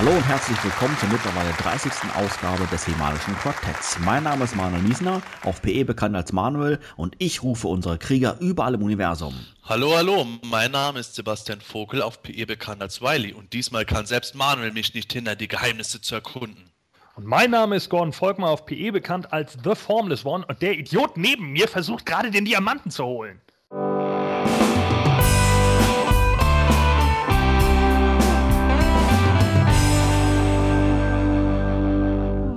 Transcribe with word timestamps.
Hallo 0.00 0.12
und 0.12 0.26
herzlich 0.26 0.56
willkommen 0.64 0.96
zur 0.98 1.10
mittlerweile 1.10 1.52
30. 1.52 1.92
Ausgabe 2.14 2.66
des 2.68 2.86
Himalischen 2.86 3.36
Quartetts. 3.36 3.98
Mein 3.98 4.22
Name 4.22 4.44
ist 4.44 4.56
Manuel 4.56 4.80
Niesner, 4.80 5.20
auf 5.42 5.60
PE 5.60 5.84
bekannt 5.84 6.16
als 6.16 6.32
Manuel, 6.32 6.78
und 6.96 7.16
ich 7.18 7.42
rufe 7.42 7.68
unsere 7.68 7.98
Krieger 7.98 8.38
überall 8.40 8.72
im 8.72 8.82
Universum. 8.82 9.34
Hallo, 9.64 9.94
hallo, 9.94 10.26
mein 10.42 10.70
Name 10.70 11.00
ist 11.00 11.16
Sebastian 11.16 11.60
Vogel, 11.60 12.00
auf 12.00 12.22
PE 12.22 12.46
bekannt 12.46 12.80
als 12.80 13.02
Wiley, 13.02 13.34
und 13.34 13.52
diesmal 13.52 13.84
kann 13.84 14.06
selbst 14.06 14.34
Manuel 14.34 14.72
mich 14.72 14.94
nicht 14.94 15.12
hindern, 15.12 15.36
die 15.36 15.48
Geheimnisse 15.48 16.00
zu 16.00 16.14
erkunden. 16.14 16.70
Und 17.16 17.26
mein 17.26 17.50
Name 17.50 17.76
ist 17.76 17.90
Gordon 17.90 18.14
Volkmar, 18.14 18.48
auf 18.48 18.64
PE 18.64 18.92
bekannt 18.92 19.34
als 19.34 19.58
The 19.62 19.74
Formless 19.74 20.24
One, 20.24 20.46
und 20.46 20.62
der 20.62 20.78
Idiot 20.78 21.18
neben 21.18 21.52
mir 21.52 21.68
versucht 21.68 22.06
gerade 22.06 22.30
den 22.30 22.46
Diamanten 22.46 22.90
zu 22.90 23.04
holen. 23.04 23.42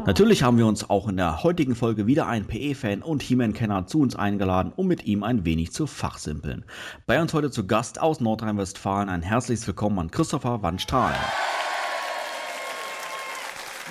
Natürlich 0.05 0.43
haben 0.43 0.57
wir 0.57 0.67
uns 0.67 0.89
auch 0.89 1.07
in 1.07 1.15
der 1.15 1.43
heutigen 1.43 1.75
Folge 1.75 2.07
wieder 2.07 2.27
einen 2.27 2.45
PE-Fan 2.45 3.01
und 3.01 3.23
He-Man-Kenner 3.23 3.87
zu 3.87 4.01
uns 4.01 4.17
eingeladen, 4.17 4.73
um 4.75 4.87
mit 4.87 5.05
ihm 5.05 5.23
ein 5.23 5.45
wenig 5.45 5.71
zu 5.71 5.87
fachsimpeln. 5.87 6.65
Bei 7.05 7.21
uns 7.21 7.33
heute 7.33 7.51
zu 7.51 7.65
Gast 7.65 8.01
aus 8.01 8.19
Nordrhein-Westfalen 8.19 9.07
ein 9.07 9.21
herzliches 9.21 9.65
Willkommen 9.65 9.97
an 9.99 10.11
Christopher 10.11 10.61
Van 10.61 10.77
Strahlen. 10.77 11.15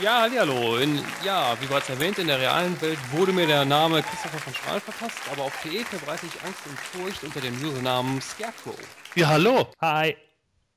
Ja, 0.03 0.27
hallo. 0.39 0.77
In, 0.77 1.01
ja, 1.25 1.57
wie 1.61 1.67
bereits 1.67 1.89
erwähnt, 1.89 2.19
in 2.19 2.27
der 2.27 2.39
realen 2.39 2.79
Welt 2.83 2.99
wurde 3.13 3.33
mir 3.33 3.47
der 3.47 3.65
Name 3.65 4.03
Christopher 4.03 4.39
von 4.39 4.53
Strahl 4.53 4.81
verfasst, 4.81 5.19
aber 5.33 5.45
auf 5.45 5.63
PE 5.63 5.83
verbreite 5.85 6.27
ich 6.27 6.45
Angst 6.45 6.61
und 6.67 6.79
Furcht 6.79 7.25
unter 7.25 7.41
dem 7.41 7.55
Usernamen 7.65 8.21
Scarecrow. 8.21 8.77
Ja, 9.15 9.29
hallo. 9.29 9.67
Hi. 9.81 10.15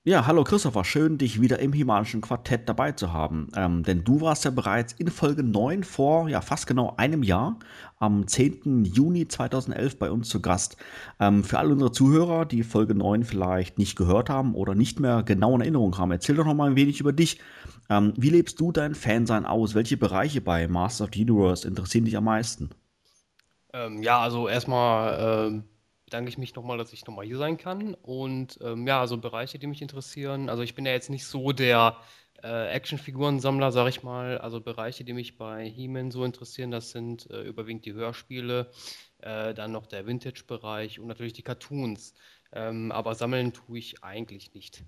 Ja, 0.07 0.27
hallo 0.27 0.43
Christopher, 0.43 0.83
schön 0.83 1.17
dich 1.17 1.41
wieder 1.41 1.57
im 1.57 1.73
Himalischen 1.73 2.21
Quartett 2.21 2.69
dabei 2.69 2.91
zu 2.91 3.11
haben. 3.11 3.47
Ähm, 3.55 3.81
denn 3.81 4.03
du 4.03 4.21
warst 4.21 4.45
ja 4.45 4.51
bereits 4.51 4.93
in 4.93 5.07
Folge 5.07 5.41
9 5.41 5.83
vor 5.83 6.29
ja 6.29 6.41
fast 6.41 6.67
genau 6.67 6.93
einem 6.97 7.23
Jahr, 7.23 7.57
am 7.97 8.27
10. 8.27 8.85
Juni 8.85 9.27
2011 9.27 9.97
bei 9.97 10.11
uns 10.11 10.29
zu 10.29 10.43
Gast. 10.43 10.77
Ähm, 11.19 11.43
für 11.43 11.57
alle 11.57 11.71
unsere 11.71 11.91
Zuhörer, 11.91 12.45
die 12.45 12.61
Folge 12.61 12.93
9 12.93 13.23
vielleicht 13.23 13.79
nicht 13.79 13.95
gehört 13.95 14.29
haben 14.29 14.53
oder 14.53 14.75
nicht 14.75 14.99
mehr 14.99 15.23
genau 15.23 15.55
in 15.55 15.61
Erinnerung 15.61 15.97
haben, 15.97 16.11
erzähl 16.11 16.35
doch 16.35 16.45
noch 16.45 16.53
mal 16.53 16.69
ein 16.69 16.75
wenig 16.75 16.99
über 16.99 17.11
dich. 17.11 17.39
Ähm, 17.89 18.13
wie 18.15 18.29
lebst 18.29 18.59
du 18.59 18.71
dein 18.71 18.93
Fansein 18.93 19.47
aus? 19.47 19.73
Welche 19.73 19.97
Bereiche 19.97 20.39
bei 20.39 20.67
Masters 20.67 21.07
of 21.07 21.13
the 21.15 21.23
Universe 21.23 21.67
interessieren 21.67 22.05
dich 22.05 22.15
am 22.15 22.25
meisten? 22.25 22.69
Ähm, 23.73 24.03
ja, 24.03 24.19
also 24.19 24.47
erstmal 24.47 25.47
ähm, 25.47 25.63
bedanke 26.05 26.29
ich 26.29 26.37
mich 26.37 26.55
nochmal, 26.55 26.77
dass 26.77 26.93
ich 26.93 27.05
nochmal 27.05 27.25
hier 27.25 27.37
sein 27.37 27.57
kann. 27.57 27.93
Und 27.95 28.59
ähm, 28.61 28.87
ja, 28.87 28.99
also 28.99 29.17
Bereiche, 29.17 29.59
die 29.59 29.67
mich 29.67 29.81
interessieren. 29.81 30.49
Also 30.49 30.63
ich 30.63 30.75
bin 30.75 30.85
ja 30.85 30.91
jetzt 30.91 31.09
nicht 31.09 31.25
so 31.25 31.51
der 31.51 31.97
äh, 32.43 32.67
Actionfigurensammler, 32.69 33.71
sag 33.71 33.87
ich 33.89 34.03
mal. 34.03 34.37
Also 34.37 34.61
Bereiche, 34.61 35.03
die 35.03 35.13
mich 35.13 35.37
bei 35.37 35.67
He-Man 35.67 36.11
so 36.11 36.23
interessieren, 36.23 36.71
das 36.71 36.91
sind 36.91 37.29
äh, 37.31 37.41
überwiegend 37.43 37.85
die 37.85 37.93
Hörspiele, 37.93 38.71
äh, 39.19 39.53
dann 39.53 39.71
noch 39.71 39.87
der 39.87 40.05
Vintage-Bereich 40.05 40.99
und 40.99 41.07
natürlich 41.07 41.33
die 41.33 41.43
Cartoons. 41.43 42.13
Ähm, 42.51 42.91
aber 42.91 43.15
sammeln 43.15 43.53
tue 43.53 43.79
ich 43.79 44.03
eigentlich 44.03 44.53
nicht. 44.53 44.83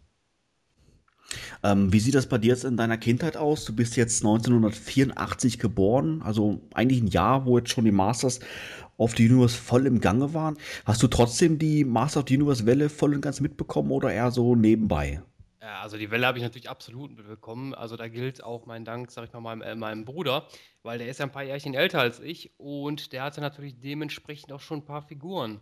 Ähm, 1.63 1.91
wie 1.91 1.99
sieht 1.99 2.15
das 2.15 2.27
bei 2.27 2.38
dir 2.38 2.49
jetzt 2.49 2.63
in 2.63 2.77
deiner 2.77 2.97
Kindheit 2.97 3.38
aus? 3.38 3.65
Du 3.65 3.75
bist 3.75 3.95
jetzt 3.95 4.23
1984 4.23 5.59
geboren, 5.59 6.21
also 6.23 6.61
eigentlich 6.73 7.01
ein 7.01 7.07
Jahr, 7.07 7.45
wo 7.45 7.57
jetzt 7.57 7.69
schon 7.69 7.85
die 7.85 7.91
Masters 7.91 8.39
of 8.97 9.15
the 9.15 9.29
Universe 9.29 9.57
voll 9.57 9.85
im 9.85 9.99
Gange 10.01 10.33
waren. 10.33 10.57
Hast 10.85 11.03
du 11.03 11.07
trotzdem 11.07 11.59
die 11.59 11.83
Masters 11.83 12.23
of 12.23 12.29
the 12.29 12.35
Universe 12.35 12.65
Welle 12.65 12.89
voll 12.89 13.13
und 13.13 13.21
ganz 13.21 13.39
mitbekommen 13.39 13.91
oder 13.91 14.11
eher 14.11 14.31
so 14.31 14.55
nebenbei? 14.55 15.21
Ja, 15.61 15.81
also 15.81 15.97
die 15.97 16.09
Welle 16.11 16.25
habe 16.25 16.38
ich 16.38 16.43
natürlich 16.43 16.69
absolut 16.69 17.15
mitbekommen. 17.15 17.73
Also 17.73 17.97
da 17.97 18.07
gilt 18.07 18.41
auch 18.41 18.65
mein 18.65 18.85
Dank, 18.85 19.11
sag 19.11 19.25
ich 19.25 19.33
mal, 19.33 19.41
meinem, 19.41 19.61
äh, 19.61 19.75
meinem 19.75 20.05
Bruder, 20.05 20.47
weil 20.81 20.97
der 20.97 21.09
ist 21.09 21.19
ja 21.19 21.25
ein 21.25 21.31
paar 21.31 21.44
Jährchen 21.44 21.73
älter 21.73 21.99
als 21.99 22.21
ich 22.21 22.51
und 22.57 23.11
der 23.11 23.23
hatte 23.23 23.41
natürlich 23.41 23.77
dementsprechend 23.79 24.53
auch 24.53 24.61
schon 24.61 24.79
ein 24.79 24.85
paar 24.85 25.01
Figuren. 25.01 25.59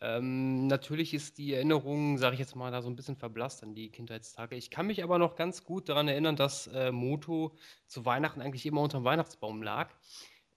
Ähm, 0.00 0.66
natürlich 0.66 1.14
ist 1.14 1.38
die 1.38 1.54
Erinnerung, 1.54 2.18
sage 2.18 2.34
ich 2.34 2.40
jetzt 2.40 2.54
mal, 2.54 2.70
da 2.70 2.82
so 2.82 2.90
ein 2.90 2.96
bisschen 2.96 3.16
verblasst 3.16 3.62
an 3.62 3.74
die 3.74 3.90
Kindheitstage. 3.90 4.54
Ich 4.56 4.70
kann 4.70 4.86
mich 4.86 5.02
aber 5.02 5.18
noch 5.18 5.36
ganz 5.36 5.64
gut 5.64 5.88
daran 5.88 6.08
erinnern, 6.08 6.36
dass 6.36 6.66
äh, 6.68 6.92
Moto 6.92 7.56
zu 7.86 8.04
Weihnachten 8.04 8.42
eigentlich 8.42 8.66
immer 8.66 8.82
unterm 8.82 9.04
Weihnachtsbaum 9.04 9.62
lag. 9.62 9.90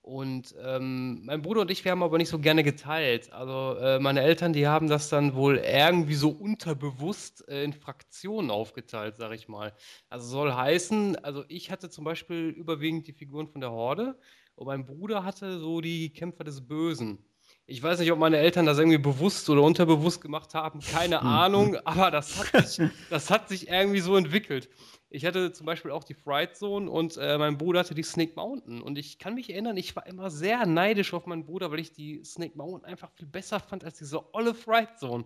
Und 0.01 0.55
ähm, 0.61 1.23
mein 1.25 1.41
Bruder 1.41 1.61
und 1.61 1.71
ich, 1.71 1.83
wir 1.85 1.91
haben 1.91 2.03
aber 2.03 2.17
nicht 2.17 2.29
so 2.29 2.39
gerne 2.39 2.63
geteilt. 2.63 3.31
Also 3.31 3.77
äh, 3.79 3.99
meine 3.99 4.21
Eltern, 4.21 4.53
die 4.53 4.67
haben 4.67 4.87
das 4.87 5.09
dann 5.09 5.35
wohl 5.35 5.57
irgendwie 5.57 6.15
so 6.15 6.29
unterbewusst 6.29 7.47
äh, 7.47 7.63
in 7.63 7.73
Fraktionen 7.73 8.49
aufgeteilt, 8.49 9.17
sag 9.17 9.33
ich 9.33 9.47
mal. 9.47 9.73
Also 10.09 10.27
soll 10.27 10.53
heißen, 10.53 11.17
also 11.17 11.43
ich 11.47 11.69
hatte 11.71 11.89
zum 11.89 12.05
Beispiel 12.05 12.49
überwiegend 12.49 13.07
die 13.07 13.13
Figuren 13.13 13.47
von 13.47 13.61
der 13.61 13.71
Horde 13.71 14.17
und 14.55 14.67
mein 14.67 14.85
Bruder 14.85 15.23
hatte 15.23 15.59
so 15.59 15.79
die 15.81 16.11
Kämpfer 16.11 16.43
des 16.43 16.65
Bösen. 16.65 17.28
Ich 17.69 17.83
weiß 17.83 17.99
nicht, 17.99 18.11
ob 18.11 18.17
meine 18.17 18.37
Eltern 18.37 18.65
das 18.65 18.79
irgendwie 18.79 18.97
bewusst 18.97 19.47
oder 19.47 19.61
unterbewusst 19.61 20.21
gemacht 20.21 20.55
haben, 20.55 20.79
keine 20.79 21.21
Ahnung, 21.21 21.77
aber 21.85 22.09
das 22.09 22.51
hat 22.53 22.67
sich, 22.67 22.89
das 23.11 23.29
hat 23.29 23.47
sich 23.47 23.69
irgendwie 23.69 23.99
so 23.99 24.17
entwickelt. 24.17 24.69
Ich 25.11 25.23
hatte 25.23 25.51
zum 25.53 25.67
Beispiel 25.67 25.91
auch 25.91 26.03
die 26.03 26.15
Fright 26.15 26.57
Zone 26.57 26.89
und 26.89 27.17
äh, 27.17 27.37
mein 27.37 27.59
Bruder 27.59 27.81
hatte 27.81 27.93
die 27.93 28.03
Snake 28.03 28.33
Mountain. 28.35 28.81
Und 28.81 28.97
ich 28.97 29.19
kann 29.19 29.35
mich 29.35 29.51
erinnern, 29.51 29.77
ich 29.77 29.95
war 29.95 30.07
immer 30.07 30.31
sehr 30.31 30.65
neidisch 30.65 31.13
auf 31.13 31.27
meinen 31.27 31.45
Bruder, 31.45 31.71
weil 31.71 31.79
ich 31.79 31.93
die 31.93 32.23
Snake 32.23 32.57
Mountain 32.57 32.85
einfach 32.85 33.11
viel 33.11 33.27
besser 33.27 33.59
fand 33.59 33.83
als 33.83 33.99
diese 33.99 34.33
olle 34.33 34.55
Fright 34.55 34.99
Zone. 34.99 35.25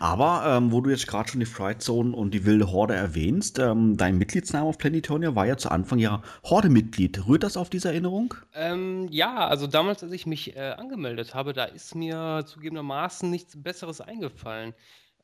Aber 0.00 0.44
ähm, 0.46 0.72
wo 0.72 0.80
du 0.80 0.90
jetzt 0.90 1.06
gerade 1.06 1.28
schon 1.28 1.40
die 1.40 1.46
Fright 1.46 1.82
Zone 1.82 2.14
und 2.14 2.32
die 2.32 2.44
wilde 2.44 2.70
Horde 2.70 2.94
erwähnst, 2.94 3.58
ähm, 3.58 3.96
dein 3.96 4.18
Mitgliedsname 4.18 4.66
auf 4.66 4.78
Planetonia 4.78 5.34
war 5.34 5.46
ja 5.46 5.56
zu 5.56 5.70
Anfang 5.70 5.98
ja 5.98 6.22
Horde-Mitglied. 6.44 7.26
Rührt 7.26 7.42
das 7.42 7.56
auf 7.56 7.70
diese 7.70 7.88
Erinnerung? 7.88 8.34
Ähm, 8.54 9.08
ja, 9.10 9.46
also 9.46 9.66
damals, 9.66 10.02
als 10.02 10.12
ich 10.12 10.26
mich 10.26 10.56
äh, 10.56 10.74
angemeldet 10.76 11.34
habe, 11.34 11.52
da 11.52 11.64
ist 11.64 11.94
mir 11.94 12.44
zugegebenermaßen 12.46 13.28
nichts 13.30 13.60
Besseres 13.60 14.00
eingefallen. 14.00 14.74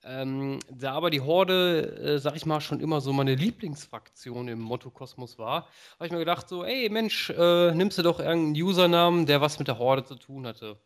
Ähm, 0.05 0.61
da 0.71 0.93
aber 0.93 1.11
die 1.11 1.21
Horde, 1.21 1.97
äh, 1.97 2.19
sag 2.19 2.37
ich 2.37 2.47
mal, 2.47 2.61
schon 2.61 2.79
immer 2.81 3.01
so 3.01 3.13
meine 3.13 3.35
Lieblingsfraktion 3.35 4.47
im 4.47 4.61
Motto-Kosmos 4.61 5.37
war, 5.39 5.67
habe 5.97 6.07
ich 6.07 6.13
mir 6.13 6.19
gedacht, 6.19 6.49
so, 6.49 6.65
ey 6.65 6.89
Mensch, 6.91 7.31
äh, 7.31 7.73
nimmst 7.75 7.99
du 7.99 8.03
doch 8.03 8.21
irgendeinen 8.21 8.63
Usernamen, 8.63 9.27
der 9.27 9.41
was 9.41 9.59
mit 9.59 9.67
der 9.67 9.79
Horde 9.79 10.05
zu 10.05 10.15
tun 10.15 10.47
hatte. 10.47 10.79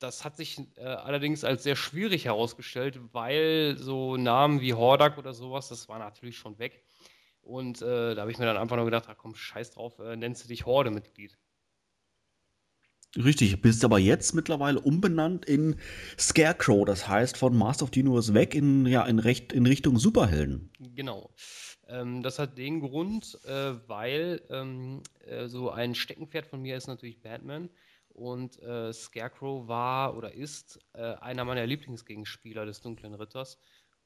Das 0.00 0.24
hat 0.24 0.36
sich 0.36 0.58
äh, 0.76 0.82
allerdings 0.82 1.44
als 1.44 1.62
sehr 1.62 1.76
schwierig 1.76 2.24
herausgestellt, 2.24 2.98
weil 3.12 3.76
so 3.78 4.16
Namen 4.16 4.60
wie 4.60 4.74
Hordak 4.74 5.18
oder 5.18 5.34
sowas, 5.34 5.68
das 5.68 5.88
war 5.88 5.98
natürlich 5.98 6.38
schon 6.38 6.58
weg. 6.58 6.82
Und 7.42 7.82
äh, 7.82 8.14
da 8.14 8.22
habe 8.22 8.30
ich 8.30 8.38
mir 8.38 8.46
dann 8.46 8.56
einfach 8.56 8.76
nur 8.76 8.86
gedacht, 8.86 9.04
ach 9.08 9.16
komm, 9.16 9.34
scheiß 9.34 9.72
drauf, 9.72 9.98
äh, 9.98 10.16
nennst 10.16 10.44
du 10.44 10.48
dich 10.48 10.66
Horde-Mitglied. 10.66 11.38
Richtig, 13.16 13.60
bist 13.60 13.84
aber 13.84 13.98
jetzt 13.98 14.34
mittlerweile 14.34 14.80
umbenannt 14.80 15.44
in 15.44 15.76
Scarecrow, 16.16 16.84
das 16.84 17.08
heißt 17.08 17.36
von 17.36 17.56
Master 17.56 17.84
of 17.84 17.90
the 17.92 18.02
Universe 18.02 18.34
weg 18.34 18.54
in, 18.54 18.86
ja, 18.86 19.04
in, 19.04 19.18
Recht, 19.18 19.52
in 19.52 19.66
Richtung 19.66 19.98
Superhelden. 19.98 20.70
Genau. 20.94 21.30
Ähm, 21.88 22.22
das 22.22 22.38
hat 22.38 22.56
den 22.56 22.80
Grund, 22.80 23.38
äh, 23.44 23.74
weil 23.88 24.40
ähm, 24.48 25.02
äh, 25.26 25.48
so 25.48 25.70
ein 25.70 25.96
Steckenpferd 25.96 26.46
von 26.46 26.62
mir 26.62 26.76
ist 26.76 26.86
natürlich 26.86 27.20
Batman 27.20 27.68
und 28.14 28.60
äh, 28.62 28.92
Scarecrow 28.92 29.66
war 29.68 30.16
oder 30.16 30.32
ist 30.32 30.78
äh, 30.92 31.14
einer 31.14 31.44
meiner 31.44 31.66
Lieblingsgegenspieler 31.66 32.66
des 32.66 32.80
Dunklen 32.80 33.14
Ritters. 33.14 33.58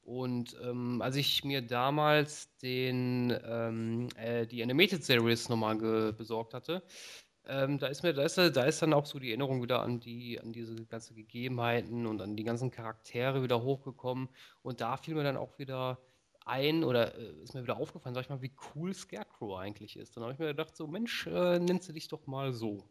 Und 0.02 0.56
ähm, 0.62 1.00
als 1.00 1.16
ich 1.16 1.44
mir 1.44 1.62
damals 1.62 2.54
den, 2.58 3.34
ähm, 3.46 4.08
äh, 4.16 4.46
die 4.46 4.62
Animated 4.62 5.02
Series 5.02 5.48
nochmal 5.48 6.12
besorgt 6.12 6.52
hatte, 6.52 6.82
ähm, 7.46 7.78
da 7.78 7.88
ist 7.88 8.02
mir, 8.02 8.14
da 8.14 8.22
ist, 8.22 8.38
da 8.38 8.64
ist 8.64 8.80
dann 8.80 8.94
auch 8.94 9.06
so 9.06 9.18
die 9.18 9.28
Erinnerung 9.28 9.62
wieder 9.62 9.82
an 9.82 10.00
die, 10.00 10.40
an 10.40 10.52
diese 10.52 10.86
ganzen 10.86 11.14
Gegebenheiten 11.14 12.06
und 12.06 12.22
an 12.22 12.36
die 12.36 12.44
ganzen 12.44 12.70
Charaktere 12.70 13.42
wieder 13.42 13.62
hochgekommen. 13.62 14.28
Und 14.62 14.80
da 14.80 14.96
fiel 14.96 15.14
mir 15.14 15.24
dann 15.24 15.36
auch 15.36 15.58
wieder 15.58 15.98
ein 16.46 16.84
oder 16.84 17.14
äh, 17.16 17.42
ist 17.42 17.54
mir 17.54 17.62
wieder 17.62 17.76
aufgefallen, 17.76 18.14
sag 18.14 18.22
ich 18.22 18.30
mal, 18.30 18.42
wie 18.42 18.54
cool 18.74 18.94
Scarecrow 18.94 19.58
eigentlich 19.58 19.96
ist. 19.96 20.16
Dann 20.16 20.24
habe 20.24 20.32
ich 20.32 20.38
mir 20.38 20.46
gedacht, 20.48 20.76
so 20.76 20.86
Mensch, 20.86 21.26
äh, 21.26 21.58
nennst 21.58 21.88
du 21.88 21.92
dich 21.92 22.08
doch 22.08 22.26
mal 22.26 22.52
so. 22.52 22.84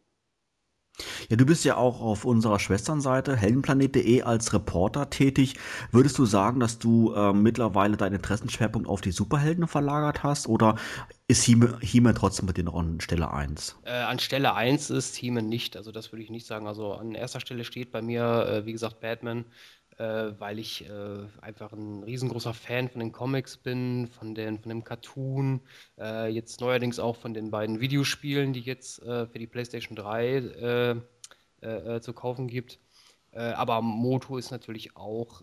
Ja, 1.29 1.37
du 1.37 1.45
bist 1.45 1.65
ja 1.65 1.75
auch 1.77 2.01
auf 2.01 2.23
unserer 2.25 2.59
Schwesternseite 2.59 3.35
heldenplanet.de 3.35 4.21
als 4.21 4.53
Reporter 4.53 5.09
tätig. 5.09 5.55
Würdest 5.91 6.17
du 6.19 6.25
sagen, 6.25 6.59
dass 6.59 6.77
du 6.79 7.13
äh, 7.13 7.33
mittlerweile 7.33 7.97
deinen 7.97 8.15
Interessenschwerpunkt 8.15 8.87
auf 8.87 9.01
die 9.01 9.11
Superhelden 9.11 9.67
verlagert 9.67 10.23
hast 10.23 10.47
oder 10.47 10.75
ist 11.27 11.43
He-Man 11.43 12.15
trotzdem 12.15 12.45
bei 12.45 12.53
dir 12.53 12.63
noch 12.63 12.75
an 12.75 13.01
Stelle 13.01 13.31
1? 13.31 13.77
Äh, 13.83 13.91
an 13.91 14.19
Stelle 14.19 14.53
1 14.53 14.91
ist 14.91 15.15
He-Man 15.15 15.49
nicht, 15.49 15.77
also 15.77 15.91
das 15.91 16.11
würde 16.11 16.23
ich 16.23 16.29
nicht 16.29 16.45
sagen. 16.45 16.67
Also 16.67 16.93
an 16.93 17.15
erster 17.15 17.39
Stelle 17.39 17.63
steht 17.63 17.91
bei 17.91 18.01
mir, 18.01 18.45
äh, 18.47 18.65
wie 18.65 18.71
gesagt, 18.71 18.99
Batman, 18.99 19.45
äh, 19.97 20.39
weil 20.39 20.59
ich 20.59 20.89
äh, 20.89 21.25
einfach 21.41 21.71
ein 21.73 22.03
riesengroßer 22.03 22.53
Fan 22.53 22.89
von 22.89 22.99
den 22.99 23.11
Comics 23.11 23.57
bin, 23.57 24.07
von, 24.07 24.33
den, 24.33 24.59
von 24.59 24.69
dem 24.69 24.83
Cartoon, 24.83 25.61
äh, 25.99 26.29
jetzt 26.29 26.61
neuerdings 26.61 26.99
auch 26.99 27.15
von 27.15 27.33
den 27.33 27.51
beiden 27.51 27.79
Videospielen, 27.79 28.53
die 28.53 28.61
jetzt 28.61 29.01
äh, 29.03 29.27
für 29.27 29.39
die 29.39 29.47
PlayStation 29.47 29.95
3 29.95 30.27
äh, 30.27 30.95
äh, 31.61 32.01
zu 32.01 32.13
kaufen 32.13 32.47
gibt. 32.47 32.79
aber 33.31 33.81
Moto 33.81 34.37
ist 34.37 34.51
natürlich 34.51 34.95
auch 34.95 35.41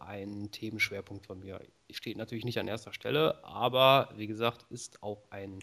ein 0.00 0.50
Themenschwerpunkt 0.50 1.26
von 1.26 1.40
mir. 1.40 1.60
Steht 1.90 2.16
natürlich 2.16 2.46
nicht 2.46 2.58
an 2.58 2.68
erster 2.68 2.94
Stelle, 2.94 3.44
aber 3.44 4.08
wie 4.16 4.26
gesagt, 4.26 4.64
ist 4.70 5.02
auch 5.02 5.24
ein, 5.28 5.58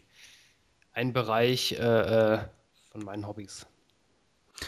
ein 0.92 1.12
Bereich 1.12 1.76
von 1.78 3.04
meinen 3.04 3.26
Hobbys. 3.26 3.66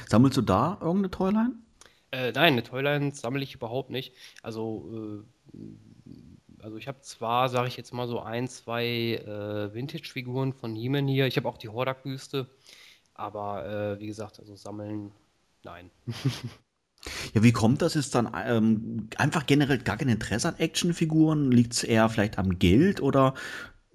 Sammelst 0.07 0.38
du 0.38 0.42
da 0.42 0.80
irgendeine 0.81 1.12
Toyline? 1.12 1.67
Äh, 2.12 2.31
nein, 2.31 2.54
eine 2.54 2.63
Toyline 2.63 3.13
sammle 3.13 3.44
ich 3.44 3.56
überhaupt 3.56 3.89
nicht. 3.89 4.13
Also, 4.42 5.24
äh, 5.54 6.63
also 6.63 6.77
ich 6.77 6.88
habe 6.88 7.01
zwar, 7.01 7.50
sage 7.50 7.68
ich 7.68 7.77
jetzt 7.77 7.94
mal 7.94 8.07
so 8.07 8.21
ein, 8.21 8.48
zwei 8.48 8.86
äh, 8.86 9.74
Vintage-Figuren 9.74 10.54
von 10.54 10.75
He-Man 10.75 11.07
hier. 11.07 11.27
Ich 11.27 11.38
habe 11.38 11.48
auch 11.48 11.57
die 11.57 11.69
Hordak-Büste. 11.69 12.48
Aber 13.13 13.65
äh, 13.98 14.00
wie 14.00 14.07
gesagt, 14.07 14.39
also 14.39 14.56
sammeln, 14.56 15.12
nein. 15.63 15.92
Ja, 17.33 17.44
wie 17.44 17.51
kommt 17.51 17.81
das? 17.81 17.95
Ist 17.95 18.15
dann 18.15 18.31
ähm, 18.45 19.10
einfach 19.18 19.45
generell 19.45 19.77
gar 19.77 19.98
kein 19.98 20.10
Interesse 20.10 20.50
an 20.50 20.56
Actionfiguren? 20.57 21.51
Liegt 21.51 21.74
es 21.74 21.83
eher 21.83 22.10
vielleicht 22.10 22.38
am 22.38 22.60
Geld 22.60 23.01
oder 23.01 23.33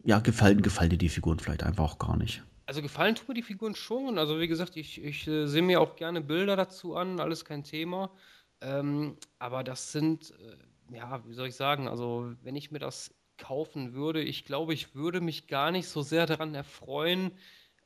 ja, 0.05 0.21
gefallen, 0.21 0.63
gefallen 0.63 0.91
dir 0.91 0.99
die 0.99 1.09
Figuren 1.09 1.39
vielleicht 1.39 1.63
einfach 1.63 1.85
auch 1.85 1.99
gar 1.99 2.17
nicht? 2.17 2.43
Also 2.73 2.81
gefallen 2.81 3.15
tun 3.15 3.27
mir 3.29 3.35
die 3.35 3.43
Figuren 3.43 3.75
schon. 3.75 4.17
Also 4.17 4.41
wie 4.41 4.49
gesagt, 4.49 4.79
ich, 4.79 5.05
ich 5.05 5.29
äh, 5.29 5.47
sehe 5.47 5.61
mir 5.61 5.79
auch 5.79 5.95
gerne 5.95 6.23
Bilder 6.23 6.57
dazu 6.57 6.97
an, 6.97 7.21
alles 7.21 7.45
kein 7.45 7.65
Thema. 7.65 8.11
Ähm, 8.63 9.19
aber 9.39 9.63
das 9.63 9.93
sind, 9.93 10.33
äh, 10.91 10.97
ja, 10.97 11.23
wie 11.27 11.35
soll 11.35 11.49
ich 11.49 11.55
sagen, 11.55 11.87
also 11.87 12.33
wenn 12.43 12.57
ich 12.57 12.71
mir 12.71 12.79
das 12.79 13.15
kaufen 13.37 13.93
würde, 13.93 14.23
ich 14.23 14.47
glaube, 14.47 14.73
ich 14.73 14.95
würde 14.95 15.21
mich 15.21 15.49
gar 15.49 15.71
nicht 15.71 15.87
so 15.87 16.01
sehr 16.01 16.25
daran 16.25 16.55
erfreuen 16.55 17.33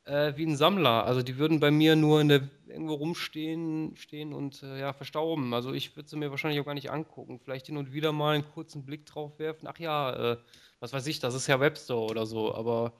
äh, 0.04 0.34
wie 0.36 0.46
ein 0.46 0.56
Sammler. 0.56 1.04
Also 1.04 1.20
die 1.20 1.36
würden 1.36 1.58
bei 1.58 1.72
mir 1.72 1.96
nur 1.96 2.20
in 2.20 2.28
der, 2.28 2.48
irgendwo 2.68 2.94
rumstehen 2.94 3.96
stehen 3.96 4.32
und 4.32 4.62
äh, 4.62 4.78
ja, 4.78 4.92
verstauben. 4.92 5.52
Also 5.52 5.72
ich 5.72 5.96
würde 5.96 6.08
sie 6.08 6.16
mir 6.16 6.30
wahrscheinlich 6.30 6.60
auch 6.60 6.64
gar 6.64 6.74
nicht 6.74 6.92
angucken. 6.92 7.40
Vielleicht 7.40 7.66
hin 7.66 7.76
und 7.76 7.92
wieder 7.92 8.12
mal 8.12 8.36
einen 8.36 8.48
kurzen 8.52 8.86
Blick 8.86 9.04
drauf 9.04 9.40
werfen. 9.40 9.66
Ach 9.66 9.80
ja, 9.80 10.34
äh, 10.34 10.36
was 10.78 10.92
weiß 10.92 11.08
ich, 11.08 11.18
das 11.18 11.34
ist 11.34 11.48
ja 11.48 11.58
Webstore 11.58 12.08
oder 12.08 12.24
so, 12.24 12.54
aber 12.54 12.92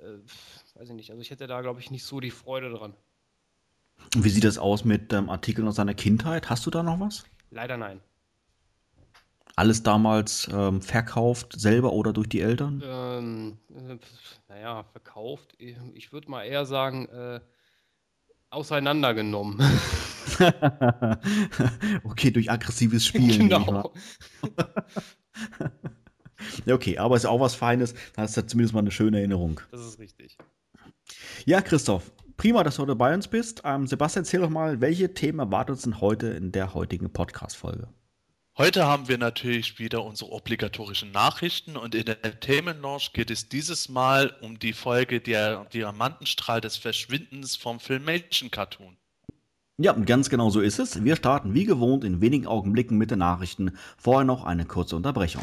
äh, 0.00 0.18
weiß 0.80 0.88
ich 0.88 0.94
nicht. 0.94 1.10
Also 1.10 1.20
ich 1.20 1.30
hätte 1.30 1.46
da, 1.46 1.60
glaube 1.60 1.80
ich, 1.80 1.90
nicht 1.90 2.04
so 2.04 2.20
die 2.20 2.30
Freude 2.30 2.70
dran. 2.70 2.94
Wie 4.16 4.30
sieht 4.30 4.44
das 4.44 4.56
aus 4.56 4.84
mit 4.84 5.12
ähm, 5.12 5.28
Artikeln 5.28 5.68
aus 5.68 5.76
seiner 5.76 5.92
Kindheit? 5.92 6.48
Hast 6.48 6.64
du 6.64 6.70
da 6.70 6.82
noch 6.82 6.98
was? 6.98 7.24
Leider 7.50 7.76
nein. 7.76 8.00
Alles 9.56 9.82
damals 9.82 10.48
ähm, 10.50 10.80
verkauft, 10.80 11.60
selber 11.60 11.92
oder 11.92 12.14
durch 12.14 12.30
die 12.30 12.40
Eltern? 12.40 12.82
Ähm, 12.82 13.58
äh, 13.68 13.98
naja, 14.48 14.84
verkauft. 14.84 15.54
Ich 15.58 16.12
würde 16.12 16.30
mal 16.30 16.44
eher 16.44 16.64
sagen, 16.64 17.06
äh, 17.08 17.40
auseinandergenommen. 18.48 19.60
okay, 22.04 22.30
durch 22.30 22.50
aggressives 22.50 23.04
Spielen. 23.06 23.50
Genau. 23.50 23.92
ja, 26.64 26.74
okay, 26.74 26.96
aber 26.96 27.16
ist 27.16 27.26
auch 27.26 27.40
was 27.40 27.54
Feines. 27.54 27.92
Da 28.14 28.22
hast 28.22 28.38
du 28.38 28.46
zumindest 28.46 28.72
mal 28.72 28.80
eine 28.80 28.92
schöne 28.92 29.18
Erinnerung. 29.18 29.60
Das 29.70 29.82
ist 29.82 29.98
richtig. 29.98 30.38
Ja, 31.46 31.62
Christoph, 31.62 32.12
prima, 32.36 32.62
dass 32.62 32.76
du 32.76 32.82
heute 32.82 32.96
bei 32.96 33.14
uns 33.14 33.28
bist. 33.28 33.62
Ähm, 33.64 33.86
Sebastian, 33.86 34.24
erzähl 34.24 34.40
doch 34.40 34.50
mal, 34.50 34.80
welche 34.80 35.14
Themen 35.14 35.38
erwartet 35.38 35.74
uns 35.74 35.82
denn 35.82 36.00
heute 36.00 36.28
in 36.28 36.52
der 36.52 36.74
heutigen 36.74 37.10
Podcast-Folge? 37.10 37.88
Heute 38.58 38.84
haben 38.84 39.08
wir 39.08 39.16
natürlich 39.16 39.78
wieder 39.78 40.04
unsere 40.04 40.32
obligatorischen 40.32 41.12
Nachrichten 41.12 41.76
und 41.78 41.94
in 41.94 42.04
der 42.04 42.40
Themenlaunch 42.40 43.14
geht 43.14 43.30
es 43.30 43.48
dieses 43.48 43.88
Mal 43.88 44.34
um 44.42 44.58
die 44.58 44.74
Folge 44.74 45.20
der 45.20 45.64
Diamantenstrahl 45.72 46.60
des 46.60 46.76
Verschwindens 46.76 47.56
vom 47.56 47.80
Filmation 47.80 48.50
Cartoon. 48.50 48.96
Ja, 49.78 49.92
ganz 49.92 50.28
genau 50.28 50.50
so 50.50 50.60
ist 50.60 50.78
es. 50.78 51.02
Wir 51.02 51.16
starten 51.16 51.54
wie 51.54 51.64
gewohnt 51.64 52.04
in 52.04 52.20
wenigen 52.20 52.46
Augenblicken 52.46 52.98
mit 52.98 53.10
den 53.10 53.20
Nachrichten. 53.20 53.78
Vorher 53.96 54.26
noch 54.26 54.44
eine 54.44 54.66
kurze 54.66 54.94
Unterbrechung. 54.94 55.42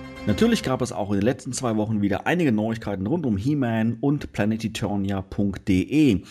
Natürlich 0.27 0.61
gab 0.61 0.83
es 0.83 0.91
auch 0.91 1.09
in 1.09 1.17
den 1.17 1.25
letzten 1.25 1.51
zwei 1.51 1.75
Wochen 1.77 2.01
wieder 2.01 2.27
einige 2.27 2.51
Neuigkeiten 2.51 3.07
rund 3.07 3.25
um 3.25 3.37
He-Man 3.37 3.97
und 4.01 4.31
planeteturnia.de. 4.31 6.21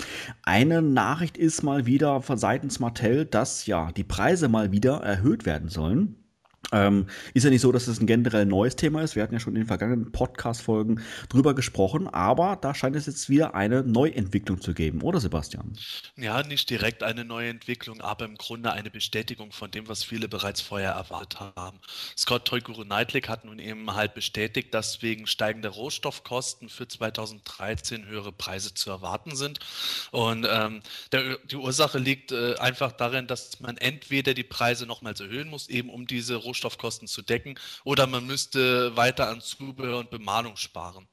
Eine 0.44 0.80
Nachricht 0.80 1.37
ist 1.37 1.64
mal 1.64 1.87
wieder 1.87 2.23
von 2.23 2.38
seitens 2.38 2.78
Mattel, 2.78 3.25
dass 3.25 3.66
ja 3.66 3.90
die 3.90 4.04
Preise 4.04 4.49
mal 4.49 4.70
wieder 4.70 4.99
erhöht 4.99 5.44
werden 5.44 5.68
sollen. 5.68 6.19
Ähm, 6.72 7.06
ist 7.34 7.44
ja 7.44 7.50
nicht 7.50 7.60
so, 7.60 7.72
dass 7.72 7.86
es 7.86 8.00
ein 8.00 8.06
generell 8.06 8.46
neues 8.46 8.76
Thema 8.76 9.02
ist. 9.02 9.16
Wir 9.16 9.22
hatten 9.22 9.34
ja 9.34 9.40
schon 9.40 9.54
in 9.54 9.62
den 9.62 9.66
vergangenen 9.66 10.12
Podcast-Folgen 10.12 11.00
drüber 11.28 11.54
gesprochen, 11.54 12.08
aber 12.08 12.56
da 12.60 12.74
scheint 12.74 12.96
es 12.96 13.06
jetzt 13.06 13.28
wieder 13.28 13.54
eine 13.54 13.82
Neuentwicklung 13.82 14.60
zu 14.60 14.74
geben, 14.74 15.02
oder 15.02 15.20
Sebastian? 15.20 15.72
Ja, 16.16 16.42
nicht 16.42 16.70
direkt 16.70 17.02
eine 17.02 17.24
Neuentwicklung, 17.24 18.00
aber 18.00 18.24
im 18.24 18.36
Grunde 18.36 18.72
eine 18.72 18.90
Bestätigung 18.90 19.52
von 19.52 19.70
dem, 19.70 19.88
was 19.88 20.04
viele 20.04 20.28
bereits 20.28 20.60
vorher 20.60 20.92
erwartet 20.92 21.40
haben. 21.56 21.80
Scott 22.16 22.46
Toyguru 22.46 22.84
Neitlich 22.84 23.28
hat 23.28 23.44
nun 23.44 23.58
eben 23.58 23.94
halt 23.94 24.14
bestätigt, 24.14 24.72
dass 24.74 25.02
wegen 25.02 25.26
steigender 25.26 25.70
Rohstoffkosten 25.70 26.68
für 26.68 26.86
2013 26.86 28.06
höhere 28.06 28.32
Preise 28.32 28.74
zu 28.74 28.90
erwarten 28.90 29.36
sind. 29.36 29.58
Und 30.12 30.46
ähm, 30.48 30.82
der, 31.12 31.38
die 31.38 31.56
Ursache 31.56 31.98
liegt 31.98 32.32
äh, 32.32 32.56
einfach 32.56 32.92
darin, 32.92 33.26
dass 33.26 33.60
man 33.60 33.76
entweder 33.76 34.34
die 34.34 34.44
Preise 34.44 34.86
nochmals 34.86 35.20
erhöhen 35.20 35.48
muss, 35.48 35.68
eben 35.68 35.90
um 35.90 36.06
diese 36.06 36.36
Rohstoffkosten 36.36 36.60
Rohstoffkosten 36.61 37.09
zu 37.09 37.23
decken, 37.23 37.55
oder 37.85 38.07
man 38.07 38.26
müsste 38.26 38.97
weiter 38.97 39.29
an 39.29 39.40
Zubehör 39.40 39.99
und 39.99 40.11
Bemalung 40.11 40.57
sparen. 40.57 41.07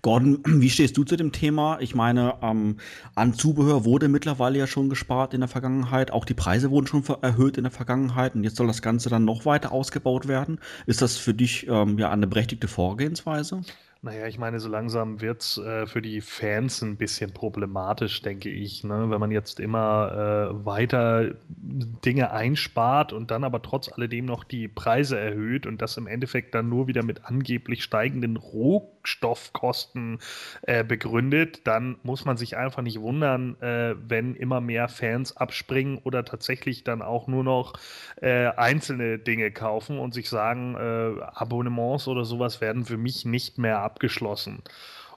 Gordon, 0.00 0.42
wie 0.44 0.70
stehst 0.70 0.96
du 0.96 1.04
zu 1.04 1.16
dem 1.16 1.30
Thema? 1.30 1.78
Ich 1.80 1.94
meine, 1.94 2.38
ähm, 2.42 2.78
an 3.14 3.34
Zubehör 3.34 3.84
wurde 3.84 4.08
mittlerweile 4.08 4.58
ja 4.58 4.66
schon 4.66 4.88
gespart 4.88 5.34
in 5.34 5.40
der 5.40 5.48
Vergangenheit. 5.48 6.10
Auch 6.10 6.24
die 6.24 6.34
Preise 6.34 6.70
wurden 6.70 6.88
schon 6.88 7.04
erhöht 7.22 7.58
in 7.58 7.62
der 7.62 7.70
Vergangenheit 7.70 8.34
und 8.34 8.42
jetzt 8.42 8.56
soll 8.56 8.66
das 8.66 8.82
Ganze 8.82 9.08
dann 9.08 9.24
noch 9.24 9.44
weiter 9.44 9.70
ausgebaut 9.70 10.26
werden. 10.26 10.58
Ist 10.86 11.00
das 11.00 11.16
für 11.16 11.32
dich 11.32 11.68
ähm, 11.68 11.96
ja 11.96 12.10
eine 12.10 12.26
berechtigte 12.26 12.66
Vorgehensweise? 12.66 13.62
Naja, 14.04 14.26
ich 14.26 14.36
meine, 14.36 14.58
so 14.58 14.68
langsam 14.68 15.20
wird 15.20 15.42
es 15.42 15.58
äh, 15.58 15.86
für 15.86 16.02
die 16.02 16.20
Fans 16.22 16.82
ein 16.82 16.96
bisschen 16.96 17.32
problematisch, 17.32 18.20
denke 18.20 18.50
ich. 18.50 18.82
Ne? 18.82 19.10
Wenn 19.10 19.20
man 19.20 19.30
jetzt 19.30 19.60
immer 19.60 20.50
äh, 20.50 20.66
weiter 20.66 21.34
Dinge 21.48 22.32
einspart 22.32 23.12
und 23.12 23.30
dann 23.30 23.44
aber 23.44 23.62
trotz 23.62 23.92
alledem 23.92 24.24
noch 24.24 24.42
die 24.42 24.66
Preise 24.66 25.20
erhöht 25.20 25.68
und 25.68 25.80
das 25.80 25.96
im 25.98 26.08
Endeffekt 26.08 26.52
dann 26.56 26.68
nur 26.68 26.88
wieder 26.88 27.04
mit 27.04 27.26
angeblich 27.26 27.84
steigenden 27.84 28.36
Rohstoffkosten 28.38 30.18
äh, 30.62 30.82
begründet, 30.82 31.60
dann 31.68 31.96
muss 32.02 32.24
man 32.24 32.36
sich 32.36 32.56
einfach 32.56 32.82
nicht 32.82 33.00
wundern, 33.00 33.54
äh, 33.62 33.94
wenn 34.08 34.34
immer 34.34 34.60
mehr 34.60 34.88
Fans 34.88 35.36
abspringen 35.36 35.98
oder 35.98 36.24
tatsächlich 36.24 36.82
dann 36.82 37.02
auch 37.02 37.28
nur 37.28 37.44
noch 37.44 37.74
äh, 38.20 38.46
einzelne 38.48 39.20
Dinge 39.20 39.52
kaufen 39.52 40.00
und 40.00 40.12
sich 40.12 40.28
sagen, 40.28 40.74
äh, 40.74 41.22
Abonnements 41.22 42.08
oder 42.08 42.24
sowas 42.24 42.60
werden 42.60 42.84
für 42.84 42.96
mich 42.96 43.24
nicht 43.24 43.58
mehr 43.58 43.78
ab 43.78 43.91
abgeschlossen. 43.92 44.62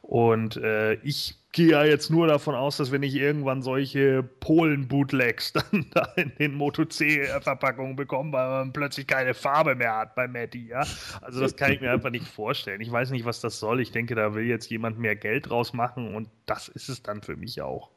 Und 0.02 0.58
äh, 0.58 0.96
ich 0.96 1.36
gehe 1.52 1.70
ja 1.70 1.84
jetzt 1.84 2.12
nur 2.12 2.28
davon 2.28 2.54
aus, 2.54 2.78
dass 2.78 2.92
wenn 2.92 3.02
ich 3.02 3.16
irgendwann 3.16 3.64
solche 3.64 4.22
Polen-Bootlegs 4.22 5.54
dann 5.72 5.88
da 5.92 6.04
in 6.16 6.32
den 6.38 6.54
Moto 6.54 6.86
C-Verpackungen 6.86 7.96
bekomme, 7.96 8.34
weil 8.34 8.50
man 8.50 8.74
plötzlich 8.74 9.08
keine 9.08 9.34
Farbe 9.34 9.74
mehr 9.74 9.96
hat 9.96 10.14
bei 10.14 10.28
Matty, 10.28 10.68
ja. 10.68 10.86
Also 11.22 11.40
das 11.40 11.56
kann 11.56 11.72
ich 11.72 11.82
mir 11.82 11.92
einfach 11.92 12.12
nicht 12.12 12.28
vorstellen. 12.28 12.82
Ich 12.82 12.92
weiß 12.92 13.10
nicht, 13.12 13.26
was 13.26 13.40
das 13.40 13.60
soll. 13.60 13.80
Ich 13.80 13.92
denke, 13.92 14.14
da 14.14 14.36
will 14.36 14.46
jetzt 14.46 14.70
jemand 14.70 15.00
mehr 15.00 15.16
Geld 15.16 15.50
draus 15.50 15.74
machen 15.74 16.14
und 16.14 16.30
das 16.46 16.68
ist 16.68 16.90
es 16.90 17.02
dann 17.02 17.22
für 17.22 17.38
mich 17.38 17.62
auch. 17.62 17.90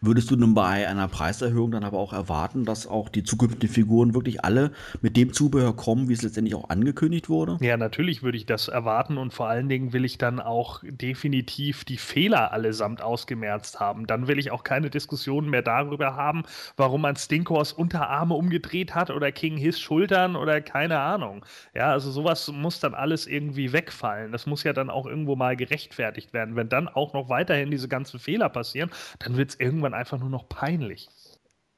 Würdest 0.00 0.30
du 0.30 0.36
nun 0.36 0.54
bei 0.54 0.88
einer 0.88 1.08
Preiserhöhung 1.08 1.70
dann 1.70 1.84
aber 1.84 1.98
auch 1.98 2.12
erwarten, 2.12 2.64
dass 2.64 2.86
auch 2.86 3.08
die 3.08 3.24
zukünftigen 3.24 3.72
Figuren 3.72 4.14
wirklich 4.14 4.44
alle 4.44 4.72
mit 5.00 5.16
dem 5.16 5.32
Zubehör 5.32 5.74
kommen, 5.74 6.08
wie 6.08 6.12
es 6.12 6.22
letztendlich 6.22 6.54
auch 6.54 6.68
angekündigt 6.68 7.28
wurde? 7.28 7.58
Ja, 7.60 7.76
natürlich 7.76 8.22
würde 8.22 8.36
ich 8.36 8.46
das 8.46 8.68
erwarten 8.68 9.18
und 9.18 9.32
vor 9.32 9.48
allen 9.48 9.68
Dingen 9.68 9.92
will 9.92 10.04
ich 10.04 10.18
dann 10.18 10.40
auch 10.40 10.82
definitiv 10.84 11.84
die 11.84 11.96
Fehler 11.96 12.52
allesamt 12.52 13.02
ausgemerzt 13.02 13.80
haben. 13.80 14.06
Dann 14.06 14.28
will 14.28 14.38
ich 14.38 14.50
auch 14.50 14.64
keine 14.64 14.90
Diskussionen 14.90 15.50
mehr 15.50 15.62
darüber 15.62 16.16
haben, 16.16 16.42
warum 16.76 17.02
man 17.02 17.16
Stinkors 17.16 17.72
Unterarme 17.72 18.34
umgedreht 18.34 18.94
hat 18.94 19.10
oder 19.10 19.32
King 19.32 19.56
His 19.56 19.80
Schultern 19.80 20.36
oder 20.36 20.60
keine 20.60 20.98
Ahnung. 20.98 21.44
Ja, 21.74 21.92
also 21.92 22.10
sowas 22.10 22.48
muss 22.48 22.80
dann 22.80 22.94
alles 22.94 23.26
irgendwie 23.26 23.72
wegfallen. 23.72 24.32
Das 24.32 24.46
muss 24.46 24.64
ja 24.64 24.72
dann 24.72 24.90
auch 24.90 25.06
irgendwo 25.06 25.36
mal 25.36 25.56
gerechtfertigt 25.56 26.32
werden. 26.32 26.56
Wenn 26.56 26.68
dann 26.68 26.88
auch 26.88 27.14
noch 27.14 27.28
weiterhin 27.28 27.70
diese 27.70 27.88
ganzen 27.88 28.18
Fehler 28.18 28.48
passieren, 28.48 28.90
dann 29.18 29.36
wird 29.36 29.50
es 29.50 29.54
irgendwann 29.68 29.92
einfach 29.92 30.18
nur 30.18 30.30
noch 30.30 30.48
peinlich. 30.48 31.08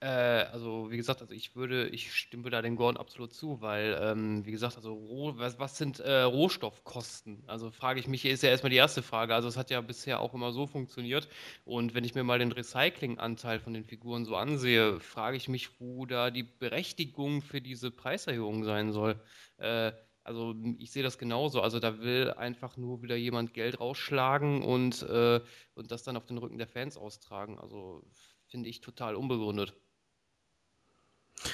Äh, 0.02 0.46
also 0.52 0.90
wie 0.90 0.96
gesagt, 0.96 1.20
also 1.20 1.34
ich 1.34 1.56
würde, 1.56 1.88
ich 1.88 2.14
stimme 2.14 2.48
da 2.48 2.62
dem 2.62 2.76
Gordon 2.76 2.98
absolut 2.98 3.34
zu, 3.34 3.60
weil, 3.60 3.98
ähm, 4.00 4.46
wie 4.46 4.52
gesagt, 4.52 4.76
also 4.76 4.94
Roh, 4.94 5.34
was, 5.36 5.58
was, 5.58 5.76
sind 5.76 6.00
äh, 6.00 6.22
Rohstoffkosten? 6.22 7.42
Also 7.46 7.70
frage 7.70 8.00
ich 8.00 8.06
mich, 8.06 8.24
ist 8.24 8.42
ja 8.42 8.48
erstmal 8.48 8.70
die 8.70 8.76
erste 8.76 9.02
Frage. 9.02 9.34
Also 9.34 9.48
es 9.48 9.58
hat 9.58 9.70
ja 9.70 9.80
bisher 9.82 10.20
auch 10.20 10.32
immer 10.32 10.52
so 10.52 10.66
funktioniert. 10.66 11.28
Und 11.64 11.94
wenn 11.94 12.04
ich 12.04 12.14
mir 12.14 12.24
mal 12.24 12.38
den 12.38 12.52
Recyclinganteil 12.52 13.60
von 13.60 13.74
den 13.74 13.84
Figuren 13.84 14.24
so 14.24 14.36
ansehe, 14.36 15.00
frage 15.00 15.36
ich 15.36 15.48
mich, 15.48 15.80
wo 15.80 16.06
da 16.06 16.30
die 16.30 16.44
Berechtigung 16.44 17.42
für 17.42 17.60
diese 17.60 17.90
Preiserhöhung 17.90 18.64
sein 18.64 18.92
soll. 18.92 19.20
Äh, 19.58 19.92
also 20.24 20.54
ich 20.78 20.90
sehe 20.92 21.02
das 21.02 21.18
genauso. 21.18 21.60
Also 21.62 21.80
da 21.80 22.00
will 22.00 22.32
einfach 22.32 22.76
nur 22.76 23.02
wieder 23.02 23.16
jemand 23.16 23.54
Geld 23.54 23.80
rausschlagen 23.80 24.62
und, 24.62 25.02
äh, 25.02 25.40
und 25.74 25.90
das 25.90 26.02
dann 26.02 26.16
auf 26.16 26.26
den 26.26 26.38
Rücken 26.38 26.58
der 26.58 26.68
Fans 26.68 26.96
austragen. 26.96 27.58
Also 27.58 28.04
finde 28.46 28.68
ich 28.68 28.80
total 28.80 29.16
unbegründet. 29.16 29.74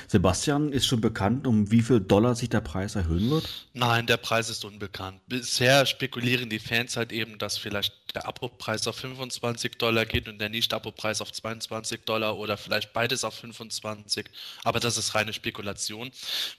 Sebastian, 0.08 0.72
ist 0.72 0.86
schon 0.86 1.00
bekannt, 1.00 1.46
um 1.46 1.70
wie 1.70 1.82
viel 1.82 2.00
Dollar 2.00 2.34
sich 2.34 2.48
der 2.48 2.60
Preis 2.60 2.96
erhöhen 2.96 3.30
wird? 3.30 3.48
Nein, 3.72 4.06
der 4.06 4.16
Preis 4.16 4.48
ist 4.48 4.64
unbekannt. 4.64 5.20
Bisher 5.28 5.86
spekulieren 5.86 6.50
die 6.50 6.58
Fans 6.58 6.96
halt 6.96 7.12
eben, 7.12 7.38
dass 7.38 7.56
vielleicht 7.56 7.92
der 8.14 8.26
Abo-Preis 8.26 8.86
auf 8.88 8.96
25 8.96 9.78
Dollar 9.78 10.06
geht 10.06 10.28
und 10.28 10.38
der 10.38 10.48
Nicht-Abo-Preis 10.48 11.20
auf 11.20 11.32
22 11.32 12.04
Dollar 12.04 12.38
oder 12.38 12.56
vielleicht 12.56 12.92
beides 12.92 13.24
auf 13.24 13.34
25. 13.34 14.26
Aber 14.64 14.80
das 14.80 14.96
ist 14.96 15.14
reine 15.14 15.32
Spekulation. 15.32 16.10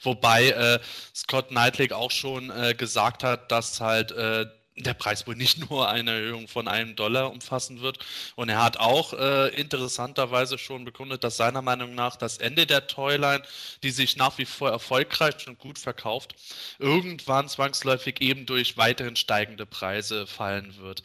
Wobei 0.01 0.49
äh, 0.49 0.79
Scott 1.15 1.49
Knightley 1.49 1.91
auch 1.91 2.11
schon 2.11 2.49
äh, 2.51 2.75
gesagt 2.75 3.23
hat, 3.23 3.51
dass 3.51 3.81
halt 3.81 4.11
äh, 4.11 4.45
der 4.77 4.93
Preis 4.93 5.27
wohl 5.27 5.35
nicht 5.35 5.57
nur 5.69 5.89
eine 5.89 6.11
Erhöhung 6.11 6.47
von 6.47 6.67
einem 6.67 6.95
Dollar 6.95 7.31
umfassen 7.31 7.81
wird. 7.81 7.99
Und 8.35 8.49
er 8.49 8.63
hat 8.63 8.77
auch 8.77 9.13
äh, 9.13 9.49
interessanterweise 9.49 10.57
schon 10.57 10.85
bekundet, 10.85 11.23
dass 11.23 11.37
seiner 11.37 11.61
Meinung 11.61 11.95
nach 11.95 12.15
das 12.15 12.37
Ende 12.37 12.65
der 12.65 12.87
Toyline, 12.87 13.43
die 13.83 13.91
sich 13.91 14.17
nach 14.17 14.37
wie 14.37 14.45
vor 14.45 14.69
erfolgreich 14.69 15.47
und 15.47 15.59
gut 15.59 15.79
verkauft, 15.79 16.35
irgendwann 16.79 17.49
zwangsläufig 17.49 18.21
eben 18.21 18.45
durch 18.45 18.77
weiterhin 18.77 19.15
steigende 19.15 19.65
Preise 19.65 20.27
fallen 20.27 20.77
wird. 20.77 21.03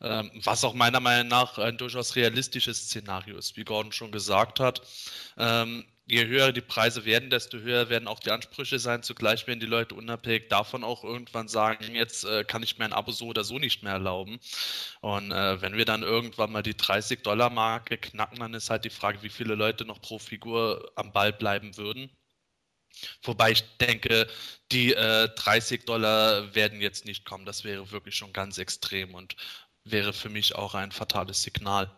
Ähm, 0.00 0.30
was 0.44 0.62
auch 0.64 0.74
meiner 0.74 1.00
Meinung 1.00 1.28
nach 1.28 1.58
ein 1.58 1.76
durchaus 1.76 2.14
realistisches 2.14 2.84
Szenario 2.84 3.36
ist, 3.36 3.56
wie 3.56 3.64
Gordon 3.64 3.90
schon 3.92 4.12
gesagt 4.12 4.60
hat. 4.60 4.82
Ähm, 5.36 5.84
je 6.08 6.26
höher 6.26 6.52
die 6.52 6.62
Preise 6.62 7.04
werden, 7.04 7.30
desto 7.30 7.58
höher 7.58 7.90
werden 7.90 8.08
auch 8.08 8.20
die 8.20 8.30
Ansprüche 8.30 8.78
sein. 8.78 9.02
Zugleich 9.02 9.46
werden 9.46 9.60
die 9.60 9.66
Leute 9.66 9.94
unabhängig 9.94 10.48
davon 10.48 10.82
auch 10.82 11.04
irgendwann 11.04 11.48
sagen, 11.48 11.94
jetzt 11.94 12.24
äh, 12.24 12.44
kann 12.44 12.62
ich 12.62 12.78
mir 12.78 12.86
ein 12.86 12.92
Abo 12.94 13.12
so 13.12 13.26
oder 13.26 13.44
so 13.44 13.58
nicht 13.58 13.82
mehr 13.82 13.92
erlauben. 13.92 14.40
Und 15.02 15.30
äh, 15.32 15.60
wenn 15.60 15.76
wir 15.76 15.84
dann 15.84 16.02
irgendwann 16.02 16.50
mal 16.52 16.62
die 16.62 16.74
30-Dollar-Marke 16.74 17.98
knacken, 17.98 18.40
dann 18.40 18.54
ist 18.54 18.70
halt 18.70 18.84
die 18.84 18.90
Frage, 18.90 19.22
wie 19.22 19.28
viele 19.28 19.54
Leute 19.54 19.84
noch 19.84 20.00
pro 20.00 20.18
Figur 20.18 20.90
am 20.96 21.12
Ball 21.12 21.32
bleiben 21.32 21.76
würden. 21.76 22.10
Wobei 23.22 23.52
ich 23.52 23.64
denke, 23.78 24.26
die 24.72 24.94
äh, 24.94 25.28
30 25.34 25.84
Dollar 25.84 26.54
werden 26.54 26.80
jetzt 26.80 27.04
nicht 27.04 27.24
kommen. 27.24 27.44
Das 27.44 27.64
wäre 27.64 27.90
wirklich 27.90 28.16
schon 28.16 28.32
ganz 28.32 28.58
extrem 28.58 29.14
und 29.14 29.36
wäre 29.84 30.12
für 30.12 30.30
mich 30.30 30.54
auch 30.54 30.74
ein 30.74 30.92
fatales 30.92 31.42
Signal. 31.42 31.90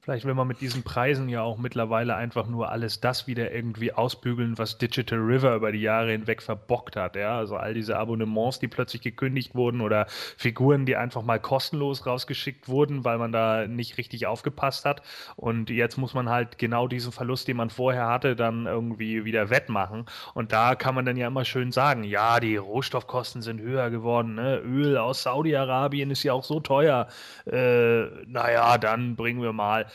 Vielleicht 0.00 0.24
will 0.24 0.34
man 0.34 0.48
mit 0.48 0.60
diesen 0.60 0.84
Preisen 0.84 1.28
ja 1.28 1.42
auch 1.42 1.58
mittlerweile 1.58 2.14
einfach 2.14 2.46
nur 2.46 2.70
alles 2.70 3.00
das 3.00 3.26
wieder 3.26 3.52
irgendwie 3.52 3.92
ausbügeln, 3.92 4.56
was 4.56 4.78
Digital 4.78 5.18
River 5.18 5.54
über 5.54 5.70
die 5.70 5.82
Jahre 5.82 6.12
hinweg 6.12 6.40
verbockt 6.40 6.96
hat. 6.96 7.16
Ja? 7.16 7.36
Also 7.36 7.56
all 7.56 7.74
diese 7.74 7.98
Abonnements, 7.98 8.58
die 8.58 8.68
plötzlich 8.68 9.02
gekündigt 9.02 9.54
wurden 9.54 9.80
oder 9.80 10.06
Figuren, 10.08 10.86
die 10.86 10.96
einfach 10.96 11.22
mal 11.22 11.38
kostenlos 11.38 12.06
rausgeschickt 12.06 12.68
wurden, 12.68 13.04
weil 13.04 13.18
man 13.18 13.32
da 13.32 13.66
nicht 13.66 13.98
richtig 13.98 14.26
aufgepasst 14.26 14.84
hat. 14.84 15.02
Und 15.36 15.68
jetzt 15.68 15.98
muss 15.98 16.14
man 16.14 16.30
halt 16.30 16.58
genau 16.58 16.88
diesen 16.88 17.12
Verlust, 17.12 17.48
den 17.48 17.58
man 17.58 17.68
vorher 17.68 18.06
hatte, 18.06 18.34
dann 18.34 18.66
irgendwie 18.66 19.24
wieder 19.24 19.50
wettmachen. 19.50 20.06
Und 20.32 20.52
da 20.52 20.74
kann 20.74 20.94
man 20.94 21.04
dann 21.04 21.16
ja 21.16 21.26
immer 21.26 21.44
schön 21.44 21.72
sagen, 21.72 22.04
ja, 22.04 22.40
die 22.40 22.56
Rohstoffkosten 22.56 23.42
sind 23.42 23.60
höher 23.60 23.90
geworden. 23.90 24.36
Ne? 24.36 24.58
Öl 24.58 24.96
aus 24.96 25.24
Saudi-Arabien 25.24 26.10
ist 26.10 26.22
ja 26.22 26.32
auch 26.32 26.44
so 26.44 26.60
teuer. 26.60 27.08
Äh, 27.44 28.04
naja, 28.26 28.78
dann 28.78 29.16
bringen 29.16 29.42
wir 29.42 29.52
mal 29.52 29.86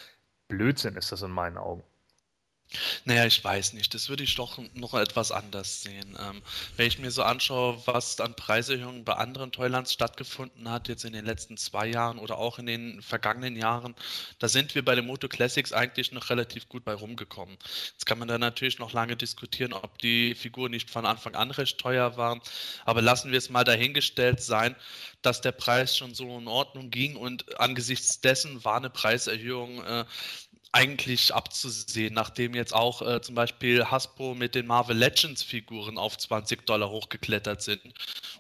Blödsinn 0.47 0.95
ist 0.95 1.11
das 1.11 1.21
in 1.21 1.31
meinen 1.31 1.57
Augen. 1.57 1.83
Naja, 3.05 3.25
ich 3.25 3.43
weiß 3.43 3.73
nicht. 3.73 3.93
Das 3.93 4.09
würde 4.09 4.23
ich 4.23 4.35
doch 4.35 4.59
noch 4.73 4.93
etwas 4.93 5.31
anders 5.31 5.81
sehen. 5.81 6.17
Ähm, 6.19 6.41
wenn 6.77 6.87
ich 6.87 6.99
mir 6.99 7.11
so 7.11 7.23
anschaue, 7.23 7.81
was 7.85 8.19
an 8.19 8.35
Preiserhöhungen 8.35 9.03
bei 9.03 9.13
anderen 9.13 9.51
Toylands 9.51 9.93
stattgefunden 9.93 10.69
hat, 10.69 10.87
jetzt 10.87 11.05
in 11.05 11.13
den 11.13 11.25
letzten 11.25 11.57
zwei 11.57 11.87
Jahren 11.87 12.19
oder 12.19 12.37
auch 12.37 12.59
in 12.59 12.65
den 12.65 13.01
vergangenen 13.01 13.55
Jahren, 13.55 13.95
da 14.39 14.47
sind 14.47 14.75
wir 14.75 14.83
bei 14.83 14.95
den 14.95 15.05
Moto 15.05 15.27
Classics 15.27 15.73
eigentlich 15.73 16.11
noch 16.11 16.29
relativ 16.29 16.69
gut 16.69 16.83
bei 16.83 16.93
rumgekommen. 16.93 17.57
Jetzt 17.91 18.05
kann 18.05 18.19
man 18.19 18.27
da 18.27 18.37
natürlich 18.37 18.79
noch 18.79 18.93
lange 18.93 19.15
diskutieren, 19.15 19.73
ob 19.73 19.97
die 19.99 20.35
Figuren 20.35 20.71
nicht 20.71 20.89
von 20.89 21.05
Anfang 21.05 21.35
an 21.35 21.51
recht 21.51 21.77
teuer 21.77 22.17
waren. 22.17 22.41
Aber 22.85 23.01
lassen 23.01 23.31
wir 23.31 23.37
es 23.37 23.49
mal 23.49 23.63
dahingestellt 23.63 24.41
sein, 24.41 24.75
dass 25.21 25.41
der 25.41 25.51
Preis 25.51 25.97
schon 25.97 26.13
so 26.13 26.37
in 26.37 26.47
Ordnung 26.47 26.89
ging 26.89 27.15
und 27.15 27.59
angesichts 27.59 28.19
dessen 28.21 28.63
war 28.63 28.77
eine 28.77 28.89
Preiserhöhung 28.89 29.83
äh, 29.83 30.05
eigentlich 30.73 31.33
abzusehen, 31.35 32.15
nachdem 32.15 32.55
jetzt 32.55 32.73
auch 32.73 33.03
äh, 33.03 33.21
zum 33.21 33.35
Beispiel 33.35 33.85
Hasbro 33.85 34.33
mit 34.33 34.55
den 34.55 34.65
Marvel 34.65 34.97
Legends 34.97 35.43
Figuren 35.43 35.99
auf 35.99 36.17
20 36.17 36.65
Dollar 36.65 36.89
hochgeklettert 36.89 37.61
sind. 37.61 37.81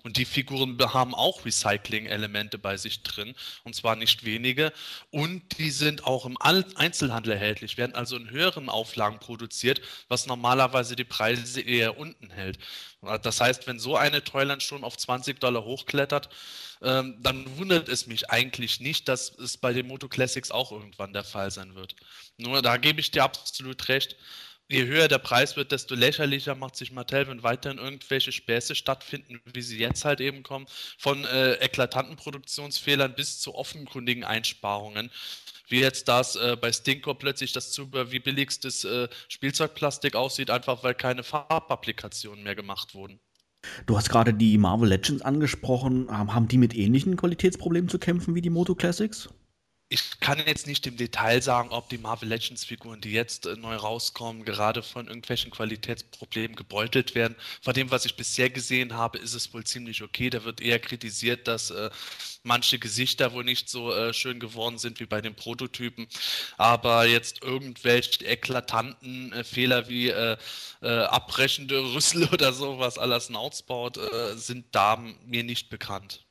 Und 0.03 0.17
die 0.17 0.25
Figuren 0.25 0.77
haben 0.79 1.13
auch 1.13 1.45
Recycling-Elemente 1.45 2.57
bei 2.57 2.75
sich 2.75 3.03
drin, 3.03 3.35
und 3.63 3.75
zwar 3.75 3.95
nicht 3.95 4.25
wenige. 4.25 4.73
Und 5.11 5.59
die 5.59 5.69
sind 5.69 6.05
auch 6.05 6.25
im 6.25 6.37
Einzelhandel 6.41 7.33
erhältlich, 7.33 7.77
werden 7.77 7.95
also 7.95 8.17
in 8.17 8.31
höheren 8.31 8.67
Auflagen 8.67 9.19
produziert, 9.19 9.79
was 10.07 10.25
normalerweise 10.25 10.95
die 10.95 11.03
Preise 11.03 11.61
eher 11.61 11.99
unten 11.99 12.31
hält. 12.31 12.57
Das 13.21 13.41
heißt, 13.41 13.67
wenn 13.67 13.79
so 13.79 13.97
eine 13.97 14.23
Toyland 14.23 14.63
schon 14.63 14.83
auf 14.83 14.97
20 14.97 15.39
Dollar 15.39 15.65
hochklettert, 15.65 16.29
ähm, 16.81 17.17
dann 17.21 17.57
wundert 17.57 17.89
es 17.89 18.07
mich 18.07 18.29
eigentlich 18.29 18.79
nicht, 18.79 19.07
dass 19.07 19.37
es 19.39 19.57
bei 19.57 19.73
den 19.73 19.87
Moto 19.87 20.07
Classics 20.07 20.51
auch 20.51 20.71
irgendwann 20.71 21.13
der 21.13 21.23
Fall 21.23 21.51
sein 21.51 21.75
wird. 21.75 21.95
Nur 22.37 22.61
da 22.61 22.77
gebe 22.77 22.99
ich 22.99 23.11
dir 23.11 23.23
absolut 23.23 23.87
recht. 23.89 24.15
Je 24.69 24.85
höher 24.85 25.07
der 25.07 25.19
Preis 25.19 25.55
wird, 25.57 25.71
desto 25.71 25.93
lächerlicher 25.93 26.55
macht 26.55 26.75
sich 26.77 26.91
Mattel, 26.91 27.27
wenn 27.27 27.43
weiterhin 27.43 27.77
irgendwelche 27.77 28.31
Späße 28.31 28.75
stattfinden, 28.75 29.41
wie 29.45 29.61
sie 29.61 29.77
jetzt 29.77 30.05
halt 30.05 30.21
eben 30.21 30.41
kommen, 30.41 30.67
von 30.97 31.25
äh, 31.25 31.55
eklatanten 31.55 32.15
Produktionsfehlern 32.15 33.13
bis 33.13 33.39
zu 33.39 33.55
offenkundigen 33.55 34.23
Einsparungen 34.23 35.11
wie 35.67 35.79
jetzt 35.79 36.07
das 36.07 36.35
äh, 36.35 36.57
bei 36.59 36.71
Stinko 36.71 37.13
plötzlich 37.13 37.53
das 37.53 37.71
Zubehör 37.71 38.11
wie 38.11 38.19
billigstes 38.19 38.83
äh, 38.83 39.07
Spielzeugplastik 39.27 40.15
aussieht, 40.15 40.49
einfach 40.49 40.83
weil 40.83 40.95
keine 40.95 41.23
Farbapplikationen 41.23 42.43
mehr 42.43 42.55
gemacht 42.55 42.95
wurden. 42.95 43.19
Du 43.85 43.97
hast 43.97 44.09
gerade 44.09 44.33
die 44.33 44.57
Marvel 44.57 44.89
Legends 44.89 45.21
angesprochen. 45.21 46.09
Haben 46.09 46.47
die 46.47 46.57
mit 46.57 46.75
ähnlichen 46.75 47.15
Qualitätsproblemen 47.15 47.89
zu 47.89 47.97
kämpfen 47.97 48.35
wie 48.35 48.41
die 48.41 48.49
Moto 48.49 48.75
Classics? 48.75 49.29
Ich 49.93 50.19
kann 50.19 50.41
jetzt 50.47 50.65
nicht 50.65 50.87
im 50.87 50.97
Detail 50.97 51.39
sagen, 51.43 51.69
ob 51.69 51.87
die 51.87 51.99
Marvel 51.99 52.27
Legends 52.27 52.65
Figuren, 52.65 52.99
die 52.99 53.11
jetzt 53.11 53.45
äh, 53.45 53.55
neu 53.55 53.75
rauskommen, 53.75 54.43
gerade 54.43 54.81
von 54.81 55.07
irgendwelchen 55.07 55.51
Qualitätsproblemen 55.51 56.55
gebeutelt 56.55 57.13
werden. 57.13 57.35
Von 57.61 57.75
dem, 57.75 57.91
was 57.91 58.03
ich 58.05 58.15
bisher 58.15 58.49
gesehen 58.49 58.93
habe, 58.95 59.19
ist 59.19 59.35
es 59.35 59.53
wohl 59.53 59.63
ziemlich 59.65 60.01
okay. 60.01 60.31
Da 60.31 60.45
wird 60.45 60.61
eher 60.61 60.79
kritisiert, 60.79 61.47
dass 61.47 61.69
äh, 61.69 61.91
manche 62.41 62.79
Gesichter 62.79 63.33
wohl 63.33 63.43
nicht 63.43 63.69
so 63.69 63.93
äh, 63.93 64.13
schön 64.15 64.39
geworden 64.39 64.79
sind 64.79 64.99
wie 64.99 65.05
bei 65.05 65.21
den 65.21 65.35
Prototypen. 65.35 66.07
Aber 66.57 67.05
jetzt 67.05 67.43
irgendwelche 67.43 68.25
eklatanten 68.25 69.31
äh, 69.31 69.43
Fehler 69.43 69.89
wie 69.89 70.09
äh, 70.09 70.37
äh, 70.81 70.87
abbrechende 70.87 71.93
Rüssel 71.93 72.27
oder 72.33 72.51
sowas 72.51 72.97
aller 72.97 73.19
Snoutsbaut 73.19 73.99
sind 74.35 74.65
da 74.71 74.97
mir 75.25 75.43
nicht 75.43 75.69
bekannt. 75.69 76.25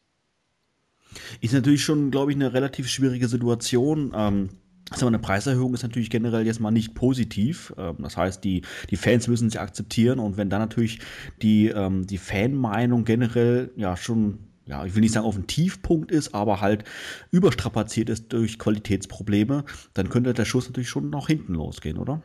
Ist 1.40 1.54
natürlich 1.54 1.84
schon, 1.84 2.10
glaube 2.10 2.32
ich, 2.32 2.36
eine 2.36 2.52
relativ 2.52 2.88
schwierige 2.88 3.28
Situation. 3.28 4.12
Ähm, 4.14 4.48
also 4.90 5.06
eine 5.06 5.18
Preiserhöhung 5.18 5.74
ist 5.74 5.82
natürlich 5.82 6.10
generell 6.10 6.46
jetzt 6.46 6.60
mal 6.60 6.70
nicht 6.70 6.94
positiv. 6.94 7.72
Ähm, 7.78 7.96
das 8.00 8.16
heißt, 8.16 8.44
die, 8.44 8.62
die 8.90 8.96
Fans 8.96 9.28
müssen 9.28 9.50
sie 9.50 9.58
akzeptieren 9.58 10.18
und 10.18 10.36
wenn 10.36 10.50
dann 10.50 10.60
natürlich 10.60 11.00
die, 11.40 11.68
ähm, 11.68 12.06
die 12.06 12.18
Fanmeinung 12.18 13.04
generell 13.04 13.72
ja 13.76 13.96
schon, 13.96 14.40
ja, 14.66 14.84
ich 14.84 14.94
will 14.94 15.00
nicht 15.00 15.12
sagen 15.12 15.26
auf 15.26 15.34
dem 15.34 15.46
Tiefpunkt 15.46 16.12
ist, 16.12 16.34
aber 16.34 16.60
halt 16.60 16.84
überstrapaziert 17.30 18.10
ist 18.10 18.32
durch 18.32 18.58
Qualitätsprobleme, 18.58 19.64
dann 19.94 20.08
könnte 20.08 20.34
der 20.34 20.44
Schuss 20.44 20.66
natürlich 20.66 20.90
schon 20.90 21.10
nach 21.10 21.26
hinten 21.26 21.54
losgehen, 21.54 21.98
oder? 21.98 22.22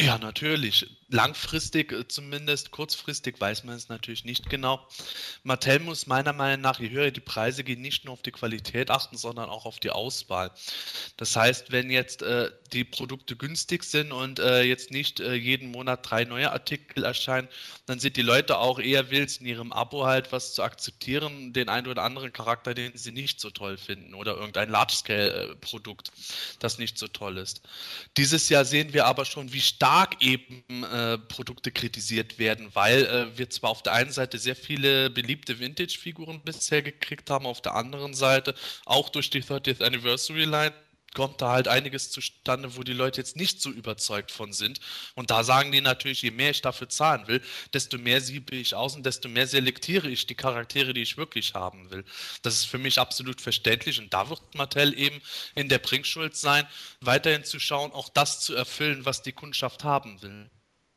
Ja, 0.00 0.18
natürlich 0.18 0.86
langfristig 1.08 1.92
äh, 1.92 2.08
zumindest, 2.08 2.70
kurzfristig 2.70 3.40
weiß 3.40 3.64
man 3.64 3.76
es 3.76 3.88
natürlich 3.88 4.24
nicht 4.24 4.50
genau. 4.50 4.86
Mattel 5.42 5.80
muss 5.80 6.06
meiner 6.06 6.32
Meinung 6.32 6.62
nach, 6.62 6.80
je 6.80 6.90
höher 6.90 7.10
die 7.10 7.20
Preise 7.20 7.64
gehen, 7.64 7.80
nicht 7.80 8.04
nur 8.04 8.14
auf 8.14 8.22
die 8.22 8.32
Qualität 8.32 8.90
achten, 8.90 9.16
sondern 9.16 9.48
auch 9.48 9.66
auf 9.66 9.78
die 9.78 9.90
Auswahl. 9.90 10.50
Das 11.16 11.36
heißt, 11.36 11.70
wenn 11.70 11.90
jetzt 11.90 12.22
äh, 12.22 12.50
die 12.72 12.84
Produkte 12.84 13.36
günstig 13.36 13.84
sind 13.84 14.12
und 14.12 14.38
äh, 14.38 14.62
jetzt 14.62 14.90
nicht 14.90 15.20
äh, 15.20 15.34
jeden 15.34 15.70
Monat 15.70 16.10
drei 16.10 16.24
neue 16.24 16.50
Artikel 16.50 17.04
erscheinen, 17.04 17.48
dann 17.86 18.00
sind 18.00 18.16
die 18.16 18.22
Leute 18.22 18.58
auch 18.58 18.78
eher 18.78 19.10
willens, 19.10 19.36
in 19.38 19.46
ihrem 19.46 19.72
Abo 19.72 20.06
halt 20.06 20.32
was 20.32 20.54
zu 20.54 20.62
akzeptieren, 20.62 21.52
den 21.52 21.68
einen 21.68 21.86
oder 21.86 22.02
anderen 22.02 22.32
Charakter, 22.32 22.74
den 22.74 22.96
sie 22.96 23.12
nicht 23.12 23.40
so 23.40 23.50
toll 23.50 23.76
finden 23.76 24.14
oder 24.14 24.34
irgendein 24.34 24.70
Large-Scale-Produkt, 24.70 26.10
das 26.58 26.78
nicht 26.78 26.98
so 26.98 27.06
toll 27.06 27.38
ist. 27.38 27.62
Dieses 28.16 28.48
Jahr 28.48 28.64
sehen 28.64 28.92
wir 28.92 29.06
aber 29.06 29.24
schon, 29.24 29.52
wie 29.52 29.60
stark 29.60 30.22
eben 30.22 30.64
äh, 30.96 31.18
Produkte 31.18 31.70
kritisiert 31.70 32.38
werden, 32.38 32.70
weil 32.72 33.04
äh, 33.04 33.38
wir 33.38 33.50
zwar 33.50 33.70
auf 33.70 33.82
der 33.82 33.92
einen 33.92 34.12
Seite 34.12 34.38
sehr 34.38 34.56
viele 34.56 35.10
beliebte 35.10 35.58
Vintage-Figuren 35.60 36.40
bisher 36.42 36.80
gekriegt 36.80 37.28
haben, 37.28 37.44
auf 37.44 37.60
der 37.60 37.74
anderen 37.74 38.14
Seite 38.14 38.54
auch 38.86 39.10
durch 39.10 39.28
die 39.28 39.42
30th 39.42 39.82
Anniversary 39.82 40.44
Line 40.44 40.72
kommt 41.14 41.40
da 41.40 41.50
halt 41.50 41.66
einiges 41.66 42.10
zustande, 42.10 42.76
wo 42.76 42.82
die 42.82 42.92
Leute 42.92 43.20
jetzt 43.20 43.36
nicht 43.36 43.60
so 43.62 43.70
überzeugt 43.70 44.30
von 44.30 44.52
sind. 44.52 44.80
Und 45.14 45.30
da 45.30 45.44
sagen 45.44 45.72
die 45.72 45.80
natürlich, 45.80 46.22
je 46.22 46.30
mehr 46.30 46.50
ich 46.50 46.62
dafür 46.62 46.88
zahlen 46.88 47.26
will, 47.26 47.42
desto 47.72 47.98
mehr 47.98 48.20
siebe 48.20 48.54
ich 48.54 48.74
aus 48.74 48.96
und 48.96 49.04
desto 49.04 49.28
mehr 49.28 49.46
selektiere 49.46 50.08
ich 50.08 50.26
die 50.26 50.34
Charaktere, 50.34 50.92
die 50.92 51.02
ich 51.02 51.16
wirklich 51.16 51.54
haben 51.54 51.90
will. 51.90 52.04
Das 52.42 52.54
ist 52.54 52.64
für 52.64 52.78
mich 52.78 52.98
absolut 52.98 53.40
verständlich 53.40 53.98
und 53.98 54.12
da 54.12 54.28
wird 54.28 54.42
Mattel 54.54 54.98
eben 54.98 55.20
in 55.54 55.68
der 55.68 55.78
Bringschuld 55.78 56.36
sein, 56.36 56.66
weiterhin 57.00 57.44
zu 57.44 57.58
schauen, 57.58 57.92
auch 57.92 58.08
das 58.10 58.40
zu 58.40 58.54
erfüllen, 58.54 59.04
was 59.06 59.22
die 59.22 59.32
Kundschaft 59.32 59.84
haben 59.84 60.20
will. 60.22 60.50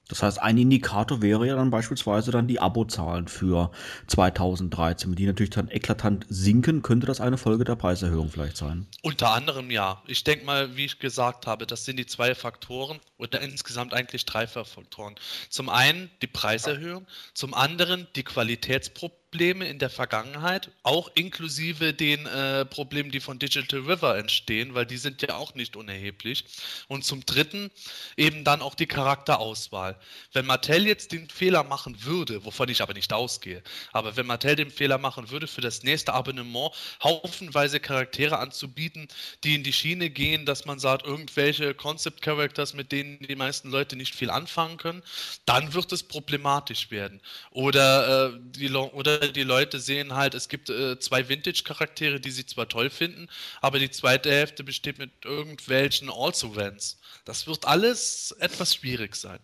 Das 0.10 0.24
heißt, 0.24 0.42
ein 0.42 0.58
Indikator 0.58 1.22
wäre 1.22 1.48
ja 1.48 1.56
dann 1.56 1.70
beispielsweise 1.70 2.32
dann 2.32 2.48
die 2.48 2.60
Abozahlen 2.60 3.28
für 3.28 3.72
2013. 4.08 5.12
Wenn 5.12 5.16
die 5.16 5.28
natürlich 5.28 5.52
dann 5.52 5.70
eklatant 5.70 6.26
sinken, 6.30 6.82
könnte 6.82 7.08
das 7.08 7.22
eine 7.22 7.38
Folge 7.38 7.64
der 7.64 7.76
Preiserhöhung 7.76 8.30
vielleicht 8.30 8.58
sein. 8.58 8.88
Unter 9.04 9.30
anderem 9.30 9.70
ja. 9.70 10.02
Ich 10.08 10.24
denke 10.24 10.46
mal, 10.46 10.76
wie 10.76 10.86
ich 10.86 11.00
gesagt 11.00 11.48
habe, 11.48 11.68
das 11.68 11.86
sind 11.86 11.98
die 11.98 12.08
zwei 12.08 12.34
Faktoren 12.36 13.00
oder 13.20 13.42
insgesamt 13.42 13.94
eigentlich 13.94 14.26
drei 14.26 14.48
Faktoren. 14.48 15.16
Zum 15.50 15.70
einen 15.70 16.10
die 16.22 16.28
Preiserhöhung, 16.28 17.06
zum 17.34 17.54
anderen 17.54 18.08
die 18.16 18.24
Qualitätsprobleme 18.24 19.20
Probleme 19.32 19.70
in 19.70 19.78
der 19.78 19.92
Vergangenheit, 19.92 20.72
auch 20.82 21.12
inklusive 21.14 21.94
den 21.94 22.26
äh, 22.26 22.66
Problemen, 22.66 23.12
die 23.12 23.20
von 23.20 23.38
Digital 23.38 23.82
River 23.82 24.18
entstehen, 24.18 24.74
weil 24.74 24.88
die 24.88 24.98
sind 24.98 25.22
ja 25.22 25.36
auch 25.36 25.54
nicht 25.54 25.76
unerheblich. 25.76 26.46
Und 26.88 27.06
zum 27.06 27.24
Dritten 27.24 27.70
eben 28.18 28.44
dann 28.44 28.64
auch 28.64 28.74
die 28.74 28.88
Charakterauswahl. 28.88 30.00
Wenn 30.34 30.48
Mattel 30.48 30.88
jetzt 30.88 31.12
den 31.12 31.30
Fehler 31.30 31.64
machen 31.64 32.04
würde, 32.06 32.44
wovon 32.44 32.70
ich 32.70 32.82
aber 32.82 32.96
nicht 32.96 33.14
ausgehe, 33.14 33.62
aber 33.92 34.18
wenn 34.18 34.26
Mattel 34.26 34.56
den 34.56 34.72
Fehler 34.72 34.98
machen 34.98 35.30
würde, 35.30 35.46
für 35.46 35.62
das 35.62 35.84
nächste 35.84 36.14
Abonnement 36.14 36.72
haufenweise 37.04 37.80
Charaktere 37.80 38.40
anzubieten, 38.40 39.10
die 39.44 39.54
in 39.54 39.62
die 39.62 39.74
Schiene 39.74 40.10
gehen, 40.10 40.48
dass 40.48 40.66
man 40.66 40.80
sagt, 40.80 41.06
irgendwelche 41.06 41.76
Concept 41.76 42.24
Characters, 42.24 42.74
mit 42.74 42.92
denen 42.92 43.09
die 43.18 43.36
meisten 43.36 43.72
Leute 43.72 43.96
nicht 43.96 44.14
viel 44.14 44.30
anfangen 44.30 44.78
können, 44.78 45.04
dann 45.46 45.74
wird 45.74 45.92
es 45.92 46.04
problematisch 46.04 46.92
werden. 46.92 47.22
Oder, 47.52 48.28
äh, 48.28 48.40
die, 48.40 48.72
oder 48.72 49.20
die 49.20 49.44
Leute 49.44 49.80
sehen 49.80 50.14
halt, 50.14 50.36
es 50.36 50.50
gibt 50.50 50.70
äh, 50.70 51.00
zwei 51.00 51.28
Vintage-Charaktere, 51.28 52.20
die 52.20 52.32
sie 52.32 52.46
zwar 52.46 52.70
toll 52.70 52.90
finden, 52.90 53.28
aber 53.62 53.80
die 53.80 53.92
zweite 53.92 54.30
Hälfte 54.30 54.64
besteht 54.64 55.00
mit 55.00 55.12
irgendwelchen 55.26 56.10
Also-Vans. 56.10 57.00
Das 57.26 57.48
wird 57.48 57.66
alles 57.66 58.36
etwas 58.40 58.76
schwierig 58.76 59.16
sein. 59.16 59.40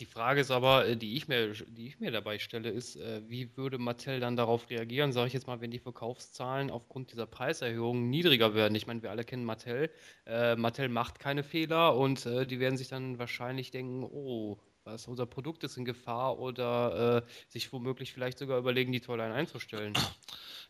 Die 0.00 0.06
Frage 0.06 0.40
ist 0.40 0.50
aber, 0.50 0.86
äh, 0.88 0.96
die 0.96 1.14
ich 1.16 1.28
mir, 1.28 1.52
die 1.52 1.86
ich 1.86 2.00
mir 2.00 2.10
dabei 2.10 2.38
stelle, 2.38 2.70
ist, 2.70 2.96
äh, 2.96 3.20
wie 3.28 3.54
würde 3.58 3.76
Mattel 3.76 4.18
dann 4.18 4.34
darauf 4.34 4.70
reagieren, 4.70 5.12
sage 5.12 5.28
ich 5.28 5.34
jetzt 5.34 5.46
mal, 5.46 5.60
wenn 5.60 5.70
die 5.70 5.78
Verkaufszahlen 5.78 6.70
aufgrund 6.70 7.12
dieser 7.12 7.26
Preiserhöhung 7.26 8.08
niedriger 8.08 8.54
werden? 8.54 8.74
Ich 8.74 8.86
meine, 8.86 9.02
wir 9.02 9.10
alle 9.10 9.24
kennen 9.24 9.44
Mattel. 9.44 9.90
Äh, 10.24 10.56
Mattel 10.56 10.88
macht 10.88 11.18
keine 11.18 11.42
Fehler 11.42 11.96
und 11.96 12.24
äh, 12.24 12.46
die 12.46 12.60
werden 12.60 12.78
sich 12.78 12.88
dann 12.88 13.18
wahrscheinlich 13.18 13.70
denken, 13.70 14.02
oh, 14.04 14.58
was 14.84 15.06
unser 15.06 15.26
Produkt 15.26 15.64
ist 15.64 15.76
in 15.76 15.84
Gefahr 15.84 16.38
oder 16.38 17.24
äh, 17.26 17.50
sich 17.50 17.70
womöglich 17.70 18.14
vielleicht 18.14 18.38
sogar 18.38 18.58
überlegen, 18.58 18.92
die 18.92 19.00
Toyline 19.00 19.34
einzustellen. 19.34 19.92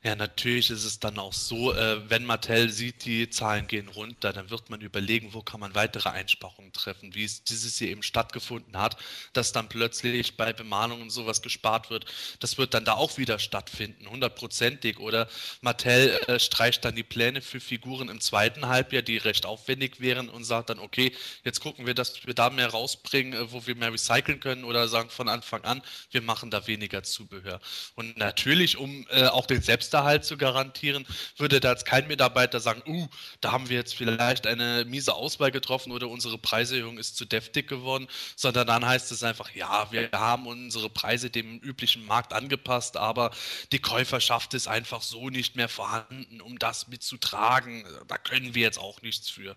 Ja, 0.02 0.16
natürlich 0.16 0.70
ist 0.70 0.84
es 0.84 0.98
dann 0.98 1.18
auch 1.18 1.34
so, 1.34 1.74
äh, 1.74 2.08
wenn 2.08 2.24
Mattel 2.24 2.70
sieht, 2.70 3.04
die 3.04 3.28
Zahlen 3.28 3.66
gehen 3.66 3.88
runter, 3.88 4.32
dann 4.32 4.48
wird 4.48 4.70
man 4.70 4.80
überlegen, 4.80 5.34
wo 5.34 5.42
kann 5.42 5.60
man 5.60 5.74
weitere 5.74 6.08
Einsparungen 6.08 6.72
treffen, 6.72 7.14
wie 7.14 7.24
es 7.24 7.44
dieses 7.44 7.78
Jahr 7.80 7.90
eben 7.90 8.02
stattgefunden 8.02 8.78
hat, 8.78 8.96
dass 9.34 9.52
dann 9.52 9.68
plötzlich 9.68 10.38
bei 10.38 10.54
Bemalungen 10.54 11.10
sowas 11.10 11.42
gespart 11.42 11.90
wird. 11.90 12.06
Das 12.38 12.56
wird 12.56 12.72
dann 12.72 12.86
da 12.86 12.94
auch 12.94 13.18
wieder 13.18 13.38
stattfinden, 13.38 14.08
hundertprozentig. 14.08 14.98
Oder 15.00 15.28
Mattel 15.60 16.18
äh, 16.28 16.40
streicht 16.40 16.82
dann 16.86 16.96
die 16.96 17.02
Pläne 17.02 17.42
für 17.42 17.60
Figuren 17.60 18.08
im 18.08 18.22
zweiten 18.22 18.68
Halbjahr, 18.68 19.02
die 19.02 19.18
recht 19.18 19.44
aufwendig 19.44 20.00
wären 20.00 20.30
und 20.30 20.44
sagt 20.44 20.70
dann, 20.70 20.78
okay, 20.78 21.12
jetzt 21.44 21.60
gucken 21.60 21.84
wir, 21.84 21.92
dass 21.92 22.26
wir 22.26 22.32
da 22.32 22.48
mehr 22.48 22.68
rausbringen, 22.68 23.34
äh, 23.34 23.52
wo 23.52 23.66
wir 23.66 23.74
mehr 23.74 23.92
recyceln 23.92 24.40
können 24.40 24.64
oder 24.64 24.88
sagen 24.88 25.10
von 25.10 25.28
Anfang 25.28 25.62
an, 25.64 25.82
wir 26.10 26.22
machen 26.22 26.50
da 26.50 26.66
weniger 26.66 27.02
Zubehör. 27.02 27.60
Und 27.96 28.16
natürlich, 28.16 28.78
um 28.78 29.06
äh, 29.10 29.26
auch 29.26 29.44
den 29.44 29.60
Selbst 29.60 29.89
Selbsterhalt 29.90 30.24
zu 30.24 30.36
garantieren, 30.36 31.04
würde 31.36 31.58
da 31.58 31.70
jetzt 31.72 31.84
kein 31.84 32.06
Mitarbeiter 32.06 32.60
sagen, 32.60 32.82
uh, 32.86 33.08
da 33.40 33.52
haben 33.52 33.68
wir 33.68 33.76
jetzt 33.76 33.94
vielleicht 33.94 34.46
eine 34.46 34.84
miese 34.84 35.14
Auswahl 35.14 35.50
getroffen 35.50 35.90
oder 35.90 36.08
unsere 36.08 36.38
Preiserhöhung 36.38 36.96
ist 36.98 37.16
zu 37.16 37.24
deftig 37.24 37.68
geworden, 37.68 38.06
sondern 38.36 38.68
dann 38.68 38.86
heißt 38.86 39.10
es 39.10 39.24
einfach, 39.24 39.50
ja, 39.54 39.88
wir 39.90 40.10
haben 40.12 40.46
unsere 40.46 40.88
Preise 40.88 41.28
dem 41.28 41.58
üblichen 41.58 42.06
Markt 42.06 42.32
angepasst, 42.32 42.96
aber 42.96 43.32
die 43.72 43.80
Käuferschaft 43.80 44.54
ist 44.54 44.68
einfach 44.68 45.02
so 45.02 45.28
nicht 45.28 45.56
mehr 45.56 45.68
vorhanden, 45.68 46.40
um 46.40 46.58
das 46.58 46.86
mitzutragen. 46.88 47.84
Da 48.06 48.16
können 48.16 48.54
wir 48.54 48.62
jetzt 48.62 48.78
auch 48.78 49.02
nichts 49.02 49.28
für. 49.28 49.56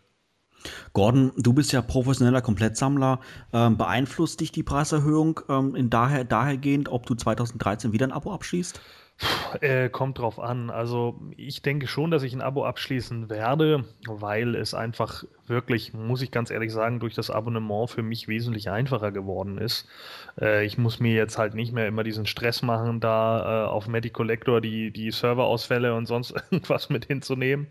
Gordon, 0.93 1.33
du 1.37 1.53
bist 1.53 1.73
ja 1.73 1.81
professioneller 1.81 2.41
Komplettsammler. 2.41 3.19
Ähm, 3.51 3.77
beeinflusst 3.77 4.39
dich 4.39 4.51
die 4.51 4.63
Preiserhöhung 4.63 5.41
ähm, 5.49 5.75
in 5.75 5.89
daher, 5.89 6.23
dahergehend, 6.23 6.89
ob 6.89 7.05
du 7.05 7.15
2013 7.15 7.91
wieder 7.91 8.07
ein 8.07 8.11
Abo 8.11 8.33
abschließt? 8.33 8.79
Äh, 9.61 9.89
kommt 9.89 10.19
drauf 10.19 10.39
an. 10.39 10.69
Also 10.69 11.19
ich 11.37 11.61
denke 11.61 11.87
schon, 11.87 12.11
dass 12.11 12.23
ich 12.23 12.33
ein 12.33 12.41
Abo 12.41 12.65
abschließen 12.65 13.29
werde, 13.29 13.85
weil 14.07 14.55
es 14.55 14.73
einfach 14.73 15.23
wirklich, 15.47 15.93
muss 15.93 16.21
ich 16.21 16.31
ganz 16.31 16.49
ehrlich 16.49 16.71
sagen, 16.71 16.99
durch 16.99 17.13
das 17.13 17.29
Abonnement 17.29 17.89
für 17.89 18.01
mich 18.01 18.27
wesentlich 18.27 18.69
einfacher 18.69 19.11
geworden 19.11 19.57
ist. 19.57 19.87
Äh, 20.39 20.65
ich 20.65 20.77
muss 20.77 20.99
mir 20.99 21.13
jetzt 21.13 21.37
halt 21.37 21.53
nicht 21.53 21.73
mehr 21.73 21.87
immer 21.87 22.03
diesen 22.03 22.25
Stress 22.25 22.61
machen, 22.61 22.99
da 22.99 23.65
äh, 23.65 23.67
auf 23.67 23.87
Medicollector 23.87 24.61
die, 24.61 24.91
die 24.91 25.11
Serverausfälle 25.11 25.93
und 25.95 26.05
sonst 26.05 26.31
irgendwas 26.51 26.89
mit 26.89 27.05
hinzunehmen. 27.05 27.67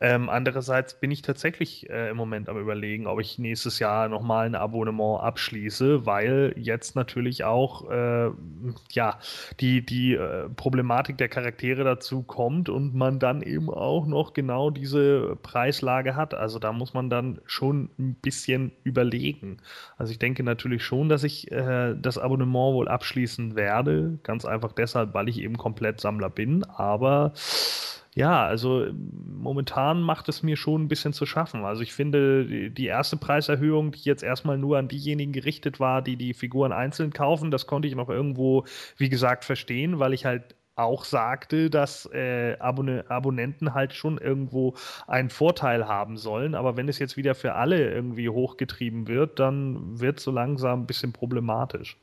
Ähm, 0.00 0.28
andererseits 0.28 0.98
bin 0.98 1.10
ich 1.10 1.22
tatsächlich 1.22 1.88
äh, 1.90 2.10
im 2.10 2.16
Moment 2.16 2.48
am 2.48 2.58
überlegen, 2.58 3.06
ob 3.06 3.20
ich 3.20 3.38
nächstes 3.38 3.78
Jahr 3.78 4.08
nochmal 4.08 4.46
ein 4.46 4.54
Abonnement 4.54 5.20
abschließe, 5.20 6.06
weil 6.06 6.54
jetzt 6.56 6.96
natürlich 6.96 7.44
auch 7.44 7.90
äh, 7.90 8.30
ja, 8.92 9.18
die, 9.60 9.84
die 9.84 10.14
äh, 10.14 10.48
Problematik 10.48 11.18
der 11.18 11.28
Charaktere 11.28 11.84
dazu 11.84 12.22
kommt 12.22 12.68
und 12.68 12.94
man 12.94 13.18
dann 13.18 13.42
eben 13.42 13.68
auch 13.68 14.06
noch 14.06 14.32
genau 14.32 14.70
diese 14.70 15.36
Preislage 15.42 16.16
hat. 16.16 16.34
Also 16.34 16.58
da 16.58 16.72
muss 16.72 16.94
man 16.94 17.10
dann 17.10 17.40
schon 17.44 17.90
ein 17.98 18.14
bisschen 18.14 18.72
überlegen. 18.84 19.58
Also 19.98 20.12
ich 20.12 20.18
denke 20.18 20.42
natürlich 20.42 20.82
schon, 20.82 21.08
dass 21.08 21.24
ich 21.24 21.50
äh, 21.52 21.94
das 22.00 22.18
Abonnement 22.18 22.74
wohl 22.74 22.88
abschließen 22.88 23.56
werde. 23.56 24.18
Ganz 24.22 24.44
einfach 24.44 24.72
deshalb, 24.72 25.14
weil 25.14 25.28
ich 25.28 25.40
eben 25.40 25.56
komplett 25.56 26.00
Sammler 26.00 26.30
bin. 26.30 26.64
Aber 26.64 27.32
ja, 28.14 28.44
also 28.44 28.86
momentan 28.92 30.02
macht 30.02 30.28
es 30.28 30.42
mir 30.42 30.56
schon 30.56 30.82
ein 30.82 30.88
bisschen 30.88 31.12
zu 31.12 31.26
schaffen. 31.26 31.64
Also 31.64 31.82
ich 31.82 31.92
finde, 31.92 32.70
die 32.70 32.86
erste 32.86 33.16
Preiserhöhung, 33.16 33.92
die 33.92 34.00
jetzt 34.02 34.24
erstmal 34.24 34.58
nur 34.58 34.78
an 34.78 34.88
diejenigen 34.88 35.32
gerichtet 35.32 35.78
war, 35.78 36.02
die 36.02 36.16
die 36.16 36.34
Figuren 36.34 36.72
einzeln 36.72 37.12
kaufen, 37.12 37.50
das 37.52 37.66
konnte 37.66 37.86
ich 37.86 37.94
noch 37.94 38.08
irgendwo, 38.08 38.64
wie 38.96 39.08
gesagt, 39.08 39.44
verstehen, 39.44 40.00
weil 40.00 40.12
ich 40.12 40.24
halt 40.24 40.56
auch 40.82 41.04
sagte, 41.04 41.70
dass 41.70 42.06
äh, 42.12 42.56
Abon 42.58 43.02
Abonnenten 43.08 43.74
halt 43.74 43.92
schon 43.94 44.18
irgendwo 44.18 44.74
einen 45.06 45.30
Vorteil 45.30 45.86
haben 45.88 46.16
sollen. 46.16 46.54
Aber 46.54 46.76
wenn 46.76 46.88
es 46.88 46.98
jetzt 46.98 47.16
wieder 47.16 47.34
für 47.34 47.54
alle 47.54 47.90
irgendwie 47.90 48.28
hochgetrieben 48.28 49.08
wird, 49.08 49.38
dann 49.38 50.00
wird 50.00 50.18
es 50.18 50.24
so 50.24 50.30
langsam 50.30 50.82
ein 50.82 50.86
bisschen 50.86 51.12
problematisch. 51.12 51.96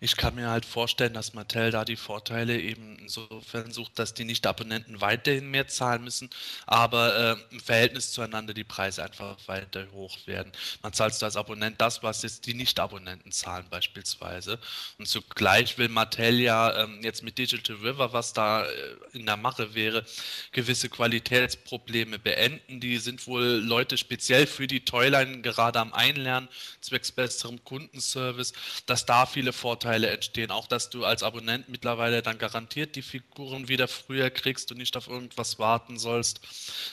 Ich 0.00 0.16
kann 0.16 0.34
mir 0.34 0.50
halt 0.50 0.64
vorstellen, 0.64 1.14
dass 1.14 1.34
Mattel 1.34 1.70
da 1.70 1.84
die 1.84 1.96
Vorteile 1.96 2.60
eben 2.60 2.98
insofern 2.98 3.72
sucht, 3.72 3.98
dass 3.98 4.14
die 4.14 4.24
Nicht-Abonnenten 4.24 5.00
weiterhin 5.00 5.50
mehr 5.50 5.68
zahlen 5.68 6.02
müssen, 6.02 6.28
aber 6.66 7.38
äh, 7.50 7.54
im 7.54 7.60
Verhältnis 7.60 8.12
zueinander 8.12 8.52
die 8.52 8.64
Preise 8.64 9.04
einfach 9.04 9.36
weiter 9.46 9.86
hoch 9.92 10.18
werden. 10.26 10.50
Man 10.82 10.92
zahlt 10.92 11.22
als 11.22 11.36
Abonnent 11.36 11.80
das, 11.80 12.02
was 12.02 12.22
jetzt 12.22 12.46
die 12.46 12.54
Nicht-Abonnenten 12.54 13.30
zahlen 13.30 13.66
beispielsweise. 13.70 14.58
Und 14.98 15.06
zugleich 15.06 15.78
will 15.78 15.88
Mattel 15.88 16.40
ja 16.40 16.82
ähm, 16.82 17.00
jetzt 17.02 17.22
mit 17.22 17.38
Digital 17.38 17.76
River, 17.76 18.12
was 18.12 18.32
da 18.32 18.64
äh, 18.64 18.70
in 19.12 19.26
der 19.26 19.36
Mache 19.36 19.74
wäre, 19.74 20.04
gewisse 20.50 20.88
Qualitätsprobleme 20.88 22.18
beenden. 22.18 22.80
Die 22.80 22.98
sind 22.98 23.26
wohl 23.26 23.44
Leute 23.44 23.96
speziell 23.96 24.46
für 24.46 24.66
die 24.66 24.84
Toyline 24.84 25.42
gerade 25.42 25.78
am 25.78 25.92
Einlernen, 25.92 26.48
zwecks 26.80 27.12
besserem 27.12 27.62
Kundenservice, 27.64 28.52
dass 28.86 29.06
da 29.06 29.26
viele 29.26 29.51
Vorteile 29.52 29.82
Vorteile 29.82 30.10
entstehen. 30.10 30.50
Auch, 30.50 30.66
dass 30.66 30.90
du 30.90 31.04
als 31.04 31.22
Abonnent 31.22 31.68
mittlerweile 31.68 32.22
dann 32.22 32.38
garantiert 32.38 32.96
die 32.96 33.02
Figuren 33.02 33.68
wieder 33.68 33.88
früher 33.88 34.30
kriegst 34.30 34.70
und 34.70 34.78
nicht 34.78 34.96
auf 34.96 35.08
irgendwas 35.08 35.58
warten 35.58 35.98
sollst. 35.98 36.40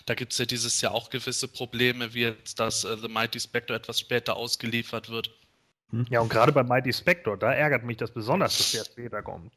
Da 0.05 0.15
gibt 0.15 0.33
es 0.33 0.37
ja 0.37 0.45
dieses 0.45 0.81
Jahr 0.81 0.93
auch 0.93 1.09
gewisse 1.09 1.47
Probleme, 1.47 2.13
wie 2.13 2.21
jetzt, 2.21 2.59
dass 2.59 2.83
äh, 2.83 2.97
The 2.97 3.07
Mighty 3.07 3.39
Spectre 3.39 3.75
etwas 3.75 3.99
später 3.99 4.35
ausgeliefert 4.35 5.09
wird. 5.09 5.29
Hm? 5.91 6.05
Ja, 6.09 6.19
und 6.21 6.29
gerade 6.29 6.51
bei 6.51 6.63
Mighty 6.63 6.93
Spectre, 6.93 7.37
da 7.37 7.51
ärgert 7.53 7.83
mich 7.83 7.97
das 7.97 8.11
besonders, 8.11 8.57
dass 8.57 8.71
der 8.71 8.85
später 8.85 9.21
kommt. 9.21 9.53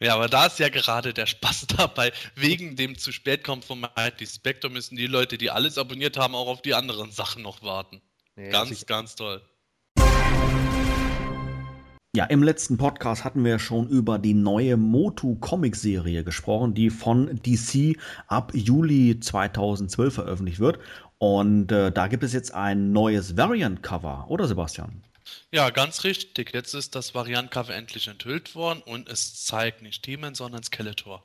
Ja, 0.00 0.14
aber 0.14 0.28
da 0.28 0.46
ist 0.46 0.58
ja 0.58 0.68
gerade 0.68 1.12
der 1.12 1.26
Spaß 1.26 1.66
dabei. 1.76 2.12
Wegen 2.34 2.76
dem 2.76 2.96
zu 2.98 3.12
spät 3.12 3.44
kommt 3.44 3.64
von 3.64 3.80
Mighty 3.80 4.26
Spectre 4.26 4.70
müssen 4.70 4.96
die 4.96 5.06
Leute, 5.06 5.38
die 5.38 5.50
alles 5.50 5.76
abonniert 5.78 6.16
haben, 6.16 6.34
auch 6.34 6.48
auf 6.48 6.62
die 6.62 6.74
anderen 6.74 7.10
Sachen 7.10 7.42
noch 7.42 7.62
warten. 7.62 8.00
Nee, 8.36 8.50
ganz, 8.50 8.86
ganz 8.86 9.14
toll. 9.14 9.42
Ja, 12.16 12.26
im 12.26 12.44
letzten 12.44 12.76
Podcast 12.76 13.24
hatten 13.24 13.44
wir 13.44 13.58
schon 13.58 13.88
über 13.88 14.20
die 14.20 14.34
neue 14.34 14.76
Motu-Comic-Serie 14.76 16.22
gesprochen, 16.22 16.72
die 16.72 16.90
von 16.90 17.40
DC 17.42 17.98
ab 18.28 18.52
Juli 18.54 19.18
2012 19.18 20.14
veröffentlicht 20.14 20.60
wird. 20.60 20.78
Und 21.18 21.72
äh, 21.72 21.90
da 21.90 22.06
gibt 22.06 22.22
es 22.22 22.32
jetzt 22.32 22.54
ein 22.54 22.92
neues 22.92 23.36
Variant-Cover, 23.36 24.26
oder 24.28 24.46
Sebastian? 24.46 25.02
Ja, 25.50 25.70
ganz 25.70 26.04
richtig. 26.04 26.54
Jetzt 26.54 26.74
ist 26.74 26.94
das 26.94 27.16
Variant-Cover 27.16 27.74
endlich 27.74 28.06
enthüllt 28.06 28.54
worden 28.54 28.80
und 28.86 29.08
es 29.08 29.42
zeigt 29.42 29.82
nicht 29.82 30.06
Demon, 30.06 30.36
sondern 30.36 30.62
Skeletor. 30.62 31.24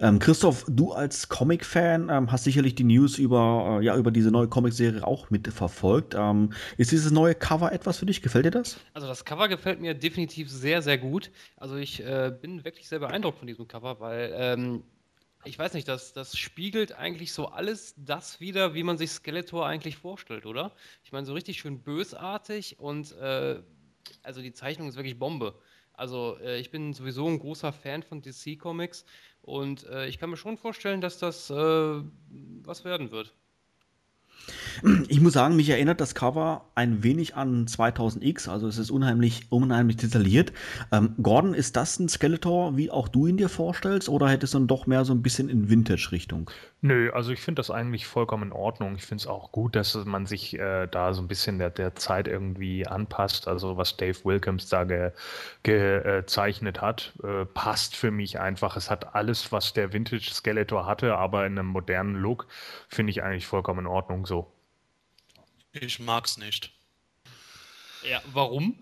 Ähm, 0.00 0.18
Christoph, 0.18 0.64
du 0.68 0.92
als 0.92 1.28
Comic-Fan 1.28 2.08
ähm, 2.10 2.30
hast 2.30 2.44
sicherlich 2.44 2.74
die 2.74 2.84
News 2.84 3.18
über, 3.18 3.78
äh, 3.80 3.84
ja, 3.84 3.96
über 3.96 4.10
diese 4.10 4.30
neue 4.30 4.48
Comic-Serie 4.48 5.06
auch 5.06 5.30
mitverfolgt. 5.30 6.14
Ähm, 6.16 6.52
ist 6.76 6.92
dieses 6.92 7.10
neue 7.10 7.34
Cover 7.34 7.72
etwas 7.72 7.98
für 7.98 8.06
dich? 8.06 8.22
Gefällt 8.22 8.46
dir 8.46 8.50
das? 8.50 8.78
Also 8.94 9.06
das 9.06 9.24
Cover 9.24 9.48
gefällt 9.48 9.80
mir 9.80 9.94
definitiv 9.94 10.50
sehr, 10.50 10.82
sehr 10.82 10.98
gut. 10.98 11.30
Also 11.56 11.76
ich 11.76 12.00
äh, 12.04 12.32
bin 12.40 12.64
wirklich 12.64 12.88
sehr 12.88 13.00
beeindruckt 13.00 13.38
von 13.38 13.46
diesem 13.46 13.66
Cover, 13.66 13.98
weil 14.00 14.32
ähm, 14.34 14.84
ich 15.44 15.58
weiß 15.58 15.74
nicht, 15.74 15.88
das, 15.88 16.12
das 16.12 16.36
spiegelt 16.36 16.92
eigentlich 16.92 17.32
so 17.32 17.46
alles 17.46 17.94
das 17.96 18.40
wieder, 18.40 18.74
wie 18.74 18.82
man 18.82 18.98
sich 18.98 19.10
Skeletor 19.10 19.66
eigentlich 19.66 19.96
vorstellt, 19.96 20.46
oder? 20.46 20.72
Ich 21.04 21.12
meine, 21.12 21.26
so 21.26 21.32
richtig 21.32 21.58
schön 21.58 21.82
bösartig 21.82 22.78
und 22.78 23.12
äh, 23.12 23.62
also 24.22 24.42
die 24.42 24.52
Zeichnung 24.52 24.88
ist 24.88 24.96
wirklich 24.96 25.18
Bombe. 25.18 25.54
Also 25.92 26.38
äh, 26.40 26.58
ich 26.60 26.70
bin 26.70 26.92
sowieso 26.92 27.26
ein 27.26 27.38
großer 27.38 27.72
Fan 27.72 28.02
von 28.02 28.22
DC 28.22 28.58
Comics 28.58 29.04
und 29.48 29.86
äh, 29.86 30.06
ich 30.06 30.18
kann 30.18 30.30
mir 30.30 30.36
schon 30.36 30.58
vorstellen, 30.58 31.00
dass 31.00 31.18
das 31.18 31.50
äh, 31.50 31.54
was 31.54 32.84
werden 32.84 33.10
wird. 33.10 33.32
Ich 35.08 35.20
muss 35.20 35.32
sagen, 35.32 35.56
mich 35.56 35.68
erinnert 35.68 36.00
das 36.00 36.14
Cover 36.14 36.66
ein 36.74 37.02
wenig 37.02 37.34
an 37.34 37.66
2000X, 37.66 38.48
also 38.48 38.68
es 38.68 38.78
ist 38.78 38.90
unheimlich, 38.90 39.46
unheimlich 39.50 39.96
detailliert. 39.96 40.52
Ähm, 40.92 41.14
Gordon, 41.20 41.54
ist 41.54 41.76
das 41.76 41.98
ein 41.98 42.08
Skeletor, 42.08 42.76
wie 42.76 42.90
auch 42.90 43.08
du 43.08 43.26
ihn 43.26 43.36
dir 43.36 43.48
vorstellst, 43.48 44.08
oder 44.08 44.28
hättest 44.28 44.54
du 44.54 44.58
dann 44.58 44.68
doch 44.68 44.86
mehr 44.86 45.04
so 45.04 45.12
ein 45.12 45.22
bisschen 45.22 45.48
in 45.48 45.68
Vintage-Richtung? 45.68 46.50
Nö, 46.80 47.10
also 47.12 47.32
ich 47.32 47.40
finde 47.40 47.58
das 47.58 47.72
eigentlich 47.72 48.06
vollkommen 48.06 48.44
in 48.44 48.52
Ordnung. 48.52 48.94
Ich 48.94 49.02
finde 49.02 49.22
es 49.22 49.26
auch 49.26 49.50
gut, 49.50 49.74
dass 49.74 49.94
man 50.04 50.26
sich 50.26 50.56
äh, 50.56 50.86
da 50.86 51.12
so 51.12 51.20
ein 51.20 51.26
bisschen 51.26 51.58
der, 51.58 51.70
der 51.70 51.96
Zeit 51.96 52.28
irgendwie 52.28 52.86
anpasst. 52.86 53.48
Also 53.48 53.76
was 53.76 53.96
Dave 53.96 54.24
Wilkins 54.24 54.68
da 54.68 54.84
gezeichnet 55.64 56.74
ge, 56.74 56.82
äh, 56.82 56.86
hat, 56.86 57.14
äh, 57.24 57.46
passt 57.46 57.96
für 57.96 58.12
mich 58.12 58.38
einfach. 58.38 58.76
Es 58.76 58.90
hat 58.90 59.16
alles, 59.16 59.50
was 59.50 59.72
der 59.72 59.92
Vintage 59.92 60.30
Skeletor 60.32 60.86
hatte, 60.86 61.16
aber 61.16 61.46
in 61.46 61.58
einem 61.58 61.66
modernen 61.66 62.14
Look, 62.14 62.46
finde 62.88 63.10
ich 63.10 63.24
eigentlich 63.24 63.46
vollkommen 63.46 63.80
in 63.80 63.86
Ordnung 63.86 64.24
so. 64.24 64.52
Ich 65.72 65.98
mag's 65.98 66.38
nicht. 66.38 66.72
Ja, 68.08 68.22
warum? 68.32 68.78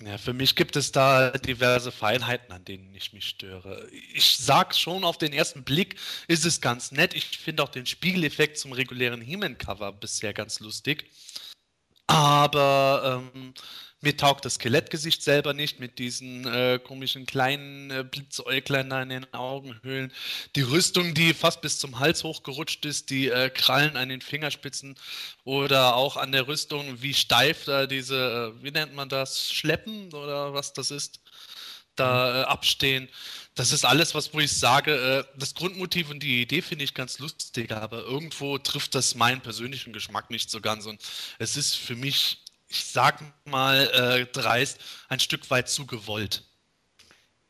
Ja, 0.00 0.18
für 0.18 0.34
mich 0.34 0.56
gibt 0.56 0.76
es 0.76 0.92
da 0.92 1.30
diverse 1.30 1.90
Feinheiten, 1.90 2.52
an 2.52 2.64
denen 2.66 2.94
ich 2.94 3.14
mich 3.14 3.28
störe. 3.28 3.88
Ich 4.12 4.36
sag 4.36 4.74
schon 4.74 5.04
auf 5.04 5.16
den 5.16 5.32
ersten 5.32 5.64
Blick, 5.64 5.96
ist 6.28 6.44
es 6.44 6.60
ganz 6.60 6.92
nett. 6.92 7.14
Ich 7.14 7.38
finde 7.38 7.62
auch 7.62 7.70
den 7.70 7.86
Spiegeleffekt 7.86 8.58
zum 8.58 8.72
regulären 8.72 9.22
He-Man-Cover 9.22 9.92
bisher 9.92 10.34
ganz 10.34 10.60
lustig. 10.60 11.06
Aber 12.08 13.22
ähm, 13.34 13.54
mir 14.06 14.16
taugt 14.16 14.44
das 14.44 14.54
Skelettgesicht 14.54 15.20
selber 15.24 15.52
nicht 15.52 15.80
mit 15.80 15.98
diesen 15.98 16.46
äh, 16.46 16.78
komischen 16.78 17.26
kleinen 17.26 17.90
äh, 17.90 18.04
Blitzäuglein 18.08 18.88
da 18.88 19.02
in 19.02 19.08
den 19.08 19.34
Augenhöhlen. 19.34 20.12
Die 20.54 20.62
Rüstung, 20.62 21.12
die 21.12 21.34
fast 21.34 21.60
bis 21.60 21.80
zum 21.80 21.98
Hals 21.98 22.22
hochgerutscht 22.22 22.84
ist, 22.84 23.10
die 23.10 23.28
äh, 23.28 23.50
Krallen 23.50 23.96
an 23.96 24.08
den 24.08 24.20
Fingerspitzen 24.20 24.94
oder 25.42 25.96
auch 25.96 26.16
an 26.16 26.30
der 26.30 26.46
Rüstung, 26.46 27.02
wie 27.02 27.14
steif 27.14 27.64
da 27.64 27.88
diese, 27.88 28.54
äh, 28.56 28.62
wie 28.62 28.70
nennt 28.70 28.94
man 28.94 29.08
das, 29.08 29.52
Schleppen 29.52 30.14
oder 30.14 30.54
was 30.54 30.72
das 30.72 30.92
ist, 30.92 31.18
da 31.96 32.42
äh, 32.42 32.44
abstehen. 32.44 33.08
Das 33.56 33.72
ist 33.72 33.84
alles, 33.84 34.14
was 34.14 34.32
wo 34.32 34.38
ich 34.38 34.52
sage, 34.52 35.26
äh, 35.34 35.38
das 35.38 35.56
Grundmotiv 35.56 36.10
und 36.10 36.22
die 36.22 36.42
Idee 36.42 36.62
finde 36.62 36.84
ich 36.84 36.94
ganz 36.94 37.18
lustig, 37.18 37.72
aber 37.72 38.04
irgendwo 38.04 38.56
trifft 38.58 38.94
das 38.94 39.16
meinen 39.16 39.40
persönlichen 39.40 39.92
Geschmack 39.92 40.30
nicht 40.30 40.48
so 40.48 40.60
ganz 40.60 40.86
und 40.86 41.02
es 41.40 41.56
ist 41.56 41.74
für 41.74 41.96
mich 41.96 42.45
ich 42.68 42.84
sag 42.84 43.22
mal 43.44 43.88
äh, 43.88 44.26
dreist, 44.26 44.80
ein 45.08 45.20
Stück 45.20 45.50
weit 45.50 45.68
zu 45.68 45.86
gewollt. 45.86 46.44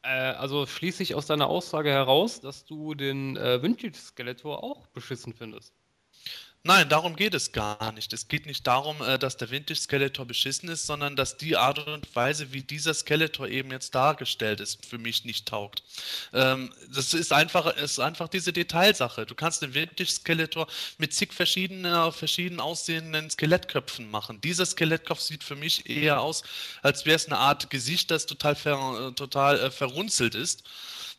Äh, 0.02 0.08
also 0.08 0.66
schließe 0.66 1.02
ich 1.02 1.14
aus 1.14 1.26
deiner 1.26 1.48
Aussage 1.48 1.90
heraus, 1.90 2.40
dass 2.40 2.64
du 2.64 2.94
den 2.94 3.36
äh, 3.36 3.62
Vintage-Skeletor 3.62 4.62
auch 4.62 4.86
beschissen 4.88 5.34
findest. 5.34 5.75
Nein, 6.66 6.88
darum 6.88 7.14
geht 7.14 7.32
es 7.32 7.52
gar 7.52 7.92
nicht. 7.92 8.12
Es 8.12 8.26
geht 8.26 8.44
nicht 8.44 8.66
darum, 8.66 9.00
äh, 9.00 9.20
dass 9.20 9.36
der 9.36 9.52
Vintage 9.52 9.78
Skeletor 9.78 10.26
beschissen 10.26 10.68
ist, 10.68 10.84
sondern 10.84 11.14
dass 11.14 11.36
die 11.36 11.56
Art 11.56 11.86
und 11.86 12.16
Weise, 12.16 12.52
wie 12.52 12.62
dieser 12.62 12.92
Skeletor 12.92 13.46
eben 13.46 13.70
jetzt 13.70 13.94
dargestellt 13.94 14.58
ist, 14.58 14.84
für 14.84 14.98
mich 14.98 15.24
nicht 15.24 15.46
taugt. 15.46 15.84
Ähm, 16.32 16.72
das 16.92 17.14
ist 17.14 17.32
einfach, 17.32 17.76
ist 17.76 18.00
einfach 18.00 18.26
diese 18.26 18.52
Detailsache. 18.52 19.26
Du 19.26 19.36
kannst 19.36 19.62
den 19.62 19.74
Vintage 19.74 20.10
Skeletor 20.10 20.66
mit 20.98 21.14
zig 21.14 21.32
verschiedenen, 21.32 22.10
verschieden 22.10 22.58
aussehenden 22.58 23.30
Skelettköpfen 23.30 24.10
machen. 24.10 24.40
Dieser 24.40 24.66
Skelettkopf 24.66 25.20
sieht 25.20 25.44
für 25.44 25.54
mich 25.54 25.88
eher 25.88 26.20
aus, 26.20 26.42
als 26.82 27.06
wäre 27.06 27.14
es 27.14 27.26
eine 27.26 27.38
Art 27.38 27.70
Gesicht, 27.70 28.10
das 28.10 28.26
total, 28.26 28.56
ver, 28.56 29.12
total 29.14 29.60
äh, 29.60 29.70
verrunzelt 29.70 30.34
ist. 30.34 30.64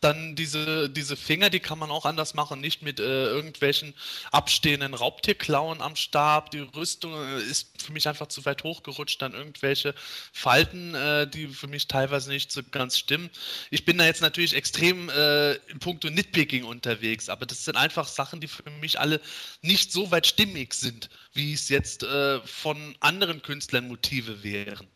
Dann 0.01 0.35
diese, 0.35 0.89
diese 0.89 1.15
Finger, 1.15 1.49
die 1.49 1.59
kann 1.59 1.79
man 1.79 1.89
auch 1.89 2.05
anders 2.05 2.33
machen, 2.33 2.61
nicht 2.61 2.81
mit 2.81 2.99
äh, 2.99 3.25
irgendwelchen 3.25 3.93
abstehenden 4.31 4.93
Raubtierklauen 4.93 5.81
am 5.81 5.95
Stab. 5.95 6.51
Die 6.51 6.59
Rüstung 6.59 7.13
äh, 7.13 7.41
ist 7.41 7.81
für 7.81 7.91
mich 7.91 8.07
einfach 8.07 8.27
zu 8.27 8.45
weit 8.45 8.63
hochgerutscht, 8.63 9.21
dann 9.21 9.33
irgendwelche 9.33 9.95
Falten, 10.31 10.93
äh, 10.93 11.27
die 11.27 11.47
für 11.47 11.67
mich 11.67 11.87
teilweise 11.87 12.29
nicht 12.29 12.51
so 12.51 12.61
ganz 12.69 12.97
stimmen. 12.97 13.29
Ich 13.71 13.85
bin 13.85 13.97
da 13.97 14.05
jetzt 14.05 14.21
natürlich 14.21 14.53
extrem 14.53 15.09
äh, 15.09 15.53
in 15.53 15.79
puncto 15.79 16.09
Nitpicking 16.09 16.63
unterwegs, 16.63 17.29
aber 17.29 17.45
das 17.45 17.65
sind 17.65 17.75
einfach 17.75 18.07
Sachen, 18.07 18.39
die 18.39 18.47
für 18.47 18.69
mich 18.81 18.99
alle 18.99 19.19
nicht 19.61 19.91
so 19.91 20.11
weit 20.11 20.27
stimmig 20.27 20.73
sind, 20.73 21.09
wie 21.33 21.53
es 21.53 21.69
jetzt 21.69 22.03
äh, 22.03 22.39
von 22.41 22.95
anderen 22.99 23.41
Künstlern 23.41 23.87
Motive 23.87 24.43
wären. 24.43 24.87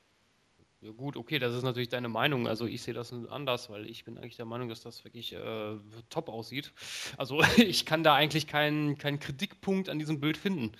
Ja 0.82 0.90
gut, 0.90 1.16
okay, 1.16 1.38
das 1.38 1.54
ist 1.54 1.62
natürlich 1.62 1.90
deine 1.90 2.10
Meinung. 2.10 2.48
Also 2.48 2.66
ich 2.66 2.82
sehe 2.82 2.96
das 2.96 3.14
anders, 3.30 3.70
weil 3.70 3.86
ich 3.86 4.04
bin 4.04 4.18
eigentlich 4.18 4.38
der 4.38 4.46
Meinung, 4.46 4.68
dass 4.68 4.82
das 4.82 5.04
wirklich 5.04 5.34
äh, 5.34 5.78
top 6.10 6.28
aussieht. 6.28 6.74
Also 7.18 7.44
ich 7.58 7.86
kann 7.86 8.04
da 8.04 8.16
eigentlich 8.16 8.48
keinen, 8.48 8.98
keinen 8.98 9.20
Kritikpunkt 9.20 9.90
an 9.90 10.00
diesem 10.00 10.20
Bild 10.20 10.38
finden. 10.38 10.72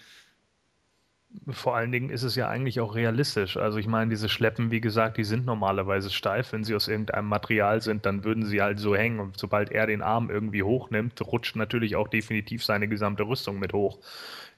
Vor 1.50 1.76
allen 1.76 1.92
Dingen 1.92 2.10
ist 2.10 2.24
es 2.24 2.36
ja 2.36 2.50
eigentlich 2.50 2.80
auch 2.80 2.96
realistisch. 2.96 3.58
Also 3.58 3.78
ich 3.78 3.88
meine, 3.88 4.10
diese 4.10 4.28
Schleppen, 4.28 4.72
wie 4.72 4.82
gesagt, 4.82 5.18
die 5.18 5.24
sind 5.24 5.46
normalerweise 5.46 6.10
steif. 6.10 6.52
Wenn 6.52 6.64
sie 6.64 6.76
aus 6.76 6.88
irgendeinem 6.88 7.28
Material 7.28 7.80
sind, 7.82 8.06
dann 8.06 8.24
würden 8.24 8.46
sie 8.46 8.62
halt 8.62 8.80
so 8.80 8.96
hängen. 8.96 9.20
Und 9.20 9.38
sobald 9.38 9.72
er 9.72 9.86
den 9.86 10.02
Arm 10.02 10.32
irgendwie 10.32 10.64
hochnimmt, 10.64 11.22
rutscht 11.22 11.56
natürlich 11.56 11.96
auch 11.96 12.08
definitiv 12.08 12.66
seine 12.66 12.88
gesamte 12.88 13.24
Rüstung 13.24 13.60
mit 13.60 13.72
hoch. 13.72 14.00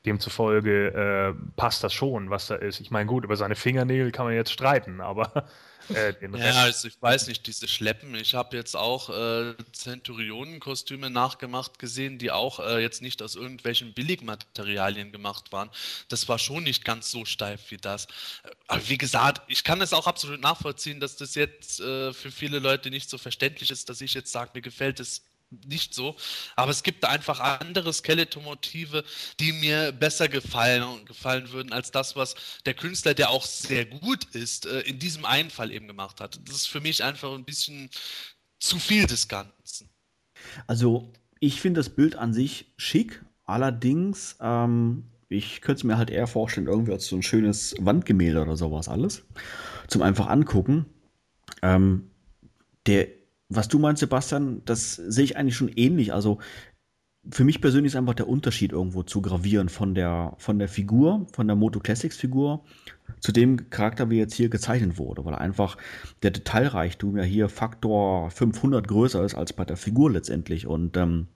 Demzufolge 0.06 0.88
äh, 0.88 1.34
passt 1.56 1.84
das 1.84 1.94
schon, 1.94 2.30
was 2.30 2.48
da 2.48 2.56
ist. 2.56 2.82
Ich 2.82 2.92
meine, 2.92 3.06
gut, 3.06 3.24
über 3.24 3.38
seine 3.38 3.56
Fingernägel 3.56 4.12
kann 4.12 4.26
man 4.26 4.36
jetzt 4.36 4.52
streiten, 4.52 5.00
aber 5.00 5.48
äh, 5.90 6.14
den 6.14 6.36
Rest. 6.36 6.56
Ja, 6.56 6.64
also 6.64 6.88
ich 6.90 7.02
weiß 7.02 7.28
nicht, 7.28 7.48
diese 7.48 7.70
Schleppen. 7.70 8.14
Ich 8.16 8.36
habe 8.36 8.58
jetzt 8.58 8.76
auch 8.76 9.10
äh, 9.10 9.56
Zenturionen-Kostüme 9.72 11.10
nachgemacht 11.10 11.80
gesehen, 11.80 12.18
die 12.18 12.32
auch 12.32 12.60
äh, 12.60 12.82
jetzt 12.82 13.02
nicht 13.02 13.22
aus 13.22 13.36
irgendwelchen 13.36 13.94
Billigmaterialien 13.94 15.14
gemacht 15.14 15.54
waren. 15.54 15.70
Das 16.10 16.28
war 16.28 16.38
schon 16.38 16.64
nicht 16.64 16.84
ganz 16.84 17.10
so 17.10 17.24
steif 17.24 17.72
wie 17.72 17.78
das. 17.78 18.08
Aber 18.68 18.88
wie 18.90 18.98
gesagt, 18.98 19.42
ich 19.48 19.64
kann 19.64 19.80
es 19.80 19.94
auch 19.94 20.08
absolut 20.08 20.42
nachvollziehen, 20.42 21.00
dass 21.00 21.16
das 21.16 21.36
jetzt 21.36 21.80
äh, 21.80 22.12
für 22.12 22.32
viele 22.32 22.60
Leute 22.60 22.90
nicht 22.90 23.10
so 23.10 23.18
verständlich 23.18 23.72
ist, 23.72 23.90
dass 23.90 24.02
ich 24.02 24.14
jetzt 24.14 24.34
sage, 24.34 24.52
mir 24.54 24.62
gefällt 24.62 25.00
es 25.00 25.22
nicht 25.66 25.94
so. 25.94 26.16
Aber 26.56 26.72
es 26.72 26.84
gibt 26.84 27.06
einfach 27.06 27.40
andere 27.40 27.92
Skeleton-Motive, 27.94 29.04
die 29.40 29.54
mir 29.54 29.92
besser 29.92 30.28
gefallen, 30.28 31.06
gefallen 31.06 31.52
würden 31.52 31.74
als 31.74 31.92
das, 31.92 32.16
was 32.16 32.36
der 32.66 32.74
Künstler, 32.74 33.14
der 33.14 33.30
auch 33.30 33.46
sehr 33.46 33.86
gut 33.86 34.26
ist, 34.34 34.66
äh, 34.66 34.82
in 34.82 35.00
diesem 35.00 35.26
einen 35.26 35.50
Fall 35.50 35.72
eben 35.72 35.88
gemacht 35.88 36.22
hat. 36.22 36.40
Das 36.48 36.56
ist 36.56 36.68
für 36.68 36.82
mich 36.82 37.04
einfach 37.04 37.34
ein 37.34 37.46
bisschen 37.46 37.90
zu 38.60 38.80
viel 38.80 39.06
des 39.06 39.28
Ganzen. 39.28 39.90
Also, 40.68 41.12
ich 41.40 41.62
finde 41.62 41.80
das 41.80 41.90
Bild 41.90 42.16
an 42.16 42.34
sich 42.34 42.74
schick, 42.78 43.24
allerdings, 43.46 44.38
ähm, 44.40 45.06
ich 45.30 45.62
könnte 45.62 45.80
es 45.80 45.84
mir 45.84 45.98
halt 45.98 46.10
eher 46.10 46.28
vorstellen, 46.28 46.68
irgendwie 46.68 46.92
als 46.92 47.08
so 47.08 47.16
ein 47.16 47.24
schönes 47.24 47.76
Wandgemälde 47.80 48.42
oder 48.42 48.56
sowas 48.56 48.88
alles. 48.88 49.26
Zum 49.88 50.02
einfach 50.02 50.28
angucken. 50.28 50.86
Ähm, 51.62 52.12
der 52.86 53.08
was 53.56 53.68
du 53.68 53.80
meinst, 53.80 54.00
Sebastian, 54.00 54.62
das 54.66 54.96
sehe 54.96 55.24
ich 55.24 55.38
eigentlich 55.38 55.56
schon 55.56 55.70
ähnlich. 55.70 56.14
Also 56.14 56.40
für 57.30 57.46
mich 57.46 57.62
persönlich 57.62 57.94
ist 57.94 57.96
einfach 57.96 58.14
der 58.14 58.28
Unterschied 58.28 58.74
irgendwo 58.74 59.04
zu 59.04 59.22
gravieren 59.22 59.70
von 59.70 59.96
der, 59.96 60.34
von 60.38 60.60
der 60.60 60.68
Figur, 60.68 61.26
von 61.32 61.48
der 61.48 61.56
Moto 61.56 61.80
Classics 61.80 62.18
Figur 62.18 62.64
zu 63.22 63.32
dem 63.32 63.70
Charakter, 63.70 64.10
wie 64.10 64.18
jetzt 64.18 64.34
hier 64.34 64.50
gezeichnet 64.50 64.98
wurde, 64.98 65.24
weil 65.24 65.36
einfach 65.36 65.78
der 66.22 66.32
Detailreichtum 66.32 67.18
ja 67.18 67.24
hier 67.24 67.48
Faktor 67.48 68.30
500 68.30 68.88
größer 68.88 69.24
ist 69.24 69.36
als 69.36 69.54
bei 69.54 69.64
der 69.64 69.78
Figur 69.78 70.12
letztendlich. 70.12 70.68
Und 70.68 70.98
ähm, 70.98 71.28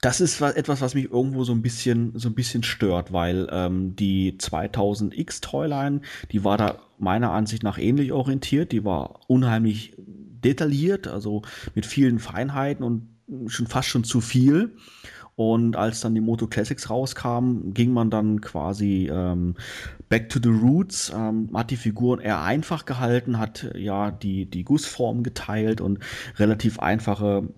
das 0.00 0.20
ist 0.20 0.40
etwas, 0.40 0.80
was 0.80 0.94
mich 0.94 1.10
irgendwo 1.10 1.42
so 1.42 1.52
ein 1.52 1.62
bisschen, 1.62 2.16
so 2.16 2.28
ein 2.28 2.34
bisschen 2.34 2.62
stört, 2.62 3.12
weil 3.12 3.48
ähm, 3.50 3.96
die 3.96 4.38
2000X 4.38 5.40
Toyline, 5.40 6.02
die 6.30 6.44
war 6.44 6.56
da 6.56 6.78
meiner 6.98 7.32
Ansicht 7.32 7.64
nach 7.64 7.78
ähnlich 7.78 8.12
orientiert, 8.12 8.70
die 8.70 8.84
war 8.84 9.20
unheimlich 9.26 9.96
detailliert, 10.44 11.06
also 11.06 11.42
mit 11.74 11.86
vielen 11.86 12.18
Feinheiten 12.18 12.84
und 12.84 13.08
schon 13.46 13.66
fast 13.66 13.88
schon 13.88 14.04
zu 14.04 14.20
viel. 14.20 14.76
Und 15.36 15.76
als 15.76 16.00
dann 16.00 16.16
die 16.16 16.20
Moto 16.20 16.48
Classics 16.48 16.90
rauskam, 16.90 17.72
ging 17.72 17.92
man 17.92 18.10
dann 18.10 18.40
quasi 18.40 19.08
ähm, 19.08 19.54
back 20.08 20.28
to 20.30 20.40
the 20.42 20.48
roots, 20.48 21.12
ähm, 21.14 21.50
hat 21.54 21.70
die 21.70 21.76
Figuren 21.76 22.18
eher 22.18 22.42
einfach 22.42 22.86
gehalten, 22.86 23.38
hat 23.38 23.70
ja 23.76 24.10
die, 24.10 24.46
die 24.50 24.64
Gussform 24.64 25.22
geteilt 25.22 25.80
und 25.80 26.00
relativ 26.38 26.80
einfache 26.80 27.48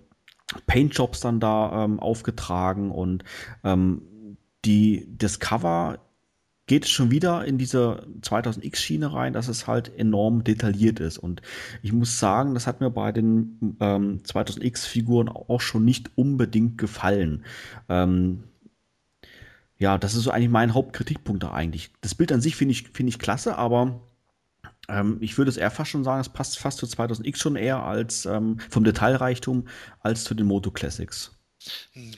Paintjobs 0.67 1.21
dann 1.21 1.39
da 1.39 1.85
ähm, 1.85 1.99
aufgetragen 1.99 2.91
und 2.91 3.23
ähm, 3.63 4.03
die, 4.63 5.07
das 5.17 5.39
Cover 5.39 5.97
geht 6.71 6.85
es 6.85 6.89
schon 6.89 7.11
wieder 7.11 7.43
in 7.43 7.57
diese 7.57 8.07
2000X-Schiene 8.21 9.11
rein, 9.11 9.33
dass 9.33 9.49
es 9.49 9.67
halt 9.67 9.93
enorm 9.99 10.45
detailliert 10.45 11.01
ist. 11.01 11.17
Und 11.17 11.41
ich 11.81 11.91
muss 11.91 12.17
sagen, 12.17 12.53
das 12.53 12.65
hat 12.65 12.79
mir 12.79 12.89
bei 12.89 13.11
den 13.11 13.75
ähm, 13.81 14.21
2000X-Figuren 14.23 15.27
auch 15.27 15.59
schon 15.59 15.83
nicht 15.83 16.11
unbedingt 16.15 16.77
gefallen. 16.77 17.43
Ähm, 17.89 18.45
ja, 19.79 19.97
das 19.97 20.15
ist 20.15 20.23
so 20.23 20.31
eigentlich 20.31 20.49
mein 20.49 20.73
Hauptkritikpunkt 20.73 21.43
da 21.43 21.51
eigentlich. 21.51 21.91
Das 21.99 22.15
Bild 22.15 22.31
an 22.31 22.39
sich 22.39 22.55
finde 22.55 22.71
ich, 22.71 22.87
find 22.93 23.09
ich 23.09 23.19
klasse, 23.19 23.57
aber 23.57 23.99
ähm, 24.87 25.17
ich 25.19 25.37
würde 25.37 25.49
es 25.49 25.57
eher 25.57 25.71
fast 25.71 25.91
schon 25.91 26.05
sagen, 26.05 26.21
es 26.21 26.29
passt 26.29 26.57
fast 26.57 26.77
zu 26.77 26.85
2000X 26.85 27.35
schon 27.35 27.57
eher 27.57 27.83
als 27.83 28.25
ähm, 28.25 28.59
vom 28.69 28.85
Detailreichtum 28.85 29.67
als 29.99 30.23
zu 30.23 30.35
den 30.35 30.45
Moto 30.45 30.71
Classics. 30.71 31.37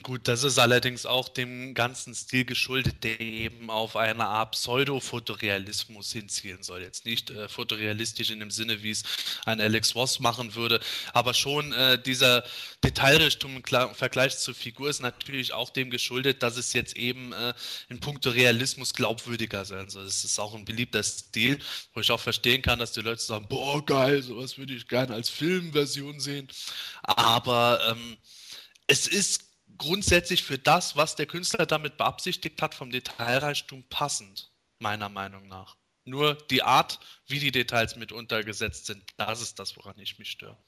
Gut, 0.02 0.28
das 0.28 0.42
ist 0.42 0.58
allerdings 0.58 1.04
auch 1.04 1.28
dem 1.28 1.74
ganzen 1.74 2.14
Stil 2.14 2.44
geschuldet, 2.44 3.04
der 3.04 3.20
eben 3.20 3.70
auf 3.70 3.96
eine 3.96 4.24
Art 4.24 4.52
Pseudo-Fotorealismus 4.52 6.12
hinzielen 6.12 6.62
soll. 6.62 6.80
Jetzt 6.80 7.04
nicht 7.04 7.30
äh, 7.30 7.48
fotorealistisch 7.48 8.30
in 8.30 8.40
dem 8.40 8.50
Sinne, 8.50 8.82
wie 8.82 8.92
es 8.92 9.02
ein 9.44 9.60
Alex 9.60 9.94
Ross 9.94 10.20
machen 10.20 10.54
würde, 10.54 10.80
aber 11.12 11.34
schon 11.34 11.72
äh, 11.72 12.00
dieser 12.00 12.44
Detailrichtung 12.82 13.56
im 13.56 13.94
Vergleich 13.94 14.38
zur 14.38 14.54
Figur 14.54 14.88
ist 14.88 15.02
natürlich 15.02 15.52
auch 15.52 15.70
dem 15.70 15.90
geschuldet, 15.90 16.42
dass 16.42 16.56
es 16.56 16.72
jetzt 16.72 16.96
eben 16.96 17.32
äh, 17.32 17.52
in 17.88 18.00
puncto 18.00 18.30
Realismus 18.30 18.94
glaubwürdiger 18.94 19.64
sein 19.64 19.90
soll. 19.90 20.04
Das 20.04 20.24
ist 20.24 20.38
auch 20.38 20.54
ein 20.54 20.64
beliebter 20.64 21.02
Stil, 21.02 21.58
wo 21.92 22.00
ich 22.00 22.10
auch 22.10 22.20
verstehen 22.20 22.62
kann, 22.62 22.78
dass 22.78 22.92
die 22.92 23.00
Leute 23.00 23.20
sagen, 23.20 23.46
boah, 23.48 23.84
geil, 23.84 24.22
sowas 24.22 24.56
würde 24.56 24.74
ich 24.74 24.88
gerne 24.88 25.14
als 25.14 25.28
Filmversion 25.28 26.20
sehen. 26.20 26.48
Aber 27.02 27.80
ähm, 27.90 28.16
es 28.86 29.06
ist 29.06 29.50
grundsätzlich 29.78 30.42
für 30.42 30.58
das, 30.58 30.96
was 30.96 31.16
der 31.16 31.26
Künstler 31.26 31.66
damit 31.66 31.96
beabsichtigt 31.96 32.60
hat, 32.62 32.74
vom 32.74 32.90
Detailreichtum 32.90 33.84
passend, 33.88 34.50
meiner 34.78 35.08
Meinung 35.08 35.48
nach. 35.48 35.76
Nur 36.04 36.34
die 36.34 36.62
Art, 36.62 37.00
wie 37.26 37.38
die 37.38 37.50
Details 37.50 37.96
mit 37.96 38.12
untergesetzt 38.12 38.86
sind, 38.86 39.02
das 39.16 39.40
ist 39.40 39.58
das, 39.58 39.76
woran 39.76 39.98
ich 39.98 40.18
mich 40.18 40.30
störe. 40.30 40.58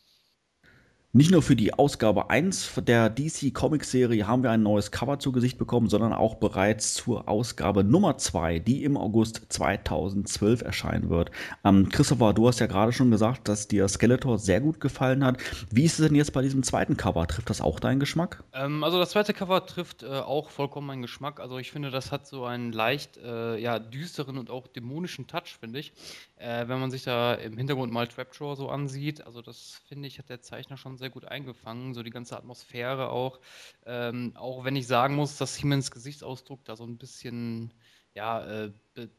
Nicht 1.16 1.30
nur 1.30 1.40
für 1.40 1.56
die 1.56 1.72
Ausgabe 1.72 2.28
1 2.28 2.72
der 2.86 3.08
DC 3.08 3.54
Comics 3.54 3.90
Serie 3.90 4.26
haben 4.26 4.42
wir 4.42 4.50
ein 4.50 4.62
neues 4.62 4.90
Cover 4.90 5.18
zu 5.18 5.32
Gesicht 5.32 5.56
bekommen, 5.56 5.88
sondern 5.88 6.12
auch 6.12 6.34
bereits 6.34 6.92
zur 6.92 7.26
Ausgabe 7.26 7.84
Nummer 7.84 8.18
2, 8.18 8.58
die 8.58 8.84
im 8.84 8.98
August 8.98 9.46
2012 9.48 10.60
erscheinen 10.60 11.08
wird. 11.08 11.30
Ähm, 11.64 11.88
Christopher, 11.88 12.34
du 12.34 12.46
hast 12.46 12.60
ja 12.60 12.66
gerade 12.66 12.92
schon 12.92 13.10
gesagt, 13.10 13.48
dass 13.48 13.66
dir 13.66 13.88
Skeletor 13.88 14.38
sehr 14.38 14.60
gut 14.60 14.78
gefallen 14.78 15.24
hat. 15.24 15.38
Wie 15.70 15.84
ist 15.84 15.98
es 15.98 16.06
denn 16.06 16.14
jetzt 16.14 16.34
bei 16.34 16.42
diesem 16.42 16.62
zweiten 16.62 16.98
Cover? 16.98 17.26
Trifft 17.26 17.48
das 17.48 17.62
auch 17.62 17.80
deinen 17.80 17.98
Geschmack? 17.98 18.44
Ähm, 18.52 18.84
also 18.84 18.98
das 18.98 19.08
zweite 19.08 19.32
Cover 19.32 19.64
trifft 19.64 20.02
äh, 20.02 20.08
auch 20.08 20.50
vollkommen 20.50 20.86
meinen 20.86 21.00
Geschmack. 21.00 21.40
Also 21.40 21.56
ich 21.56 21.72
finde, 21.72 21.90
das 21.90 22.12
hat 22.12 22.26
so 22.26 22.44
einen 22.44 22.72
leicht 22.72 23.16
äh, 23.16 23.56
ja, 23.56 23.78
düsteren 23.78 24.36
und 24.36 24.50
auch 24.50 24.66
dämonischen 24.66 25.26
Touch, 25.26 25.56
finde 25.58 25.78
ich. 25.78 25.94
Äh, 26.36 26.68
wenn 26.68 26.78
man 26.78 26.90
sich 26.90 27.04
da 27.04 27.32
im 27.32 27.56
Hintergrund 27.56 27.90
mal 27.90 28.06
Trapjaw 28.06 28.54
so 28.54 28.68
ansieht, 28.68 29.24
also 29.24 29.40
das 29.40 29.80
finde 29.88 30.08
ich, 30.08 30.18
hat 30.18 30.28
der 30.28 30.42
Zeichner 30.42 30.76
schon 30.76 30.98
sehr 30.98 31.05
gut 31.10 31.24
eingefangen, 31.24 31.94
so 31.94 32.02
die 32.02 32.10
ganze 32.10 32.36
Atmosphäre 32.36 33.10
auch. 33.10 33.40
Ähm, 33.84 34.32
auch 34.34 34.64
wenn 34.64 34.76
ich 34.76 34.86
sagen 34.86 35.14
muss, 35.14 35.36
dass 35.36 35.56
Siemens 35.56 35.90
Gesichtsausdruck 35.90 36.64
da 36.64 36.76
so 36.76 36.84
ein 36.84 36.98
bisschen 36.98 37.72
ja, 38.16 38.44
äh, 38.44 38.72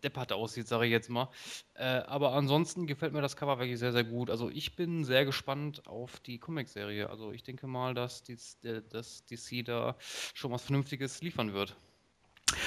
deppert 0.03 0.33
aussieht, 0.33 0.67
sage 0.67 0.85
ich 0.85 0.91
jetzt 0.91 1.09
mal. 1.09 1.29
Äh, 1.75 1.83
aber 1.85 2.33
ansonsten 2.33 2.87
gefällt 2.87 3.13
mir 3.13 3.21
das 3.21 3.37
Cover 3.37 3.59
wirklich 3.59 3.77
sehr, 3.77 3.91
sehr 3.91 4.03
gut. 4.03 4.31
Also 4.31 4.49
ich 4.49 4.75
bin 4.75 5.05
sehr 5.05 5.23
gespannt 5.23 5.87
auf 5.87 6.19
die 6.19 6.39
Comic-Serie. 6.39 7.09
Also 7.09 7.31
ich 7.31 7.43
denke 7.43 7.67
mal, 7.67 7.93
dass, 7.93 8.23
die, 8.23 8.37
äh, 8.63 8.81
dass 8.89 9.23
DC 9.25 9.63
da 9.63 9.95
schon 10.33 10.51
was 10.51 10.63
Vernünftiges 10.63 11.21
liefern 11.21 11.53
wird. 11.53 11.77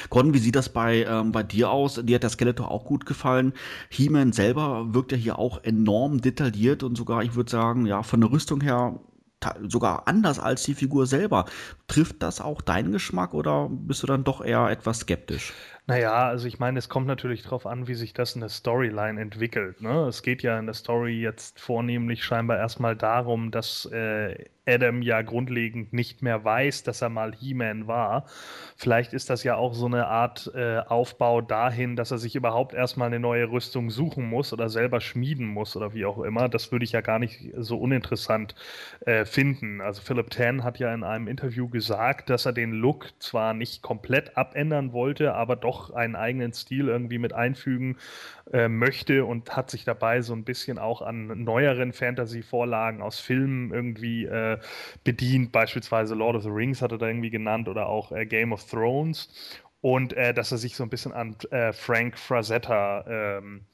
Gordon, 0.09 0.35
wie 0.35 0.39
sieht 0.39 0.57
das 0.57 0.69
bei, 0.69 1.05
ähm, 1.05 1.33
bei 1.33 1.43
dir 1.43 1.71
aus? 1.71 1.95
Dir 1.95 2.17
hat 2.17 2.23
der 2.23 2.31
Skeletor 2.31 2.71
auch 2.71 2.85
gut 2.85 3.07
gefallen. 3.07 3.53
He-Man 3.89 4.33
selber 4.33 4.95
wirkt 4.95 5.13
ja 5.13 5.19
hier 5.19 5.39
auch 5.39 5.65
enorm 5.65 6.21
detailliert 6.21 6.83
und 6.83 6.97
sogar, 6.97 7.23
ich 7.23 7.35
würde 7.35 7.51
sagen, 7.51 7.87
ja, 7.87 8.03
von 8.03 8.21
der 8.21 8.31
Rüstung 8.31 8.61
her 8.61 9.01
sogar 9.68 10.07
anders 10.07 10.38
als 10.38 10.62
die 10.64 10.74
Figur 10.74 11.07
selber. 11.07 11.46
Trifft 11.88 12.22
das 12.22 12.40
auch 12.40 12.61
deinen 12.61 12.92
Geschmack 12.92 13.35
oder 13.35 13.68
bist 13.70 14.03
du 14.03 14.07
dann 14.07 14.24
doch 14.24 14.44
eher 14.44 14.68
etwas 14.68 15.00
skeptisch? 15.00 15.53
Naja, 15.90 16.29
also 16.29 16.46
ich 16.46 16.61
meine, 16.61 16.79
es 16.79 16.88
kommt 16.88 17.09
natürlich 17.09 17.42
darauf 17.42 17.66
an, 17.66 17.88
wie 17.88 17.94
sich 17.94 18.12
das 18.12 18.35
in 18.37 18.40
der 18.40 18.48
Storyline 18.48 19.20
entwickelt. 19.20 19.81
Ne? 19.81 20.07
Es 20.07 20.22
geht 20.22 20.42
ja 20.42 20.59
in 20.59 20.66
der 20.66 20.74
Story 20.74 21.20
jetzt 21.20 21.59
vornehmlich 21.59 22.24
scheinbar 22.24 22.59
erstmal 22.59 22.94
darum, 22.94 23.50
dass 23.50 23.87
äh, 23.87 24.44
Adam 24.66 25.03
ja 25.03 25.22
grundlegend 25.22 25.92
nicht 25.92 26.22
mehr 26.22 26.44
weiß, 26.44 26.83
dass 26.83 27.03
er 27.03 27.09
mal 27.09 27.33
He-Man 27.35 27.87
war. 27.87 28.26
Vielleicht 28.76 29.12
ist 29.12 29.31
das 29.31 29.42
ja 29.42 29.57
auch 29.57 29.74
so 29.74 29.87
eine 29.87 30.07
Art 30.07 30.50
äh, 30.55 30.79
Aufbau 30.79 31.40
dahin, 31.40 31.96
dass 31.96 32.11
er 32.11 32.18
sich 32.18 32.37
überhaupt 32.37 32.74
erstmal 32.74 33.09
eine 33.09 33.18
neue 33.18 33.50
Rüstung 33.50 33.90
suchen 33.90 34.29
muss 34.29 34.53
oder 34.53 34.68
selber 34.68 35.00
schmieden 35.00 35.46
muss 35.46 35.76
oder 35.76 35.94
wie 35.94 36.05
auch 36.05 36.22
immer. 36.22 36.48
Das 36.48 36.72
würde 36.72 36.85
ich 36.85 36.92
ja 36.92 37.00
gar 37.00 37.18
nicht 37.18 37.53
so 37.57 37.79
uninteressant 37.79 38.55
äh, 39.07 39.24
finden. 39.24 39.81
Also 39.81 40.03
Philip 40.03 40.31
Tan 40.31 40.62
hat 40.62 40.79
ja 40.79 40.92
in 40.94 41.05
einem 41.05 41.26
Interview 41.26 41.68
gesagt, 41.68 42.31
dass 42.31 42.46
er 42.46 42.53
den 42.53 42.72
Look 42.72 43.09
zwar 43.18 43.55
nicht 43.55 43.83
komplett 43.83 44.37
abändern 44.37 44.92
wollte, 44.92 45.35
aber 45.35 45.57
doch 45.57 45.80
einen 45.88 46.16
eigenen 46.16 46.53
Stil 46.53 46.88
irgendwie 46.88 47.16
mit 47.16 47.33
einfügen 47.33 47.97
äh, 48.53 48.69
möchte 48.69 49.25
und 49.25 49.57
hat 49.57 49.71
sich 49.71 49.85
dabei 49.85 50.21
so 50.21 50.35
ein 50.35 50.45
bisschen 50.45 50.79
auch 50.79 51.01
an 51.01 51.45
neueren 51.45 51.95
Fantasy-Vorlagen 51.95 53.01
aus 53.01 53.21
Filmen 53.21 53.73
irgendwie 53.73 54.27
äh, 54.27 54.59
bedient. 55.05 55.53
Beispielsweise 55.53 56.14
Lord 56.14 56.37
of 56.37 56.43
the 56.43 56.51
Rings 56.51 56.83
hat 56.83 56.93
er 56.93 56.99
da 56.99 57.07
irgendwie 57.07 57.31
genannt 57.31 57.69
oder 57.69 57.87
auch 57.87 58.12
äh, 58.12 58.27
Game 58.27 58.53
of 58.53 58.69
Thrones. 58.69 59.33
Und 59.81 60.12
äh, 60.12 60.35
dass 60.35 60.53
er 60.53 60.59
sich 60.59 60.77
so 60.77 60.83
ein 60.83 60.90
bisschen 60.90 61.12
an 61.12 61.37
äh, 61.51 61.73
Frank 61.73 62.19
Frazetta 62.19 63.05
ähm, 63.09 63.64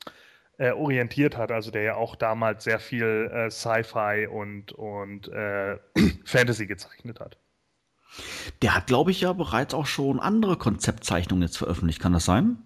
orientiert 0.59 1.37
hat, 1.37 1.53
also 1.53 1.71
der 1.71 1.83
ja 1.83 1.95
auch 1.97 2.17
damals 2.17 2.65
sehr 2.65 2.79
viel 2.79 3.47
Sci-Fi 3.51 4.27
und, 4.27 4.73
und 4.73 5.31
Fantasy 6.25 6.67
gezeichnet 6.67 7.21
hat. 7.21 7.37
Der 8.63 8.75
hat, 8.75 8.87
glaube 8.87 9.11
ich, 9.11 9.21
ja 9.21 9.33
bereits 9.33 9.75
auch 9.75 9.87
schon 9.87 10.21
andere 10.21 10.57
Konzeptzeichnungen 10.57 11.43
jetzt 11.43 11.59
veröffentlicht. 11.59 12.01
Kann 12.01 12.13
das 12.13 12.25
sein? 12.25 12.59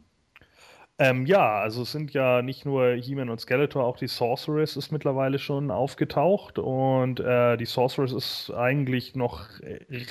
Ähm, 1.02 1.24
ja, 1.24 1.60
also 1.60 1.80
es 1.80 1.92
sind 1.92 2.12
ja 2.12 2.42
nicht 2.42 2.66
nur 2.66 2.92
He-Man 2.92 3.30
und 3.30 3.40
Skeletor, 3.40 3.84
auch 3.84 3.96
die 3.96 4.06
Sorceress 4.06 4.76
ist 4.76 4.92
mittlerweile 4.92 5.38
schon 5.38 5.70
aufgetaucht 5.70 6.58
und 6.58 7.20
äh, 7.20 7.56
die 7.56 7.64
Sorceress 7.64 8.12
ist 8.12 8.50
eigentlich 8.50 9.16
noch 9.16 9.46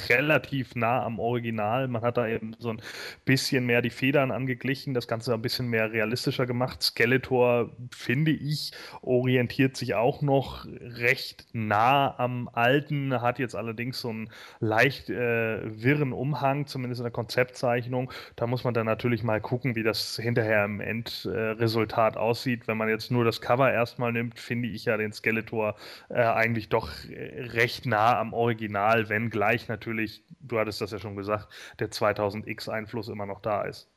relativ 0.10 0.74
nah 0.74 1.04
am 1.04 1.20
Original. 1.20 1.88
Man 1.90 2.02
hat 2.02 2.18
da 2.18 2.28
eben 2.28 2.56
so 2.58 2.70
ein 2.70 2.82
bisschen 3.24 3.68
mehr 3.68 3.84
die 3.84 3.92
Federn 3.92 4.32
angeglichen, 4.32 4.96
das 4.96 5.08
Ganze 5.08 5.32
ein 5.36 5.44
bisschen 5.44 5.68
mehr 5.68 5.92
realistischer 5.92 6.48
gemacht. 6.48 6.82
Skeletor, 6.82 7.70
finde 7.92 8.32
ich, 8.32 8.72
orientiert 9.04 9.78
sich 9.78 9.94
auch 9.94 10.24
noch 10.24 10.66
recht 10.66 11.46
nah 11.54 12.18
am 12.18 12.50
Alten, 12.52 13.22
hat 13.22 13.38
jetzt 13.38 13.54
allerdings 13.56 14.02
so 14.02 14.10
einen 14.10 14.32
leicht 14.60 15.12
äh, 15.12 15.60
wirren 15.84 16.14
Umhang, 16.14 16.66
zumindest 16.66 17.02
in 17.02 17.04
der 17.04 17.12
Konzeptzeichnung. 17.12 18.12
Da 18.36 18.48
muss 18.48 18.64
man 18.64 18.74
dann 18.74 18.88
natürlich 18.88 19.22
mal 19.22 19.40
gucken, 19.40 19.76
wie 19.76 19.84
das 19.84 20.16
hinterher 20.16 20.66
im 20.66 20.79
Endresultat 20.82 22.18
aussieht. 22.18 22.68
Wenn 22.68 22.78
man 22.78 22.90
jetzt 22.90 23.12
nur 23.12 23.26
das 23.26 23.42
Cover 23.42 23.72
erstmal 23.72 24.12
nimmt, 24.12 24.40
finde 24.40 24.68
ich 24.68 24.86
ja 24.86 24.98
den 24.98 25.14
Skeletor 25.14 25.76
äh, 26.10 26.22
eigentlich 26.22 26.70
doch 26.70 26.90
recht 27.10 27.86
nah 27.86 28.20
am 28.20 28.34
Original, 28.34 29.10
wenn 29.10 29.30
gleich 29.30 29.68
natürlich, 29.68 30.24
du 30.40 30.60
hattest 30.60 30.82
das 30.82 30.92
ja 30.92 31.00
schon 31.00 31.16
gesagt, 31.16 31.48
der 31.80 31.90
2000X-Einfluss 31.92 33.10
immer 33.10 33.26
noch 33.26 33.42
da 33.42 33.64
ist. 33.64 33.90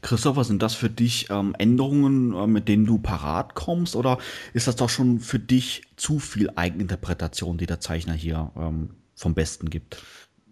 Christopher, 0.00 0.44
sind 0.44 0.62
das 0.62 0.74
für 0.74 0.88
dich 0.88 1.28
ähm, 1.30 1.54
Änderungen, 1.58 2.32
äh, 2.34 2.46
mit 2.46 2.68
denen 2.68 2.86
du 2.86 2.98
parat 2.98 3.54
kommst, 3.54 3.96
oder 3.96 4.18
ist 4.54 4.66
das 4.66 4.76
doch 4.76 4.88
schon 4.88 5.20
für 5.20 5.38
dich 5.38 5.82
zu 5.96 6.18
viel 6.18 6.50
Eigeninterpretation, 6.54 7.58
die 7.58 7.66
der 7.66 7.80
Zeichner 7.80 8.14
hier 8.14 8.50
ähm, 8.56 8.90
vom 9.14 9.34
Besten 9.34 9.70
gibt? 9.70 10.02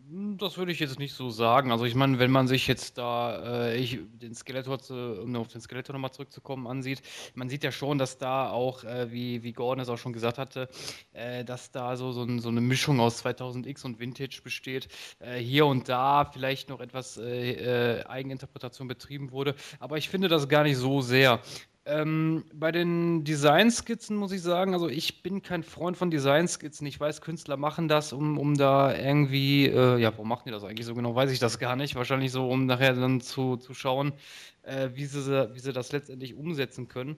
Hm, 0.09 0.39
das 0.39 0.57
würde 0.57 0.71
ich 0.71 0.79
jetzt 0.79 0.99
nicht 1.01 1.15
so 1.15 1.31
sagen. 1.31 1.73
Also 1.73 1.85
ich 1.85 1.95
meine, 1.97 2.19
wenn 2.21 2.31
man 2.31 2.47
sich 2.47 2.69
jetzt 2.69 2.97
da 2.97 3.71
äh, 3.71 3.77
ich, 3.77 3.99
den 4.13 4.35
Skeletor, 4.35 4.79
zu, 4.79 4.95
um 5.23 5.35
auf 5.37 5.49
den 5.49 5.61
Skeletor 5.61 5.95
nochmal 5.95 6.13
zurückzukommen, 6.13 6.67
ansieht, 6.69 7.03
man 7.35 7.49
sieht 7.49 7.65
ja 7.65 7.73
schon, 7.73 7.99
dass 7.99 8.17
da 8.17 8.51
auch, 8.51 8.85
äh, 8.85 9.11
wie, 9.11 9.43
wie 9.43 9.53
Gordon 9.53 9.83
es 9.83 9.89
auch 9.89 9.99
schon 9.99 10.13
gesagt 10.13 10.39
hatte, 10.39 10.69
äh, 11.13 11.45
dass 11.45 11.73
da 11.73 11.97
so, 11.97 12.13
so, 12.13 12.23
ein, 12.23 12.39
so, 12.39 12.51
eine 12.51 12.61
Mischung 12.61 13.01
aus 13.01 13.25
2000X 13.25 13.85
und 13.85 13.99
Vintage 13.99 14.41
besteht. 14.45 14.89
Äh, 15.19 15.39
hier 15.39 15.67
und 15.67 15.89
da 15.89 16.25
vielleicht 16.25 16.69
noch 16.69 16.81
etwas 16.81 17.17
äh, 17.17 18.01
äh, 18.01 18.05
Eigeninterpretation 18.07 18.87
betrieben 18.87 19.33
wurde, 19.33 19.57
aber 19.81 19.99
ich 19.99 20.09
finde 20.09 20.29
das 20.29 20.49
gar 20.49 20.63
nicht 20.63 20.77
so 20.77 21.01
sehr. 21.01 21.41
Ähm, 21.89 22.45
bei 22.53 22.73
den 22.73 23.23
Designskizzen 23.23 24.17
muss 24.17 24.33
ich 24.33 24.43
sagen, 24.43 24.75
also 24.75 24.89
ich 24.89 25.23
bin 25.23 25.41
kein 25.43 25.63
Freund 25.63 25.97
von 25.97 26.11
Designskizzen. 26.11 26.85
Ich 26.85 26.99
weiß, 26.99 27.21
Künstler 27.21 27.57
machen 27.57 27.87
das, 27.87 28.13
um, 28.13 28.39
um 28.39 28.57
da 28.57 28.93
irgendwie, 28.93 29.67
äh, 29.67 29.97
ja, 29.99 30.11
warum 30.11 30.29
machen 30.29 30.43
die 30.47 30.51
das 30.51 30.65
eigentlich 30.65 30.85
so 30.85 30.97
genau, 30.97 31.15
weiß 31.15 31.31
ich 31.31 31.39
das 31.39 31.61
gar 31.61 31.77
nicht. 31.77 31.95
Wahrscheinlich 31.95 32.33
so, 32.33 32.49
um 32.51 32.67
nachher 32.67 32.95
dann 32.95 33.21
zu, 33.21 33.57
zu 33.57 33.73
schauen, 33.73 34.15
äh, 34.63 34.91
wie, 34.95 35.05
sie, 35.05 35.49
wie 35.55 35.61
sie 35.61 35.73
das 35.73 35.93
letztendlich 35.93 36.35
umsetzen 36.35 36.89
können. 36.89 37.17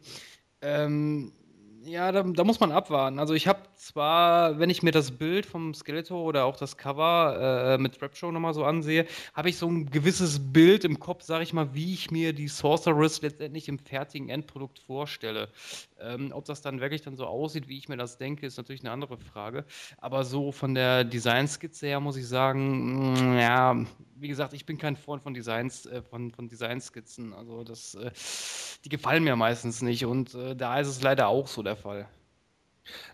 Ähm, 0.60 1.32
ja, 1.84 2.12
da, 2.12 2.22
da, 2.22 2.44
muss 2.44 2.60
man 2.60 2.72
abwarten. 2.72 3.18
Also 3.18 3.34
ich 3.34 3.46
habe 3.46 3.60
zwar, 3.76 4.58
wenn 4.58 4.70
ich 4.70 4.82
mir 4.82 4.90
das 4.90 5.12
Bild 5.12 5.46
vom 5.46 5.74
Skeletor 5.74 6.22
oder 6.24 6.44
auch 6.44 6.56
das 6.56 6.76
Cover 6.76 7.74
äh, 7.74 7.78
mit 7.78 8.00
Rap 8.02 8.16
Show 8.16 8.30
nochmal 8.30 8.54
so 8.54 8.64
ansehe, 8.64 9.06
habe 9.34 9.48
ich 9.48 9.58
so 9.58 9.68
ein 9.68 9.90
gewisses 9.90 10.52
Bild 10.52 10.84
im 10.84 10.98
Kopf, 10.98 11.22
sage 11.22 11.44
ich 11.44 11.52
mal, 11.52 11.74
wie 11.74 11.94
ich 11.94 12.10
mir 12.10 12.32
die 12.32 12.48
Sorceress 12.48 13.22
letztendlich 13.22 13.68
im 13.68 13.78
fertigen 13.78 14.28
Endprodukt 14.28 14.78
vorstelle. 14.78 15.48
Ähm, 16.00 16.30
ob 16.32 16.44
das 16.44 16.62
dann 16.62 16.80
wirklich 16.80 17.02
dann 17.02 17.16
so 17.16 17.26
aussieht, 17.26 17.68
wie 17.68 17.78
ich 17.78 17.88
mir 17.88 17.96
das 17.96 18.18
denke, 18.18 18.46
ist 18.46 18.56
natürlich 18.56 18.82
eine 18.82 18.90
andere 18.90 19.18
Frage. 19.18 19.64
Aber 19.98 20.24
so 20.24 20.52
von 20.52 20.74
der 20.74 21.04
Designskizze 21.04 21.86
her 21.86 22.00
muss 22.00 22.16
ich 22.16 22.28
sagen, 22.28 23.12
mh, 23.12 23.20
mm, 23.20 23.38
ja, 23.38 23.76
wie 24.16 24.28
gesagt, 24.28 24.52
ich 24.52 24.66
bin 24.66 24.78
kein 24.78 24.96
Freund 24.96 25.22
von 25.22 25.34
Designs, 25.34 25.86
äh, 25.86 26.02
von, 26.02 26.30
von 26.30 26.48
Designskizzen. 26.48 27.32
Also 27.32 27.64
das, 27.64 27.94
äh, 27.94 28.10
die 28.84 28.88
gefallen 28.88 29.24
mir 29.24 29.36
meistens 29.36 29.82
nicht 29.82 30.04
und 30.04 30.34
äh, 30.34 30.54
da 30.54 30.78
ist 30.80 30.88
es 30.88 31.02
leider 31.02 31.28
auch 31.28 31.46
so 31.46 31.62
der 31.62 31.76
Fall. 31.76 32.08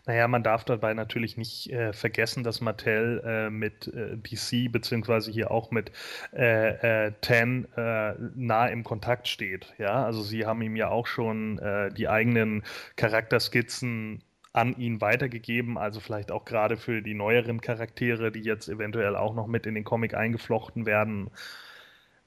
Naja, 0.07 0.29
man 0.29 0.43
darf 0.43 0.65
dabei 0.65 0.95
natürlich 0.95 1.37
nicht 1.37 1.71
äh, 1.71 1.93
vergessen, 1.93 2.45
dass 2.45 2.61
Mattel 2.61 3.23
äh, 3.25 3.51
mit 3.51 3.89
äh, 3.89 4.17
DC 4.17 4.71
beziehungsweise 4.71 5.31
hier 5.31 5.51
auch 5.51 5.71
mit 5.71 5.93
äh, 6.33 7.07
äh, 7.07 7.13
Ten 7.21 7.67
äh, 7.77 8.15
nah 8.35 8.67
im 8.67 8.85
Kontakt 8.85 9.29
steht. 9.29 9.73
Ja, 9.79 10.05
also 10.05 10.23
sie 10.23 10.47
haben 10.47 10.63
ihm 10.63 10.77
ja 10.77 10.89
auch 10.89 11.07
schon 11.07 11.61
die 11.97 12.09
eigenen 12.09 12.63
Charakterskizzen 12.97 14.23
an 14.53 14.77
ihn 14.77 15.01
weitergegeben, 15.01 15.77
also 15.77 16.01
vielleicht 16.01 16.31
auch 16.31 16.45
gerade 16.45 16.77
für 16.77 17.03
die 17.03 17.15
neueren 17.15 17.61
Charaktere, 17.61 18.31
die 18.31 18.41
jetzt 18.41 18.69
eventuell 18.69 19.17
auch 19.17 19.35
noch 19.35 19.49
mit 19.49 19.67
in 19.67 19.75
den 19.75 19.85
Comic 19.85 20.15
eingeflochten 20.15 20.87
werden. 20.87 21.31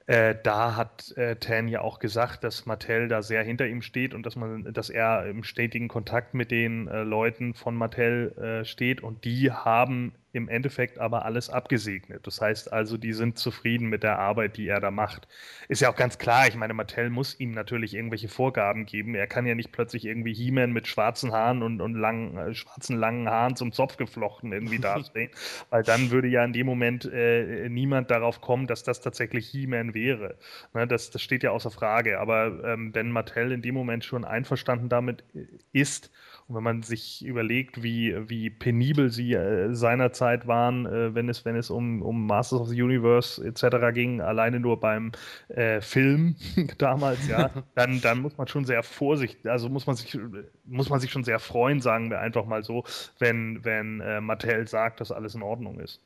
Äh, 0.08 0.36
da 0.42 0.74
hat 0.74 1.14
äh, 1.18 1.36
Tan 1.36 1.68
ja 1.68 1.82
auch 1.82 1.98
gesagt, 1.98 2.42
dass 2.42 2.64
Mattel 2.64 3.08
da 3.08 3.20
sehr 3.20 3.42
hinter 3.42 3.66
ihm 3.66 3.82
steht 3.82 4.14
und 4.14 4.24
dass 4.24 4.36
man, 4.36 4.72
dass 4.72 4.88
er 4.88 5.26
im 5.26 5.44
stetigen 5.44 5.88
Kontakt 5.88 6.32
mit 6.32 6.50
den 6.50 6.88
äh, 6.88 7.02
Leuten 7.02 7.52
von 7.52 7.76
Mattel 7.76 8.32
äh, 8.38 8.64
steht 8.64 9.02
und 9.02 9.26
die 9.26 9.52
haben 9.52 10.14
im 10.32 10.48
Endeffekt 10.48 10.98
aber 10.98 11.24
alles 11.24 11.48
abgesegnet. 11.48 12.26
Das 12.26 12.40
heißt 12.40 12.72
also, 12.72 12.96
die 12.98 13.12
sind 13.12 13.38
zufrieden 13.38 13.88
mit 13.88 14.02
der 14.02 14.18
Arbeit, 14.18 14.56
die 14.56 14.68
er 14.68 14.80
da 14.80 14.90
macht. 14.90 15.26
Ist 15.68 15.80
ja 15.80 15.90
auch 15.90 15.96
ganz 15.96 16.18
klar, 16.18 16.46
ich 16.46 16.54
meine, 16.54 16.74
Mattel 16.74 17.08
muss 17.08 17.38
ihm 17.40 17.52
natürlich 17.52 17.94
irgendwelche 17.94 18.28
Vorgaben 18.28 18.84
geben. 18.84 19.14
Er 19.14 19.26
kann 19.26 19.46
ja 19.46 19.54
nicht 19.54 19.72
plötzlich 19.72 20.04
irgendwie 20.04 20.34
He-Man 20.34 20.72
mit 20.72 20.86
schwarzen 20.86 21.32
Haaren 21.32 21.62
und, 21.62 21.80
und 21.80 21.94
langen, 21.94 22.36
äh, 22.36 22.54
schwarzen 22.54 22.96
langen 22.96 23.28
Haaren 23.28 23.56
zum 23.56 23.72
Zopf 23.72 23.96
geflochten 23.96 24.52
irgendwie 24.52 24.78
dastehen, 24.80 25.30
weil 25.70 25.82
dann 25.82 26.10
würde 26.10 26.28
ja 26.28 26.44
in 26.44 26.52
dem 26.52 26.66
Moment 26.66 27.10
äh, 27.10 27.68
niemand 27.68 28.10
darauf 28.10 28.40
kommen, 28.40 28.66
dass 28.66 28.82
das 28.82 29.00
tatsächlich 29.00 29.48
He-Man 29.48 29.94
wäre. 29.94 30.36
Ne, 30.74 30.86
das, 30.86 31.10
das 31.10 31.22
steht 31.22 31.42
ja 31.42 31.52
außer 31.52 31.70
Frage. 31.70 32.20
Aber 32.20 32.62
ähm, 32.64 32.94
wenn 32.94 33.10
Mattel 33.10 33.52
in 33.52 33.62
dem 33.62 33.74
Moment 33.74 34.04
schon 34.04 34.24
einverstanden 34.24 34.90
damit 34.90 35.24
äh, 35.34 35.46
ist, 35.72 36.10
wenn 36.48 36.62
man 36.62 36.82
sich 36.82 37.24
überlegt, 37.24 37.82
wie, 37.82 38.14
wie 38.28 38.48
penibel 38.48 39.10
sie 39.10 39.34
äh, 39.34 39.74
seinerzeit 39.74 40.46
waren, 40.46 40.86
äh, 40.86 41.14
wenn 41.14 41.28
es, 41.28 41.44
wenn 41.44 41.56
es 41.56 41.70
um, 41.70 42.00
um 42.02 42.26
Masters 42.26 42.60
of 42.60 42.68
the 42.68 42.82
Universe 42.82 43.44
etc. 43.44 43.92
ging, 43.92 44.20
alleine 44.20 44.58
nur 44.58 44.80
beim 44.80 45.12
äh, 45.48 45.80
Film 45.80 46.36
damals, 46.78 47.28
ja, 47.28 47.50
dann, 47.74 48.00
dann 48.00 48.20
muss 48.20 48.36
man 48.38 48.48
schon 48.48 48.64
sehr 48.64 48.82
vorsichtig, 48.82 49.48
also 49.48 49.68
muss 49.68 49.86
man 49.86 49.96
sich, 49.96 50.18
muss 50.64 50.88
man 50.88 51.00
sich 51.00 51.10
schon 51.10 51.24
sehr 51.24 51.38
freuen, 51.38 51.80
sagen 51.80 52.10
wir 52.10 52.20
einfach 52.20 52.46
mal 52.46 52.62
so, 52.62 52.84
wenn, 53.18 53.64
wenn 53.64 54.00
äh, 54.00 54.20
Mattel 54.20 54.66
sagt, 54.66 55.00
dass 55.00 55.12
alles 55.12 55.34
in 55.34 55.42
Ordnung 55.42 55.78
ist. 55.80 56.00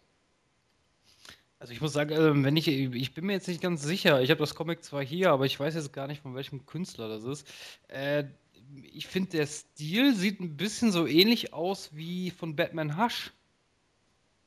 Also 1.62 1.72
ich 1.72 1.80
muss 1.80 1.92
sagen, 1.92 2.12
ähm, 2.18 2.44
wenn 2.44 2.56
ich, 2.56 2.66
ich 2.66 3.14
bin 3.14 3.26
mir 3.26 3.34
jetzt 3.34 3.46
nicht 3.46 3.62
ganz 3.62 3.84
sicher. 3.84 4.20
Ich 4.20 4.30
habe 4.30 4.40
das 4.40 4.56
Comic 4.56 4.82
zwar 4.82 5.04
hier, 5.04 5.30
aber 5.30 5.46
ich 5.46 5.60
weiß 5.60 5.76
jetzt 5.76 5.92
gar 5.92 6.08
nicht, 6.08 6.20
von 6.20 6.34
welchem 6.34 6.66
Künstler 6.66 7.08
das 7.08 7.22
ist. 7.22 7.46
Äh, 7.86 8.24
ich 8.92 9.06
finde, 9.06 9.30
der 9.30 9.46
Stil 9.46 10.14
sieht 10.14 10.40
ein 10.40 10.56
bisschen 10.56 10.92
so 10.92 11.06
ähnlich 11.06 11.52
aus 11.52 11.94
wie 11.94 12.30
von 12.30 12.56
Batman 12.56 12.96
Hush. 12.96 13.32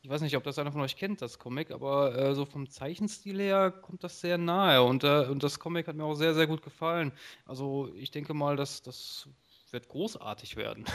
Ich 0.02 0.10
weiß 0.10 0.22
nicht, 0.22 0.38
ob 0.38 0.44
das 0.44 0.60
einer 0.60 0.72
von 0.72 0.82
euch 0.82 0.98
kennt, 0.98 1.22
das 1.22 1.40
Comic, 1.40 1.72
aber 1.72 2.16
äh, 2.16 2.36
so 2.36 2.46
vom 2.46 2.70
Zeichenstil 2.70 3.40
her 3.40 3.72
kommt 3.72 4.04
das 4.04 4.22
sehr 4.22 4.38
nahe 4.38 4.84
und, 4.84 5.04
äh, 5.04 5.26
und 5.26 5.42
das 5.42 5.60
Comic 5.60 5.88
hat 5.88 5.96
mir 5.96 6.04
auch 6.04 6.14
sehr, 6.14 6.36
sehr 6.36 6.46
gut 6.46 6.62
gefallen. 6.62 7.12
Also 7.46 7.92
ich 7.96 8.12
denke 8.12 8.36
mal, 8.36 8.56
dass 8.56 8.84
das 8.84 9.28
wird 9.72 9.88
großartig 9.90 10.58
werden. 10.58 10.86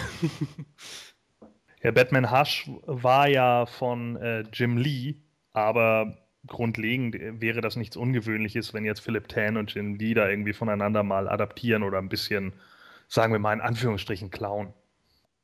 ja, 1.83 1.91
Batman 1.91 2.31
Hush 2.31 2.71
war 2.87 3.29
ja 3.29 3.67
von 3.67 4.17
äh, 4.17 4.45
Jim 4.53 4.77
Lee, 4.77 5.17
aber 5.53 6.17
grundlegend 6.47 7.17
wäre 7.41 7.61
das 7.61 7.77
nichts 7.77 7.97
Ungewöhnliches, 7.97 8.73
wenn 8.75 8.85
jetzt 8.85 9.01
Philip 9.01 9.29
Tan 9.29 9.57
und 9.57 9.75
Jin 9.75 9.99
Lee 9.99 10.15
da 10.15 10.29
irgendwie 10.29 10.53
voneinander 10.53 11.03
mal 11.03 11.29
adaptieren 11.29 11.83
oder 11.83 11.99
ein 11.99 12.09
bisschen, 12.09 12.53
sagen 13.11 13.33
wir 13.33 13.41
mal 13.41 13.53
in 13.53 13.61
Anführungsstrichen, 13.61 14.31
klauen. 14.31 14.73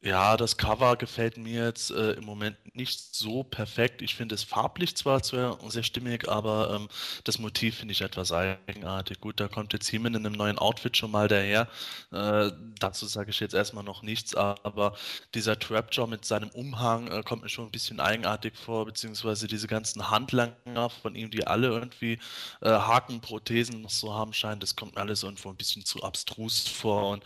Ja, 0.03 0.37
das 0.37 0.57
Cover 0.57 0.95
gefällt 0.97 1.37
mir 1.37 1.65
jetzt 1.65 1.91
äh, 1.91 2.13
im 2.13 2.25
Moment 2.25 2.57
nicht 2.77 3.15
so 3.17 3.43
perfekt. 3.43 4.03
Ich 4.03 4.15
finde 4.15 4.37
es 4.37 4.45
farblich 4.45 4.95
zwar 4.95 5.25
sehr, 5.25 5.59
sehr 5.69 5.83
stimmig, 5.83 6.29
aber 6.29 6.77
ähm, 6.77 6.89
das 7.25 7.39
Motiv 7.41 7.79
finde 7.79 7.91
ich 7.93 8.03
etwas 8.03 8.31
eigenartig. 8.31 9.21
Gut, 9.21 9.41
da 9.41 9.49
kommt 9.49 9.73
jetzt 9.73 9.91
Heeman 9.91 10.15
in 10.15 10.25
einem 10.25 10.37
neuen 10.37 10.59
Outfit 10.59 10.97
schon 10.97 11.11
mal 11.11 11.27
daher. 11.27 11.69
Äh, 12.13 12.53
dazu 12.79 13.07
sage 13.07 13.31
ich 13.31 13.41
jetzt 13.41 13.55
erstmal 13.55 13.83
noch 13.83 14.03
nichts, 14.03 14.35
aber 14.37 14.95
dieser 15.35 15.59
Trapjaw 15.59 16.07
mit 16.07 16.25
seinem 16.25 16.51
Umhang 16.51 17.09
äh, 17.09 17.23
kommt 17.25 17.43
mir 17.43 17.49
schon 17.49 17.65
ein 17.65 17.73
bisschen 17.73 17.99
eigenartig 17.99 18.57
vor, 18.57 18.85
beziehungsweise 18.85 19.49
diese 19.49 19.67
ganzen 19.67 20.11
Handlanger 20.11 20.91
von 20.91 21.17
ihm, 21.17 21.31
die 21.33 21.47
alle 21.49 21.69
irgendwie 21.69 22.21
äh, 22.61 22.69
Hakenprothesen 22.71 23.81
noch 23.83 23.91
so 23.91 24.15
haben 24.15 24.33
scheinen, 24.35 24.61
das 24.61 24.77
kommt 24.77 24.95
mir 24.95 25.01
alles 25.01 25.25
irgendwo 25.25 25.49
ein 25.49 25.57
bisschen 25.57 25.85
zu 25.85 26.03
abstrus 26.05 26.69
vor 26.69 27.11
und 27.11 27.25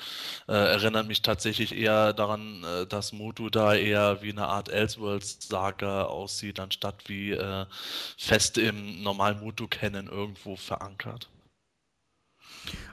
äh, 0.49 0.53
erinnert 0.53 1.07
mich 1.09 1.21
tatsächlich 1.21 1.77
eher 1.77 2.13
daran, 2.15 2.60
äh, 2.65 2.87
dass 2.87 3.13
Motu 3.13 3.51
da 3.51 3.75
eher 3.75 4.23
wie 4.23 4.31
eine 4.31 4.47
Art 4.47 4.69
Elseworlds-Saga 4.69 6.05
aussieht, 6.05 6.61
anstatt 6.61 7.09
wie 7.09 7.33
äh, 7.33 7.67
fest 8.17 8.59
im 8.59 9.03
normalen 9.03 9.41
Motu-Kennen 9.41 10.09
irgendwo 10.09 10.57
verankert. 10.57 11.29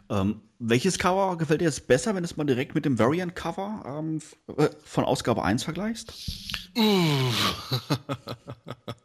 Ähm, 0.09 0.41
welches 0.59 0.97
Cover 0.97 1.37
gefällt 1.37 1.61
dir 1.61 1.65
jetzt 1.65 1.87
besser, 1.87 2.15
wenn 2.15 2.23
du 2.23 2.29
es 2.29 2.37
mal 2.37 2.45
direkt 2.45 2.73
mit 2.75 2.85
dem 2.85 2.97
Variant-Cover 2.97 3.83
ähm, 3.85 4.21
äh, 4.57 4.69
von 4.83 5.03
Ausgabe 5.03 5.43
1 5.43 5.63
vergleichst? 5.63 6.13
Uh. 6.75 7.31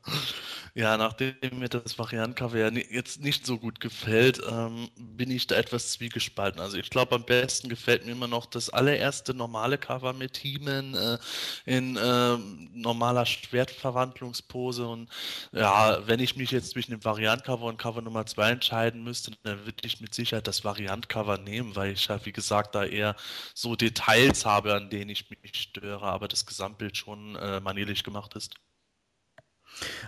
Ja, 0.74 0.96
nachdem 0.96 1.34
mir 1.58 1.68
das 1.68 1.98
Variantencover 1.98 2.56
ja 2.56 2.68
jetzt 2.70 3.20
nicht 3.20 3.44
so 3.44 3.58
gut 3.58 3.78
gefällt, 3.78 4.40
ähm, 4.50 4.88
bin 4.96 5.30
ich 5.30 5.46
da 5.46 5.54
etwas 5.56 5.92
zwiegespalten. 5.92 6.62
Also 6.62 6.78
ich 6.78 6.88
glaube, 6.88 7.14
am 7.14 7.24
besten 7.26 7.68
gefällt 7.68 8.06
mir 8.06 8.12
immer 8.12 8.26
noch 8.26 8.46
das 8.46 8.70
allererste 8.70 9.34
normale 9.34 9.76
Cover 9.76 10.14
mit 10.14 10.38
He-Man 10.38 10.94
äh, 10.94 11.18
in 11.66 11.96
äh, 11.98 12.38
normaler 12.72 13.26
Schwertverwandlungspose. 13.26 14.86
Und 14.88 15.10
ja, 15.52 16.06
wenn 16.06 16.20
ich 16.20 16.36
mich 16.36 16.50
jetzt 16.52 16.70
zwischen 16.70 16.92
dem 16.92 17.04
Variantcover 17.04 17.66
und 17.66 17.76
Cover 17.76 18.00
Nummer 18.00 18.24
2 18.24 18.52
entscheiden 18.52 19.04
müsste, 19.04 19.32
dann 19.42 19.66
würde 19.66 19.86
ich 19.86 20.00
mit 20.00 20.14
Sicherheit 20.14 20.46
das 20.46 20.64
Variantcover 20.64 21.36
nehmen, 21.36 21.76
weil 21.76 21.92
ich 21.92 22.08
halt, 22.08 22.24
wie 22.24 22.32
gesagt, 22.32 22.74
da 22.74 22.84
eher 22.84 23.14
so 23.54 23.76
Details 23.76 24.46
habe, 24.46 24.72
an 24.74 24.88
denen 24.88 25.10
ich 25.10 25.28
mich 25.28 25.54
störe, 25.54 26.06
aber 26.06 26.28
das 26.28 26.46
Gesamtbild 26.46 26.96
schon 26.96 27.36
äh, 27.36 27.60
manierlich 27.60 28.04
gemacht 28.04 28.34
ist. 28.36 28.54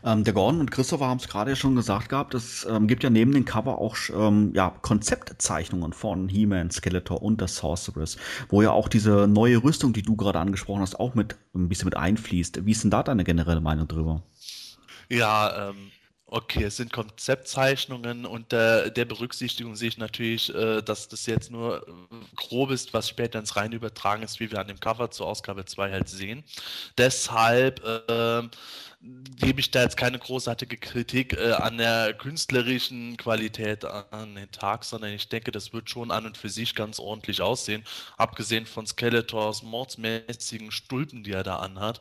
Ähm, 0.05 0.25
der 0.25 0.35
Gordon 0.35 0.61
und 0.61 0.71
Christopher 0.71 1.07
haben 1.07 1.19
es 1.19 1.29
gerade 1.29 1.57
schon 1.57 1.75
gesagt 1.75 2.09
gehabt, 2.09 2.35
es 2.35 2.67
ähm, 2.69 2.87
gibt 2.87 3.03
ja 3.03 3.11
neben 3.11 3.33
dem 3.33 3.45
Cover 3.45 3.79
auch 3.79 3.97
ähm, 4.15 4.53
ja, 4.55 4.71
Konzeptzeichnungen 4.83 5.93
von 5.93 6.29
He-Man, 6.29 6.71
Skeletor 6.71 7.23
und 7.23 7.41
der 7.41 7.49
Sorceress, 7.49 8.17
wo 8.49 8.63
ja 8.63 8.71
auch 8.71 8.89
diese 8.89 9.27
neue 9.27 9.63
Rüstung, 9.63 9.93
die 9.93 10.03
du 10.03 10.17
gerade 10.17 10.39
angesprochen 10.39 10.83
hast, 10.83 10.99
auch 11.01 11.15
mit 11.15 11.37
ein 11.55 11.69
bisschen 11.69 11.87
mit 11.87 11.97
einfließt. 11.97 12.65
Wie 12.67 12.73
ist 12.73 12.85
denn 12.85 12.91
da 12.91 13.03
deine 13.03 13.25
generelle 13.25 13.61
Meinung 13.61 13.89
drüber? 13.89 14.23
Ja, 15.09 15.71
ähm, 15.71 15.91
Okay, 16.27 16.65
es 16.65 16.79
sind 16.79 16.93
Konzeptzeichnungen 16.93 18.27
und 18.27 18.53
äh, 18.53 18.91
der 18.91 19.05
Berücksichtigung 19.05 19.77
sehe 19.77 19.91
ich 19.91 19.99
natürlich, 19.99 20.53
äh, 20.53 20.83
dass 20.83 21.07
das 21.07 21.27
jetzt 21.27 21.53
nur 21.53 21.87
äh, 21.87 21.93
grob 22.35 22.73
ist, 22.73 22.93
was 22.93 23.09
später 23.09 23.39
ins 23.39 23.55
Reine 23.55 23.77
übertragen 23.77 24.25
ist, 24.25 24.41
wie 24.41 24.51
wir 24.51 24.59
an 24.59 24.67
dem 24.67 24.81
Cover 24.81 25.13
zur 25.13 25.29
Ausgabe 25.29 25.65
2 25.65 25.93
halt 25.93 26.09
sehen. 26.09 26.43
Deshalb 26.99 27.85
äh, 27.85 28.43
gebe 29.37 29.61
ich 29.61 29.71
da 29.71 29.83
jetzt 29.83 29.97
keine 29.97 30.19
großartige 30.19 30.77
Kritik 30.79 31.35
äh, 31.35 31.53
an 31.53 31.77
der 31.77 32.15
künstlerischen 32.15 33.17
Qualität 33.17 33.85
an 33.85 34.35
den 34.35 34.51
Tag, 34.51 34.85
sondern 34.85 35.13
ich 35.13 35.29
denke, 35.29 35.51
das 35.51 35.73
wird 35.73 35.91
schon 35.91 36.11
an 36.11 36.27
und 36.27 36.39
für 36.39 36.49
sich 36.49 36.75
ganz 36.75 36.99
ordentlich 36.99 37.43
aussehen, 37.43 37.85
abgesehen 38.17 38.67
von 38.67 38.87
Skeletors 38.87 39.63
mordsmäßigen 39.63 40.71
Stulpen, 40.71 41.25
die 41.25 41.33
er 41.33 41.43
da 41.43 41.57
anhat. 41.57 42.01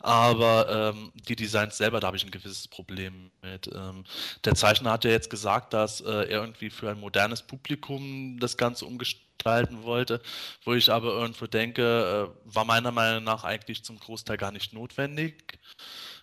Aber 0.00 0.94
ähm, 0.94 1.12
die 1.28 1.36
Designs 1.36 1.76
selber, 1.76 2.00
da 2.00 2.08
habe 2.08 2.16
ich 2.16 2.24
ein 2.24 2.30
gewisses 2.30 2.66
Problem 2.66 3.30
mit. 3.42 3.68
Ähm, 3.72 4.04
der 4.44 4.54
Zeichner 4.54 4.92
hat 4.92 5.04
ja 5.04 5.10
jetzt 5.10 5.30
gesagt, 5.30 5.72
dass 5.72 6.00
äh, 6.00 6.10
er 6.10 6.26
irgendwie 6.28 6.70
für 6.70 6.90
ein 6.90 6.98
modernes 6.98 7.42
Publikum 7.42 8.38
das 8.40 8.56
Ganze 8.56 8.86
umgestalten 8.86 9.82
wollte, 9.84 10.20
wo 10.64 10.74
ich 10.74 10.90
aber 10.90 11.12
irgendwo 11.12 11.46
denke, 11.46 12.32
äh, 12.32 12.52
war 12.52 12.64
meiner 12.64 12.90
Meinung 12.90 13.24
nach 13.24 13.44
eigentlich 13.44 13.84
zum 13.84 13.98
Großteil 14.00 14.38
gar 14.38 14.50
nicht 14.50 14.72
notwendig. 14.72 15.58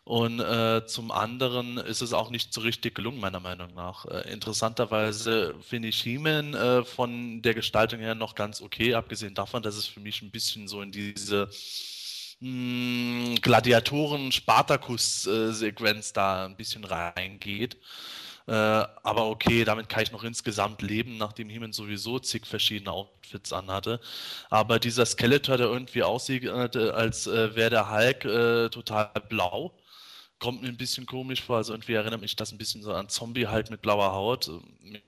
Und 0.10 0.40
äh, 0.40 0.88
zum 0.88 1.12
anderen 1.12 1.78
ist 1.78 2.02
es 2.02 2.14
auch 2.14 2.32
nicht 2.32 2.52
so 2.52 2.62
richtig 2.62 2.96
gelungen, 2.96 3.20
meiner 3.20 3.40
Meinung 3.40 3.72
nach. 3.76 4.06
Äh, 4.06 4.34
interessanterweise 4.34 5.54
finde 5.62 5.90
ich 5.90 6.02
He-Man 6.02 6.56
äh, 6.56 6.84
von 6.84 7.44
der 7.44 7.54
Gestaltung 7.54 8.00
her 8.00 8.16
noch 8.16 8.34
ganz 8.34 8.60
okay, 8.60 8.96
abgesehen 8.96 9.36
davon, 9.36 9.62
dass 9.62 9.76
es 9.76 9.86
für 9.86 10.00
mich 10.00 10.24
ein 10.24 10.32
bisschen 10.32 10.68
so 10.68 10.82
in 10.82 10.92
diese 10.92 11.48
hm, 12.40 13.36
Gladiatoren-Spartakus-Sequenz 13.40 16.12
da 16.12 16.46
ein 16.46 16.58
bisschen 16.58 16.86
reingeht. 16.86 17.78
Äh, 18.48 18.54
aber 18.54 19.28
okay, 19.28 19.64
damit 19.64 19.90
kann 19.90 20.02
ich 20.02 20.12
noch 20.12 20.24
insgesamt 20.24 20.82
leben, 20.82 21.18
nachdem 21.18 21.50
Heeman 21.50 21.72
sowieso 21.72 22.18
zig 22.18 22.48
verschiedene 22.48 22.92
Outfits 22.92 23.54
anhatte. 23.54 24.00
Aber 24.50 24.80
dieser 24.80 25.06
Skeletor, 25.06 25.58
der 25.58 25.68
irgendwie 25.68 26.02
aussieht, 26.02 26.46
äh, 26.46 26.90
als 26.90 27.28
äh, 27.28 27.56
wäre 27.56 27.70
der 27.70 27.92
Hulk 27.92 28.26
äh, 28.26 28.70
total 28.70 29.12
blau, 29.30 29.72
kommt 30.40 30.62
mir 30.62 30.70
ein 30.70 30.78
bisschen 30.78 31.06
komisch 31.06 31.44
vor. 31.44 31.58
Also 31.58 31.74
irgendwie 31.74 31.94
erinnert 31.94 32.22
mich 32.22 32.36
das 32.36 32.52
ein 32.52 32.58
bisschen 32.58 32.82
so 32.82 32.94
an 32.94 33.10
Zombie 33.10 33.48
halt 33.48 33.70
mit 33.70 33.82
blauer 33.82 34.14
Haut. 34.14 34.50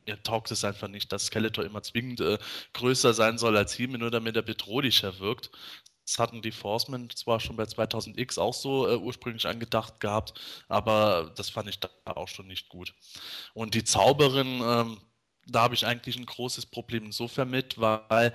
Mir 0.06 0.22
taugt 0.24 0.52
es 0.52 0.64
einfach 0.64 0.88
nicht, 0.88 1.12
dass 1.12 1.28
Skeletor 1.28 1.66
immer 1.66 1.82
zwingend 1.82 2.22
äh, 2.22 2.38
größer 2.74 3.14
sein 3.14 3.38
soll 3.38 3.58
als 3.58 3.74
he 3.74 3.88
nur 3.88 4.12
damit 4.12 4.36
er 4.36 4.42
bedrohlicher 4.42 5.20
wirkt. 5.20 5.52
Das 6.06 6.20
hatten 6.20 6.42
die 6.42 6.52
Forcemen 6.52 7.10
zwar 7.12 7.40
schon 7.40 7.56
bei 7.56 7.64
2000X 7.64 8.38
auch 8.40 8.54
so 8.54 8.88
äh, 8.88 8.98
ursprünglich 8.98 9.48
angedacht 9.48 10.00
gehabt, 10.00 10.34
aber 10.68 11.32
das 11.38 11.50
fand 11.50 11.70
ich 11.70 11.80
da 11.80 11.90
auch 12.06 12.28
schon 12.28 12.48
nicht 12.48 12.70
gut. 12.70 12.94
Und 13.54 13.76
die 13.76 13.84
Zauberin, 13.84 14.62
ähm, 14.62 14.98
da 15.48 15.62
habe 15.62 15.76
ich 15.76 15.86
eigentlich 15.86 16.18
ein 16.18 16.26
großes 16.26 16.66
Problem 16.66 17.06
insofern 17.06 17.50
mit, 17.50 17.80
weil 17.80 18.34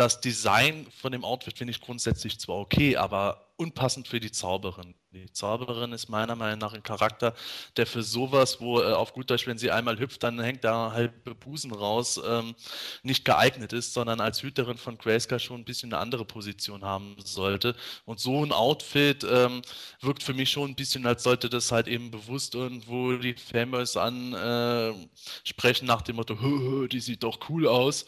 das 0.00 0.18
Design 0.18 0.86
von 0.98 1.12
dem 1.12 1.24
Outfit 1.24 1.58
finde 1.58 1.72
ich 1.72 1.80
grundsätzlich 1.82 2.40
zwar 2.40 2.56
okay, 2.56 2.96
aber 2.96 3.50
unpassend 3.60 4.08
für 4.08 4.18
die 4.18 4.32
Zauberin. 4.32 4.94
Die 5.12 5.30
Zauberin 5.32 5.92
ist 5.92 6.08
meiner 6.08 6.34
Meinung 6.34 6.60
nach 6.60 6.72
ein 6.72 6.82
Charakter, 6.82 7.34
der 7.76 7.84
für 7.84 8.02
sowas, 8.02 8.60
wo 8.60 8.80
äh, 8.80 8.92
auf 8.92 9.12
gut 9.12 9.28
Deutsch, 9.28 9.46
wenn 9.46 9.58
sie 9.58 9.70
einmal 9.70 9.98
hüpft, 9.98 10.22
dann 10.22 10.40
hängt 10.40 10.64
da 10.64 10.92
halbe 10.92 11.34
Busen 11.34 11.72
raus, 11.72 12.18
ähm, 12.24 12.54
nicht 13.02 13.26
geeignet 13.26 13.74
ist, 13.74 13.92
sondern 13.92 14.20
als 14.20 14.42
Hüterin 14.42 14.78
von 14.78 14.96
Grayskull 14.96 15.40
schon 15.40 15.60
ein 15.60 15.64
bisschen 15.64 15.92
eine 15.92 16.00
andere 16.00 16.24
Position 16.24 16.84
haben 16.84 17.16
sollte. 17.22 17.76
Und 18.06 18.20
so 18.20 18.42
ein 18.42 18.52
Outfit 18.52 19.26
ähm, 19.28 19.60
wirkt 20.00 20.22
für 20.22 20.32
mich 20.32 20.50
schon 20.50 20.70
ein 20.70 20.76
bisschen, 20.76 21.04
als 21.04 21.24
sollte 21.24 21.50
das 21.50 21.70
halt 21.70 21.88
eben 21.88 22.10
bewusst 22.10 22.54
irgendwo 22.54 23.12
die 23.12 23.34
Fanboys 23.34 23.96
ansprechen 23.98 25.84
äh, 25.84 25.88
nach 25.88 26.02
dem 26.02 26.16
Motto, 26.16 26.86
die 26.90 27.00
sieht 27.00 27.24
doch 27.24 27.40
cool 27.50 27.66
aus. 27.68 28.06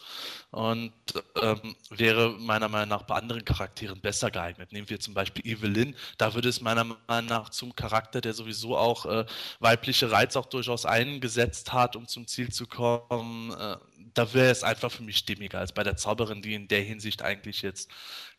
Und 0.49 0.93
ähm, 1.41 1.75
wäre 1.89 2.35
meiner 2.39 2.69
Meinung 2.69 2.89
nach 2.89 3.03
bei 3.03 3.15
anderen 3.15 3.45
Charakteren 3.45 4.01
besser 4.01 4.31
geeignet. 4.31 4.71
Nehmen 4.71 4.89
wir 4.89 4.99
zum 4.99 5.13
Beispiel 5.13 5.45
Evelyn, 5.45 5.95
da 6.17 6.33
würde 6.33 6.49
es 6.49 6.61
meiner 6.61 6.83
Meinung 6.83 7.29
nach 7.29 7.49
zum 7.49 7.75
Charakter, 7.75 8.21
der 8.21 8.33
sowieso 8.33 8.77
auch 8.77 9.05
äh, 9.05 9.25
weibliche 9.59 10.11
Reiz 10.11 10.35
auch 10.35 10.45
durchaus 10.45 10.85
eingesetzt 10.85 11.73
hat, 11.73 11.95
um 11.95 12.07
zum 12.07 12.27
Ziel 12.27 12.51
zu 12.51 12.67
kommen, 12.67 13.51
äh, 13.51 13.77
da 14.13 14.33
wäre 14.33 14.51
es 14.51 14.63
einfach 14.63 14.91
für 14.91 15.03
mich 15.03 15.17
stimmiger 15.17 15.59
als 15.59 15.71
bei 15.71 15.83
der 15.83 15.97
Zauberin, 15.97 16.41
die 16.41 16.53
in 16.53 16.67
der 16.67 16.81
Hinsicht 16.81 17.21
eigentlich 17.21 17.61
jetzt 17.61 17.91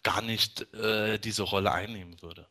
gar 0.02 0.22
nicht 0.22 0.72
äh, 0.74 1.18
diese 1.18 1.42
Rolle 1.42 1.72
einnehmen 1.72 2.20
würde. 2.22 2.46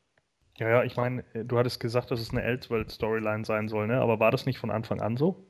Ja, 0.58 0.70
ja, 0.70 0.84
ich 0.84 0.96
meine, 0.96 1.24
du 1.34 1.58
hattest 1.58 1.80
gesagt, 1.80 2.12
dass 2.12 2.20
es 2.20 2.30
eine 2.30 2.44
Elseworld-Storyline 2.44 3.44
sein 3.46 3.68
soll, 3.68 3.88
ne? 3.88 4.00
aber 4.00 4.20
war 4.20 4.32
das 4.32 4.46
nicht 4.46 4.60
von 4.60 4.70
Anfang 4.70 5.02
an 5.02 5.18
so? 5.18 5.48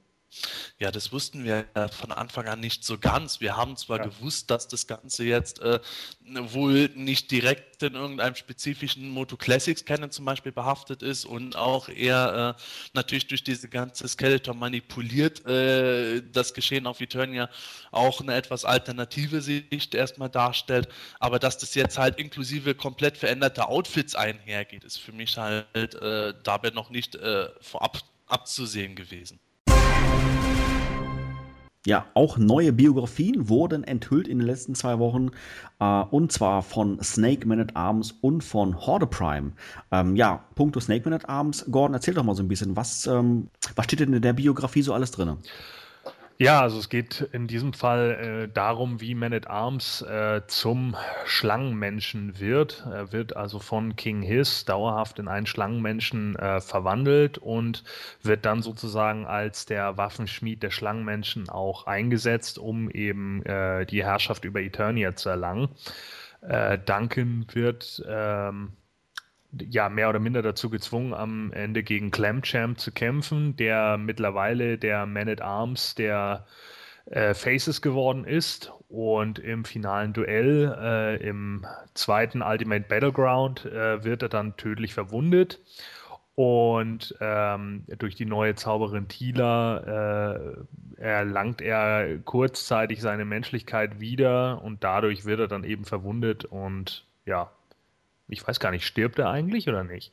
Ja, 0.79 0.91
das 0.91 1.11
wussten 1.11 1.43
wir 1.43 1.65
von 1.91 2.11
Anfang 2.11 2.47
an 2.47 2.59
nicht 2.59 2.83
so 2.83 2.97
ganz. 2.97 3.39
Wir 3.39 3.55
haben 3.55 3.77
zwar 3.77 3.99
ja. 3.99 4.05
gewusst, 4.05 4.49
dass 4.49 4.67
das 4.67 4.87
Ganze 4.87 5.23
jetzt 5.23 5.59
äh, 5.61 5.79
wohl 6.25 6.89
nicht 6.95 7.31
direkt 7.31 7.83
in 7.83 7.95
irgendeinem 7.95 8.35
spezifischen 8.35 9.09
Moto 9.09 9.37
Classics 9.37 9.85
Canon 9.85 10.11
zum 10.11 10.25
Beispiel 10.25 10.51
behaftet 10.51 11.01
ist 11.01 11.25
und 11.25 11.55
auch 11.55 11.89
eher 11.89 12.55
äh, 12.57 12.61
natürlich 12.93 13.27
durch 13.27 13.43
diese 13.43 13.69
ganze 13.69 14.07
Skeleton 14.07 14.57
manipuliert 14.57 15.45
äh, 15.45 16.21
das 16.31 16.53
Geschehen 16.53 16.87
auf 16.87 17.01
Eternia 17.01 17.49
auch 17.91 18.21
eine 18.21 18.35
etwas 18.35 18.65
alternative 18.65 19.41
Sicht 19.41 19.95
erstmal 19.95 20.29
darstellt. 20.29 20.87
Aber 21.19 21.39
dass 21.39 21.57
das 21.57 21.75
jetzt 21.75 21.97
halt 21.97 22.17
inklusive 22.17 22.75
komplett 22.75 23.17
veränderte 23.17 23.67
Outfits 23.67 24.15
einhergeht, 24.15 24.83
ist 24.83 24.97
für 24.97 25.11
mich 25.11 25.37
halt 25.37 25.95
äh, 25.95 26.33
dabei 26.43 26.71
noch 26.71 26.89
nicht 26.89 27.15
äh, 27.15 27.49
vorab 27.61 27.99
abzusehen 28.27 28.95
gewesen. 28.95 29.39
Ja, 31.85 32.05
auch 32.13 32.37
neue 32.37 32.71
Biografien 32.71 33.49
wurden 33.49 33.83
enthüllt 33.83 34.29
in 34.29 34.39
den 34.39 34.47
letzten 34.47 34.73
zwei 34.73 34.99
Wochen. 34.99 35.31
Äh, 35.79 36.03
und 36.03 36.31
zwar 36.31 36.61
von 36.61 37.01
Snake 37.03 37.45
Man 37.45 37.59
at 37.59 37.75
Arms 37.75 38.13
und 38.21 38.43
von 38.43 38.85
Horde 38.85 39.05
Prime. 39.05 39.51
Ähm, 39.91 40.15
ja, 40.15 40.45
punkto 40.55 40.79
Snake 40.79 41.03
Man 41.03 41.13
at 41.13 41.27
Arms. 41.27 41.65
Gordon, 41.69 41.93
erzähl 41.93 42.13
doch 42.13 42.23
mal 42.23 42.35
so 42.35 42.43
ein 42.43 42.47
bisschen, 42.47 42.77
was, 42.77 43.05
ähm, 43.05 43.49
was 43.75 43.85
steht 43.85 43.99
denn 43.99 44.13
in 44.13 44.21
der 44.21 44.33
Biografie 44.33 44.81
so 44.81 44.93
alles 44.93 45.11
drin? 45.11 45.37
Ja, 46.43 46.59
also 46.59 46.77
es 46.77 46.89
geht 46.89 47.21
in 47.31 47.47
diesem 47.47 47.71
Fall 47.71 48.47
äh, 48.49 48.53
darum, 48.53 48.99
wie 48.99 49.15
Man 49.15 49.31
at 49.31 49.47
Arms 49.47 50.01
äh, 50.01 50.41
zum 50.47 50.97
Schlangenmenschen 51.23 52.37
wird. 52.37 52.85
Er 52.85 53.13
wird 53.13 53.37
also 53.37 53.59
von 53.59 53.95
King 53.95 54.21
Hiss 54.21 54.65
dauerhaft 54.65 55.19
in 55.19 55.29
einen 55.29 55.45
Schlangenmenschen 55.45 56.35
äh, 56.35 56.59
verwandelt 56.59 57.37
und 57.37 57.85
wird 58.23 58.45
dann 58.45 58.61
sozusagen 58.61 59.25
als 59.25 59.67
der 59.67 59.95
Waffenschmied 59.95 60.61
der 60.63 60.71
Schlangenmenschen 60.71 61.47
auch 61.47 61.87
eingesetzt, 61.87 62.59
um 62.59 62.91
eben 62.91 63.41
äh, 63.45 63.85
die 63.85 64.03
Herrschaft 64.03 64.43
über 64.43 64.59
Eternia 64.59 65.15
zu 65.15 65.29
erlangen. 65.29 65.69
Äh, 66.41 66.77
Duncan 66.77 67.47
wird 67.53 68.03
ähm, 68.05 68.73
ja 69.59 69.89
mehr 69.89 70.09
oder 70.09 70.19
minder 70.19 70.41
dazu 70.41 70.69
gezwungen, 70.69 71.13
am 71.13 71.51
Ende 71.53 71.83
gegen 71.83 72.11
Clamchamp 72.11 72.79
zu 72.79 72.91
kämpfen, 72.91 73.55
der 73.55 73.97
mittlerweile 73.97 74.77
der 74.77 75.05
Man 75.05 75.29
at 75.29 75.41
Arms 75.41 75.95
der 75.95 76.45
äh, 77.05 77.33
Faces 77.33 77.81
geworden 77.81 78.25
ist 78.25 78.71
und 78.89 79.39
im 79.39 79.65
finalen 79.65 80.13
Duell 80.13 80.75
äh, 80.79 81.27
im 81.27 81.65
zweiten 81.93 82.41
Ultimate 82.41 82.85
Battleground 82.87 83.65
äh, 83.65 84.03
wird 84.03 84.21
er 84.21 84.29
dann 84.29 84.55
tödlich 84.57 84.93
verwundet 84.93 85.59
und 86.35 87.15
ähm, 87.21 87.85
durch 87.99 88.15
die 88.15 88.25
neue 88.25 88.55
Zauberin 88.55 89.07
Tila 89.07 90.31
äh, 90.35 90.55
erlangt 90.97 91.61
er 91.61 92.17
kurzzeitig 92.19 93.01
seine 93.01 93.25
Menschlichkeit 93.25 93.99
wieder 93.99 94.61
und 94.63 94.83
dadurch 94.83 95.25
wird 95.25 95.41
er 95.41 95.47
dann 95.47 95.63
eben 95.63 95.85
verwundet 95.85 96.45
und 96.45 97.05
ja, 97.25 97.51
ich 98.33 98.45
weiß 98.45 98.59
gar 98.59 98.71
nicht, 98.71 98.85
stirbt 98.85 99.19
er 99.19 99.29
eigentlich 99.29 99.67
oder 99.67 99.83
nicht? 99.83 100.11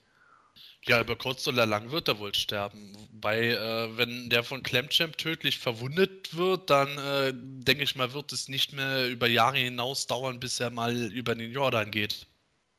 Ja, 0.87 1.01
über 1.01 1.16
kurz 1.16 1.47
oder 1.47 1.66
lang 1.66 1.91
wird 1.91 2.09
er 2.09 2.18
wohl 2.18 2.35
sterben. 2.35 2.97
Wobei, 3.12 3.49
äh, 3.49 3.97
wenn 3.99 4.31
der 4.31 4.43
von 4.45 4.62
Clemchamp 4.62 5.18
tödlich 5.18 5.59
verwundet 5.59 6.35
wird, 6.37 6.71
dann 6.71 6.97
äh, 6.99 7.33
denke 7.35 7.85
ich 7.85 7.97
mal, 7.97 8.14
wird 8.14 8.33
es 8.33 8.49
nicht 8.49 8.73
mehr 8.73 9.09
über 9.09 9.27
Jahre 9.27 9.59
hinaus 9.59 10.07
dauern, 10.07 10.41
bis 10.41 10.59
er 10.59 10.71
mal 10.71 10.97
über 10.97 11.35
den 11.35 11.53
Jordan 11.53 11.91
geht. 11.91 12.27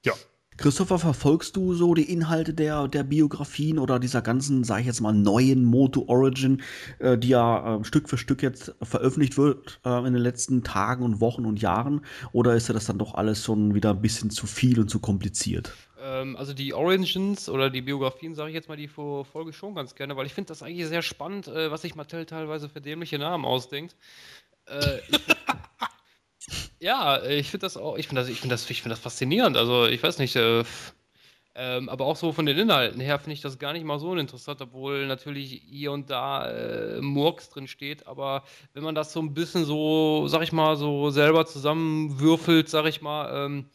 Ja, 0.04 0.14
Christopher, 0.62 1.00
verfolgst 1.00 1.56
du 1.56 1.74
so 1.74 1.96
die 1.96 2.14
Inhalte 2.14 2.54
der, 2.54 2.88
der 2.88 3.02
Biografien 3.02 3.80
oder 3.80 3.98
dieser 3.98 4.22
ganzen, 4.22 4.64
sag 4.64 4.82
ich 4.82 4.86
jetzt 4.86 5.02
mal, 5.02 5.12
neuen 5.12 5.66
Moto 5.66 6.06
Origin, 6.08 6.62
äh, 7.00 7.18
die 7.18 7.30
ja 7.30 7.78
äh, 7.78 7.84
Stück 7.84 8.08
für 8.08 8.20
Stück 8.20 8.44
jetzt 8.44 8.76
veröffentlicht 8.80 9.40
wird 9.40 9.80
äh, 9.84 9.98
in 10.06 10.14
den 10.14 10.22
letzten 10.22 10.64
Tagen 10.64 11.04
und 11.04 11.20
Wochen 11.20 11.48
und 11.48 11.64
Jahren? 11.64 12.06
Oder 12.32 12.56
ist 12.56 12.70
das 12.70 12.86
dann 12.86 13.00
doch 13.00 13.16
alles 13.16 13.44
schon 13.44 13.74
wieder 13.74 13.90
ein 13.90 14.04
bisschen 14.04 14.30
zu 14.30 14.46
viel 14.46 14.80
und 14.80 14.88
zu 14.88 15.00
kompliziert? 15.00 15.74
Ähm, 16.00 16.36
also 16.36 16.54
die 16.54 16.76
Origins 16.76 17.50
oder 17.50 17.72
die 17.72 17.82
Biografien, 17.82 18.36
sage 18.36 18.50
ich 18.50 18.56
jetzt 18.56 18.70
mal, 18.70 18.78
die 18.78 18.88
Folge 18.88 19.54
schon 19.54 19.74
ganz 19.74 19.96
gerne, 19.96 20.16
weil 20.16 20.28
ich 20.28 20.34
finde 20.36 20.50
das 20.50 20.62
eigentlich 20.62 20.86
sehr 20.86 21.02
spannend, 21.02 21.48
äh, 21.48 21.72
was 21.72 21.82
sich 21.82 21.96
Mattel 21.96 22.28
teilweise 22.28 22.70
für 22.70 22.82
dämliche 22.82 23.18
Namen 23.18 23.46
ausdenkt. 23.46 23.96
Äh, 24.68 25.00
Ja, 26.82 27.24
ich 27.24 27.52
finde 27.52 27.66
das 27.66 27.78
auch, 27.78 27.96
ich 27.96 28.08
finde 28.08 28.22
das, 28.24 28.30
ich 28.30 28.40
finde 28.42 28.56
das, 28.56 28.68
ich 28.68 28.82
finde 28.82 28.94
das 28.96 29.00
faszinierend. 29.00 29.56
Also 29.56 29.86
ich 29.86 30.02
weiß 30.02 30.18
nicht, 30.18 30.36
äh, 30.36 30.64
ähm, 31.54 31.90
aber 31.90 32.06
auch 32.06 32.16
so 32.16 32.32
von 32.32 32.48
den 32.48 32.58
Inhalten 32.58 33.00
her 33.00 33.20
finde 33.20 33.34
ich 33.34 33.42
das 33.42 33.60
gar 33.60 33.74
nicht 33.74 33.86
mal 33.86 34.00
so 34.00 34.16
interessant, 34.16 34.62
obwohl 34.62 35.06
natürlich 35.06 35.62
hier 35.70 35.92
und 35.92 36.10
da 36.10 36.50
äh, 36.50 37.00
Murks 37.00 37.50
drin 37.50 37.68
steht. 37.68 38.08
Aber 38.08 38.44
wenn 38.74 38.84
man 38.84 38.96
das 38.96 39.14
so 39.14 39.22
ein 39.22 39.36
bisschen 39.36 39.64
so, 39.64 40.28
sag 40.28 40.42
ich 40.42 40.54
mal, 40.54 40.76
so 40.76 41.12
selber 41.12 41.46
zusammenwürfelt, 41.46 42.68
sag 42.68 42.88
ich 42.88 43.00
mal, 43.00 43.46
ähm, 43.46 43.66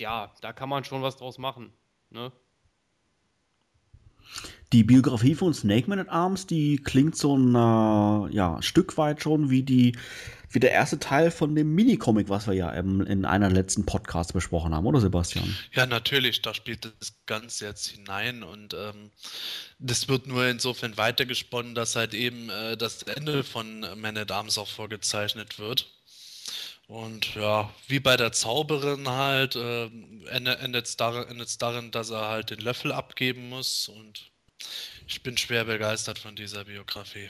ja, 0.00 0.32
da 0.40 0.52
kann 0.52 0.68
man 0.68 0.82
schon 0.82 1.02
was 1.02 1.18
draus 1.18 1.38
machen. 1.38 1.72
Ne? 2.10 2.32
Die 4.72 4.82
Biografie 4.82 5.36
von 5.36 5.54
Snake 5.54 5.88
Man 5.88 6.00
at 6.00 6.08
Arms, 6.08 6.48
die 6.48 6.78
klingt 6.78 7.16
so 7.16 7.36
ein 7.36 8.32
ja, 8.32 8.60
Stück 8.60 8.98
weit 8.98 9.22
schon 9.22 9.50
wie 9.50 9.62
die 9.62 9.96
wie 10.50 10.60
der 10.60 10.72
erste 10.72 10.98
Teil 10.98 11.30
von 11.30 11.54
dem 11.54 11.74
Minicomic, 11.74 12.28
was 12.28 12.46
wir 12.46 12.54
ja 12.54 12.74
ähm, 12.74 13.00
in 13.02 13.24
einer 13.24 13.50
letzten 13.50 13.84
Podcast 13.84 14.32
besprochen 14.32 14.74
haben, 14.74 14.86
oder 14.86 15.00
Sebastian? 15.00 15.56
Ja, 15.72 15.86
natürlich, 15.86 16.42
da 16.42 16.54
spielt 16.54 16.84
das 16.84 17.14
Ganze 17.26 17.66
jetzt 17.66 17.88
hinein 17.88 18.42
und 18.42 18.74
ähm, 18.74 19.10
das 19.78 20.08
wird 20.08 20.26
nur 20.26 20.46
insofern 20.46 20.96
weitergesponnen, 20.96 21.74
dass 21.74 21.96
halt 21.96 22.14
eben 22.14 22.48
äh, 22.50 22.76
das 22.76 23.02
Ende 23.02 23.44
von 23.44 23.80
Man 24.00 24.16
at 24.16 24.32
Arms 24.32 24.58
auch 24.58 24.68
vorgezeichnet 24.68 25.58
wird. 25.58 25.86
Und 26.86 27.34
ja, 27.34 27.70
wie 27.86 28.00
bei 28.00 28.16
der 28.16 28.32
Zauberin 28.32 29.08
halt, 29.10 29.56
äh, 29.56 29.90
endet 30.30 30.86
es 30.86 30.96
darin, 30.96 31.44
darin, 31.58 31.90
dass 31.90 32.08
er 32.08 32.28
halt 32.28 32.48
den 32.48 32.60
Löffel 32.60 32.92
abgeben 32.92 33.50
muss 33.50 33.88
und 33.88 34.30
ich 35.06 35.22
bin 35.22 35.36
schwer 35.36 35.64
begeistert 35.64 36.18
von 36.18 36.34
dieser 36.34 36.64
Biografie. 36.64 37.28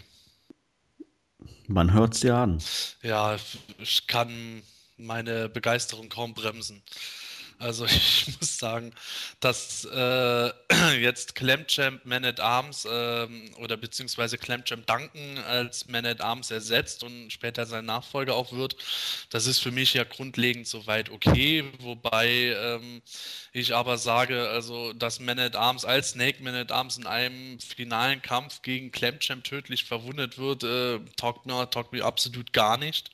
Man 1.69 1.93
hört 1.93 2.15
es 2.15 2.23
ja 2.23 2.43
an. 2.43 2.63
Ja, 3.03 3.37
ich 3.79 4.07
kann 4.07 4.63
meine 4.97 5.51
Begeisterung 5.51 6.09
kaum 6.09 6.33
bremsen. 6.33 6.83
Also 7.59 7.85
ich 7.87 8.27
muss 8.39 8.59
sagen, 8.59 8.93
dass 9.41 9.85
äh, 9.85 10.51
jetzt 11.01 11.35
Clamchamp 11.35 12.05
Man 12.05 12.25
at 12.25 12.41
Arms 12.41 12.85
äh, 12.85 13.27
oder 13.59 13.77
beziehungsweise 13.77 14.39
Clamchamp 14.39 14.87
Duncan 14.87 15.39
als 15.39 15.89
Man 15.89 16.07
at 16.07 16.21
Arms 16.21 16.51
ersetzt 16.51 17.03
und 17.03 17.33
später 17.33 17.67
sein 17.67 17.85
Nachfolger 17.85 18.35
auch 18.35 18.53
wird, 18.53 18.77
das 19.31 19.47
ist 19.47 19.59
für 19.59 19.73
mich 19.73 19.95
ja 19.95 20.05
grundlegend 20.05 20.67
soweit 20.69 21.11
okay, 21.11 21.65
wobei 21.81 22.29
ähm, 22.29 23.03
ich 23.53 23.75
aber 23.75 23.99
sage, 23.99 24.49
also 24.51 24.93
dass 24.93 25.21
Man 25.21 25.39
at 25.39 25.57
Arms 25.57 25.85
als 25.85 26.11
Snake 26.11 26.43
Man 26.43 26.55
at 26.55 26.71
Arms 26.73 26.97
in 26.97 27.07
einem 27.07 27.59
finalen 27.61 28.23
Kampf 28.23 28.63
gegen 28.63 28.93
Clamchamp 28.93 29.45
tödlich 29.45 29.85
verwundet 29.85 30.39
wird, 30.39 30.63
äh, 30.63 31.01
taugt, 31.17 31.47
mir, 31.47 31.69
taugt 31.71 31.93
mir 31.93 32.05
absolut 32.05 32.53
gar 32.53 32.77
nicht. 32.77 33.11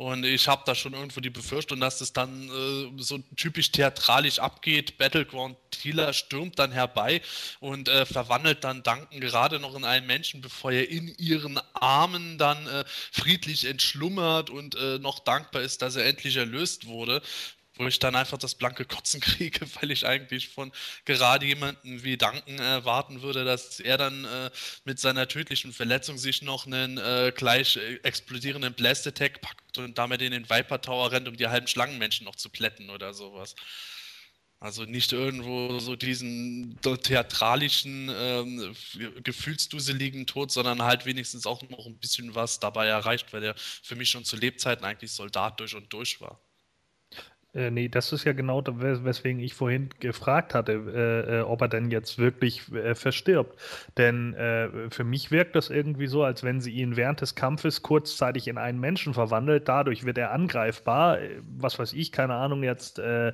Und 0.00 0.24
ich 0.24 0.48
habe 0.48 0.62
da 0.64 0.74
schon 0.74 0.94
irgendwo 0.94 1.20
die 1.20 1.28
Befürchtung, 1.28 1.78
dass 1.78 1.98
das 1.98 2.14
dann 2.14 2.48
äh, 2.48 3.02
so 3.02 3.18
typisch 3.36 3.70
theatralisch 3.70 4.38
abgeht. 4.38 4.96
Battleground 4.96 5.58
Thieler 5.70 6.14
stürmt 6.14 6.58
dann 6.58 6.72
herbei 6.72 7.20
und 7.60 7.90
äh, 7.90 8.06
verwandelt 8.06 8.64
dann 8.64 8.82
Duncan 8.82 9.20
gerade 9.20 9.60
noch 9.60 9.74
in 9.74 9.84
einen 9.84 10.06
Menschen, 10.06 10.40
bevor 10.40 10.72
er 10.72 10.88
in 10.88 11.14
ihren 11.18 11.60
Armen 11.74 12.38
dann 12.38 12.66
äh, 12.66 12.84
friedlich 13.12 13.66
entschlummert 13.66 14.48
und 14.48 14.74
äh, 14.74 14.98
noch 14.98 15.18
dankbar 15.18 15.60
ist, 15.60 15.82
dass 15.82 15.96
er 15.96 16.06
endlich 16.06 16.34
erlöst 16.36 16.86
wurde 16.86 17.20
wo 17.76 17.86
ich 17.86 17.98
dann 17.98 18.16
einfach 18.16 18.38
das 18.38 18.54
blanke 18.54 18.84
Kotzen 18.84 19.20
kriege, 19.20 19.66
weil 19.80 19.90
ich 19.90 20.06
eigentlich 20.06 20.48
von 20.48 20.72
gerade 21.04 21.46
jemanden 21.46 22.02
wie 22.02 22.16
Duncan 22.16 22.58
erwarten 22.58 23.22
würde, 23.22 23.44
dass 23.44 23.80
er 23.80 23.96
dann 23.96 24.24
äh, 24.24 24.50
mit 24.84 24.98
seiner 24.98 25.28
tödlichen 25.28 25.72
Verletzung 25.72 26.18
sich 26.18 26.42
noch 26.42 26.66
einen 26.66 26.98
äh, 26.98 27.32
gleich 27.34 27.76
äh, 27.76 27.96
explodierenden 28.02 28.74
Blast 28.74 29.06
Attack 29.06 29.40
packt 29.40 29.78
und 29.78 29.98
damit 29.98 30.22
in 30.22 30.32
den 30.32 30.48
Viper 30.50 30.80
Tower 30.80 31.12
rennt, 31.12 31.28
um 31.28 31.36
die 31.36 31.48
halben 31.48 31.66
Schlangenmenschen 31.66 32.24
noch 32.24 32.36
zu 32.36 32.50
plätten 32.50 32.90
oder 32.90 33.14
sowas. 33.14 33.54
Also 34.62 34.84
nicht 34.84 35.12
irgendwo 35.12 35.78
so 35.78 35.96
diesen 35.96 36.78
theatralischen, 36.82 38.10
ähm, 38.14 38.76
gefühlsduseligen 39.22 40.26
Tod, 40.26 40.50
sondern 40.50 40.82
halt 40.82 41.06
wenigstens 41.06 41.46
auch 41.46 41.62
noch 41.70 41.86
ein 41.86 41.98
bisschen 41.98 42.34
was 42.34 42.60
dabei 42.60 42.86
erreicht, 42.86 43.32
weil 43.32 43.42
er 43.42 43.54
für 43.56 43.96
mich 43.96 44.10
schon 44.10 44.26
zu 44.26 44.36
Lebzeiten 44.36 44.84
eigentlich 44.84 45.12
Soldat 45.12 45.60
durch 45.60 45.74
und 45.74 45.90
durch 45.90 46.20
war. 46.20 46.38
Äh, 47.52 47.70
nee, 47.70 47.88
das 47.88 48.12
ist 48.12 48.24
ja 48.24 48.32
genau, 48.32 48.62
weswegen 48.64 49.40
ich 49.40 49.54
vorhin 49.54 49.88
gefragt 49.98 50.54
hatte, 50.54 50.72
äh, 50.72 51.38
äh, 51.38 51.40
ob 51.42 51.62
er 51.62 51.68
denn 51.68 51.90
jetzt 51.90 52.18
wirklich 52.18 52.72
äh, 52.72 52.94
verstirbt. 52.94 53.58
Denn 53.96 54.34
äh, 54.34 54.88
für 54.90 55.02
mich 55.02 55.32
wirkt 55.32 55.56
das 55.56 55.68
irgendwie 55.68 56.06
so, 56.06 56.22
als 56.22 56.44
wenn 56.44 56.60
sie 56.60 56.70
ihn 56.70 56.96
während 56.96 57.20
des 57.20 57.34
Kampfes 57.34 57.82
kurzzeitig 57.82 58.46
in 58.46 58.56
einen 58.56 58.78
Menschen 58.78 59.14
verwandelt. 59.14 59.68
Dadurch 59.68 60.04
wird 60.04 60.18
er 60.18 60.30
angreifbar. 60.30 61.20
Äh, 61.20 61.40
was 61.42 61.78
weiß 61.78 61.92
ich, 61.92 62.12
keine 62.12 62.34
Ahnung, 62.34 62.62
jetzt 62.62 63.00
äh, 63.00 63.32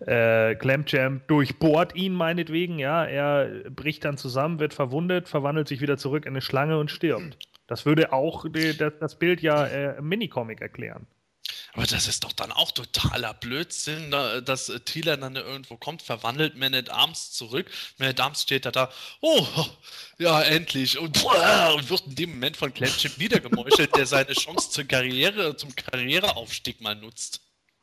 Clamjam 0.00 1.20
durchbohrt 1.28 1.94
ihn 1.94 2.14
meinetwegen. 2.14 2.80
Ja, 2.80 3.04
er 3.04 3.70
bricht 3.70 4.04
dann 4.04 4.16
zusammen, 4.16 4.58
wird 4.58 4.74
verwundet, 4.74 5.28
verwandelt 5.28 5.68
sich 5.68 5.80
wieder 5.80 5.96
zurück 5.98 6.26
in 6.26 6.32
eine 6.32 6.40
Schlange 6.40 6.78
und 6.78 6.90
stirbt. 6.90 7.38
Das 7.68 7.86
würde 7.86 8.12
auch 8.12 8.44
das, 8.52 8.92
das 8.98 9.18
Bild 9.18 9.40
ja 9.40 9.64
im 9.66 10.08
Minicomic 10.08 10.60
erklären. 10.60 11.06
Aber 11.74 11.86
das 11.86 12.06
ist 12.06 12.24
doch 12.24 12.32
dann 12.32 12.52
auch 12.52 12.70
totaler 12.70 13.34
Blödsinn, 13.34 14.10
dass 14.10 14.72
Thieler 14.84 15.16
dann 15.16 15.36
irgendwo 15.36 15.76
kommt, 15.76 16.02
verwandelt 16.02 16.56
Man 16.56 16.74
at 16.74 16.90
Arms 16.90 17.32
zurück. 17.32 17.70
Man 17.98 18.08
at 18.08 18.20
Arms 18.20 18.42
steht 18.42 18.66
da 18.66 18.70
da, 18.70 18.92
oh, 19.20 19.46
ja, 20.18 20.42
endlich. 20.42 20.98
Und, 20.98 21.22
und 21.24 21.90
wird 21.90 22.06
in 22.06 22.14
dem 22.14 22.30
Moment 22.30 22.56
von 22.56 22.72
Clanchip 22.72 23.18
wieder 23.18 23.40
gemeuchelt, 23.40 23.96
der 23.96 24.06
seine 24.06 24.34
Chance 24.34 24.70
zur 24.70 24.84
Karriere, 24.84 25.56
zum 25.56 25.74
Karriereaufstieg 25.74 26.80
mal 26.80 26.94
nutzt. 26.94 27.40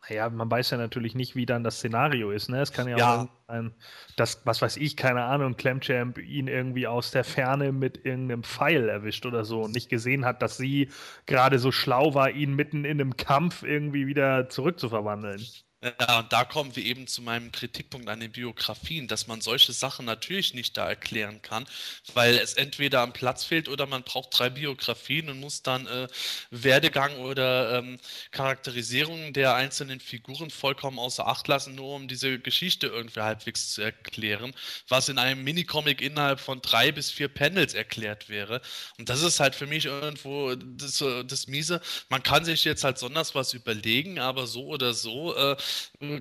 Ja, 0.09 0.29
man 0.29 0.49
weiß 0.49 0.71
ja 0.71 0.77
natürlich 0.77 1.13
nicht, 1.15 1.35
wie 1.35 1.45
dann 1.45 1.63
das 1.63 1.77
Szenario 1.77 2.31
ist. 2.31 2.49
Ne? 2.49 2.61
Es 2.61 2.71
kann 2.71 2.87
ja, 2.87 2.97
Ja. 2.97 3.21
auch 3.23 3.27
sein, 3.47 3.75
dass, 4.15 4.45
was 4.45 4.61
weiß 4.61 4.77
ich, 4.77 4.97
keine 4.97 5.23
Ahnung, 5.23 5.55
Clamchamp 5.55 6.17
ihn 6.17 6.47
irgendwie 6.47 6.87
aus 6.87 7.11
der 7.11 7.23
Ferne 7.23 7.71
mit 7.71 8.03
irgendeinem 8.05 8.43
Pfeil 8.43 8.89
erwischt 8.89 9.25
oder 9.25 9.45
so 9.45 9.61
und 9.63 9.71
nicht 9.73 9.89
gesehen 9.89 10.25
hat, 10.25 10.41
dass 10.41 10.57
sie 10.57 10.89
gerade 11.27 11.59
so 11.59 11.71
schlau 11.71 12.13
war, 12.15 12.31
ihn 12.31 12.55
mitten 12.55 12.85
in 12.85 12.99
einem 12.99 13.17
Kampf 13.17 13.63
irgendwie 13.63 14.07
wieder 14.07 14.49
zurückzuverwandeln. 14.49 15.47
Ja, 15.81 16.19
und 16.19 16.33
da 16.33 16.43
kommen 16.43 16.75
wir 16.75 16.83
eben 16.83 17.07
zu 17.07 17.21
meinem 17.21 17.53
Kritikpunkt 17.53 18.09
an 18.09 18.19
den 18.19 18.33
Biografien, 18.33 19.07
dass 19.07 19.27
man 19.27 19.39
solche 19.39 19.71
Sachen 19.71 20.05
natürlich 20.05 20.53
nicht 20.53 20.75
da 20.75 20.89
erklären 20.89 21.41
kann, 21.41 21.65
weil 22.13 22.35
es 22.37 22.55
entweder 22.55 22.99
am 22.99 23.13
Platz 23.13 23.45
fehlt 23.45 23.69
oder 23.69 23.85
man 23.85 24.03
braucht 24.03 24.37
drei 24.37 24.49
Biografien 24.49 25.29
und 25.29 25.39
muss 25.39 25.61
dann 25.63 25.87
äh, 25.87 26.07
Werdegang 26.51 27.15
oder 27.19 27.77
ähm, 27.79 27.97
Charakterisierung 28.31 29.31
der 29.31 29.55
einzelnen 29.55 30.01
Figuren 30.01 30.49
vollkommen 30.49 30.99
außer 30.99 31.25
Acht 31.25 31.47
lassen, 31.47 31.75
nur 31.75 31.95
um 31.95 32.09
diese 32.09 32.39
Geschichte 32.39 32.87
irgendwie 32.87 33.21
halbwegs 33.21 33.71
zu 33.71 33.81
erklären, 33.81 34.53
was 34.89 35.07
in 35.07 35.17
einem 35.17 35.45
Minicomic 35.45 36.01
innerhalb 36.01 36.41
von 36.41 36.61
drei 36.61 36.91
bis 36.91 37.09
vier 37.09 37.29
Panels 37.29 37.73
erklärt 37.73 38.27
wäre. 38.27 38.59
Und 38.97 39.07
das 39.07 39.21
ist 39.21 39.39
halt 39.39 39.55
für 39.55 39.67
mich 39.67 39.85
irgendwo 39.85 40.55
das, 40.55 40.99
äh, 40.99 41.23
das 41.23 41.47
Miese. 41.47 41.79
Man 42.09 42.21
kann 42.21 42.43
sich 42.43 42.65
jetzt 42.65 42.83
halt 42.83 42.97
sonders 42.97 43.33
was 43.33 43.53
überlegen, 43.53 44.19
aber 44.19 44.45
so 44.45 44.65
oder 44.67 44.93
so 44.93 45.33
äh, 45.37 45.55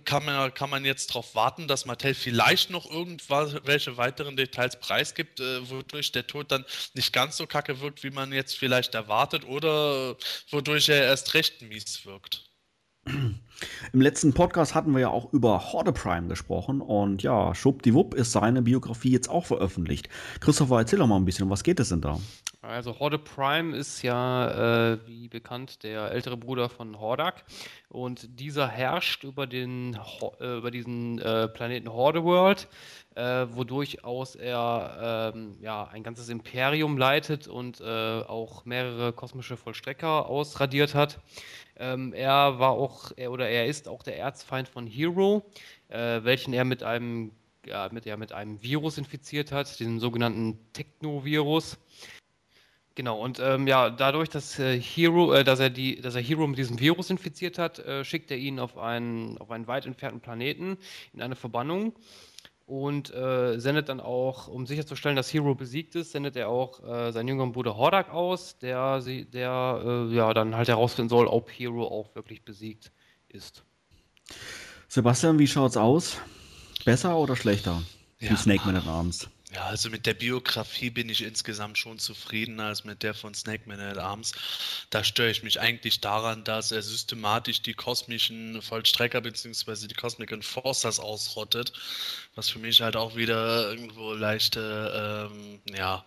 kann 0.04 0.24
man, 0.24 0.52
kann 0.54 0.70
man 0.70 0.84
jetzt 0.84 1.10
darauf 1.10 1.34
warten, 1.34 1.68
dass 1.68 1.86
Mattel 1.86 2.14
vielleicht 2.14 2.70
noch 2.70 2.90
irgendwelche 2.90 3.96
weiteren 3.96 4.36
Details 4.36 4.78
preisgibt, 4.78 5.40
äh, 5.40 5.68
wodurch 5.70 6.12
der 6.12 6.26
Tod 6.26 6.50
dann 6.50 6.64
nicht 6.94 7.12
ganz 7.12 7.36
so 7.36 7.46
kacke 7.46 7.80
wirkt, 7.80 8.02
wie 8.02 8.10
man 8.10 8.32
jetzt 8.32 8.56
vielleicht 8.56 8.94
erwartet, 8.94 9.46
oder 9.46 10.16
wodurch 10.50 10.88
er 10.88 11.04
erst 11.04 11.34
recht 11.34 11.62
mies 11.62 12.04
wirkt. 12.04 12.48
Im 13.92 14.00
letzten 14.00 14.34
Podcast 14.34 14.74
hatten 14.74 14.92
wir 14.92 15.00
ja 15.00 15.08
auch 15.08 15.32
über 15.32 15.72
Horde 15.72 15.92
Prime 15.92 16.28
gesprochen 16.28 16.80
und 16.80 17.22
ja, 17.22 17.54
schwuppdiwupp 17.54 18.14
ist 18.14 18.32
seine 18.32 18.62
Biografie 18.62 19.10
jetzt 19.10 19.28
auch 19.28 19.46
veröffentlicht. 19.46 20.08
Christopher, 20.40 20.78
erzähl 20.78 20.98
doch 20.98 21.06
mal 21.06 21.16
ein 21.16 21.24
bisschen, 21.24 21.48
was 21.50 21.64
geht 21.64 21.80
es 21.80 21.88
denn 21.88 22.00
da? 22.00 22.20
Also 22.68 22.98
Horde 22.98 23.18
Prime 23.18 23.74
ist 23.74 24.02
ja, 24.02 24.92
äh, 24.92 24.98
wie 25.06 25.28
bekannt, 25.28 25.82
der 25.84 26.10
ältere 26.10 26.36
Bruder 26.36 26.68
von 26.68 27.00
Hordak 27.00 27.44
und 27.88 28.38
dieser 28.38 28.68
herrscht 28.68 29.24
über, 29.24 29.46
den, 29.46 29.98
äh, 30.38 30.58
über 30.58 30.70
diesen 30.70 31.18
äh, 31.18 31.48
Planeten 31.48 31.90
Horde 31.90 32.24
World, 32.24 32.68
äh, 33.14 33.46
wodurch 33.52 34.04
aus 34.04 34.34
er 34.34 35.32
ähm, 35.34 35.56
ja, 35.62 35.84
ein 35.84 36.02
ganzes 36.02 36.28
Imperium 36.28 36.98
leitet 36.98 37.48
und 37.48 37.80
äh, 37.80 37.84
auch 37.84 38.66
mehrere 38.66 39.14
kosmische 39.14 39.56
Vollstrecker 39.56 40.26
ausradiert 40.26 40.94
hat. 40.94 41.20
Ähm, 41.78 42.12
er 42.12 42.58
war 42.58 42.72
auch, 42.72 43.12
er, 43.16 43.32
oder 43.32 43.48
er 43.48 43.64
ist 43.64 43.88
auch 43.88 44.02
der 44.02 44.18
Erzfeind 44.18 44.68
von 44.68 44.86
Hero, 44.86 45.50
äh, 45.88 46.22
welchen 46.22 46.52
er 46.52 46.66
mit 46.66 46.82
einem, 46.82 47.32
ja, 47.64 47.88
mit, 47.90 48.04
ja, 48.04 48.18
mit 48.18 48.32
einem 48.32 48.62
Virus 48.62 48.98
infiziert 48.98 49.52
hat, 49.52 49.80
den 49.80 50.00
sogenannten 50.00 50.58
Technovirus. 50.74 51.78
Genau, 52.98 53.16
und 53.20 53.38
ähm, 53.38 53.68
ja, 53.68 53.90
dadurch, 53.90 54.28
dass 54.28 54.58
äh, 54.58 54.76
Hero, 54.76 55.32
äh, 55.32 55.44
dass 55.44 55.60
er 55.60 55.70
die, 55.70 56.00
dass 56.00 56.16
er 56.16 56.20
Hero 56.20 56.48
mit 56.48 56.58
diesem 56.58 56.80
Virus 56.80 57.10
infiziert 57.10 57.56
hat, 57.56 57.78
äh, 57.78 58.04
schickt 58.04 58.28
er 58.32 58.38
ihn 58.38 58.58
auf 58.58 58.76
einen, 58.76 59.38
auf 59.38 59.52
einen 59.52 59.68
weit 59.68 59.86
entfernten 59.86 60.20
Planeten 60.20 60.76
in 61.12 61.22
eine 61.22 61.36
Verbannung 61.36 61.92
und 62.66 63.14
äh, 63.14 63.60
sendet 63.60 63.88
dann 63.88 64.00
auch, 64.00 64.48
um 64.48 64.66
sicherzustellen, 64.66 65.14
dass 65.14 65.32
Hero 65.32 65.54
besiegt 65.54 65.94
ist, 65.94 66.10
sendet 66.10 66.34
er 66.34 66.48
auch 66.48 66.82
äh, 66.82 67.12
seinen 67.12 67.28
jüngeren 67.28 67.52
Bruder 67.52 67.76
Hordak 67.76 68.10
aus, 68.12 68.58
der 68.58 69.00
sie, 69.00 69.26
der 69.26 69.80
äh, 69.84 70.12
ja 70.12 70.34
dann 70.34 70.56
halt 70.56 70.66
herausfinden 70.66 71.08
soll, 71.08 71.28
ob 71.28 71.52
Hero 71.52 71.86
auch 71.86 72.12
wirklich 72.16 72.44
besiegt 72.44 72.90
ist. 73.28 73.62
Sebastian, 74.88 75.38
wie 75.38 75.46
schaut's 75.46 75.76
aus? 75.76 76.16
Besser 76.84 77.16
oder 77.16 77.36
schlechter? 77.36 77.80
Ja. 78.18 78.30
Die 78.30 78.36
Snake 78.36 78.66
Man 78.66 78.74
at 78.74 78.88
Arms. 78.88 79.28
Ja, 79.54 79.64
also 79.64 79.88
mit 79.88 80.04
der 80.04 80.12
Biografie 80.12 80.90
bin 80.90 81.08
ich 81.08 81.22
insgesamt 81.22 81.78
schon 81.78 81.98
zufriedener 81.98 82.64
als 82.64 82.84
mit 82.84 83.02
der 83.02 83.14
von 83.14 83.32
Snake 83.34 83.62
Man 83.66 83.80
at 83.80 83.96
Arms. 83.96 84.32
Da 84.90 85.02
störe 85.02 85.30
ich 85.30 85.42
mich 85.42 85.58
eigentlich 85.58 86.02
daran, 86.02 86.44
dass 86.44 86.70
er 86.70 86.82
systematisch 86.82 87.62
die 87.62 87.72
kosmischen 87.72 88.60
Vollstrecker 88.60 89.22
bzw. 89.22 89.86
die 89.86 89.94
Cosmic 89.94 90.32
Enforcers 90.32 91.00
ausrottet, 91.00 91.72
was 92.34 92.50
für 92.50 92.58
mich 92.58 92.82
halt 92.82 92.96
auch 92.96 93.16
wieder 93.16 93.70
irgendwo 93.70 94.12
leichte, 94.12 95.30
ähm, 95.32 95.60
ja, 95.74 96.04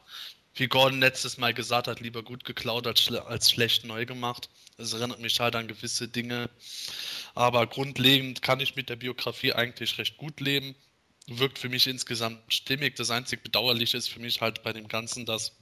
wie 0.54 0.68
Gordon 0.68 1.00
letztes 1.00 1.38
Mal 1.38 1.54
gesagt 1.56 1.88
hat, 1.88 2.00
lieber 2.00 2.22
gut 2.24 2.44
geklaut 2.46 2.86
als, 2.86 3.02
schle 3.02 3.26
als 3.26 3.50
schlecht 3.50 3.86
neu 3.86 4.06
gemacht. 4.06 4.50
Das 4.78 4.94
erinnert 4.94 5.20
mich 5.20 5.40
halt 5.40 5.56
an 5.56 5.68
gewisse 5.68 6.08
Dinge. 6.08 6.50
Aber 7.34 7.66
grundlegend 7.66 8.44
kann 8.44 8.60
ich 8.60 8.76
mit 8.76 8.90
der 8.90 8.98
Biografie 8.98 9.54
eigentlich 9.54 9.98
recht 9.98 10.18
gut 10.18 10.40
leben 10.42 10.76
wirkt 11.28 11.60
für 11.60 11.70
mich 11.70 11.88
insgesamt 11.88 12.42
stimmig. 12.54 12.96
Das 12.96 13.12
einzig 13.12 13.44
Bedauerliche 13.44 13.98
ist 13.98 14.10
für 14.10 14.20
mich 14.20 14.42
halt 14.42 14.64
bei 14.64 14.74
dem 14.74 14.88
Ganzen, 14.88 15.26
dass 15.26 15.56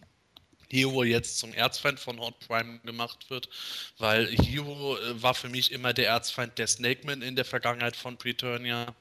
Hero 0.72 1.04
jetzt 1.04 1.40
zum 1.40 1.54
Erzfeind 1.54 2.00
von 2.00 2.20
Hot 2.20 2.40
Prime 2.40 2.80
gemacht 2.80 3.30
wird, 3.30 3.50
weil 3.98 4.28
Hero 4.28 4.98
äh, 4.98 5.22
war 5.22 5.34
für 5.34 5.50
mich 5.50 5.72
immer 5.72 5.94
der 5.94 6.08
Erzfeind 6.10 6.58
der 6.58 6.68
Snakeman 6.68 7.22
in 7.22 7.36
der 7.36 7.46
Vergangenheit 7.46 7.96
von 7.96 8.18
Preturnia. 8.18 8.94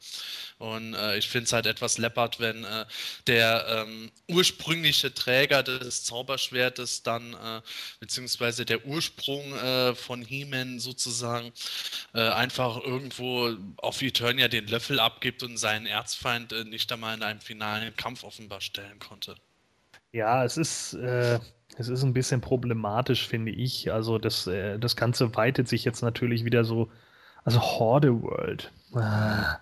Und 0.59 0.95
äh, 0.95 1.19
ich 1.19 1.29
finde 1.29 1.45
es 1.45 1.53
halt 1.53 1.67
etwas 1.67 1.99
läppert, 1.99 2.41
wenn 2.41 2.65
äh, 2.65 2.87
der 3.27 3.67
ähm, 3.87 4.11
ursprüngliche 4.29 5.13
Träger 5.13 5.63
des 5.63 6.05
Zauberschwertes 6.05 7.03
dann, 7.03 7.35
äh, 7.35 7.61
beziehungsweise 8.01 8.65
der 8.65 8.85
Ursprung 8.87 9.55
äh, 9.55 9.95
von 9.95 10.23
He-Man 10.25 10.81
sozusagen, 10.81 11.53
einfach 12.13 12.83
irgendwo 12.83 13.55
auf 13.77 14.01
Eternia 14.03 14.49
den 14.49 14.67
Löffel 14.67 14.99
abgibt 14.99 15.43
und 15.43 15.59
seinen 15.59 15.87
Erzfeind 15.87 16.53
nicht 16.69 16.91
einmal 16.91 17.17
in 17.17 17.23
einem 17.23 17.41
finalen 17.41 17.95
Kampf 17.97 18.25
offenbar 18.25 18.61
stellen 18.61 18.99
konnte. 18.99 19.37
Ja, 20.13 20.45
es 20.45 20.57
ist, 20.57 20.95
äh, 20.95 21.39
es 21.79 21.89
ist 21.89 22.03
ein 22.03 22.13
bisschen 22.15 22.41
problematisch, 22.41 23.27
finde 23.29 23.53
ich. 23.53 23.93
Also 23.93 24.19
das, 24.19 24.47
äh, 24.47 24.79
das 24.79 24.97
Ganze 24.97 25.35
weitet 25.37 25.69
sich 25.69 25.85
jetzt 25.85 26.03
natürlich 26.03 26.45
wieder 26.45 26.65
so, 26.65 26.91
also 27.45 27.61
Horde 27.61 28.23
World. 28.23 28.73
Ah, 28.95 29.59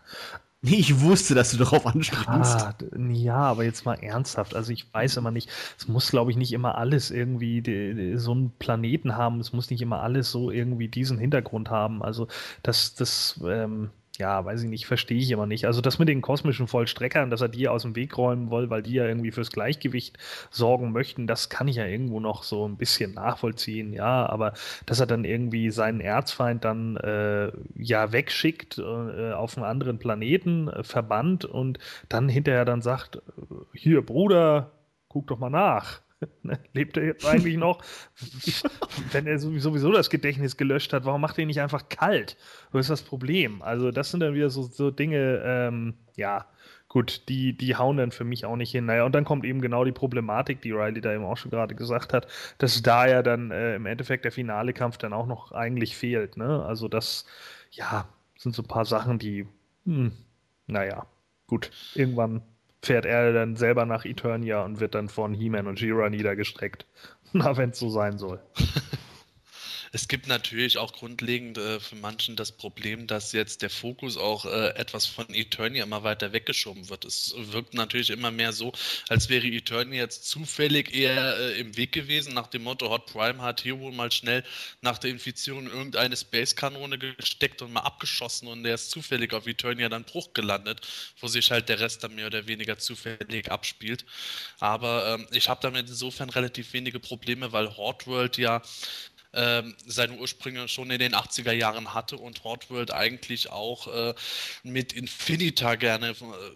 Ich 0.63 1.01
wusste, 1.01 1.35
dass 1.35 1.51
du 1.53 1.59
darauf 1.59 1.87
anspringst. 1.87 2.27
ah, 2.29 2.73
d- 2.73 2.89
ja, 3.13 3.37
aber 3.37 3.65
jetzt 3.65 3.85
mal 3.85 3.95
ernsthaft. 3.95 4.55
Also 4.57 4.73
ich 4.73 4.93
weiß 4.93 5.17
immer 5.17 5.31
nicht, 5.31 5.49
es 5.79 5.87
muss, 5.89 6.11
glaube 6.11 6.31
ich, 6.31 6.37
nicht 6.37 6.53
immer 6.53 6.77
alles 6.77 7.11
irgendwie 7.11 7.63
de, 7.63 7.95
de, 7.95 8.17
so 8.17 8.33
einen 8.33 8.51
Planeten 8.59 9.17
haben. 9.17 9.41
Es 9.41 9.53
muss 9.53 9.71
nicht 9.71 9.83
immer 9.83 10.03
alles 10.03 10.31
so 10.31 10.51
irgendwie 10.51 10.89
diesen 10.89 11.19
Hintergrund 11.19 11.71
haben. 11.71 12.03
Also 12.03 12.27
das, 12.63 12.95
das, 12.95 13.41
ähm, 13.47 13.91
ja, 14.19 14.45
weiß 14.45 14.63
ich 14.63 14.69
nicht, 14.69 14.87
verstehe 14.87 15.19
ich 15.19 15.31
immer 15.31 15.47
nicht. 15.47 15.67
Also 15.67 15.81
das 15.81 15.99
mit 15.99 16.09
den 16.09 16.23
kosmischen 16.23 16.67
Vollstreckern, 16.67 17.31
dass 17.31 17.41
er 17.41 17.49
die 17.49 17.69
aus 17.69 17.83
dem 17.83 17.97
Weg 17.97 18.17
räumen 18.17 18.51
will, 18.51 18.71
weil 18.71 18.83
die 18.83 18.95
ja 18.95 19.07
irgendwie 19.07 19.31
fürs 19.31 19.51
Gleichgewicht 19.51 20.19
sorgen 20.51 20.93
möchten, 20.93 21.27
das 21.27 21.49
kann 21.49 21.69
ich 21.69 21.77
ja 21.77 21.87
irgendwo 21.87 22.21
noch 22.21 22.43
so 22.43 22.67
ein 22.67 22.77
bisschen 22.77 23.15
nachvollziehen, 23.15 23.93
ja, 23.93 24.27
aber 24.27 24.55
dass 24.87 25.01
er 25.01 25.07
dann 25.07 25.25
irgendwie 25.25 25.71
seinen 25.71 26.01
Erzfeind 26.01 26.65
dann 26.65 26.97
äh, 26.97 27.53
ja 27.75 28.13
wegschickt 28.13 28.79
äh, 28.79 29.33
auf 29.33 29.57
einen 29.57 29.67
anderen 29.67 29.99
Planeten, 29.99 30.69
äh, 30.69 30.83
verbannt 30.83 31.45
und 31.45 31.79
dann 32.09 32.29
hinterher 32.29 32.65
dann 32.65 32.83
sagt, 32.83 33.17
äh, 33.17 33.21
hier 33.75 34.05
Bruder, 34.05 34.71
guck 35.09 35.27
doch 35.29 35.39
mal 35.39 35.51
nach. 35.51 36.01
Ne, 36.43 36.59
Lebt 36.73 36.97
er 36.97 37.05
jetzt 37.05 37.27
eigentlich 37.27 37.57
noch? 37.57 37.83
Wenn 39.13 39.27
er 39.27 39.39
sowieso 39.39 39.93
das 39.93 40.11
Gedächtnis 40.11 40.57
gelöscht 40.57 40.93
hat, 40.93 41.05
warum 41.05 41.21
macht 41.21 41.39
er 41.39 41.43
ihn 41.43 41.49
nicht 41.49 41.61
einfach 41.61 41.89
kalt? 41.89 42.37
Wo 42.73 42.79
ist 42.79 42.91
das 42.91 43.03
Problem? 43.03 43.63
Also, 43.63 43.91
das 43.91 44.11
sind 44.11 44.21
dann 44.21 44.35
wieder 44.35 44.51
so, 44.51 44.63
so 44.63 44.91
Dinge, 44.91 45.43
ähm, 45.45 45.95
ja, 46.17 46.47
gut, 46.89 47.29
die, 47.29 47.57
die 47.57 47.77
hauen 47.77 47.97
dann 47.97 48.13
für 48.13 48.25
mich 48.25 48.47
auch 48.47 48.57
nicht 48.57 48.71
hin. 48.71 48.87
Naja, 48.87 49.05
und 49.05 49.15
dann 49.15 49.25
kommt 49.25 49.45
eben 49.45 49.61
genau 49.61 49.85
die 49.85 49.93
Problematik, 49.93 50.63
die 50.63 50.73
Riley 50.73 51.01
da 51.01 51.13
eben 51.13 51.25
auch 51.25 51.37
schon 51.37 51.51
gerade 51.51 51.75
gesagt 51.75 52.13
hat, 52.13 52.29
dass 52.59 52.81
da 52.83 53.07
ja 53.07 53.23
dann 53.23 53.51
äh, 53.51 53.77
im 53.77 53.87
Endeffekt 53.87 54.25
der 54.25 54.33
finale 54.33 54.73
Kampf 54.73 54.99
dann 54.99 55.13
auch 55.13 55.27
noch 55.27 55.53
eigentlich 55.53 55.97
fehlt. 55.97 56.37
Ne? 56.37 56.65
Also, 56.65 56.89
das, 56.89 57.27
ja, 57.71 58.09
sind 58.39 58.55
so 58.55 58.63
ein 58.63 58.69
paar 58.69 58.85
Sachen, 58.85 59.19
die, 59.19 59.47
hm, 59.85 60.13
naja, 60.67 61.07
gut, 61.47 61.71
irgendwann 61.95 62.43
fährt 62.87 63.05
er 63.05 63.33
dann 63.33 63.57
selber 63.57 63.85
nach 63.85 64.05
Eternia 64.05 64.65
und 64.65 64.81
wird 64.81 64.95
dann 64.95 65.09
von 65.09 65.35
He-Man 65.35 65.67
und 65.67 65.79
She-Ra 65.79 66.09
niedergestreckt. 66.09 66.87
Na, 67.33 67.57
wenn 67.57 67.71
es 67.71 67.79
so 67.79 67.91
sein 67.91 68.19
soll. 68.19 68.41
Es 69.97 70.09
gibt 70.09 70.27
natürlich 70.27 70.77
auch 70.77 70.93
grundlegend 70.93 71.57
äh, 71.57 71.81
für 71.81 71.97
manchen 71.97 72.37
das 72.37 72.53
Problem, 72.53 73.07
dass 73.07 73.33
jetzt 73.33 73.63
der 73.63 73.71
Fokus 73.71 74.19
auch 74.19 74.45
äh, 74.45 74.69
etwas 74.75 75.07
von 75.07 75.25
Eternia 75.33 75.85
immer 75.85 76.03
weiter 76.03 76.35
weggeschoben 76.35 76.91
wird. 76.91 77.07
Es 77.07 77.33
wirkt 77.35 77.73
natürlich 77.73 78.11
immer 78.11 78.31
mehr 78.31 78.53
so, 78.53 78.73
als 79.09 79.31
wäre 79.31 79.47
Eternia 79.47 80.03
jetzt 80.03 80.29
zufällig 80.29 80.95
eher 80.95 81.39
äh, 81.39 81.59
im 81.59 81.79
Weg 81.79 81.93
gewesen, 81.93 82.35
nach 82.35 82.49
dem 82.49 82.65
Motto 82.65 82.91
Hot 82.91 83.07
Prime 83.07 83.41
hat 83.41 83.65
Hero 83.65 83.91
mal 83.91 84.13
schnell 84.13 84.45
nach 84.83 84.99
der 84.99 85.09
Infizierung 85.09 85.67
irgendeine 85.67 86.15
Space-Kanone 86.15 86.99
gesteckt 86.99 87.63
und 87.63 87.73
mal 87.73 87.81
abgeschossen 87.81 88.49
und 88.49 88.65
der 88.65 88.75
ist 88.75 88.91
zufällig 88.91 89.33
auf 89.33 89.47
Eternia 89.47 89.89
dann 89.89 90.05
Bruch 90.05 90.35
gelandet, 90.35 90.87
wo 91.23 91.27
sich 91.27 91.51
halt 91.51 91.71
der 91.71 91.81
Rest 91.81 92.05
dann 92.05 92.15
mehr 92.15 92.27
oder 92.27 92.47
weniger 92.47 92.77
zufällig 92.77 93.51
abspielt. 93.51 94.05
Aber 94.61 95.15
ähm, 95.15 95.27
ich 95.33 95.49
habe 95.49 95.61
damit 95.63 95.89
insofern 95.89 96.29
relativ 96.29 96.75
wenige 96.75 97.01
Probleme, 97.01 97.53
weil 97.53 97.75
Horde 97.79 98.05
World 98.05 98.37
ja 98.37 98.61
seine 99.87 100.15
Ursprünge 100.15 100.69
schon 100.69 100.91
in 100.91 100.99
den 100.99 101.15
80er 101.15 101.53
Jahren 101.53 101.93
hatte 101.95 102.17
und 102.17 102.43
Horde 102.45 102.67
World 102.71 102.91
eigentlich 102.91 103.51
auch 103.51 103.87
äh, 103.89 104.15
mit 104.63 104.93
Infinita 104.93 105.75
gerne 105.75 106.11
äh, 106.11 106.15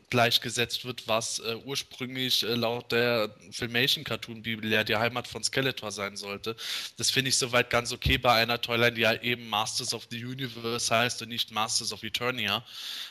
gleichgesetzt 0.08 0.84
wird, 0.84 1.06
was 1.06 1.40
äh, 1.40 1.56
ursprünglich 1.64 2.42
laut 2.42 2.92
der 2.92 3.34
Filmation 3.50 4.04
Cartoon 4.04 4.42
Bibel 4.42 4.70
ja 4.70 4.84
die 4.84 4.96
Heimat 4.96 5.28
von 5.28 5.44
Skeletor 5.44 5.92
sein 5.92 6.16
sollte. 6.16 6.56
Das 6.96 7.10
finde 7.10 7.28
ich 7.28 7.36
soweit 7.36 7.70
ganz 7.70 7.92
okay 7.92 8.18
bei 8.18 8.34
einer 8.34 8.60
Toyline, 8.60 8.92
die 8.92 9.02
ja 9.02 9.14
eben 9.20 9.48
Masters 9.48 9.94
of 9.94 10.06
the 10.10 10.24
Universe 10.24 10.94
heißt 10.94 11.22
und 11.22 11.28
nicht 11.28 11.50
Masters 11.50 11.92
of 11.92 12.02
Eternia. 12.02 12.64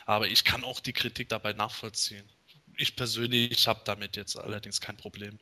Aber 0.05 0.27
ich 0.27 0.43
kann 0.43 0.63
auch 0.63 0.79
die 0.79 0.93
Kritik 0.93 1.29
dabei 1.29 1.53
nachvollziehen. 1.53 2.27
Ich 2.77 2.95
persönlich 2.95 3.67
habe 3.67 3.81
damit 3.85 4.15
jetzt 4.15 4.37
allerdings 4.37 4.79
kein 4.81 4.97
Problem. 4.97 5.37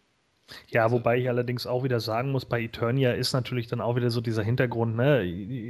Ja, 0.69 0.91
wobei 0.91 1.17
ich 1.17 1.27
allerdings 1.29 1.67
auch 1.67 1.83
wieder 1.83 1.99
sagen 1.99 2.31
muss, 2.31 2.45
bei 2.45 2.61
Eternia 2.61 3.11
ist 3.11 3.33
natürlich 3.33 3.67
dann 3.67 3.81
auch 3.81 3.95
wieder 3.95 4.09
so 4.09 4.21
dieser 4.21 4.43
Hintergrund, 4.43 4.95
ne? 4.95 5.23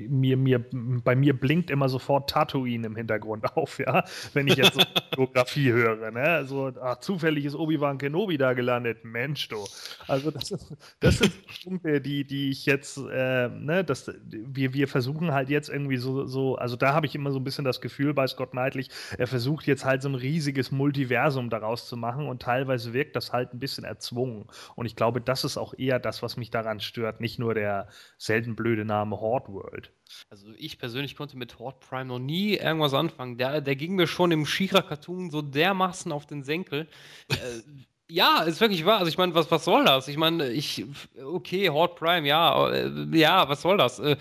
Mir, 0.09 0.37
mir, 0.37 0.63
bei 0.71 1.15
mir 1.15 1.37
blinkt 1.37 1.71
immer 1.71 1.89
sofort 1.89 2.29
Tatooine 2.29 2.87
im 2.87 2.95
Hintergrund 2.95 3.45
auf, 3.57 3.79
ja, 3.79 4.03
wenn 4.33 4.47
ich 4.47 4.55
jetzt 4.55 4.73
so 4.75 4.81
Biografie 5.15 5.71
höre, 5.71 6.11
ne? 6.11 6.21
Also, 6.21 6.71
ach, 6.81 6.99
zufällig 6.99 7.45
ist 7.45 7.55
Obi-Wan 7.55 7.97
Kenobi 7.97 8.37
da 8.37 8.53
gelandet, 8.53 9.03
Mensch, 9.03 9.47
du. 9.47 9.65
Also, 10.07 10.29
das, 10.29 10.51
ist, 10.51 10.73
das 10.99 11.17
sind 11.19 11.33
Punkte, 11.63 11.99
die, 11.99 12.23
die 12.25 12.49
ich 12.51 12.65
jetzt, 12.65 12.97
äh, 12.97 13.49
ne, 13.49 13.83
das, 13.83 14.11
wir, 14.29 14.73
wir 14.73 14.87
versuchen 14.87 15.31
halt 15.31 15.49
jetzt 15.49 15.69
irgendwie 15.69 15.97
so, 15.97 16.25
so 16.25 16.55
also 16.55 16.75
da 16.75 16.93
habe 16.93 17.05
ich 17.07 17.15
immer 17.15 17.31
so 17.31 17.39
ein 17.39 17.43
bisschen 17.43 17.65
das 17.65 17.81
Gefühl 17.81 18.13
bei 18.13 18.27
Scott 18.27 18.51
Knightley, 18.51 18.87
er 19.17 19.27
versucht 19.27 19.65
jetzt 19.65 19.85
halt 19.85 20.01
so 20.01 20.09
ein 20.09 20.15
riesiges 20.15 20.71
Multiversum 20.71 21.49
daraus 21.49 21.87
zu 21.87 21.97
machen 21.97 22.27
und 22.27 22.41
teilweise 22.41 22.93
wirkt 22.93 23.15
das 23.15 23.33
halt 23.33 23.53
ein 23.53 23.59
bisschen 23.59 23.83
erzwungen. 23.83 24.45
Und 24.75 24.85
ich 24.85 24.95
glaube, 24.95 25.21
das 25.21 25.43
ist 25.43 25.57
auch 25.57 25.73
eher 25.77 25.99
das, 25.99 26.21
was 26.21 26.37
mich 26.37 26.51
daran 26.51 26.79
stört, 26.79 27.21
nicht 27.21 27.39
nur 27.39 27.53
der 27.53 27.87
selten 28.17 28.55
blöde 28.55 28.85
Name 28.85 29.19
Horde 29.19 29.53
World. 29.53 29.91
Also 30.29 30.47
ich 30.57 30.79
persönlich 30.79 31.15
konnte 31.15 31.37
mit 31.37 31.59
Horde 31.59 31.77
Prime 31.79 32.05
noch 32.05 32.19
nie 32.19 32.55
irgendwas 32.55 32.93
anfangen. 32.93 33.37
Der, 33.37 33.61
der 33.61 33.75
ging 33.75 33.95
mir 33.95 34.07
schon 34.07 34.31
im 34.31 34.45
Shira-Cartoon 34.45 35.29
so 35.31 35.41
dermaßen 35.41 36.11
auf 36.11 36.25
den 36.25 36.43
Senkel. 36.43 36.87
äh, 37.29 37.35
ja, 38.09 38.43
ist 38.43 38.61
wirklich 38.61 38.85
wahr. 38.85 38.99
Also 38.99 39.09
ich 39.09 39.17
meine, 39.17 39.35
was, 39.35 39.51
was 39.51 39.65
soll 39.65 39.85
das? 39.85 40.07
Ich 40.07 40.17
meine, 40.17 40.49
ich, 40.49 40.85
okay, 41.23 41.69
Horde 41.69 41.95
Prime, 41.95 42.27
ja, 42.27 42.69
äh, 42.69 42.89
ja, 43.17 43.47
was 43.49 43.61
soll 43.61 43.77
das? 43.77 43.99
Äh, 43.99 44.17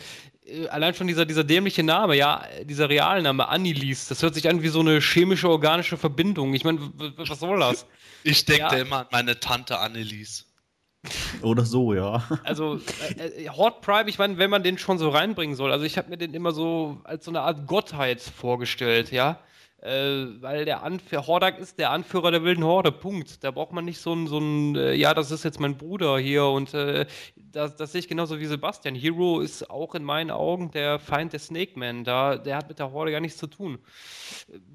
allein 0.71 0.95
schon 0.95 1.07
dieser, 1.07 1.25
dieser 1.25 1.45
dämliche 1.45 1.83
Name, 1.83 2.17
ja, 2.17 2.45
dieser 2.65 2.89
Realname, 2.89 3.49
Annelies, 3.49 4.09
das 4.09 4.23
hört 4.23 4.35
sich 4.35 4.49
an 4.49 4.63
wie 4.63 4.69
so 4.69 4.81
eine 4.81 5.01
chemische, 5.01 5.49
organische 5.49 5.97
Verbindung. 5.97 6.55
Ich 6.55 6.65
meine, 6.65 6.81
was 7.17 7.41
soll 7.41 7.59
das? 7.61 7.87
Ich 8.27 8.45
denke 8.45 8.77
ja. 8.77 8.83
immer 8.83 8.99
an 9.01 9.07
meine 9.13 9.39
Tante 9.39 9.79
Annelies. 9.79 10.47
Oder 11.43 11.65
so, 11.65 11.95
ja. 11.95 12.25
Also, 12.43 12.81
äh, 13.17 13.45
äh, 13.45 13.49
Horde 13.49 13.77
Prime, 13.81 14.09
ich 14.09 14.19
meine, 14.19 14.39
wenn 14.39 14.51
man 14.51 14.65
den 14.65 14.79
schon 14.79 14.99
so 14.99 15.09
reinbringen 15.11 15.55
soll, 15.55 15.71
also 15.71 15.85
ich 15.85 15.97
habe 15.97 16.09
mir 16.11 16.17
den 16.17 16.35
immer 16.35 16.51
so 16.53 17.01
als 17.05 17.25
so 17.25 17.31
eine 17.31 17.43
Art 17.43 17.67
Gottheit 17.67 18.21
vorgestellt, 18.21 19.13
ja. 19.13 19.39
Äh, 19.83 20.41
weil 20.41 20.65
der 20.65 20.83
Anführer, 20.83 21.27
Hordak 21.27 21.59
ist 21.59 21.79
der 21.79 21.91
Anführer 21.91 22.33
der 22.33 22.43
wilden 22.43 22.65
Horde, 22.65 22.91
Punkt. 22.91 23.45
Da 23.45 23.53
braucht 23.53 23.73
man 23.73 23.85
nicht 23.85 24.01
so 24.01 24.13
ein, 24.15 24.27
so 24.27 24.39
ein 24.39 24.75
äh, 24.75 24.95
ja, 24.95 25.15
das 25.15 25.31
ist 25.31 25.45
jetzt 25.45 25.61
mein 25.61 25.77
Bruder 25.77 26.19
hier 26.19 26.47
und 26.47 26.75
äh, 26.75 27.07
das, 27.37 27.77
das 27.77 27.93
sehe 27.93 28.01
ich 28.01 28.09
genauso 28.09 28.41
wie 28.41 28.47
Sebastian. 28.47 28.97
Hero 28.97 29.41
ist 29.41 29.71
auch 29.71 29.95
in 29.95 30.03
meinen 30.03 30.31
Augen 30.33 30.71
der 30.73 30.99
Feind 30.99 31.35
der 31.35 31.41
Snake 31.41 31.79
Man. 31.79 32.03
Da, 32.03 32.37
der 32.37 32.57
hat 32.57 32.69
mit 32.69 32.79
der 32.81 32.91
Horde 32.91 33.13
gar 33.13 33.21
nichts 33.21 33.39
zu 33.39 33.47
tun. 33.47 33.79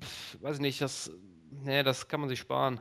Pff, 0.02 0.38
weiß 0.42 0.56
ich 0.58 0.62
nicht, 0.62 0.82
das, 0.82 1.12
nee, 1.50 1.84
das 1.84 2.08
kann 2.08 2.22
man 2.22 2.30
sich 2.30 2.40
sparen. 2.40 2.80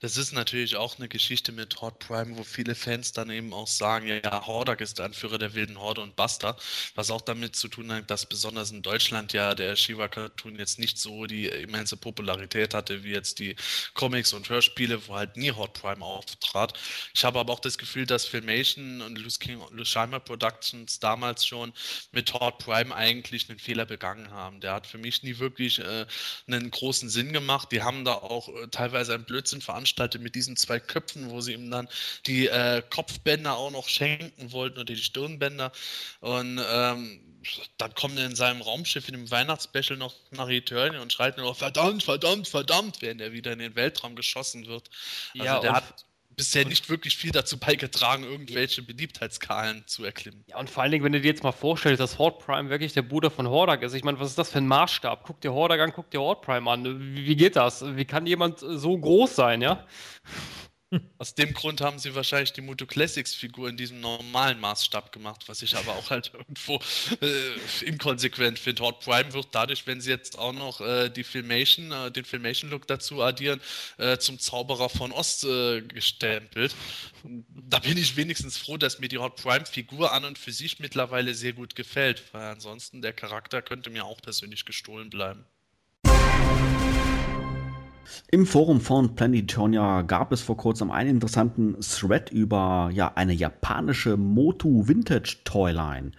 Das 0.00 0.16
ist 0.16 0.32
natürlich 0.32 0.76
auch 0.76 0.96
eine 0.98 1.08
Geschichte 1.08 1.50
mit 1.50 1.80
Horde 1.80 1.96
Prime, 1.98 2.38
wo 2.38 2.44
viele 2.44 2.76
Fans 2.76 3.10
dann 3.10 3.30
eben 3.30 3.52
auch 3.52 3.66
sagen, 3.66 4.06
ja, 4.06 4.14
ja, 4.22 4.46
Hordak 4.46 4.80
ist 4.80 4.98
der 4.98 5.06
Anführer 5.06 5.38
der 5.38 5.54
wilden 5.54 5.80
Horde 5.80 6.02
und 6.02 6.14
Buster, 6.14 6.56
was 6.94 7.10
auch 7.10 7.20
damit 7.20 7.56
zu 7.56 7.66
tun 7.66 7.90
hat, 7.90 8.08
dass 8.08 8.24
besonders 8.24 8.70
in 8.70 8.82
Deutschland 8.82 9.32
ja 9.32 9.56
der 9.56 9.74
Shiva-Cartoon 9.74 10.56
jetzt 10.56 10.78
nicht 10.78 10.98
so 10.98 11.26
die 11.26 11.46
immense 11.46 11.96
Popularität 11.96 12.74
hatte, 12.74 13.02
wie 13.02 13.10
jetzt 13.10 13.40
die 13.40 13.56
Comics 13.94 14.32
und 14.32 14.48
Hörspiele, 14.48 15.08
wo 15.08 15.16
halt 15.16 15.36
nie 15.36 15.50
Horde 15.50 15.72
Prime 15.72 16.04
auftrat. 16.04 16.78
Ich 17.12 17.24
habe 17.24 17.40
aber 17.40 17.52
auch 17.52 17.60
das 17.60 17.76
Gefühl, 17.76 18.06
dass 18.06 18.24
Filmation 18.24 19.02
und 19.02 19.18
Lusheimer 19.18 20.20
Productions 20.20 21.00
damals 21.00 21.44
schon 21.44 21.72
mit 22.12 22.32
Horde 22.34 22.58
Prime 22.64 22.94
eigentlich 22.94 23.50
einen 23.50 23.58
Fehler 23.58 23.84
begangen 23.84 24.30
haben. 24.30 24.60
Der 24.60 24.74
hat 24.74 24.86
für 24.86 24.98
mich 24.98 25.24
nie 25.24 25.40
wirklich 25.40 25.80
äh, 25.80 26.06
einen 26.46 26.70
großen 26.70 27.08
Sinn 27.08 27.32
gemacht. 27.32 27.72
Die 27.72 27.82
haben 27.82 28.04
da 28.04 28.12
auch 28.12 28.48
äh, 28.48 28.68
teilweise 28.68 29.14
einen 29.14 29.24
Blödsinn 29.24 29.60
veranstaltet 29.60 29.87
veranstaltet 29.88 30.22
mit 30.22 30.34
diesen 30.34 30.56
zwei 30.56 30.78
Köpfen, 30.80 31.30
wo 31.30 31.40
sie 31.40 31.54
ihm 31.54 31.70
dann 31.70 31.88
die 32.26 32.48
äh, 32.48 32.82
Kopfbänder 32.90 33.56
auch 33.56 33.70
noch 33.70 33.88
schenken 33.88 34.52
wollten 34.52 34.76
oder 34.76 34.84
die 34.84 34.96
Stirnbänder. 34.96 35.72
Und 36.20 36.60
ähm, 36.70 37.20
dann 37.78 37.94
kommt 37.94 38.18
er 38.18 38.26
in 38.26 38.36
seinem 38.36 38.60
Raumschiff 38.60 39.08
in 39.08 39.14
dem 39.14 39.30
Weihnachtsspecial 39.30 39.96
noch 39.96 40.14
nach 40.32 40.48
Eternia 40.48 41.00
und 41.00 41.12
schreit 41.12 41.38
nur 41.38 41.54
verdammt, 41.54 42.02
verdammt, 42.02 42.48
verdammt, 42.48 43.00
während 43.00 43.20
er 43.20 43.32
wieder 43.32 43.52
in 43.52 43.60
den 43.60 43.74
Weltraum 43.76 44.16
geschossen 44.16 44.66
wird. 44.66 44.90
Also 45.34 45.44
ja, 45.44 45.60
der 45.60 45.72
hat 45.72 46.04
bisher 46.38 46.64
nicht 46.64 46.88
wirklich 46.88 47.16
viel 47.16 47.32
dazu 47.32 47.58
beigetragen, 47.58 48.24
irgendwelche 48.24 48.80
Beliebtheitskalen 48.80 49.82
zu 49.86 50.04
erklimmen. 50.04 50.44
Ja, 50.46 50.58
und 50.58 50.70
vor 50.70 50.82
allen 50.82 50.92
Dingen, 50.92 51.04
wenn 51.04 51.12
du 51.12 51.20
dir 51.20 51.28
jetzt 51.28 51.42
mal 51.42 51.52
vorstellst, 51.52 52.00
dass 52.00 52.18
Horde 52.18 52.38
Prime 52.38 52.70
wirklich 52.70 52.94
der 52.94 53.02
Bruder 53.02 53.30
von 53.30 53.48
Hordak 53.48 53.82
ist. 53.82 53.92
Ich 53.92 54.04
meine, 54.04 54.18
was 54.20 54.30
ist 54.30 54.38
das 54.38 54.50
für 54.50 54.58
ein 54.58 54.68
Maßstab? 54.68 55.24
Guck 55.24 55.40
dir 55.42 55.52
Hordak 55.52 55.80
an, 55.80 55.92
guck 55.92 56.10
dir 56.10 56.20
Horde 56.20 56.40
Prime 56.40 56.70
an. 56.70 57.14
Wie, 57.16 57.36
geht 57.36 57.56
das? 57.56 57.84
Wie 57.96 58.04
kann 58.04 58.26
jemand 58.26 58.60
so 58.60 58.96
groß 58.96 59.34
sein, 59.34 59.60
ja? 59.60 59.84
Aus 61.18 61.34
dem 61.34 61.52
Grund 61.52 61.80
haben 61.80 61.98
sie 61.98 62.14
wahrscheinlich 62.14 62.52
die 62.52 62.60
Moto 62.60 62.86
Classics 62.86 63.34
Figur 63.34 63.68
in 63.68 63.76
diesem 63.76 64.00
normalen 64.00 64.58
Maßstab 64.60 65.12
gemacht, 65.12 65.44
was 65.46 65.62
ich 65.62 65.76
aber 65.76 65.92
auch 65.92 66.10
halt 66.10 66.32
irgendwo 66.34 66.80
äh, 67.20 67.84
inkonsequent 67.84 68.58
finde. 68.58 68.82
Hot 68.82 69.00
Prime 69.00 69.32
wird 69.32 69.48
dadurch, 69.52 69.86
wenn 69.86 70.00
sie 70.00 70.10
jetzt 70.10 70.38
auch 70.38 70.52
noch 70.52 70.80
äh, 70.80 71.10
die 71.10 71.24
Filmation, 71.24 71.92
äh, 71.92 72.10
den 72.10 72.24
Filmation 72.24 72.70
Look 72.70 72.86
dazu 72.86 73.22
addieren, 73.22 73.60
äh, 73.98 74.18
zum 74.18 74.38
Zauberer 74.38 74.88
von 74.88 75.12
Ost 75.12 75.44
äh, 75.44 75.82
gestempelt. 75.82 76.74
Da 77.50 77.80
bin 77.80 77.98
ich 77.98 78.16
wenigstens 78.16 78.56
froh, 78.56 78.78
dass 78.78 78.98
mir 78.98 79.08
die 79.08 79.18
Hot 79.18 79.36
Prime 79.36 79.66
Figur 79.66 80.12
an 80.12 80.24
und 80.24 80.38
für 80.38 80.52
sich 80.52 80.78
mittlerweile 80.78 81.34
sehr 81.34 81.52
gut 81.52 81.74
gefällt, 81.74 82.22
weil 82.32 82.42
ansonsten 82.42 83.02
der 83.02 83.12
Charakter 83.12 83.60
könnte 83.60 83.90
mir 83.90 84.04
auch 84.04 84.22
persönlich 84.22 84.64
gestohlen 84.64 85.10
bleiben. 85.10 85.44
Im 88.30 88.46
Forum 88.46 88.80
von 88.80 89.14
Planetonia 89.14 90.02
gab 90.02 90.32
es 90.32 90.40
vor 90.40 90.56
kurzem 90.56 90.90
einen 90.90 91.10
interessanten 91.10 91.76
Thread 91.80 92.30
über 92.30 92.90
ja, 92.92 93.12
eine 93.14 93.32
japanische 93.32 94.16
Motu 94.16 94.86
Vintage 94.86 95.38
Toyline. 95.44 96.12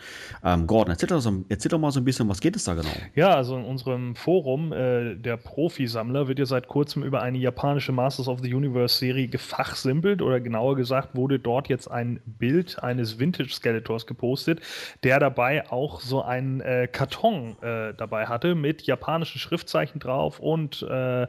Ähm, 0.44 0.68
Gordon, 0.68 0.92
erzähl 0.92 1.10
doch, 1.10 1.20
so, 1.20 1.44
erzähl 1.50 1.70
doch, 1.70 1.80
mal 1.80 1.92
so 1.92 2.00
ein 2.00 2.06
bisschen, 2.06 2.28
was 2.30 2.42
geht 2.42 2.56
es 2.56 2.64
da 2.64 2.74
genau? 2.74 2.90
Ja, 3.16 3.36
also 3.36 3.58
in 3.58 3.66
unserem 3.66 4.16
Forum, 4.16 4.74
äh, 4.74 5.16
der 5.16 5.38
Profisammler, 5.38 6.28
wird 6.28 6.40
ja 6.40 6.46
seit 6.46 6.68
kurzem 6.68 7.04
über 7.04 7.22
eine 7.22 7.38
japanische 7.38 7.92
Masters 7.92 8.28
of 8.28 8.40
the 8.42 8.54
Universe 8.54 8.98
Serie 8.98 9.28
gefachsimpelt 9.28 10.22
oder 10.22 10.40
genauer 10.40 10.76
gesagt 10.76 11.16
wurde 11.16 11.40
dort 11.40 11.70
jetzt 11.70 11.90
ein 11.90 12.20
Bild 12.26 12.82
eines 12.84 13.20
Vintage 13.20 13.50
Skeletors 13.50 14.06
gepostet, 14.06 14.62
der 15.04 15.20
dabei 15.20 15.70
auch 15.70 16.02
so 16.02 16.22
einen 16.22 16.62
äh, 16.62 16.88
Karton 16.92 17.58
äh, 17.62 17.94
dabei 17.94 18.28
hatte 18.28 18.56
mit 18.56 18.84
japanischen 18.84 19.40
Schriftzeichen 19.40 20.00
drauf 20.00 20.40
und 20.40 20.82
äh, 20.84 21.28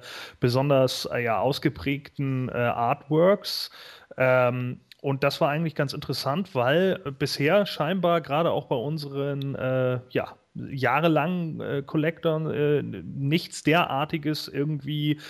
besonders 0.51 1.05
äh, 1.13 1.23
ja, 1.23 1.39
ausgeprägten 1.39 2.49
äh, 2.49 2.55
Artworks. 2.55 3.71
Ähm, 4.17 4.81
und 5.01 5.23
das 5.23 5.41
war 5.41 5.49
eigentlich 5.49 5.77
ganz 5.77 5.93
interessant, 5.93 6.57
weil 6.57 6.99
bisher 7.21 7.67
scheinbar 7.67 8.21
gerade 8.21 8.51
auch 8.51 8.67
bei 8.67 8.75
unseren 8.75 9.55
äh, 9.55 10.01
ja, 10.11 10.35
jahrelang 10.55 11.61
äh, 11.61 11.83
Collectern 11.87 12.51
äh, 12.51 12.83
nichts 12.83 13.63
derartiges 13.63 14.49
irgendwie 14.49 15.21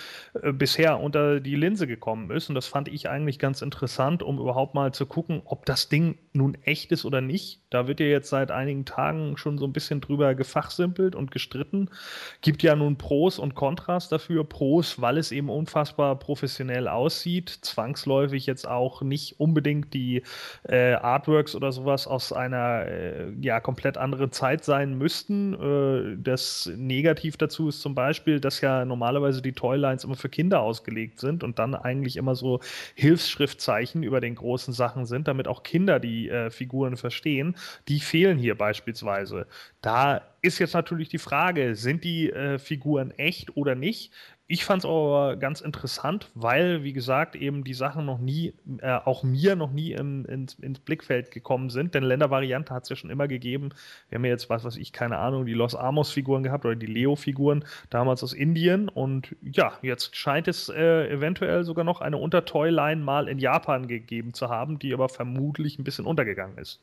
äh, 0.41 0.51
bisher 0.51 0.99
unter 0.99 1.39
die 1.39 1.55
Linse 1.55 1.85
gekommen 1.85 2.31
ist. 2.31 2.49
Und 2.49 2.55
das 2.55 2.67
fand 2.67 2.87
ich 2.87 3.07
eigentlich 3.07 3.37
ganz 3.37 3.61
interessant, 3.61 4.23
um 4.23 4.39
überhaupt 4.39 4.73
mal 4.73 4.93
zu 4.93 5.05
gucken, 5.05 5.43
ob 5.45 5.65
das 5.65 5.89
Ding 5.89 6.17
nun 6.33 6.57
echt 6.63 6.91
ist 6.91 7.05
oder 7.05 7.21
nicht. 7.21 7.61
Da 7.69 7.87
wird 7.87 7.99
ja 7.99 8.07
jetzt 8.07 8.29
seit 8.29 8.49
einigen 8.49 8.85
Tagen 8.85 9.37
schon 9.37 9.59
so 9.59 9.65
ein 9.65 9.73
bisschen 9.73 10.01
drüber 10.01 10.33
gefachsimpelt 10.33 11.15
und 11.15 11.29
gestritten. 11.29 11.89
Gibt 12.41 12.63
ja 12.63 12.75
nun 12.75 12.97
Pros 12.97 13.37
und 13.37 13.53
Kontras 13.53 14.09
dafür. 14.09 14.43
Pros, 14.43 14.99
weil 15.01 15.17
es 15.19 15.31
eben 15.31 15.49
unfassbar 15.49 16.17
professionell 16.17 16.87
aussieht, 16.87 17.49
zwangsläufig 17.49 18.47
jetzt 18.47 18.67
auch 18.67 19.03
nicht 19.03 19.39
unbedingt 19.39 19.93
die 19.93 20.23
äh, 20.67 20.93
Artworks 20.93 21.53
oder 21.55 21.71
sowas 21.71 22.07
aus 22.07 22.33
einer 22.33 22.85
äh, 22.87 23.31
ja 23.39 23.59
komplett 23.59 23.97
anderen 23.97 24.31
Zeit 24.31 24.63
sein 24.63 24.97
müssen 24.97 25.10
müssten. 25.11 25.53
Äh, 25.53 26.17
das 26.21 26.71
Negativ 26.75 27.37
dazu 27.37 27.67
ist 27.67 27.81
zum 27.81 27.95
Beispiel, 27.95 28.39
dass 28.39 28.61
ja 28.61 28.85
normalerweise 28.85 29.41
die 29.41 29.51
Toylines 29.51 30.03
immer 30.03 30.15
für 30.15 30.29
Kinder 30.29 30.61
ausgelegt 30.61 31.19
sind 31.19 31.43
und 31.43 31.59
dann 31.59 31.75
eigentlich 31.75 32.15
immer 32.15 32.35
so 32.35 32.59
Hilfsschriftzeichen 32.95 34.03
über 34.03 34.21
den 34.21 34.35
großen 34.35 34.73
Sachen 34.73 35.05
sind, 35.05 35.27
damit 35.27 35.47
auch 35.47 35.63
Kinder 35.63 35.99
die 35.99 36.29
äh, 36.29 36.49
Figuren 36.49 36.95
verstehen. 36.95 37.55
Die 37.87 37.99
fehlen 37.99 38.37
hier 38.37 38.55
beispielsweise. 38.57 39.47
Da 39.81 40.21
ist 40.41 40.59
jetzt 40.59 40.73
natürlich 40.73 41.09
die 41.09 41.17
Frage, 41.17 41.75
sind 41.75 42.03
die 42.03 42.31
äh, 42.31 42.57
Figuren 42.57 43.11
echt 43.11 43.55
oder 43.57 43.75
nicht? 43.75 44.11
Ich 44.51 44.65
fand 44.65 44.83
es 44.83 44.85
aber 44.85 45.37
ganz 45.37 45.61
interessant, 45.61 46.29
weil, 46.35 46.83
wie 46.83 46.91
gesagt, 46.91 47.37
eben 47.37 47.63
die 47.63 47.73
Sachen 47.73 48.05
noch 48.05 48.17
nie, 48.17 48.53
äh, 48.79 48.99
auch 49.05 49.23
mir 49.23 49.55
noch 49.55 49.71
nie 49.71 49.93
im, 49.93 50.25
ins, 50.25 50.55
ins, 50.55 50.79
Blickfeld 50.79 51.31
gekommen 51.31 51.69
sind. 51.69 51.95
Denn 51.95 52.03
Ländervariante 52.03 52.73
hat 52.73 52.83
es 52.83 52.89
ja 52.89 52.97
schon 52.97 53.11
immer 53.11 53.29
gegeben. 53.29 53.69
Wir 54.09 54.17
haben 54.17 54.25
ja 54.25 54.31
jetzt, 54.31 54.49
was 54.49 54.65
weiß 54.65 54.75
ich, 54.75 54.91
keine 54.91 55.19
Ahnung, 55.19 55.45
die 55.45 55.53
Los 55.53 55.73
Amos-Figuren 55.73 56.43
gehabt 56.43 56.65
oder 56.65 56.75
die 56.75 56.85
Leo-Figuren, 56.85 57.63
damals 57.89 58.25
aus 58.25 58.33
Indien. 58.33 58.89
Und 58.89 59.37
ja, 59.41 59.71
jetzt 59.83 60.17
scheint 60.17 60.49
es 60.49 60.67
äh, 60.67 61.07
eventuell 61.09 61.63
sogar 61.63 61.85
noch 61.85 62.01
eine 62.01 62.17
Untertoy-Line 62.17 63.01
mal 63.01 63.29
in 63.29 63.39
Japan 63.39 63.87
gegeben 63.87 64.33
zu 64.33 64.49
haben, 64.49 64.79
die 64.79 64.93
aber 64.93 65.07
vermutlich 65.07 65.79
ein 65.79 65.85
bisschen 65.85 66.05
untergegangen 66.05 66.57
ist. 66.57 66.81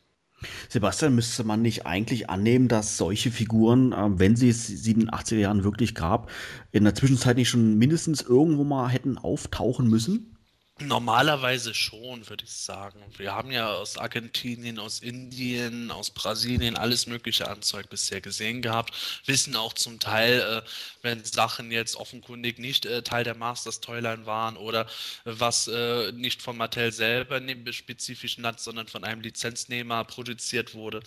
Sebastian, 0.69 1.15
müsste 1.15 1.45
man 1.45 1.63
nicht 1.63 1.87
eigentlich 1.87 2.31
annehmen, 2.31 2.69
dass 2.69 2.97
solche 2.97 3.31
Figuren, 3.31 3.93
äh, 3.93 4.19
wenn 4.19 4.37
sie 4.37 4.49
es 4.49 4.87
in 4.87 5.01
den 5.01 5.11
80er 5.11 5.39
Jahren 5.39 5.65
wirklich 5.65 5.95
gab, 5.95 6.31
in 6.71 6.85
der 6.85 6.95
Zwischenzeit 6.95 7.37
nicht 7.37 7.49
schon 7.49 7.77
mindestens 7.77 8.23
irgendwo 8.23 8.65
mal 8.65 8.89
hätten 8.89 9.19
auftauchen 9.19 9.89
müssen? 9.89 10.38
Normalerweise 10.81 11.75
schon, 11.75 12.29
würde 12.29 12.45
ich 12.45 12.53
sagen. 12.53 13.03
Wir 13.17 13.35
haben 13.35 13.51
ja 13.51 13.73
aus 13.73 13.99
Argentinien, 13.99 14.79
aus 14.79 15.01
Indien, 15.01 15.91
aus 15.91 16.11
Brasilien 16.11 16.77
alles 16.77 17.09
mögliche 17.09 17.49
Anzeug 17.49 17.91
bisher 17.91 18.21
gesehen 18.21 18.63
gehabt. 18.63 18.95
Wissen 19.27 19.57
auch 19.57 19.73
zum 19.73 19.99
Teil, 19.99 20.41
äh, 20.41 20.63
wenn 21.03 21.25
Sachen 21.25 21.73
jetzt 21.73 21.97
offenkundig 21.97 22.61
nicht 22.61 22.87
äh, 22.87 23.03
Teil 23.03 23.25
der 23.25 23.35
Masters 23.35 23.81
Toyline 23.81 24.25
waren 24.25 24.57
oder 24.57 24.83
äh, 24.83 24.87
was 25.25 25.67
äh, 25.67 26.13
nicht 26.13 26.43
von 26.43 26.57
Mattel 26.57 26.93
selber 26.93 27.39
in 27.39 27.49
dem 27.49 27.73
spezifischen 27.73 28.45
Land, 28.45 28.61
sondern 28.61 28.87
von 28.87 29.03
einem 29.03 29.21
Lizenznehmer 29.21 30.05
produziert 30.05 30.75
wurde. 30.75 31.03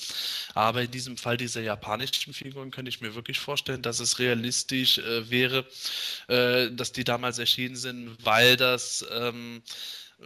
Aber 0.53 0.81
in 0.81 0.91
diesem 0.91 1.15
Fall 1.15 1.37
dieser 1.37 1.61
japanischen 1.61 2.33
Figuren 2.33 2.71
könnte 2.71 2.89
ich 2.89 2.99
mir 2.99 3.15
wirklich 3.15 3.39
vorstellen, 3.39 3.81
dass 3.81 4.01
es 4.01 4.19
realistisch 4.19 4.97
äh, 4.97 5.29
wäre, 5.29 5.65
äh, 6.27 6.69
dass 6.71 6.91
die 6.91 7.05
damals 7.05 7.39
erschienen 7.39 7.77
sind, 7.77 8.17
weil 8.21 8.57
das 8.57 9.05
ähm, 9.11 9.60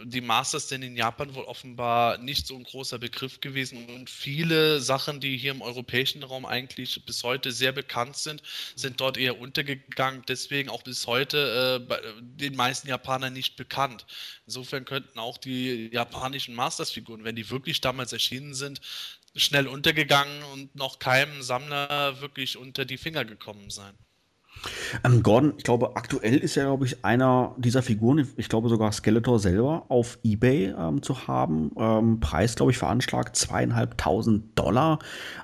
die 0.04 0.20
Masters 0.20 0.68
sind 0.68 0.82
in 0.82 0.96
Japan 0.96 1.34
wohl 1.34 1.44
offenbar 1.44 2.18
nicht 2.18 2.46
so 2.46 2.54
ein 2.54 2.64
großer 2.64 2.98
Begriff 2.98 3.40
gewesen 3.40 3.86
und 3.88 4.10
viele 4.10 4.80
Sachen, 4.80 5.20
die 5.20 5.36
hier 5.38 5.52
im 5.52 5.62
europäischen 5.62 6.22
Raum 6.22 6.44
eigentlich 6.44 7.04
bis 7.06 7.22
heute 7.24 7.50
sehr 7.52 7.72
bekannt 7.72 8.16
sind, 8.16 8.42
sind 8.74 9.00
dort 9.00 9.16
eher 9.16 9.38
untergegangen, 9.40 10.22
deswegen 10.28 10.68
auch 10.68 10.82
bis 10.82 11.06
heute 11.06 11.88
äh, 11.88 12.20
den 12.20 12.56
meisten 12.56 12.88
Japanern 12.88 13.32
nicht 13.32 13.56
bekannt. 13.56 14.06
Insofern 14.46 14.84
könnten 14.84 15.18
auch 15.18 15.38
die 15.38 15.88
japanischen 15.92 16.54
Masters-Figuren, 16.54 17.24
wenn 17.24 17.36
die 17.36 17.48
wirklich 17.50 17.80
damals 17.80 18.12
erschienen 18.12 18.54
sind, 18.54 18.80
schnell 19.34 19.66
untergegangen 19.66 20.42
und 20.52 20.74
noch 20.74 20.98
keinem 20.98 21.42
Sammler 21.42 22.20
wirklich 22.20 22.56
unter 22.56 22.84
die 22.84 22.98
Finger 22.98 23.24
gekommen 23.24 23.70
sein. 23.70 23.94
Ähm, 25.04 25.22
Gordon, 25.22 25.54
ich 25.56 25.64
glaube, 25.64 25.96
aktuell 25.96 26.38
ist 26.38 26.54
ja, 26.54 26.64
glaube 26.64 26.86
ich, 26.86 27.04
einer 27.04 27.54
dieser 27.58 27.82
Figuren, 27.82 28.26
ich 28.36 28.48
glaube 28.48 28.68
sogar 28.68 28.92
Skeletor 28.92 29.38
selber, 29.38 29.84
auf 29.88 30.18
Ebay 30.22 30.74
ähm, 30.76 31.02
zu 31.02 31.26
haben. 31.26 31.70
Ähm, 31.78 32.20
Preis, 32.20 32.54
glaube 32.54 32.72
ich, 32.72 32.78
veranschlagt 32.78 33.36
zweieinhalbtausend 33.36 34.58
Dollar. 34.58 34.98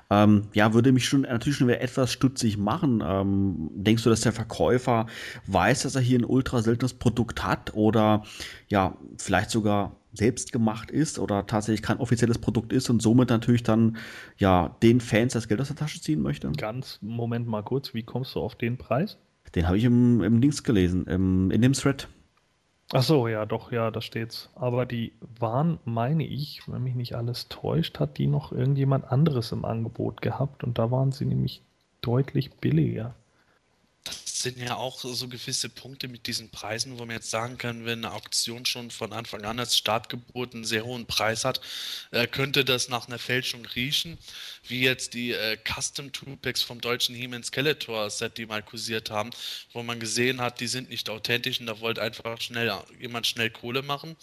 Ähm, 0.09 0.47
ja, 0.53 0.73
würde 0.73 0.91
mich 0.91 1.05
schon 1.05 1.21
natürlich 1.21 1.57
schon 1.57 1.67
wieder 1.67 1.81
etwas 1.81 2.11
stutzig 2.11 2.57
machen. 2.57 3.03
Ähm, 3.05 3.69
denkst 3.73 4.03
du, 4.03 4.09
dass 4.09 4.21
der 4.21 4.33
Verkäufer 4.33 5.07
weiß, 5.47 5.83
dass 5.83 5.95
er 5.95 6.01
hier 6.01 6.19
ein 6.19 6.25
ultra 6.25 6.61
seltenes 6.61 6.93
Produkt 6.93 7.43
hat 7.43 7.73
oder 7.73 8.23
ja, 8.67 8.97
vielleicht 9.17 9.49
sogar 9.49 9.95
selbst 10.13 10.51
gemacht 10.51 10.91
ist 10.91 11.19
oder 11.19 11.45
tatsächlich 11.47 11.81
kein 11.81 11.97
offizielles 11.97 12.37
Produkt 12.37 12.71
ist 12.71 12.89
und 12.89 13.01
somit 13.01 13.29
natürlich 13.29 13.63
dann 13.63 13.97
ja 14.37 14.75
den 14.81 15.01
Fans 15.01 15.33
das 15.33 15.47
Geld 15.47 15.59
aus 15.59 15.67
der 15.67 15.75
Tasche 15.75 16.01
ziehen 16.01 16.21
möchte. 16.21 16.51
Ganz, 16.51 16.99
Moment 17.01 17.47
mal 17.47 17.63
kurz, 17.63 17.93
wie 17.93 18.03
kommst 18.03 18.35
du 18.35 18.39
auf 18.39 18.55
den 18.55 18.77
Preis? 18.77 19.17
Den 19.55 19.67
habe 19.67 19.77
ich 19.77 19.83
im, 19.83 20.21
im 20.23 20.39
Links 20.39 20.63
gelesen, 20.63 21.05
im, 21.07 21.51
in 21.51 21.61
dem 21.61 21.73
Thread. 21.73 22.07
Ach 22.91 23.03
so, 23.03 23.27
ja, 23.27 23.45
doch, 23.45 23.71
ja, 23.71 23.89
da 23.91 24.01
steht's. 24.01 24.49
Aber 24.55 24.85
die 24.85 25.13
waren, 25.39 25.79
meine 25.85 26.25
ich, 26.25 26.61
wenn 26.67 26.83
mich 26.83 26.95
nicht 26.95 27.15
alles 27.15 27.47
täuscht, 27.49 27.99
hat 27.99 28.17
die 28.17 28.27
noch 28.27 28.51
irgendjemand 28.51 29.05
anderes 29.05 29.51
im 29.51 29.65
Angebot 29.65 30.21
gehabt 30.21 30.63
und 30.63 30.77
da 30.77 30.91
waren 30.91 31.11
sie 31.11 31.25
nämlich 31.25 31.63
deutlich 32.01 32.51
billiger 32.51 33.15
sind 34.43 34.59
ja 34.59 34.75
auch 34.75 34.99
so 34.99 35.27
gewisse 35.27 35.69
Punkte 35.69 36.07
mit 36.07 36.27
diesen 36.27 36.49
Preisen, 36.49 36.99
wo 36.99 37.05
man 37.05 37.15
jetzt 37.15 37.31
sagen 37.31 37.57
kann, 37.57 37.85
wenn 37.85 38.05
eine 38.05 38.13
Auktion 38.13 38.65
schon 38.65 38.91
von 38.91 39.13
Anfang 39.13 39.43
an 39.45 39.59
als 39.59 39.77
Startgebot 39.77 40.53
einen 40.53 40.65
sehr 40.65 40.85
hohen 40.85 41.05
Preis 41.05 41.45
hat, 41.45 41.61
äh, 42.11 42.27
könnte 42.27 42.63
das 42.65 42.89
nach 42.89 43.07
einer 43.07 43.19
Fälschung 43.19 43.65
riechen, 43.65 44.17
wie 44.67 44.81
jetzt 44.81 45.13
die 45.13 45.31
äh, 45.31 45.57
Custom 45.57 46.11
Two-Packs 46.11 46.61
vom 46.61 46.81
deutschen 46.81 47.15
He-Man 47.15 47.43
Skeletor 47.43 48.09
Set, 48.09 48.37
die 48.37 48.45
mal 48.45 48.61
kursiert 48.61 49.09
haben, 49.09 49.31
wo 49.71 49.81
man 49.81 49.99
gesehen 49.99 50.41
hat, 50.41 50.59
die 50.59 50.67
sind 50.67 50.89
nicht 50.89 51.09
authentisch 51.09 51.59
und 51.59 51.65
da 51.65 51.79
wollte 51.79 52.01
einfach 52.01 52.39
schnell 52.41 52.71
jemand 52.99 53.25
schnell 53.25 53.49
Kohle 53.49 53.81
machen. 53.81 54.15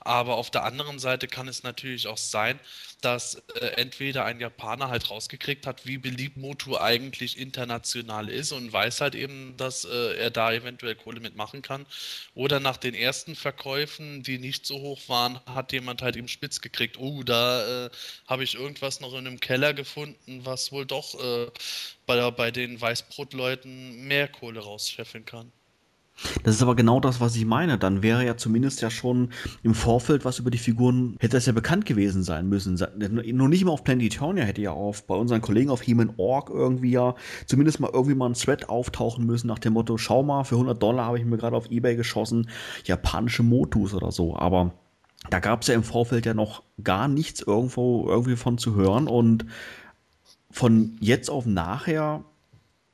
Aber 0.00 0.36
auf 0.36 0.50
der 0.50 0.64
anderen 0.64 0.98
Seite 0.98 1.26
kann 1.26 1.48
es 1.48 1.62
natürlich 1.62 2.06
auch 2.06 2.18
sein, 2.18 2.60
dass 3.00 3.36
äh, 3.60 3.66
entweder 3.76 4.24
ein 4.24 4.40
Japaner 4.40 4.88
halt 4.88 5.10
rausgekriegt 5.10 5.66
hat, 5.66 5.86
wie 5.86 5.98
beliebt 5.98 6.36
Motu 6.36 6.76
eigentlich 6.76 7.38
international 7.38 8.28
ist 8.28 8.52
und 8.52 8.72
weiß 8.72 9.00
halt 9.00 9.14
eben, 9.14 9.56
dass 9.56 9.84
äh, 9.84 10.16
er 10.16 10.30
da 10.30 10.52
eventuell 10.52 10.94
Kohle 10.94 11.20
mitmachen 11.20 11.62
kann. 11.62 11.86
Oder 12.34 12.60
nach 12.60 12.76
den 12.76 12.94
ersten 12.94 13.36
Verkäufen, 13.36 14.22
die 14.22 14.38
nicht 14.38 14.66
so 14.66 14.80
hoch 14.80 15.00
waren, 15.08 15.40
hat 15.46 15.72
jemand 15.72 16.02
halt 16.02 16.16
eben 16.16 16.28
spitz 16.28 16.60
gekriegt, 16.60 16.98
oh, 16.98 17.22
da 17.22 17.86
äh, 17.86 17.90
habe 18.26 18.44
ich 18.44 18.54
irgendwas 18.54 19.00
noch 19.00 19.12
in 19.12 19.26
einem 19.26 19.40
Keller 19.40 19.74
gefunden, 19.74 20.44
was 20.44 20.72
wohl 20.72 20.86
doch 20.86 21.14
äh, 21.22 21.50
bei, 22.06 22.30
bei 22.30 22.50
den 22.50 22.80
Weißbrotleuten 22.80 24.06
mehr 24.06 24.28
Kohle 24.28 24.60
rausscheffeln 24.60 25.24
kann. 25.24 25.52
Das 26.44 26.54
ist 26.54 26.62
aber 26.62 26.76
genau 26.76 27.00
das, 27.00 27.20
was 27.20 27.34
ich 27.34 27.44
meine. 27.44 27.76
Dann 27.76 28.02
wäre 28.02 28.24
ja 28.24 28.36
zumindest 28.36 28.80
ja 28.82 28.90
schon 28.90 29.30
im 29.62 29.74
Vorfeld 29.74 30.24
was 30.24 30.38
über 30.38 30.50
die 30.50 30.58
Figuren, 30.58 31.16
hätte 31.18 31.36
das 31.36 31.46
ja 31.46 31.52
bekannt 31.52 31.86
gewesen 31.86 32.22
sein 32.22 32.48
müssen. 32.48 32.80
Nur 32.96 33.48
nicht 33.48 33.64
mal 33.64 33.72
auf 33.72 33.84
Planet 33.84 34.14
Eternia 34.14 34.44
hätte 34.44 34.62
ja 34.62 34.70
auch 34.70 34.96
bei 35.00 35.14
unseren 35.16 35.40
Kollegen 35.40 35.70
auf 35.70 35.82
He-Man 35.82 36.14
Org 36.16 36.50
irgendwie 36.50 36.92
ja 36.92 37.14
zumindest 37.46 37.80
mal 37.80 37.90
irgendwie 37.92 38.14
mal 38.14 38.26
ein 38.26 38.34
Thread 38.34 38.68
auftauchen 38.68 39.26
müssen 39.26 39.48
nach 39.48 39.58
dem 39.58 39.72
Motto, 39.72 39.98
schau 39.98 40.22
mal, 40.22 40.44
für 40.44 40.54
100 40.54 40.80
Dollar 40.80 41.06
habe 41.06 41.18
ich 41.18 41.24
mir 41.24 41.36
gerade 41.36 41.56
auf 41.56 41.70
Ebay 41.70 41.96
geschossen, 41.96 42.48
japanische 42.84 43.42
Motus 43.42 43.92
oder 43.92 44.12
so. 44.12 44.36
Aber 44.36 44.72
da 45.30 45.40
gab 45.40 45.62
es 45.62 45.68
ja 45.68 45.74
im 45.74 45.84
Vorfeld 45.84 46.26
ja 46.26 46.34
noch 46.34 46.62
gar 46.82 47.08
nichts 47.08 47.40
irgendwo 47.40 48.08
irgendwie 48.08 48.36
von 48.36 48.58
zu 48.58 48.74
hören 48.74 49.08
und 49.08 49.46
von 50.50 50.96
jetzt 51.00 51.30
auf 51.30 51.46
nachher 51.46 52.24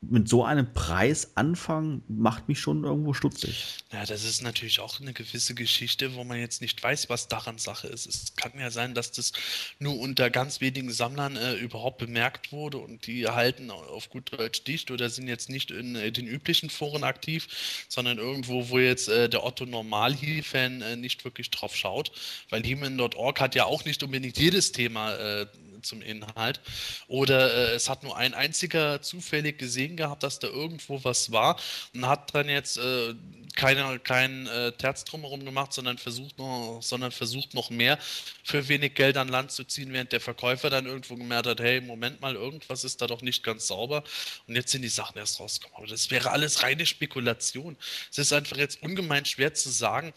mit 0.03 0.29
so 0.29 0.45
einem 0.45 0.73
Preis 0.73 1.33
anfangen, 1.37 2.03
macht 2.09 2.49
mich 2.49 2.59
schon 2.59 2.85
irgendwo 2.85 3.13
stutzig. 3.13 3.77
Ja, 3.93 4.07
das 4.07 4.25
ist 4.25 4.43
natürlich 4.43 4.81
auch 4.81 4.99
eine 4.99 5.13
gewisse 5.13 5.55
Geschichte, 5.55 6.15
wo 6.15 6.25
man 6.25 6.39
jetzt 6.39 6.63
nicht 6.63 6.83
weiß, 6.83 7.11
was 7.11 7.29
daran 7.29 7.59
Sache 7.59 7.87
ist. 7.89 8.07
Es 8.07 8.35
kann 8.35 8.53
ja 8.59 8.71
sein, 8.71 8.95
dass 8.95 9.13
das 9.13 9.33
nur 9.79 9.99
unter 9.99 10.31
ganz 10.31 10.63
wenigen 10.63 10.91
Sammlern 10.91 11.37
äh, 11.37 11.55
überhaupt 11.55 11.99
bemerkt 11.99 12.51
wurde 12.51 12.79
und 12.79 13.07
die 13.07 13.25
erhalten 13.25 13.71
auf 13.71 14.09
gut 14.09 14.33
Deutsch 14.33 14.65
dicht 14.65 14.91
oder 14.91 15.11
sind 15.11 15.29
jetzt 15.29 15.51
nicht 15.51 15.71
in 15.71 15.95
äh, 15.97 16.11
den 16.11 16.27
üblichen 16.27 16.71
Foren 16.71 17.05
aktiv, 17.05 17.85
sondern 17.89 18.17
irgendwo, 18.17 18.71
wo 18.71 18.79
jetzt 18.79 19.09
äh, 19.11 19.29
der 19.29 19.45
Otto 19.45 19.67
Normal-Fan 19.67 20.81
äh, 20.81 20.97
nicht 20.97 21.25
wirklich 21.25 21.51
drauf 21.51 21.77
schaut, 21.77 22.11
weil 22.49 22.65
Heman.org 22.65 23.39
hat 23.39 23.55
ja 23.55 23.67
auch 23.67 23.85
nicht 23.85 24.03
unbedingt 24.03 24.39
jedes 24.39 24.73
Thema 24.73 25.15
äh, 25.17 25.47
zum 25.83 26.03
Inhalt. 26.03 26.61
Oder 27.09 27.73
äh, 27.73 27.75
es 27.75 27.89
hat 27.89 28.03
nur 28.03 28.17
ein 28.17 28.35
einziger 28.35 29.03
zufällig 29.03 29.59
gesehen 29.59 29.97
gehabt, 29.97 30.23
dass 30.23 30.39
da 30.39 30.49
irgendwo 30.49 31.03
was 31.05 31.33
war 31.33 31.59
und 31.95 32.07
hat 32.07 32.35
dann 32.35 32.49
jetzt 32.49 32.79
äh, 32.79 33.15
keine, 33.57 33.99
kein 33.99 34.47
äh, 34.47 34.73
Terz 34.73 35.05
drumherum 35.05 35.45
gemacht, 35.45 35.73
sondern 35.73 35.99
versucht, 35.99 36.39
noch, 36.39 36.81
sondern 36.83 37.13
versucht 37.13 37.55
noch 37.55 37.71
mehr 37.71 37.99
für 38.43 38.69
wenig 38.69 38.95
Geld 38.95 39.17
an 39.17 39.29
Land 39.29 39.53
zu 39.53 39.65
ziehen, 39.65 39.93
während 39.93 40.13
der 40.13 40.21
Verkäufer 40.21 40.71
dann 40.71 40.87
irgendwo 40.87 41.17
gemerkt 41.17 41.47
hat, 41.47 41.61
hey, 41.61 41.81
Moment 41.81 42.21
mal, 42.21 42.35
irgendwas 42.35 42.85
ist 42.85 43.03
da 43.03 43.07
doch 43.07 43.23
nicht 43.23 43.43
ganz 43.43 43.67
sauber. 43.67 44.03
Und 44.47 44.57
jetzt 44.57 44.73
sind 44.73 44.83
die 44.83 44.89
Sachen 44.89 45.19
erst 45.19 45.41
rausgekommen. 45.41 45.77
Aber 45.77 45.87
das 45.87 46.11
wäre 46.11 46.31
alles 46.31 46.63
reine 46.63 46.87
Spekulation. 46.87 47.77
Es 48.11 48.19
ist 48.19 48.33
einfach 48.33 48.57
jetzt 48.57 48.83
ungemein 48.83 49.25
schwer 49.25 49.55
zu 49.55 49.71
sagen, 49.71 50.13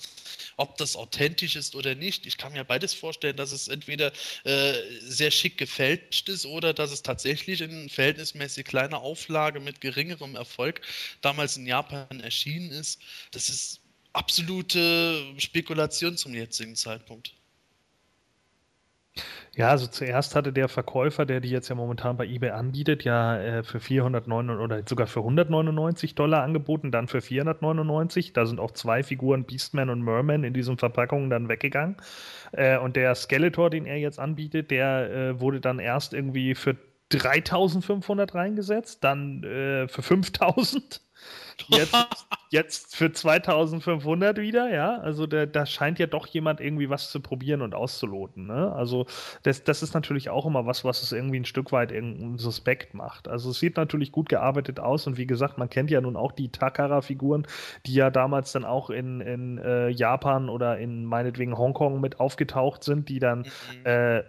ob 0.58 0.78
das 0.78 0.96
authentisch 0.96 1.56
ist 1.56 1.76
oder 1.76 1.96
nicht. 1.96 2.26
Ich 2.26 2.38
kann 2.38 2.54
mir 2.54 2.64
beides 2.64 2.94
vorstellen, 2.94 3.36
dass 3.36 3.52
es 3.52 3.68
entweder 3.68 4.12
äh, 4.44 4.74
sehr 5.02 5.32
schick 5.32 5.53
gefälscht 5.58 6.30
ist 6.30 6.46
oder 6.46 6.74
dass 6.74 6.92
es 6.92 7.04
tatsächlich 7.04 7.62
in 7.62 7.90
verhältnismäßig 7.90 8.66
kleiner 8.66 9.02
Auflage 9.02 9.60
mit 9.60 9.82
geringerem 9.82 10.36
Erfolg 10.36 10.82
damals 11.22 11.58
in 11.58 11.66
Japan 11.66 12.20
erschienen 12.20 12.72
ist. 12.72 13.02
Das 13.32 13.50
ist 13.50 13.82
absolute 14.14 15.34
Spekulation 15.38 16.18
zum 16.18 16.34
jetzigen 16.34 16.76
Zeitpunkt. 16.76 17.34
Ja, 19.56 19.70
also 19.70 19.86
zuerst 19.86 20.36
hatte 20.36 20.52
der 20.52 20.68
Verkäufer, 20.68 21.28
der 21.28 21.40
die 21.40 21.50
jetzt 21.50 21.70
ja 21.70 21.76
momentan 21.76 22.18
bei 22.18 22.26
eBay 22.26 22.50
anbietet, 22.52 23.04
ja 23.04 23.38
äh, 23.38 23.64
für 23.64 23.80
409 23.80 24.50
oder 24.50 24.82
sogar 24.88 25.06
für 25.06 25.20
199 25.20 26.16
Dollar 26.16 26.42
angeboten, 26.42 26.90
dann 26.92 27.08
für 27.08 27.22
499. 27.22 28.34
Da 28.34 28.48
sind 28.48 28.60
auch 28.60 28.72
zwei 28.72 29.04
Figuren, 29.04 29.44
Beastman 29.44 29.92
und 29.92 30.02
Merman, 30.02 30.44
in 30.44 30.56
diesen 30.56 30.80
Verpackungen 30.80 31.30
dann 31.30 31.50
weggegangen. 31.50 31.98
Äh, 32.52 32.80
und 32.80 32.96
der 32.96 33.14
Skeletor, 33.14 33.70
den 33.70 33.86
er 33.86 33.98
jetzt 33.98 34.20
anbietet, 34.20 34.72
der 34.72 35.12
äh, 35.12 35.40
wurde 35.40 35.62
dann 35.62 35.78
erst 35.78 36.14
irgendwie 36.16 36.56
für 36.56 36.76
3500 37.10 38.34
reingesetzt, 38.34 39.04
dann 39.04 39.44
äh, 39.44 39.88
für 39.88 40.02
5000 40.02 41.02
Jetzt, 41.68 41.96
jetzt 42.50 42.96
für 42.96 43.12
2500 43.12 44.38
wieder, 44.38 44.74
ja. 44.74 44.98
Also 45.00 45.28
da, 45.28 45.46
da 45.46 45.66
scheint 45.66 46.00
ja 46.00 46.08
doch 46.08 46.28
jemand 46.28 46.62
irgendwie 46.62 46.90
was 46.90 47.10
zu 47.10 47.20
probieren 47.22 47.62
und 47.62 47.76
auszuloten. 47.76 48.48
Ne? 48.48 48.72
Also 48.74 49.06
das, 49.44 49.64
das 49.64 49.84
ist 49.84 49.94
natürlich 49.94 50.30
auch 50.30 50.46
immer 50.46 50.66
was, 50.66 50.84
was 50.86 51.04
es 51.04 51.12
irgendwie 51.12 51.40
ein 51.40 51.46
Stück 51.46 51.72
weit 51.72 51.94
suspekt 52.38 52.94
macht. 52.94 53.28
Also 53.28 53.52
es 53.52 53.60
sieht 53.60 53.78
natürlich 53.78 54.12
gut 54.12 54.30
gearbeitet 54.30 54.80
aus 54.80 55.08
und 55.08 55.18
wie 55.18 55.28
gesagt, 55.28 55.58
man 55.58 55.70
kennt 55.70 55.92
ja 55.92 56.02
nun 56.02 56.16
auch 56.16 56.32
die 56.32 56.50
Takara-Figuren, 56.50 57.48
die 57.86 57.94
ja 57.94 58.10
damals 58.10 58.52
dann 58.52 58.66
auch 58.66 58.90
in, 58.90 59.22
in 59.22 59.58
äh, 59.58 59.90
Japan 59.90 60.50
oder 60.50 60.78
in 60.78 61.06
meinetwegen 61.06 61.58
Hongkong 61.58 62.02
mit 62.02 62.20
aufgetaucht 62.20 62.84
sind, 62.84 63.10
die 63.10 63.20
dann 63.20 63.40
mhm. 63.40 63.86
äh, 63.86 64.24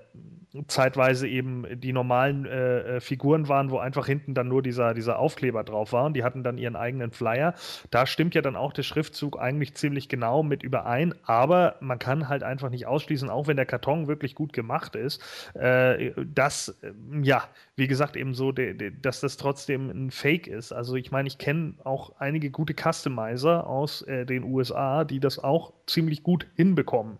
zeitweise 0.68 1.26
eben 1.26 1.64
die 1.80 1.92
normalen 1.92 2.46
äh, 2.46 2.96
äh, 2.96 3.00
Figuren 3.00 3.48
waren, 3.48 3.70
wo 3.70 3.78
einfach 3.78 4.06
hinten 4.06 4.34
dann 4.34 4.48
nur 4.48 4.62
dieser, 4.62 4.94
dieser 4.94 5.18
Aufkleber 5.18 5.64
drauf 5.64 5.92
war 5.92 6.04
und 6.04 6.14
die 6.14 6.22
hatten 6.22 6.44
dann 6.44 6.58
ihren 6.58 6.76
eigenen 6.76 7.10
Flyer. 7.10 7.54
Da 7.90 8.06
stimmt 8.06 8.34
ja 8.34 8.42
dann 8.42 8.54
auch 8.54 8.72
der 8.72 8.84
Schriftzug 8.84 9.38
eigentlich 9.40 9.74
ziemlich 9.74 10.08
genau 10.08 10.42
mit 10.42 10.62
überein, 10.62 11.14
aber 11.24 11.76
man 11.80 11.98
kann 11.98 12.28
halt 12.28 12.44
einfach 12.44 12.70
nicht 12.70 12.86
ausschließen, 12.86 13.30
auch 13.30 13.48
wenn 13.48 13.56
der 13.56 13.66
Karton 13.66 14.06
wirklich 14.06 14.34
gut 14.34 14.52
gemacht 14.52 14.94
ist, 14.94 15.20
äh, 15.54 16.12
dass, 16.24 16.68
äh, 16.82 16.92
ja, 17.22 17.44
wie 17.74 17.88
gesagt, 17.88 18.16
eben 18.16 18.34
so, 18.34 18.52
de, 18.52 18.74
de, 18.74 18.92
dass 19.02 19.20
das 19.20 19.36
trotzdem 19.36 19.90
ein 19.90 20.10
Fake 20.12 20.46
ist. 20.46 20.72
Also 20.72 20.94
ich 20.94 21.10
meine, 21.10 21.26
ich 21.26 21.38
kenne 21.38 21.74
auch 21.82 22.12
einige 22.18 22.50
gute 22.50 22.74
Customizer 22.74 23.66
aus 23.66 24.02
äh, 24.02 24.24
den 24.24 24.44
USA, 24.44 25.04
die 25.04 25.18
das 25.18 25.38
auch 25.38 25.72
ziemlich 25.86 26.22
gut 26.22 26.46
hinbekommen. 26.54 27.18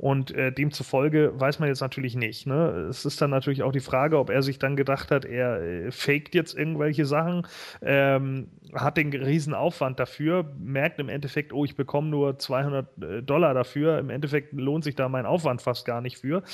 Und 0.00 0.30
äh, 0.30 0.52
demzufolge 0.52 1.32
weiß 1.34 1.58
man 1.58 1.68
jetzt 1.68 1.80
natürlich 1.80 2.14
nicht. 2.14 2.46
Ne? 2.46 2.86
Es 2.88 3.04
ist 3.04 3.20
dann 3.20 3.30
natürlich 3.30 3.64
auch 3.64 3.72
die 3.72 3.80
Frage, 3.80 4.20
ob 4.20 4.30
er 4.30 4.44
sich 4.44 4.60
dann 4.60 4.76
gedacht 4.76 5.10
hat, 5.10 5.24
er 5.24 5.60
äh, 5.60 5.90
faked 5.90 6.36
jetzt 6.36 6.56
irgendwelche 6.56 7.04
Sachen, 7.04 7.44
ähm, 7.82 8.46
hat 8.72 8.96
den 8.96 9.12
riesen 9.12 9.54
Aufwand 9.54 9.98
dafür, 9.98 10.52
merkt 10.56 11.00
im 11.00 11.08
Endeffekt, 11.08 11.52
oh, 11.52 11.64
ich 11.64 11.74
bekomme 11.74 12.10
nur 12.10 12.38
200 12.38 13.02
äh, 13.02 13.22
Dollar 13.24 13.54
dafür. 13.54 13.98
Im 13.98 14.10
Endeffekt 14.10 14.52
lohnt 14.52 14.84
sich 14.84 14.94
da 14.94 15.08
mein 15.08 15.26
Aufwand 15.26 15.62
fast 15.62 15.84
gar 15.84 16.00
nicht 16.00 16.18
für. 16.18 16.44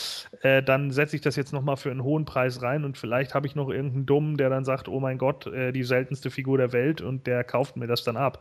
Äh, 0.41 0.63
dann 0.63 0.91
setze 0.91 1.15
ich 1.15 1.21
das 1.21 1.37
jetzt 1.37 1.53
nochmal 1.53 1.77
für 1.77 1.91
einen 1.91 2.03
hohen 2.03 2.25
Preis 2.25 2.63
rein 2.63 2.83
und 2.83 2.97
vielleicht 2.97 3.35
habe 3.35 3.47
ich 3.47 3.55
noch 3.55 3.69
irgendeinen 3.69 4.07
Dummen, 4.07 4.39
der 4.39 4.49
dann 4.49 4.65
sagt, 4.65 4.89
oh 4.89 5.01
mein 5.01 5.19
Gott, 5.19 5.47
äh, 5.49 5.71
die 5.71 5.83
seltenste 5.83 6.31
Figur 6.31 6.57
der 6.57 6.73
Welt 6.73 7.03
und 7.03 7.27
der 7.27 7.45
kauft 7.45 7.77
mir 7.77 7.89
das 7.89 8.05
dann 8.05 8.17
ab 8.17 8.41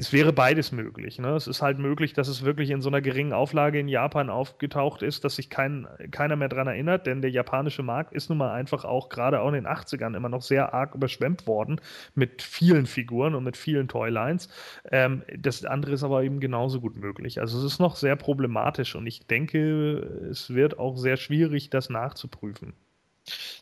es 0.00 0.14
wäre 0.14 0.32
beides 0.32 0.72
möglich. 0.72 1.18
Ne? 1.18 1.28
Es 1.36 1.46
ist 1.46 1.60
halt 1.60 1.78
möglich, 1.78 2.14
dass 2.14 2.26
es 2.26 2.42
wirklich 2.42 2.70
in 2.70 2.80
so 2.80 2.88
einer 2.88 3.02
geringen 3.02 3.34
Auflage 3.34 3.78
in 3.78 3.86
Japan 3.86 4.30
aufgetaucht 4.30 5.02
ist, 5.02 5.24
dass 5.24 5.36
sich 5.36 5.50
kein, 5.50 5.86
keiner 6.10 6.36
mehr 6.36 6.48
daran 6.48 6.68
erinnert, 6.68 7.06
denn 7.06 7.20
der 7.20 7.30
japanische 7.30 7.82
Markt 7.82 8.14
ist 8.14 8.30
nun 8.30 8.38
mal 8.38 8.50
einfach 8.50 8.86
auch 8.86 9.10
gerade 9.10 9.42
auch 9.42 9.48
in 9.48 9.54
den 9.54 9.66
80ern 9.66 10.16
immer 10.16 10.30
noch 10.30 10.40
sehr 10.40 10.72
arg 10.72 10.94
überschwemmt 10.94 11.46
worden 11.46 11.82
mit 12.14 12.40
vielen 12.40 12.86
Figuren 12.86 13.34
und 13.34 13.44
mit 13.44 13.58
vielen 13.58 13.88
Toylines. 13.88 14.48
Ähm, 14.90 15.22
das 15.36 15.66
andere 15.66 15.92
ist 15.92 16.02
aber 16.02 16.22
eben 16.22 16.40
genauso 16.40 16.80
gut 16.80 16.96
möglich. 16.96 17.38
Also 17.38 17.58
es 17.58 17.64
ist 17.64 17.78
noch 17.78 17.96
sehr 17.96 18.16
problematisch 18.16 18.94
und 18.94 19.06
ich 19.06 19.26
denke, 19.26 19.98
es 20.30 20.48
wird 20.48 20.78
auch 20.78 20.96
sehr 20.96 21.18
schwierig, 21.18 21.68
das 21.68 21.90
nachzuprüfen. 21.90 22.72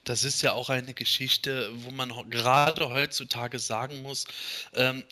Das 0.04 0.22
ist 0.22 0.40
ja 0.42 0.52
auch 0.52 0.70
eine 0.70 0.94
Geschichte, 0.94 1.68
wo 1.74 1.90
man 1.90 2.12
gerade 2.30 2.90
heutzutage 2.90 3.58
sagen 3.58 4.02
muss, 4.02 4.24
ähm, 4.74 5.02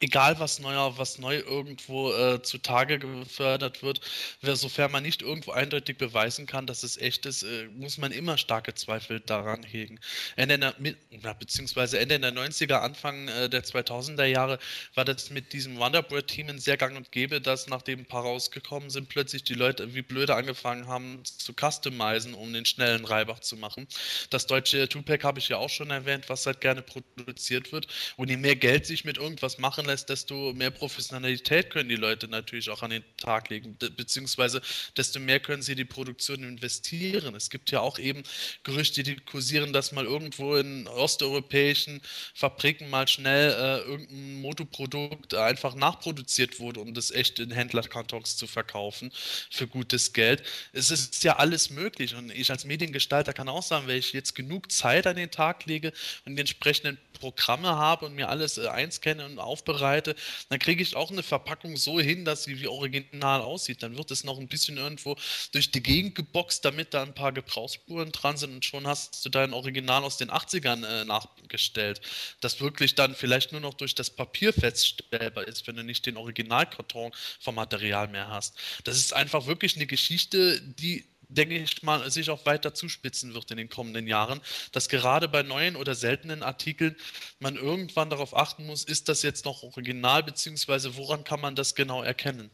egal 0.00 0.38
was 0.38 0.58
neuer, 0.58 0.98
was 0.98 1.18
neu 1.18 1.36
irgendwo 1.36 2.12
äh, 2.12 2.42
zutage 2.42 2.98
gefördert 2.98 3.82
wird, 3.82 4.00
sofern 4.42 4.92
man 4.92 5.02
nicht 5.02 5.22
irgendwo 5.22 5.52
eindeutig 5.52 5.96
beweisen 5.96 6.46
kann, 6.46 6.66
dass 6.66 6.82
es 6.82 6.98
echt 6.98 7.24
ist, 7.24 7.42
äh, 7.42 7.66
muss 7.74 7.96
man 7.96 8.12
immer 8.12 8.36
starke 8.36 8.74
Zweifel 8.74 9.20
daran 9.20 9.62
hegen. 9.62 9.98
Ende 10.36 10.58
der, 10.58 11.34
beziehungsweise 11.34 11.98
Ende 11.98 12.20
der 12.20 12.32
90er, 12.32 12.80
Anfang 12.80 13.28
äh, 13.28 13.48
der 13.48 13.64
2000er 13.64 14.24
Jahre 14.24 14.58
war 14.94 15.04
das 15.06 15.30
mit 15.30 15.52
diesem 15.54 15.78
Wonderboy-Team 15.78 16.50
ein 16.50 16.58
sehr 16.58 16.76
gang 16.76 16.96
und 16.96 17.10
gäbe, 17.10 17.40
dass 17.40 17.66
nachdem 17.66 18.00
ein 18.00 18.06
paar 18.06 18.22
rausgekommen 18.22 18.90
sind, 18.90 19.08
plötzlich 19.08 19.44
die 19.44 19.54
Leute 19.54 19.94
wie 19.94 20.02
blöde 20.02 20.34
angefangen 20.34 20.88
haben 20.88 21.24
zu 21.24 21.54
customizen, 21.54 22.34
um 22.34 22.52
den 22.52 22.66
schnellen 22.66 23.04
Reibach 23.04 23.40
zu 23.40 23.56
machen. 23.56 23.86
Das 24.30 24.46
deutsche 24.46 24.88
Tupac 24.88 25.24
habe 25.24 25.38
ich 25.38 25.48
ja 25.48 25.56
auch 25.56 25.70
schon 25.70 25.90
erwähnt, 25.90 26.28
was 26.28 26.44
halt 26.44 26.60
gerne 26.60 26.82
produziert 26.82 27.72
wird. 27.72 27.86
Und 28.16 28.28
je 28.28 28.36
mehr 28.36 28.56
Geld 28.56 28.86
sich 28.86 29.04
mit 29.04 29.16
irgendwas 29.16 29.58
machen 29.58 29.85
lässt, 29.86 30.08
desto 30.08 30.52
mehr 30.52 30.70
Professionalität 30.70 31.70
können 31.70 31.88
die 31.88 31.96
Leute 31.96 32.28
natürlich 32.28 32.70
auch 32.70 32.82
an 32.82 32.90
den 32.90 33.04
Tag 33.16 33.50
legen, 33.50 33.76
beziehungsweise 33.96 34.60
desto 34.96 35.20
mehr 35.20 35.40
können 35.40 35.62
sie 35.62 35.74
die 35.74 35.84
Produktion 35.84 36.42
investieren. 36.42 37.34
Es 37.34 37.50
gibt 37.50 37.70
ja 37.70 37.80
auch 37.80 37.98
eben 37.98 38.22
Gerüchte, 38.62 39.02
die 39.02 39.16
kursieren, 39.16 39.72
dass 39.72 39.92
mal 39.92 40.04
irgendwo 40.04 40.56
in 40.56 40.86
osteuropäischen 40.88 42.00
Fabriken 42.34 42.90
mal 42.90 43.08
schnell 43.08 43.50
äh, 43.50 43.88
irgendein 43.88 44.40
Motoprodukt 44.40 45.34
einfach 45.34 45.74
nachproduziert 45.74 46.60
wurde, 46.60 46.80
um 46.80 46.94
das 46.94 47.10
echt 47.10 47.38
in 47.38 47.50
Händlerkartons 47.50 48.36
zu 48.36 48.46
verkaufen 48.46 49.12
für 49.50 49.66
gutes 49.66 50.12
Geld. 50.12 50.42
Es 50.72 50.90
ist 50.90 51.24
ja 51.24 51.36
alles 51.36 51.70
möglich 51.70 52.14
und 52.14 52.30
ich 52.30 52.50
als 52.50 52.64
Mediengestalter 52.64 53.32
kann 53.32 53.48
auch 53.48 53.62
sagen, 53.62 53.86
wenn 53.86 53.98
ich 53.98 54.12
jetzt 54.12 54.34
genug 54.34 54.70
Zeit 54.72 55.06
an 55.06 55.16
den 55.16 55.30
Tag 55.30 55.66
lege 55.66 55.92
und 56.24 56.36
die 56.36 56.40
entsprechenden 56.40 56.98
Programme 57.16 57.68
habe 57.68 58.06
und 58.06 58.14
mir 58.14 58.28
alles 58.28 58.58
äh, 58.58 58.68
einscanne 58.68 59.24
und 59.24 59.38
aufbereite, 59.38 59.75
dann 59.80 60.58
kriege 60.58 60.82
ich 60.82 60.96
auch 60.96 61.10
eine 61.10 61.22
Verpackung 61.22 61.76
so 61.76 62.00
hin, 62.00 62.24
dass 62.24 62.44
sie 62.44 62.60
wie 62.60 62.68
original 62.68 63.40
aussieht. 63.40 63.82
Dann 63.82 63.96
wird 63.96 64.10
es 64.10 64.24
noch 64.24 64.38
ein 64.38 64.48
bisschen 64.48 64.76
irgendwo 64.76 65.16
durch 65.52 65.70
die 65.70 65.82
Gegend 65.82 66.14
geboxt, 66.14 66.64
damit 66.64 66.94
da 66.94 67.02
ein 67.02 67.14
paar 67.14 67.32
Gebrauchsspuren 67.32 68.12
dran 68.12 68.36
sind 68.36 68.54
und 68.54 68.64
schon 68.64 68.86
hast 68.86 69.24
du 69.24 69.28
dein 69.28 69.52
Original 69.52 70.04
aus 70.04 70.16
den 70.16 70.30
80ern 70.30 70.84
äh, 70.84 71.04
nachgestellt. 71.04 72.00
Das 72.40 72.60
wirklich 72.60 72.94
dann 72.94 73.14
vielleicht 73.14 73.52
nur 73.52 73.60
noch 73.60 73.74
durch 73.74 73.94
das 73.94 74.10
Papier 74.10 74.52
feststellbar 74.52 75.46
ist, 75.46 75.66
wenn 75.66 75.76
du 75.76 75.84
nicht 75.84 76.06
den 76.06 76.16
Originalkarton 76.16 77.12
vom 77.40 77.54
Material 77.54 78.08
mehr 78.08 78.28
hast. 78.28 78.56
Das 78.84 78.96
ist 78.96 79.12
einfach 79.12 79.46
wirklich 79.46 79.76
eine 79.76 79.86
Geschichte, 79.86 80.60
die 80.60 81.04
denke 81.28 81.56
ich 81.56 81.82
mal, 81.82 82.10
sich 82.10 82.30
auch 82.30 82.46
weiter 82.46 82.74
zuspitzen 82.74 83.34
wird 83.34 83.50
in 83.50 83.56
den 83.56 83.68
kommenden 83.68 84.06
Jahren, 84.06 84.40
dass 84.72 84.88
gerade 84.88 85.28
bei 85.28 85.42
neuen 85.42 85.76
oder 85.76 85.94
seltenen 85.94 86.42
Artikeln 86.42 86.96
man 87.38 87.56
irgendwann 87.56 88.10
darauf 88.10 88.36
achten 88.36 88.66
muss, 88.66 88.84
ist 88.84 89.08
das 89.08 89.22
jetzt 89.22 89.44
noch 89.44 89.62
original, 89.62 90.22
beziehungsweise 90.22 90.96
woran 90.96 91.24
kann 91.24 91.40
man 91.40 91.54
das 91.54 91.74
genau 91.74 92.02
erkennen? 92.02 92.50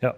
Ja. 0.00 0.14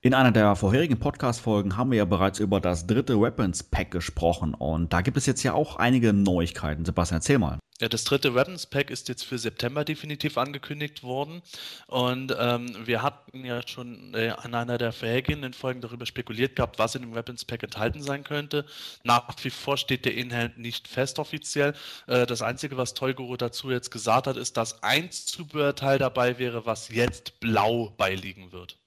In 0.00 0.12
einer 0.12 0.32
der 0.32 0.54
vorherigen 0.54 0.98
Podcast-Folgen 0.98 1.78
haben 1.78 1.90
wir 1.90 1.96
ja 1.96 2.04
bereits 2.04 2.38
über 2.38 2.60
das 2.60 2.86
dritte 2.86 3.18
Weapons 3.18 3.62
Pack 3.62 3.90
gesprochen 3.90 4.52
und 4.52 4.92
da 4.92 5.00
gibt 5.00 5.16
es 5.16 5.24
jetzt 5.24 5.42
ja 5.42 5.54
auch 5.54 5.76
einige 5.76 6.12
Neuigkeiten. 6.12 6.84
Sebastian, 6.84 7.20
erzähl 7.20 7.38
mal. 7.38 7.58
Ja, 7.84 7.88
das 7.90 8.04
dritte 8.04 8.34
Weapons 8.34 8.64
Pack 8.64 8.88
ist 8.88 9.10
jetzt 9.10 9.26
für 9.26 9.36
September 9.36 9.84
definitiv 9.84 10.38
angekündigt 10.38 11.02
worden. 11.02 11.42
Und 11.86 12.34
ähm, 12.38 12.74
wir 12.86 13.02
hatten 13.02 13.44
ja 13.44 13.60
schon 13.68 14.14
äh, 14.14 14.30
an 14.30 14.54
einer 14.54 14.78
der 14.78 14.90
vorhergehenden 14.90 15.52
Folgen 15.52 15.82
darüber 15.82 16.06
spekuliert 16.06 16.56
gehabt, 16.56 16.78
was 16.78 16.94
in 16.94 17.02
dem 17.02 17.14
Weapons 17.14 17.44
Pack 17.44 17.62
enthalten 17.62 18.00
sein 18.00 18.24
könnte. 18.24 18.64
Nach 19.02 19.28
wie 19.42 19.50
vor 19.50 19.76
steht 19.76 20.06
der 20.06 20.14
Inhalt 20.14 20.56
nicht 20.56 20.88
fest 20.88 21.18
offiziell. 21.18 21.74
Äh, 22.06 22.24
das 22.24 22.40
Einzige, 22.40 22.78
was 22.78 22.94
Toyguru 22.94 23.36
dazu 23.36 23.70
jetzt 23.70 23.90
gesagt 23.90 24.28
hat, 24.28 24.38
ist, 24.38 24.56
dass 24.56 24.82
ein 24.82 25.10
Zubehörteil 25.10 25.98
dabei 25.98 26.38
wäre, 26.38 26.64
was 26.64 26.88
jetzt 26.88 27.38
blau 27.38 27.92
beiliegen 27.98 28.50
wird. 28.50 28.78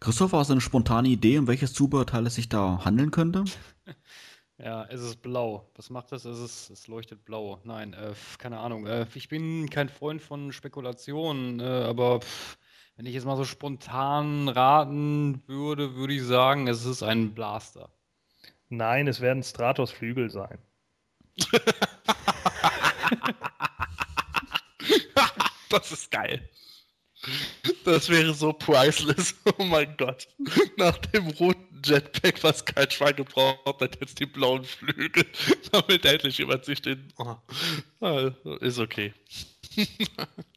Christopher, 0.00 0.36
hast 0.36 0.48
du 0.48 0.52
eine 0.52 0.60
spontane 0.60 1.08
Idee, 1.08 1.38
um 1.38 1.46
welches 1.46 1.72
Zubehörteil 1.72 2.26
es 2.26 2.34
sich 2.34 2.50
da 2.50 2.84
handeln 2.84 3.10
könnte? 3.10 3.44
Ja, 4.58 4.84
es 4.90 5.00
ist 5.00 5.22
blau. 5.22 5.70
Was 5.76 5.88
macht 5.88 6.10
das? 6.10 6.24
Es, 6.24 6.40
ist, 6.40 6.70
es 6.70 6.88
leuchtet 6.88 7.24
blau. 7.24 7.60
Nein, 7.62 7.92
äh, 7.92 8.12
keine 8.38 8.58
Ahnung. 8.58 8.86
Äh, 8.88 9.06
ich 9.14 9.28
bin 9.28 9.70
kein 9.70 9.88
Freund 9.88 10.20
von 10.20 10.52
Spekulationen, 10.52 11.60
äh, 11.60 11.62
aber 11.62 12.20
pff, 12.20 12.58
wenn 12.96 13.06
ich 13.06 13.14
jetzt 13.14 13.24
mal 13.24 13.36
so 13.36 13.44
spontan 13.44 14.48
raten 14.48 15.44
würde, 15.46 15.94
würde 15.94 16.14
ich 16.14 16.24
sagen, 16.24 16.66
es 16.66 16.84
ist 16.84 17.04
ein 17.04 17.34
Blaster. 17.34 17.90
Nein, 18.68 19.06
es 19.06 19.20
werden 19.20 19.44
Stratos-Flügel 19.44 20.28
sein. 20.28 20.58
das 25.70 25.92
ist 25.92 26.10
geil. 26.10 26.50
Das 27.84 28.08
wäre 28.08 28.32
so 28.34 28.52
priceless. 28.52 29.34
Oh 29.58 29.64
mein 29.64 29.96
Gott. 29.96 30.28
Nach 30.76 30.96
dem 30.98 31.26
roten 31.28 31.82
Jetpack, 31.84 32.42
was 32.44 32.64
kein 32.64 32.90
Schwein 32.90 33.16
gebraucht 33.16 33.80
hat, 33.80 34.00
jetzt 34.00 34.20
die 34.20 34.26
blauen 34.26 34.64
Flügel. 34.64 35.24
Damit 35.72 36.04
endlich 36.04 36.38
jemand 36.38 36.64
sich 36.64 36.80
den. 36.82 37.12
Oh. 37.18 37.36
Ah, 38.00 38.30
ist 38.60 38.78
okay. 38.78 39.12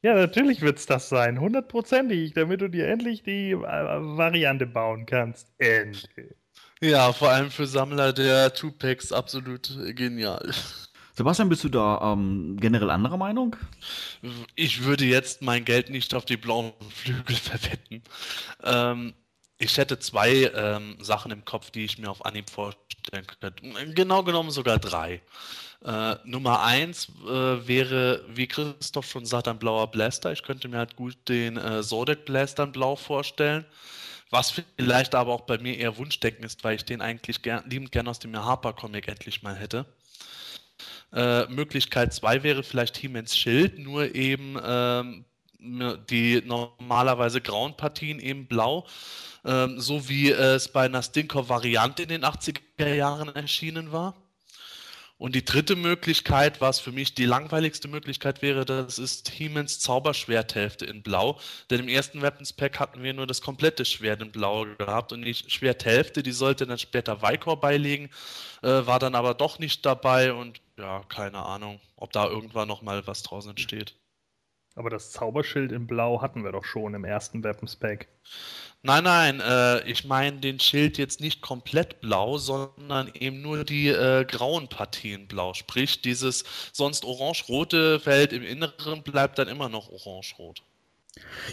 ja, 0.01 0.13
natürlich 0.15 0.61
wird 0.61 0.77
es 0.77 0.85
das 0.85 1.09
sein. 1.09 1.39
Hundertprozentig, 1.39 2.33
damit 2.33 2.61
du 2.61 2.69
dir 2.69 2.87
endlich 2.87 3.23
die 3.23 3.51
äh, 3.51 3.57
Variante 3.57 4.65
bauen 4.65 5.05
kannst. 5.05 5.47
Endlich. 5.57 6.35
Ja, 6.81 7.13
vor 7.13 7.29
allem 7.29 7.51
für 7.51 7.67
Sammler 7.67 8.13
der 8.13 8.53
Two-Packs 8.53 9.11
absolut 9.11 9.71
genial. 9.95 10.51
Sebastian, 11.21 11.49
bist 11.49 11.63
du 11.63 11.69
da 11.69 12.13
ähm, 12.13 12.57
generell 12.59 12.89
anderer 12.89 13.17
Meinung? 13.17 13.55
Ich 14.55 14.85
würde 14.85 15.05
jetzt 15.05 15.43
mein 15.43 15.65
Geld 15.65 15.91
nicht 15.91 16.15
auf 16.15 16.25
die 16.25 16.35
blauen 16.35 16.73
Flügel 16.89 17.35
verwetten. 17.35 18.01
Ähm, 18.63 19.13
ich 19.59 19.77
hätte 19.77 19.99
zwei 19.99 20.51
ähm, 20.55 20.97
Sachen 20.99 21.31
im 21.31 21.45
Kopf, 21.45 21.69
die 21.69 21.85
ich 21.85 21.99
mir 21.99 22.09
auf 22.09 22.25
Anhieb 22.25 22.49
vorstellen 22.49 23.27
könnte. 23.39 23.53
Genau 23.93 24.23
genommen 24.23 24.49
sogar 24.49 24.79
drei. 24.79 25.21
Äh, 25.85 26.15
Nummer 26.23 26.63
eins 26.63 27.09
äh, 27.23 27.67
wäre, 27.67 28.25
wie 28.27 28.47
Christoph 28.47 29.05
schon 29.05 29.27
sagt, 29.27 29.47
ein 29.47 29.59
blauer 29.59 29.91
Blaster. 29.91 30.31
Ich 30.31 30.41
könnte 30.41 30.69
mir 30.69 30.79
halt 30.79 30.95
gut 30.95 31.15
den 31.27 31.55
äh, 31.57 31.83
Zodiac 31.83 32.25
Blaster 32.25 32.63
in 32.63 32.71
blau 32.71 32.95
vorstellen. 32.95 33.63
Was 34.31 34.59
vielleicht 34.75 35.13
aber 35.13 35.33
auch 35.33 35.41
bei 35.41 35.59
mir 35.59 35.77
eher 35.77 35.99
Wunschdenken 35.99 36.43
ist, 36.43 36.63
weil 36.63 36.77
ich 36.77 36.85
den 36.85 36.99
eigentlich 36.99 37.43
gern, 37.43 37.69
liebend 37.69 37.91
gern 37.91 38.07
aus 38.07 38.17
dem 38.17 38.35
Harper-Comic 38.35 39.07
endlich 39.07 39.43
mal 39.43 39.55
hätte. 39.55 39.85
Äh, 41.13 41.45
Möglichkeit 41.47 42.13
2 42.13 42.43
wäre 42.43 42.63
vielleicht 42.63 42.97
He-Mans 42.97 43.37
Schild, 43.37 43.79
nur 43.79 44.15
eben 44.15 44.57
ähm, 44.63 45.25
die 46.09 46.41
normalerweise 46.45 47.41
grauen 47.41 47.77
Partien 47.77 48.19
eben 48.19 48.47
blau, 48.47 48.87
ähm, 49.45 49.79
so 49.79 50.09
wie 50.09 50.31
es 50.31 50.69
bei 50.69 50.85
einer 50.85 51.03
Stinkor-Variante 51.03 52.03
in 52.03 52.09
den 52.09 52.25
80er 52.25 52.93
Jahren 52.93 53.29
erschienen 53.35 53.91
war. 53.91 54.15
Und 55.21 55.35
die 55.35 55.45
dritte 55.45 55.75
Möglichkeit, 55.75 56.61
was 56.61 56.79
für 56.79 56.91
mich 56.91 57.13
die 57.13 57.27
langweiligste 57.27 57.87
Möglichkeit 57.87 58.41
wäre, 58.41 58.65
das 58.65 58.97
ist 58.97 59.29
He-Mans 59.29 59.77
Zauberschwerthälfte 59.77 60.87
in 60.87 61.03
Blau. 61.03 61.39
Denn 61.69 61.81
im 61.81 61.89
ersten 61.89 62.23
Weapons 62.23 62.53
Pack 62.53 62.79
hatten 62.79 63.03
wir 63.03 63.13
nur 63.13 63.27
das 63.27 63.39
komplette 63.39 63.85
Schwert 63.85 64.23
in 64.23 64.31
Blau 64.31 64.65
gehabt 64.79 65.13
und 65.13 65.21
die 65.21 65.35
Schwerthälfte, 65.35 66.23
die 66.23 66.31
sollte 66.31 66.65
dann 66.65 66.79
später 66.79 67.21
Vikor 67.21 67.59
beilegen, 67.59 68.09
äh, 68.63 68.67
war 68.87 68.97
dann 68.97 69.13
aber 69.13 69.35
doch 69.35 69.59
nicht 69.59 69.85
dabei 69.85 70.33
und 70.33 70.59
ja, 70.79 71.03
keine 71.07 71.37
Ahnung, 71.45 71.79
ob 71.97 72.11
da 72.11 72.25
irgendwann 72.25 72.67
nochmal 72.67 73.05
was 73.05 73.21
draußen 73.21 73.51
entsteht. 73.51 73.93
Aber 74.75 74.89
das 74.89 75.11
Zauberschild 75.11 75.71
in 75.71 75.85
Blau 75.85 76.21
hatten 76.21 76.43
wir 76.43 76.51
doch 76.51 76.63
schon 76.63 76.93
im 76.93 77.03
ersten 77.03 77.43
Weapons 77.43 77.75
Pack. 77.75 78.07
Nein, 78.83 79.03
nein, 79.03 79.39
äh, 79.41 79.87
ich 79.87 80.05
meine 80.05 80.39
den 80.39 80.59
Schild 80.59 80.97
jetzt 80.97 81.19
nicht 81.19 81.41
komplett 81.41 82.01
blau, 82.01 82.37
sondern 82.37 83.11
eben 83.13 83.41
nur 83.41 83.63
die 83.63 83.89
äh, 83.89 84.25
grauen 84.25 84.69
Partien 84.69 85.27
blau. 85.27 85.53
Sprich, 85.53 86.01
dieses 86.01 86.45
sonst 86.71 87.05
orange-rote 87.05 87.99
Feld 87.99 88.33
im 88.33 88.43
Inneren 88.43 89.03
bleibt 89.03 89.37
dann 89.37 89.49
immer 89.49 89.69
noch 89.69 89.89
orange-rot. 89.89 90.63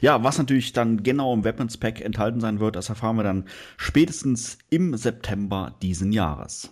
Ja, 0.01 0.23
was 0.23 0.39
natürlich 0.39 0.73
dann 0.73 1.03
genau 1.03 1.35
im 1.35 1.45
Weapons 1.45 1.77
Pack 1.77 2.01
enthalten 2.01 2.41
sein 2.41 2.61
wird, 2.61 2.77
das 2.77 2.89
erfahren 2.89 3.16
wir 3.16 3.25
dann 3.25 3.49
spätestens 3.77 4.59
im 4.71 4.97
September 4.97 5.75
diesen 5.83 6.12
Jahres. 6.12 6.71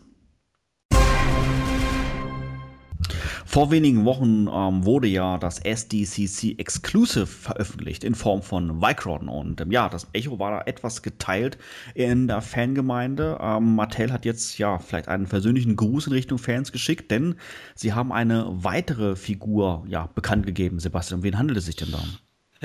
Vor 3.45 3.71
wenigen 3.71 4.05
Wochen 4.05 4.49
ähm, 4.49 4.85
wurde 4.85 5.09
ja 5.09 5.39
das 5.39 5.59
SDCC 5.59 6.59
Exclusive 6.59 7.27
veröffentlicht 7.27 8.05
in 8.05 8.15
Form 8.15 8.43
von 8.43 8.81
Vicron 8.81 9.29
und 9.29 9.61
ähm, 9.61 9.71
ja, 9.71 9.89
das 9.89 10.09
Echo 10.13 10.39
war 10.39 10.51
da 10.51 10.63
etwas 10.63 11.03
geteilt 11.03 11.59
in 11.95 12.27
der 12.27 12.43
Fangemeinde. 12.43 13.39
Ähm, 13.41 13.75
Mattel 13.77 14.13
hat 14.13 14.25
jetzt 14.25 14.59
ja 14.59 14.79
vielleicht 14.79 15.09
einen 15.09 15.27
persönlichen 15.27 15.77
Gruß 15.77 16.09
in 16.09 16.13
Richtung 16.13 16.39
Fans 16.39 16.73
geschickt, 16.73 17.11
denn 17.11 17.37
sie 17.75 17.93
haben 17.93 18.13
eine 18.13 18.47
weitere 18.49 19.17
Figur 19.17 19.85
ja 19.89 20.09
bekannt 20.15 20.47
gegeben. 20.47 20.81
Sebastian, 20.81 21.21
um 21.21 21.25
wen 21.25 21.39
handelt 21.39 21.59
es 21.59 21.67
sich 21.67 21.77
denn 21.77 21.93
da? 21.93 22.03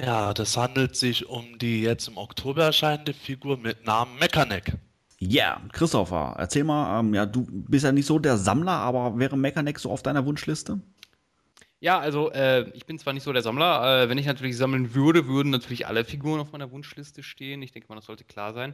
Ja, 0.02 0.34
das 0.34 0.56
handelt 0.56 0.96
sich 0.96 1.28
um 1.28 1.58
die 1.60 1.82
jetzt 1.82 2.08
im 2.08 2.18
Oktober 2.18 2.64
erscheinende 2.64 3.14
Figur 3.14 3.58
mit 3.58 3.86
Namen 3.86 4.18
Mechanic. 4.20 4.78
Ja, 5.24 5.60
yeah. 5.60 5.62
Christopher, 5.72 6.36
erzähl 6.40 6.64
mal, 6.64 7.00
ähm, 7.00 7.14
ja, 7.14 7.28
du 7.28 7.46
bist 7.48 7.86
ja 7.86 7.92
nicht 7.92 8.08
so 8.08 8.18
der 8.18 8.38
Sammler, 8.38 8.72
aber 8.72 9.20
wäre 9.20 9.38
Mechanic 9.38 9.78
so 9.78 9.92
auf 9.92 10.02
deiner 10.02 10.26
Wunschliste? 10.26 10.80
Ja, 11.80 12.00
also 12.00 12.32
äh, 12.32 12.70
ich 12.72 12.88
bin 12.88 12.98
zwar 12.98 13.14
nicht 13.14 13.24
so 13.24 13.32
der 13.32 13.44
Sammler, 13.44 14.04
äh, 14.04 14.10
wenn 14.10 14.18
ich 14.18 14.26
natürlich 14.26 14.58
sammeln 14.58 14.96
würde, 14.96 15.28
würden 15.28 15.52
natürlich 15.52 15.86
alle 15.86 16.06
Figuren 16.06 16.40
auf 16.40 16.52
meiner 16.52 16.72
Wunschliste 16.72 17.22
stehen. 17.22 17.62
Ich 17.62 17.72
denke 17.72 17.88
mal, 17.90 17.96
das 17.96 18.06
sollte 18.06 18.24
klar 18.24 18.54
sein. 18.54 18.74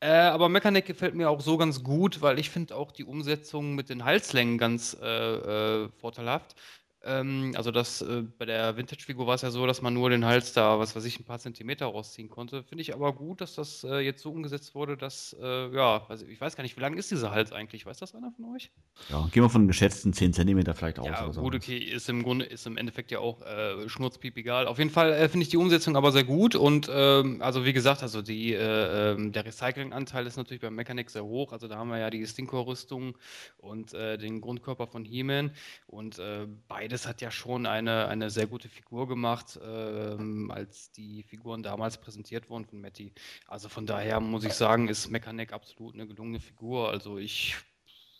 Äh, 0.00 0.10
aber 0.10 0.48
Mechanic 0.48 0.86
gefällt 0.86 1.14
mir 1.14 1.30
auch 1.30 1.40
so 1.40 1.56
ganz 1.56 1.84
gut, 1.84 2.22
weil 2.22 2.40
ich 2.40 2.50
finde 2.50 2.76
auch 2.76 2.90
die 2.90 3.04
Umsetzung 3.04 3.76
mit 3.76 3.88
den 3.88 4.04
Halslängen 4.04 4.58
ganz 4.58 4.96
äh, 5.00 5.84
äh, 5.84 5.88
vorteilhaft. 6.00 6.56
Ähm, 7.04 7.52
also 7.54 7.70
das 7.70 8.00
äh, 8.00 8.22
bei 8.38 8.46
der 8.46 8.76
Vintage-Figur 8.76 9.26
war 9.26 9.34
es 9.34 9.42
ja 9.42 9.50
so, 9.50 9.66
dass 9.66 9.82
man 9.82 9.92
nur 9.92 10.08
den 10.10 10.24
Hals 10.24 10.52
da, 10.54 10.78
was 10.78 10.96
weiß 10.96 11.04
ich, 11.04 11.20
ein 11.20 11.24
paar 11.24 11.38
Zentimeter 11.38 11.86
rausziehen 11.86 12.30
konnte. 12.30 12.62
Finde 12.62 12.82
ich 12.82 12.94
aber 12.94 13.12
gut, 13.12 13.40
dass 13.40 13.54
das 13.54 13.84
äh, 13.84 13.98
jetzt 13.98 14.22
so 14.22 14.30
umgesetzt 14.30 14.74
wurde, 14.74 14.96
dass, 14.96 15.36
äh, 15.40 15.74
ja, 15.74 16.06
also 16.08 16.24
ich 16.26 16.40
weiß 16.40 16.56
gar 16.56 16.62
nicht, 16.62 16.76
wie 16.76 16.80
lang 16.80 16.94
ist 16.94 17.10
dieser 17.10 17.30
Hals 17.30 17.52
eigentlich? 17.52 17.84
Weiß 17.84 17.98
das 17.98 18.14
einer 18.14 18.32
von 18.32 18.54
euch? 18.54 18.70
Ja, 19.10 19.28
gehen 19.32 19.42
wir 19.42 19.50
von 19.50 19.68
geschätzten 19.68 20.12
10 20.12 20.32
Zentimeter 20.32 20.74
vielleicht 20.74 20.98
aus. 20.98 21.06
Ja, 21.06 21.26
gut, 21.26 21.54
okay, 21.54 21.76
ist 21.76 22.08
im 22.08 22.22
Grunde, 22.22 22.46
ist 22.46 22.66
im 22.66 22.78
Endeffekt 22.78 23.10
ja 23.10 23.18
auch 23.18 23.42
äh, 23.42 23.86
schnurzpiep 23.88 24.36
egal. 24.38 24.66
Auf 24.66 24.78
jeden 24.78 24.90
Fall 24.90 25.12
äh, 25.12 25.28
finde 25.28 25.44
ich 25.44 25.50
die 25.50 25.58
Umsetzung 25.58 25.96
aber 25.96 26.10
sehr 26.10 26.24
gut 26.24 26.54
und 26.54 26.88
ähm, 26.90 27.42
also 27.42 27.66
wie 27.66 27.74
gesagt, 27.74 28.02
also 28.02 28.22
die, 28.22 28.54
äh, 28.54 29.12
ähm, 29.12 29.32
der 29.32 29.44
Recycling-Anteil 29.44 30.26
ist 30.26 30.36
natürlich 30.36 30.62
beim 30.62 30.74
Mechanic 30.74 31.10
sehr 31.10 31.24
hoch. 31.24 31.52
Also 31.52 31.68
da 31.68 31.76
haben 31.76 31.90
wir 31.90 31.98
ja 31.98 32.08
die 32.08 32.26
Stinkor-Rüstung 32.26 33.16
und 33.58 33.92
den 33.92 34.40
Grundkörper 34.40 34.86
von 34.86 35.04
He-Man 35.04 35.50
und 35.86 36.20
beide 36.68 36.93
beides 36.94 37.08
hat 37.08 37.20
ja 37.20 37.32
schon 37.32 37.66
eine, 37.66 38.06
eine 38.06 38.30
sehr 38.30 38.46
gute 38.46 38.68
Figur 38.68 39.08
gemacht, 39.08 39.58
ähm, 39.64 40.52
als 40.52 40.92
die 40.92 41.24
Figuren 41.24 41.64
damals 41.64 41.98
präsentiert 41.98 42.48
wurden 42.48 42.66
von 42.66 42.80
Matty. 42.80 43.12
Also 43.48 43.68
von 43.68 43.84
daher 43.84 44.20
muss 44.20 44.44
ich 44.44 44.52
sagen, 44.52 44.86
ist 44.86 45.10
Mechanic 45.10 45.52
absolut 45.52 45.94
eine 45.94 46.06
gelungene 46.06 46.38
Figur. 46.38 46.90
Also 46.90 47.18
ich 47.18 47.56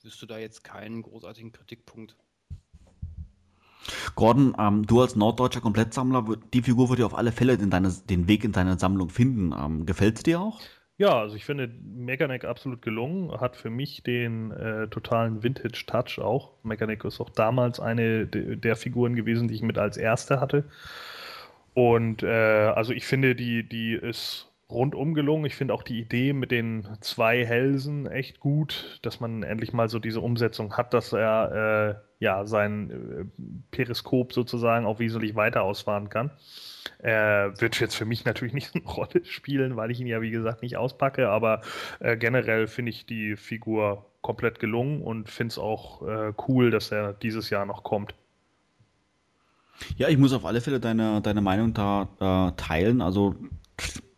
wüsste 0.03 0.27
da 0.27 0.39
jetzt 0.39 0.65
keinen 0.65 1.03
großartigen 1.03 1.53
Kritikpunkt. 1.53 2.17
Gordon, 4.17 4.57
ähm, 4.59 4.85
du 4.85 5.01
als 5.01 5.15
norddeutscher 5.15 5.61
Komplettsammler, 5.61 6.25
die 6.53 6.63
Figur 6.63 6.89
wird 6.89 6.99
ja 6.99 7.07
auf 7.07 7.15
alle 7.15 7.31
Fälle 7.31 7.57
deine, 7.57 7.93
den 7.93 8.27
Weg 8.27 8.43
in 8.43 8.51
deine 8.51 8.77
Sammlung 8.77 9.09
finden. 9.09 9.55
Ähm, 9.57 9.87
Gefällt 9.87 10.17
es 10.17 10.23
dir 10.25 10.41
auch? 10.41 10.61
Ja, 10.97 11.19
also 11.21 11.35
ich 11.35 11.45
finde 11.45 11.69
Mechanic 11.83 12.45
absolut 12.45 12.81
gelungen, 12.81 13.33
hat 13.41 13.57
für 13.57 13.69
mich 13.71 14.05
den 14.05 14.53
äh, 14.53 14.87
totalen 14.89 15.43
Vintage-Touch 15.43 16.21
auch. 16.21 16.53
Mechanic 16.63 17.05
ist 17.05 17.21
auch 17.21 17.31
damals 17.31 17.81
eine 17.81 18.27
de 18.29 18.55
der 18.57 18.77
Figuren 18.77 19.17
gewesen, 19.17 19.49
die 19.49 19.55
ich 19.55 19.63
mit 19.63 19.77
als 19.77 19.97
erste 19.97 20.41
hatte. 20.41 20.65
Und 21.75 22.23
äh, 22.23 22.29
also 22.29 22.93
ich 22.93 23.07
finde, 23.07 23.35
die, 23.35 23.69
die 23.69 23.95
ist 23.95 24.54
rundum 24.71 25.15
gelungen. 25.15 25.45
Ich 25.45 25.55
finde 25.55 25.75
auch 25.75 25.83
die 25.83 26.01
Idee 26.01 26.33
mit 26.33 26.51
den 26.51 26.89
zwei 27.01 27.45
Hälsen 27.45 28.07
echt 28.07 28.41
gut, 28.41 28.99
dass 29.03 29.21
man 29.21 29.43
endlich 29.43 29.73
mal 29.73 29.89
so 29.89 29.99
diese 29.99 30.21
Umsetzung 30.21 30.77
hat, 30.77 30.95
dass 30.95 31.13
er 31.13 32.01
äh, 32.21 32.25
ja 32.25 32.47
sein 32.47 32.91
äh, 32.91 33.25
Periskop 33.71 34.33
sozusagen 34.33 34.87
auch 34.87 34.99
wesentlich 34.99 35.35
weiter 35.35 35.63
ausfahren 35.63 36.09
kann. 36.09 36.31
Äh, 36.99 37.51
wird 37.61 37.79
jetzt 37.81 37.95
für 37.95 38.05
mich 38.05 38.25
natürlich 38.25 38.55
nicht 38.55 38.75
eine 38.75 38.85
Rolle 38.85 39.25
spielen, 39.25 39.77
weil 39.77 39.91
ich 39.91 40.01
ihn 40.01 40.07
ja, 40.07 40.21
wie 40.23 40.31
gesagt, 40.31 40.63
nicht 40.63 40.77
auspacke, 40.77 41.29
aber 41.29 41.61
äh, 42.01 42.17
generell 42.17 42.67
finde 42.67 42.91
ich 42.91 43.07
die 43.07 43.37
Figur 43.37 44.07
komplett 44.23 44.59
gelungen 44.59 45.03
und 45.03 45.29
finde 45.29 45.53
es 45.53 45.59
auch 45.59 46.03
äh, 46.03 46.33
cool, 46.49 46.71
dass 46.71 46.91
er 46.91 47.13
dieses 47.13 47.51
Jahr 47.51 47.67
noch 47.67 47.83
kommt. 47.83 48.15
Ja, 49.97 50.09
ich 50.09 50.17
muss 50.17 50.33
auf 50.33 50.45
alle 50.45 50.61
Fälle 50.61 50.81
deine, 50.81 51.21
deine 51.21 51.41
Meinung 51.41 51.75
da 51.75 52.09
äh, 52.21 52.57
teilen. 52.57 53.03
Also 53.03 53.35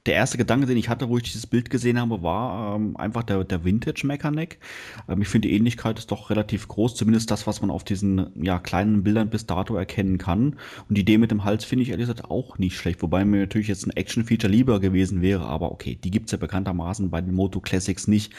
der 0.07 0.15
erste 0.15 0.39
Gedanke, 0.39 0.67
den 0.67 0.77
ich 0.77 0.89
hatte, 0.89 1.09
wo 1.09 1.17
ich 1.17 1.25
dieses 1.25 1.47
Bild 1.47 1.69
gesehen 1.69 2.01
habe, 2.01 2.23
war 2.23 2.77
ähm, 2.77 2.97
einfach 2.97 3.25
der, 3.25 3.43
der 3.45 3.65
Vintage-Mechanic. 3.65 4.59
Ähm, 5.09 5.23
ich 5.23 5.29
finde, 5.29 5.49
die 5.49 5.55
Ähnlichkeit 5.55 5.99
ist 5.99 6.11
doch 6.11 6.31
relativ 6.31 6.69
groß, 6.69 6.95
zumindest 6.95 7.31
das, 7.31 7.47
was 7.47 7.61
man 7.61 7.71
auf 7.71 7.83
diesen 7.83 8.31
ja, 8.43 8.59
kleinen 8.59 9.03
Bildern 9.03 9.31
bis 9.31 9.47
dato 9.47 9.75
erkennen 9.75 10.19
kann. 10.19 10.57
Und 10.89 10.97
die 10.97 11.01
Idee 11.01 11.19
mit 11.19 11.31
dem 11.31 11.45
Hals 11.45 11.65
finde 11.65 11.83
ich 11.83 11.91
ehrlich 11.91 12.07
gesagt 12.07 12.31
auch 12.31 12.59
nicht 12.59 12.77
schlecht, 12.77 13.03
wobei 13.03 13.25
mir 13.25 13.41
natürlich 13.41 13.69
jetzt 13.69 13.87
ein 13.87 13.91
Action-Feature 13.91 14.53
lieber 14.53 14.81
gewesen 14.81 15.23
wäre, 15.23 15.47
aber 15.47 15.73
okay, 15.73 15.99
die 16.03 16.11
gibt 16.11 16.27
es 16.27 16.33
ja 16.33 16.39
bekanntermaßen 16.39 17.11
bei 17.11 17.21
den 17.21 17.35
Moto 17.35 17.61
Classics 17.61 18.07
nicht. 18.07 18.33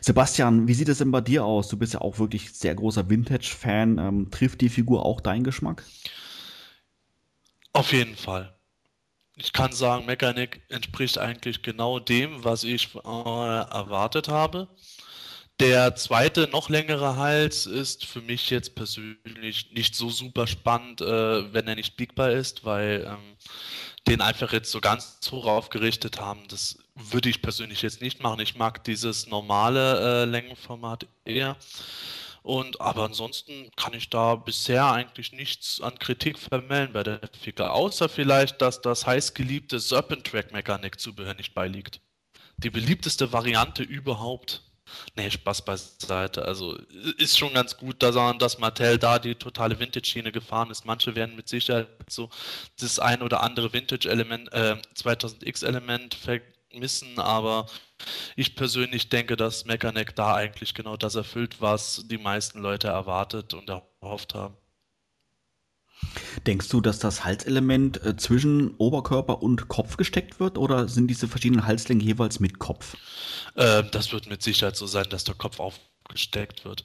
Sebastian, 0.00 0.68
wie 0.68 0.74
sieht 0.74 0.88
es 0.88 0.98
denn 0.98 1.10
bei 1.10 1.22
dir 1.22 1.44
aus? 1.44 1.68
Du 1.68 1.78
bist 1.78 1.94
ja 1.94 2.02
auch 2.02 2.18
wirklich 2.18 2.52
sehr 2.52 2.74
großer 2.74 3.08
Vintage-Fan. 3.08 3.98
Ähm, 3.98 4.30
trifft 4.30 4.60
die 4.60 4.68
Figur 4.68 5.06
auch 5.06 5.20
deinen 5.20 5.44
Geschmack? 5.44 5.84
Auf 7.72 7.92
jeden 7.92 8.16
Fall 8.16 8.57
ich 9.38 9.52
kann 9.52 9.72
sagen, 9.72 10.06
Mechanic 10.06 10.60
entspricht 10.68 11.18
eigentlich 11.18 11.62
genau 11.62 11.98
dem, 11.98 12.44
was 12.44 12.64
ich 12.64 12.94
äh, 12.94 12.98
erwartet 12.98 14.28
habe. 14.28 14.68
Der 15.60 15.96
zweite, 15.96 16.48
noch 16.52 16.68
längere 16.68 17.16
Hals 17.16 17.66
ist 17.66 18.06
für 18.06 18.20
mich 18.20 18.48
jetzt 18.50 18.76
persönlich 18.76 19.72
nicht 19.72 19.96
so 19.96 20.08
super 20.08 20.46
spannend, 20.46 21.00
äh, 21.00 21.52
wenn 21.52 21.66
er 21.66 21.74
nicht 21.74 21.96
biegbar 21.96 22.30
ist, 22.30 22.64
weil 22.64 23.04
ähm, 23.08 23.36
den 24.06 24.20
einfach 24.20 24.52
jetzt 24.52 24.70
so 24.70 24.80
ganz 24.80 25.18
hoch 25.30 25.46
aufgerichtet 25.46 26.20
haben. 26.20 26.42
Das 26.48 26.78
würde 26.94 27.28
ich 27.28 27.42
persönlich 27.42 27.82
jetzt 27.82 28.00
nicht 28.00 28.22
machen. 28.22 28.40
Ich 28.40 28.56
mag 28.56 28.84
dieses 28.84 29.26
normale 29.26 30.22
äh, 30.22 30.24
Längenformat 30.26 31.06
eher. 31.24 31.56
Und 32.42 32.80
aber 32.80 33.04
ansonsten 33.04 33.70
kann 33.76 33.94
ich 33.94 34.10
da 34.10 34.36
bisher 34.36 34.86
eigentlich 34.92 35.32
nichts 35.32 35.80
an 35.80 35.98
Kritik 35.98 36.38
vermelden 36.38 36.92
bei 36.92 37.02
der 37.02 37.20
Figur, 37.40 37.72
außer 37.72 38.08
vielleicht, 38.08 38.62
dass 38.62 38.80
das 38.80 39.06
heißgeliebte 39.06 39.80
Serpent 39.80 40.24
Track 40.24 40.52
Mechanik 40.52 41.00
Zubehör 41.00 41.34
nicht 41.34 41.54
beiliegt. 41.54 42.00
Die 42.58 42.70
beliebteste 42.70 43.32
Variante 43.32 43.82
überhaupt. 43.82 44.62
Nee, 45.16 45.30
Spaß 45.30 45.64
beiseite. 45.64 46.44
Also 46.44 46.76
ist 47.18 47.38
schon 47.38 47.52
ganz 47.52 47.76
gut, 47.76 48.02
dass, 48.02 48.16
dass 48.38 48.58
Mattel 48.58 48.98
da 48.98 49.18
die 49.18 49.34
totale 49.34 49.78
Vintage-Schiene 49.78 50.32
gefahren 50.32 50.70
ist. 50.70 50.84
Manche 50.84 51.14
werden 51.14 51.36
mit 51.36 51.48
Sicherheit 51.48 51.88
so 52.08 52.30
das 52.80 52.98
ein 52.98 53.22
oder 53.22 53.42
andere 53.42 53.72
Vintage-Element, 53.72 54.52
äh, 54.52 54.76
2000X-Element 54.94 56.16
missen, 56.72 57.18
aber 57.18 57.66
ich 58.36 58.56
persönlich 58.56 59.08
denke, 59.08 59.36
dass 59.36 59.64
Mechaneck 59.64 60.14
da 60.14 60.34
eigentlich 60.34 60.74
genau 60.74 60.96
das 60.96 61.14
erfüllt, 61.14 61.60
was 61.60 62.04
die 62.06 62.18
meisten 62.18 62.60
Leute 62.60 62.88
erwartet 62.88 63.54
und 63.54 63.68
erhofft 63.68 64.34
haben. 64.34 64.56
Denkst 66.46 66.68
du, 66.68 66.80
dass 66.80 67.00
das 67.00 67.24
Halselement 67.24 68.04
äh, 68.04 68.16
zwischen 68.16 68.74
Oberkörper 68.76 69.42
und 69.42 69.68
Kopf 69.68 69.96
gesteckt 69.96 70.38
wird 70.38 70.56
oder 70.56 70.88
sind 70.88 71.08
diese 71.08 71.26
verschiedenen 71.26 71.66
Halslängen 71.66 72.06
jeweils 72.06 72.38
mit 72.38 72.58
Kopf? 72.58 72.96
Äh, 73.56 73.82
das 73.90 74.12
wird 74.12 74.28
mit 74.28 74.42
Sicherheit 74.42 74.76
so 74.76 74.86
sein, 74.86 75.06
dass 75.10 75.24
der 75.24 75.34
Kopf 75.34 75.58
auf 75.58 75.80
gesteckt 76.08 76.64
wird. 76.64 76.84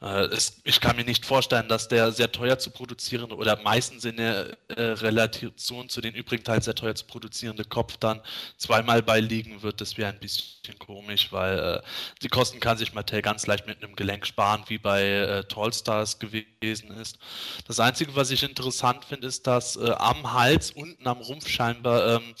Äh, 0.00 0.26
es, 0.26 0.60
ich 0.64 0.80
kann 0.80 0.96
mir 0.96 1.04
nicht 1.04 1.26
vorstellen, 1.26 1.68
dass 1.68 1.88
der 1.88 2.12
sehr 2.12 2.32
teuer 2.32 2.58
zu 2.58 2.70
produzierende 2.70 3.36
oder 3.36 3.60
meistens 3.62 4.04
in 4.04 4.16
der 4.16 4.56
äh, 4.68 4.82
Relation 4.82 5.88
zu 5.88 6.00
den 6.00 6.14
übrigen 6.14 6.44
Teilen 6.44 6.62
sehr 6.62 6.74
teuer 6.74 6.94
zu 6.94 7.04
produzierende 7.04 7.64
Kopf 7.64 7.96
dann 7.96 8.20
zweimal 8.56 9.02
beiliegen 9.02 9.62
wird. 9.62 9.80
Das 9.80 9.96
wäre 9.96 10.10
ein 10.10 10.20
bisschen 10.20 10.78
komisch, 10.78 11.32
weil 11.32 11.58
äh, 11.58 11.82
die 12.22 12.28
Kosten 12.28 12.60
kann 12.60 12.78
sich 12.78 12.94
Mattel 12.94 13.22
ganz 13.22 13.46
leicht 13.46 13.66
mit 13.66 13.82
einem 13.82 13.96
Gelenk 13.96 14.26
sparen, 14.26 14.64
wie 14.68 14.78
bei 14.78 15.02
äh, 15.02 15.44
Tallstars 15.44 16.18
gewesen 16.18 16.90
ist. 16.92 17.18
Das 17.66 17.80
Einzige, 17.80 18.14
was 18.16 18.30
ich 18.30 18.42
interessant 18.42 19.04
finde, 19.04 19.26
ist, 19.26 19.46
dass 19.46 19.76
äh, 19.76 19.90
am 19.90 20.32
Hals, 20.32 20.70
unten 20.70 21.06
am 21.06 21.18
Rumpf 21.18 21.48
scheinbar 21.48 22.16
ähm, 22.16 22.34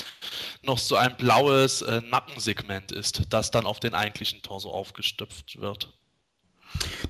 noch 0.62 0.78
so 0.78 0.96
ein 0.96 1.16
blaues 1.16 1.82
äh, 1.82 2.00
Nackensegment 2.02 2.92
ist, 2.92 3.22
das 3.30 3.50
dann 3.50 3.66
auf 3.66 3.80
den 3.80 3.94
eigentlichen 3.94 4.42
Torso 4.42 4.70
aufgestüpft 4.70 5.60
wird. 5.60 5.88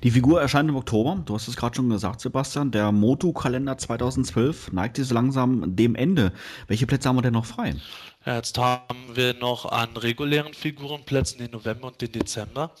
Die 0.03 0.11
Figur 0.11 0.41
erscheint 0.41 0.69
im 0.69 0.75
Oktober, 0.75 1.21
du 1.25 1.35
hast 1.35 1.47
es 1.47 1.55
gerade 1.55 1.75
schon 1.75 1.89
gesagt, 1.89 2.21
Sebastian. 2.21 2.71
Der 2.71 2.91
Motu-Kalender 2.91 3.77
2012 3.77 4.71
neigt 4.71 4.97
sich 4.97 5.09
langsam 5.11 5.75
dem 5.75 5.95
Ende. 5.95 6.33
Welche 6.67 6.87
Plätze 6.87 7.09
haben 7.09 7.17
wir 7.17 7.21
denn 7.21 7.33
noch 7.33 7.45
frei? 7.45 7.75
Jetzt 8.23 8.57
haben 8.59 9.15
wir 9.15 9.33
noch 9.33 9.65
an 9.65 9.97
regulären 9.97 10.53
Figurenplätzen 10.53 11.39
den 11.39 11.51
November 11.51 11.87
und 11.87 12.01
den 12.01 12.11
Dezember. 12.11 12.71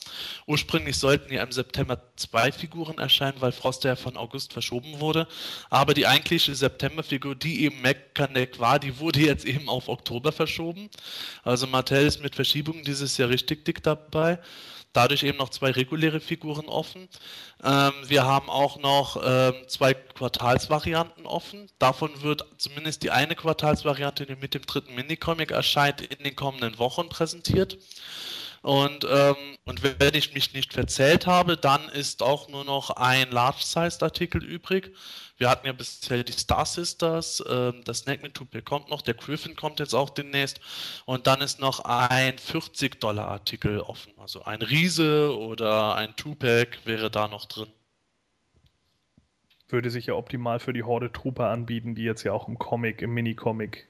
Ursprünglich 0.45 0.97
sollten 0.97 1.33
ja 1.33 1.41
im 1.41 1.51
September 1.51 1.99
zwei 2.15 2.51
Figuren 2.51 2.99
erscheinen, 2.99 3.37
weil 3.39 3.51
Frost 3.51 3.83
ja 3.83 3.95
von 3.95 4.17
August 4.17 4.53
verschoben 4.53 4.99
wurde. 4.99 5.27
Aber 5.71 5.95
die 5.95 6.05
eigentliche 6.05 6.53
Septemberfigur, 6.53 7.33
die 7.33 7.63
eben 7.63 7.81
Mechanic 7.81 8.59
war, 8.59 8.77
die 8.77 8.99
wurde 8.99 9.21
jetzt 9.21 9.45
eben 9.45 9.67
auf 9.67 9.87
Oktober 9.87 10.31
verschoben. 10.31 10.89
Also 11.43 11.65
Mattel 11.65 12.05
ist 12.05 12.21
mit 12.21 12.35
Verschiebungen 12.35 12.83
dieses 12.83 13.17
Jahr 13.17 13.29
richtig 13.29 13.65
dick 13.65 13.81
dabei 13.81 14.37
dadurch 14.93 15.23
eben 15.23 15.37
noch 15.37 15.49
zwei 15.49 15.71
reguläre 15.71 16.19
Figuren 16.19 16.67
offen. 16.67 17.07
Ähm, 17.63 17.93
wir 18.07 18.25
haben 18.25 18.49
auch 18.49 18.79
noch 18.79 19.21
ähm, 19.23 19.55
zwei 19.67 19.93
Quartalsvarianten 19.93 21.25
offen. 21.25 21.69
Davon 21.79 22.21
wird 22.21 22.45
zumindest 22.57 23.03
die 23.03 23.11
eine 23.11 23.35
Quartalsvariante, 23.35 24.25
die 24.25 24.35
mit 24.35 24.53
dem 24.53 24.65
dritten 24.65 24.95
Minicomic 24.95 25.51
erscheint, 25.51 26.01
in 26.01 26.23
den 26.23 26.35
kommenden 26.35 26.77
Wochen 26.79 27.09
präsentiert. 27.09 27.77
Und, 28.61 29.07
ähm, 29.09 29.35
und 29.65 29.81
wenn 29.81 30.13
ich 30.13 30.35
mich 30.35 30.53
nicht 30.53 30.73
verzählt 30.73 31.25
habe, 31.25 31.57
dann 31.57 31.89
ist 31.89 32.21
auch 32.21 32.47
nur 32.47 32.63
noch 32.63 32.91
ein 32.91 33.31
Large-Sized-Artikel 33.31 34.43
übrig. 34.43 34.95
Wir 35.37 35.49
hatten 35.49 35.65
ja 35.65 35.73
bisher 35.73 36.23
die 36.23 36.31
Star 36.31 36.67
Sisters, 36.67 37.43
ähm, 37.49 37.81
das 37.85 37.99
Snackman 37.99 38.33
Tupac 38.33 38.63
kommt 38.63 38.89
noch, 38.91 39.01
der 39.01 39.15
Griffin 39.15 39.55
kommt 39.55 39.79
jetzt 39.79 39.95
auch 39.95 40.11
demnächst. 40.11 40.59
Und 41.05 41.25
dann 41.25 41.41
ist 41.41 41.59
noch 41.59 41.79
ein 41.79 42.35
40-Dollar-Artikel 42.37 43.79
offen. 43.79 44.13
Also 44.17 44.43
ein 44.43 44.61
Riese 44.61 45.35
oder 45.35 45.95
ein 45.95 46.15
Tupac 46.15 46.77
wäre 46.85 47.09
da 47.09 47.27
noch 47.27 47.45
drin. 47.45 47.69
Würde 49.69 49.89
sich 49.89 50.05
ja 50.05 50.13
optimal 50.13 50.59
für 50.59 50.73
die 50.73 50.83
Horde 50.83 51.11
Trooper 51.11 51.47
anbieten, 51.49 51.95
die 51.95 52.03
jetzt 52.03 52.21
ja 52.23 52.33
auch 52.33 52.47
im 52.47 52.59
Comic, 52.59 53.01
im 53.01 53.15
Mini-Comic 53.15 53.87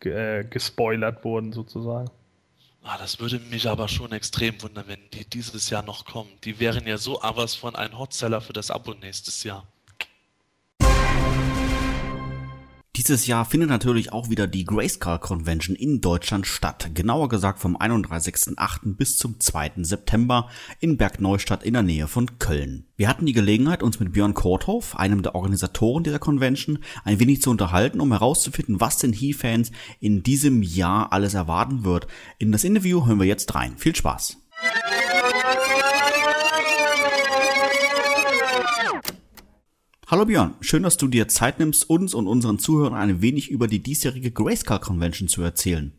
äh, 0.00 0.42
gespoilert 0.42 1.22
wurden, 1.24 1.52
sozusagen. 1.52 2.10
Ah, 2.82 2.98
das 2.98 3.20
würde 3.20 3.38
mich 3.38 3.68
aber 3.68 3.88
schon 3.88 4.12
extrem 4.12 4.60
wundern, 4.62 4.86
wenn 4.88 5.10
die 5.10 5.24
dieses 5.28 5.70
Jahr 5.70 5.82
noch 5.82 6.04
kommen. 6.04 6.30
Die 6.44 6.58
wären 6.58 6.86
ja 6.86 6.98
so 6.98 7.20
was 7.22 7.54
von 7.54 7.76
ein 7.76 7.96
Hotseller 7.98 8.40
für 8.40 8.52
das 8.52 8.70
Abo 8.70 8.94
nächstes 8.94 9.44
Jahr. 9.44 9.69
Dieses 13.00 13.26
Jahr 13.26 13.46
findet 13.46 13.70
natürlich 13.70 14.12
auch 14.12 14.28
wieder 14.28 14.46
die 14.46 14.66
Grayscale 14.66 15.18
Convention 15.18 15.74
in 15.74 16.02
Deutschland 16.02 16.46
statt. 16.46 16.90
Genauer 16.92 17.30
gesagt 17.30 17.58
vom 17.58 17.74
31.08. 17.74 18.94
bis 18.94 19.16
zum 19.16 19.40
2. 19.40 19.72
September 19.78 20.50
in 20.80 20.98
Bergneustadt 20.98 21.62
in 21.62 21.72
der 21.72 21.82
Nähe 21.82 22.08
von 22.08 22.38
Köln. 22.38 22.84
Wir 22.98 23.08
hatten 23.08 23.24
die 23.24 23.32
Gelegenheit, 23.32 23.82
uns 23.82 24.00
mit 24.00 24.12
Björn 24.12 24.34
Korthoff, 24.34 24.98
einem 24.98 25.22
der 25.22 25.34
Organisatoren 25.34 26.04
dieser 26.04 26.18
Convention, 26.18 26.80
ein 27.02 27.18
wenig 27.18 27.40
zu 27.40 27.48
unterhalten, 27.48 28.00
um 28.00 28.12
herauszufinden, 28.12 28.82
was 28.82 28.98
den 28.98 29.14
He-Fans 29.14 29.72
in 29.98 30.22
diesem 30.22 30.62
Jahr 30.62 31.10
alles 31.10 31.32
erwarten 31.32 31.84
wird. 31.84 32.06
In 32.36 32.52
das 32.52 32.64
Interview 32.64 33.06
hören 33.06 33.18
wir 33.18 33.26
jetzt 33.26 33.54
rein. 33.54 33.78
Viel 33.78 33.96
Spaß! 33.96 34.36
Hallo 40.10 40.24
Björn, 40.24 40.56
schön, 40.60 40.82
dass 40.82 40.96
du 40.96 41.06
dir 41.06 41.28
Zeit 41.28 41.60
nimmst, 41.60 41.88
uns 41.88 42.14
und 42.14 42.26
unseren 42.26 42.58
Zuhörern 42.58 42.94
ein 42.94 43.22
wenig 43.22 43.48
über 43.48 43.68
die 43.68 43.78
diesjährige 43.78 44.32
Grayscale 44.32 44.80
Convention 44.80 45.28
zu 45.28 45.40
erzählen. 45.40 45.92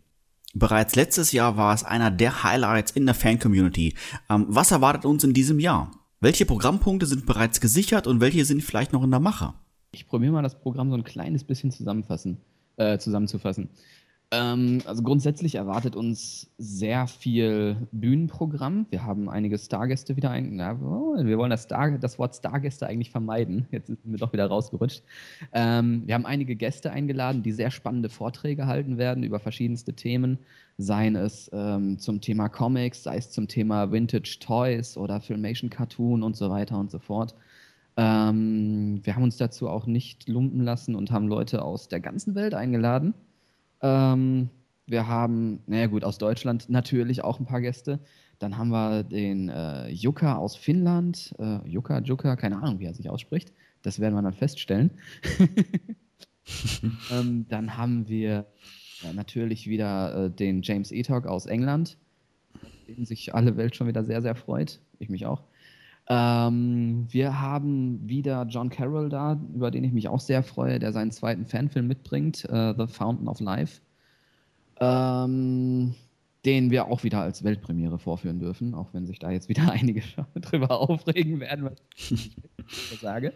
Bereits 0.54 0.98
letztes 0.98 1.32
Jahr 1.32 1.56
war 1.56 1.74
es 1.74 1.86
einer 1.86 2.12
der 2.12 2.44
Highlights 2.44 2.92
in 2.92 3.06
der 3.06 3.16
Fan-Community. 3.16 3.96
Ähm, 4.30 4.48
was 4.50 4.72
erwartet 4.72 5.06
uns 5.06 5.24
in 5.24 5.34
diesem 5.34 5.62
Jahr? 5.62 5.92
Welche 6.20 6.46
Programmpunkte 6.46 7.06
sind 7.06 7.26
bereits 7.26 7.62
gesichert 7.62 8.06
und 8.06 8.20
welche 8.20 8.44
sind 8.44 8.62
vielleicht 8.64 8.92
noch 8.92 9.02
in 9.02 9.12
der 9.12 9.22
Mache? 9.22 9.54
Ich 9.94 10.06
probiere 10.06 10.34
mal 10.34 10.44
das 10.44 10.60
Programm 10.60 10.90
so 10.90 10.98
ein 10.98 11.06
kleines 11.06 11.46
bisschen 11.46 11.72
zusammenfassen, 11.72 12.42
äh, 12.76 12.98
zusammenzufassen. 12.98 13.70
Ähm, 14.34 14.82
also 14.86 15.04
grundsätzlich 15.04 15.56
erwartet 15.56 15.98
uns 15.98 16.50
sehr 16.58 17.06
viel 17.08 17.76
Bühnenprogramm. 17.92 18.86
Wir 18.90 19.04
haben 19.04 19.30
einige 19.30 19.58
Stargäste 19.58 20.16
wieder 20.16 20.32
ein. 20.32 20.56
Na, 20.56 20.80
oh, 20.82 21.18
wir 21.18 21.38
wollen 21.38 21.50
das, 21.50 21.64
Star, 21.64 21.92
das 21.98 22.18
Wort 22.18 22.34
Stargäste 22.34 22.88
eigentlich 22.88 23.12
vermeiden. 23.12 23.68
Jetzt 23.72 23.88
sind 23.88 24.00
wir 24.06 24.18
doch 24.18 24.32
wieder 24.32 24.48
rausgerutscht. 24.48 25.04
Ähm, 25.52 26.04
wir 26.06 26.16
haben 26.16 26.26
einige 26.26 26.56
Gäste 26.56 26.92
eingeladen, 26.92 27.44
die 27.44 27.52
sehr 27.52 27.72
spannende 27.72 28.08
Vorträge 28.08 28.68
halten 28.68 28.98
werden 28.98 29.24
über 29.24 29.40
verschiedenste 29.42 29.94
Themen. 29.94 30.40
Seien 30.78 31.18
es 31.18 31.50
ähm, 31.54 32.00
zum 32.00 32.22
Thema 32.22 32.48
Comics, 32.48 33.04
sei 33.04 33.18
es 33.18 33.32
zum 33.32 33.50
Thema 33.50 33.92
Vintage 33.92 34.38
Toys 34.40 34.96
oder 34.96 35.20
Filmation 35.20 35.70
Cartoon 35.70 36.24
und 36.24 36.38
so 36.38 36.50
weiter 36.50 36.80
und 36.80 36.90
so 36.90 37.00
fort. 37.00 37.36
Ähm, 37.98 39.02
wir 39.04 39.14
haben 39.14 39.24
uns 39.24 39.36
dazu 39.36 39.68
auch 39.68 39.88
nicht 39.88 40.30
lumpen 40.30 40.62
lassen 40.62 40.96
und 40.96 41.12
haben 41.12 41.28
Leute 41.28 41.62
aus 41.62 41.90
der 41.90 42.00
ganzen 42.00 42.34
Welt 42.34 42.54
eingeladen 42.54 43.14
ähm, 43.82 44.50
wir 44.86 45.08
haben, 45.08 45.62
naja 45.68 45.88
gut, 45.88 46.04
aus 46.04 46.18
Deutschland 46.18 46.70
natürlich 46.70 47.24
auch 47.24 47.40
ein 47.40 47.46
paar 47.46 47.62
Gäste. 47.62 48.00
Dann 48.40 48.58
haben 48.58 48.70
wir 48.70 49.04
den 49.04 49.50
äh, 49.50 49.88
Jukka 49.90 50.36
aus 50.36 50.56
Finnland. 50.56 51.34
Äh, 51.38 51.60
Jukka, 51.68 52.00
Jukka, 52.00 52.36
keine 52.36 52.58
Ahnung, 52.58 52.80
wie 52.80 52.86
er 52.86 52.94
sich 52.94 53.10
ausspricht. 53.10 53.54
Das 53.84 54.00
werden 54.00 54.16
wir 54.16 54.22
dann 54.22 54.34
feststellen. 54.34 54.92
ähm, 57.12 57.46
dann 57.50 57.78
haben 57.78 58.08
wir 58.08 58.48
ja, 59.04 59.14
natürlich 59.14 59.68
wieder 59.68 60.26
äh, 60.26 60.30
den 60.32 60.62
James 60.62 60.92
Etok 60.92 61.28
aus 61.28 61.46
England, 61.46 61.98
den 62.88 63.06
sich 63.06 63.34
alle 63.34 63.58
Welt 63.58 63.76
schon 63.76 63.88
wieder 63.88 64.04
sehr, 64.04 64.22
sehr 64.22 64.36
freut. 64.36 64.80
Ich 65.00 65.10
mich 65.10 65.26
auch. 65.26 65.44
Ähm, 66.14 67.06
wir 67.10 67.40
haben 67.40 68.02
wieder 68.06 68.46
John 68.50 68.70
Carroll 68.70 69.08
da, 69.08 69.40
über 69.56 69.72
den 69.72 69.86
ich 69.86 69.94
mich 69.94 70.10
auch 70.10 70.20
sehr 70.20 70.44
freue, 70.44 70.78
der 70.78 70.92
seinen 70.92 71.12
zweiten 71.12 71.46
Fanfilm 71.46 71.88
mitbringt, 71.88 72.44
äh, 72.50 72.74
The 72.78 72.88
Fountain 72.88 73.30
of 73.30 73.40
Life. 73.40 73.80
Ähm, 74.82 75.96
den 76.44 76.70
wir 76.70 76.88
auch 76.88 77.06
wieder 77.06 77.22
als 77.22 77.46
Weltpremiere 77.46 77.98
vorführen 77.98 78.40
dürfen, 78.40 78.74
auch 78.74 78.94
wenn 78.94 79.06
sich 79.08 79.20
da 79.20 79.32
jetzt 79.32 79.48
wieder 79.48 79.72
einige 79.72 80.02
drüber 80.36 80.82
aufregen 80.82 81.40
werden, 81.40 81.64
was 81.64 82.12
ich 82.12 82.36
sage. 83.00 83.32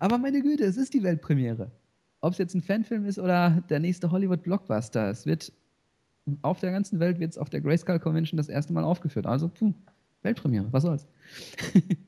Aber 0.00 0.18
meine 0.18 0.42
Güte, 0.42 0.64
es 0.64 0.76
ist 0.76 0.94
die 0.94 1.04
Weltpremiere. 1.04 1.70
Ob 2.22 2.32
es 2.32 2.38
jetzt 2.38 2.54
ein 2.54 2.62
Fanfilm 2.62 3.04
ist 3.04 3.20
oder 3.20 3.62
der 3.68 3.78
nächste 3.78 4.10
Hollywood-Blockbuster, 4.10 5.10
es 5.10 5.26
wird 5.26 5.52
auf 6.42 6.58
der 6.58 6.72
ganzen 6.72 6.98
Welt 6.98 7.20
wird 7.20 7.30
es 7.30 7.38
auf 7.38 7.50
der 7.50 7.60
Grayscale 7.60 8.00
Convention 8.00 8.36
das 8.36 8.48
erste 8.48 8.72
Mal 8.72 8.82
aufgeführt. 8.82 9.26
Also, 9.26 9.46
puh, 9.46 9.72
Weltpremiere, 10.22 10.66
was 10.72 10.82
soll's. 10.82 11.06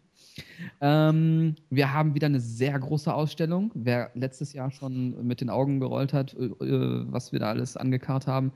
Ähm, 0.81 1.56
wir 1.70 1.93
haben 1.93 2.15
wieder 2.15 2.27
eine 2.27 2.40
sehr 2.40 2.78
große 2.78 3.12
Ausstellung. 3.12 3.70
Wer 3.74 4.10
letztes 4.15 4.52
Jahr 4.52 4.70
schon 4.70 5.27
mit 5.27 5.40
den 5.40 5.51
Augen 5.51 5.81
gerollt 5.81 6.12
hat, 6.12 6.35
äh, 6.35 6.44
äh, 6.44 7.05
was 7.09 7.32
wir 7.32 7.39
da 7.39 7.48
alles 7.48 7.77
angekarrt 7.77 8.27
haben, 8.27 8.52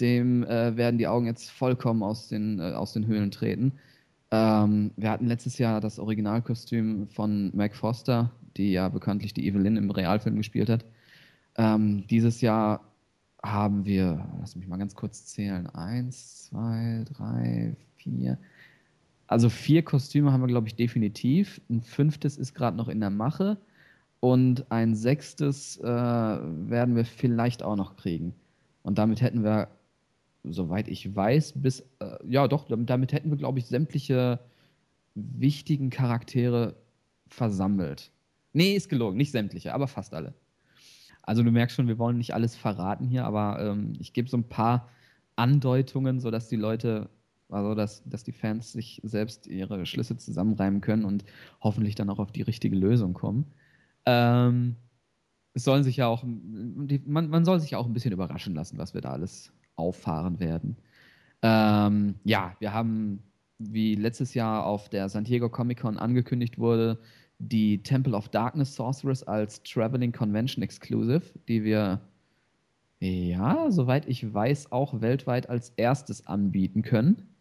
dem 0.00 0.44
äh, 0.44 0.76
werden 0.76 0.98
die 0.98 1.06
Augen 1.06 1.26
jetzt 1.26 1.50
vollkommen 1.50 2.02
aus 2.02 2.28
den, 2.28 2.58
äh, 2.60 2.72
aus 2.72 2.92
den 2.92 3.06
Höhlen 3.06 3.30
treten. 3.30 3.72
Ähm, 4.30 4.90
wir 4.96 5.10
hatten 5.10 5.26
letztes 5.26 5.58
Jahr 5.58 5.80
das 5.80 5.98
Originalkostüm 5.98 7.08
von 7.08 7.54
Meg 7.54 7.76
Foster, 7.76 8.32
die 8.56 8.72
ja 8.72 8.88
bekanntlich 8.88 9.34
die 9.34 9.46
Evelyn 9.46 9.76
im 9.76 9.90
Realfilm 9.90 10.36
gespielt 10.36 10.68
hat. 10.70 10.84
Ähm, 11.56 12.06
dieses 12.08 12.40
Jahr 12.40 12.80
haben 13.42 13.84
wir, 13.84 14.26
lass 14.40 14.56
mich 14.56 14.66
mal 14.66 14.78
ganz 14.78 14.94
kurz 14.94 15.26
zählen, 15.26 15.66
eins, 15.68 16.46
zwei, 16.46 17.04
drei, 17.12 17.76
vier, 17.96 18.38
also 19.26 19.48
vier 19.48 19.82
Kostüme 19.82 20.32
haben 20.32 20.42
wir, 20.42 20.48
glaube 20.48 20.68
ich, 20.68 20.76
definitiv. 20.76 21.60
Ein 21.70 21.82
fünftes 21.82 22.36
ist 22.36 22.54
gerade 22.54 22.76
noch 22.76 22.88
in 22.88 23.00
der 23.00 23.10
Mache. 23.10 23.58
Und 24.20 24.70
ein 24.70 24.94
sechstes 24.94 25.78
äh, 25.78 25.84
werden 25.84 26.96
wir 26.96 27.04
vielleicht 27.04 27.62
auch 27.62 27.76
noch 27.76 27.96
kriegen. 27.96 28.34
Und 28.82 28.98
damit 28.98 29.20
hätten 29.20 29.44
wir 29.44 29.68
soweit 30.44 30.88
ich 30.88 31.14
weiß, 31.14 31.54
bis, 31.56 31.80
äh, 32.00 32.16
ja 32.28 32.46
doch, 32.48 32.66
damit 32.68 33.12
hätten 33.12 33.30
wir, 33.30 33.36
glaube 33.36 33.58
ich, 33.58 33.66
sämtliche 33.66 34.40
wichtigen 35.14 35.90
Charaktere 35.90 36.76
versammelt. 37.28 38.12
Nee, 38.52 38.74
ist 38.74 38.88
gelogen, 38.88 39.16
nicht 39.16 39.32
sämtliche, 39.32 39.74
aber 39.74 39.88
fast 39.88 40.14
alle. 40.14 40.34
Also 41.22 41.42
du 41.42 41.50
merkst 41.50 41.74
schon, 41.74 41.88
wir 41.88 41.98
wollen 41.98 42.18
nicht 42.18 42.34
alles 42.34 42.54
verraten 42.54 43.06
hier, 43.06 43.24
aber 43.24 43.58
ähm, 43.60 43.94
ich 43.98 44.12
gebe 44.12 44.28
so 44.28 44.36
ein 44.36 44.48
paar 44.48 44.88
Andeutungen, 45.36 46.20
sodass 46.20 46.48
die 46.48 46.56
Leute, 46.56 47.08
also 47.54 47.74
dass, 47.74 48.02
dass 48.04 48.24
die 48.24 48.32
Fans 48.32 48.72
sich 48.72 49.00
selbst 49.04 49.46
ihre 49.46 49.86
Schlüsse 49.86 50.16
zusammenreimen 50.16 50.80
können 50.80 51.04
und 51.04 51.24
hoffentlich 51.60 51.94
dann 51.94 52.10
auch 52.10 52.18
auf 52.18 52.32
die 52.32 52.42
richtige 52.42 52.76
Lösung 52.76 53.14
kommen. 53.14 53.46
Ähm, 54.06 54.76
es 55.54 55.64
sollen 55.64 55.84
sich 55.84 55.96
ja 55.96 56.08
auch, 56.08 56.24
die, 56.24 57.00
man, 57.06 57.28
man 57.28 57.44
soll 57.44 57.60
sich 57.60 57.76
auch 57.76 57.86
ein 57.86 57.92
bisschen 57.92 58.12
überraschen 58.12 58.54
lassen, 58.54 58.76
was 58.76 58.92
wir 58.92 59.00
da 59.00 59.12
alles 59.12 59.52
auffahren 59.76 60.40
werden. 60.40 60.76
Ähm, 61.42 62.16
ja, 62.24 62.56
wir 62.58 62.72
haben, 62.72 63.22
wie 63.58 63.94
letztes 63.94 64.34
Jahr 64.34 64.66
auf 64.66 64.88
der 64.88 65.08
San 65.08 65.24
Diego 65.24 65.48
Comic 65.48 65.80
Con 65.80 65.96
angekündigt 65.96 66.58
wurde, 66.58 66.98
die 67.38 67.82
Temple 67.82 68.16
of 68.16 68.28
Darkness 68.28 68.74
Sorceress 68.74 69.22
als 69.22 69.62
Traveling 69.62 70.12
Convention 70.12 70.62
Exclusive, 70.62 71.22
die 71.48 71.62
wir, 71.62 72.00
ja, 73.00 73.70
soweit 73.70 74.08
ich 74.08 74.32
weiß, 74.32 74.72
auch 74.72 75.00
weltweit 75.00 75.48
als 75.48 75.70
erstes 75.70 76.26
anbieten 76.26 76.82
können. 76.82 77.33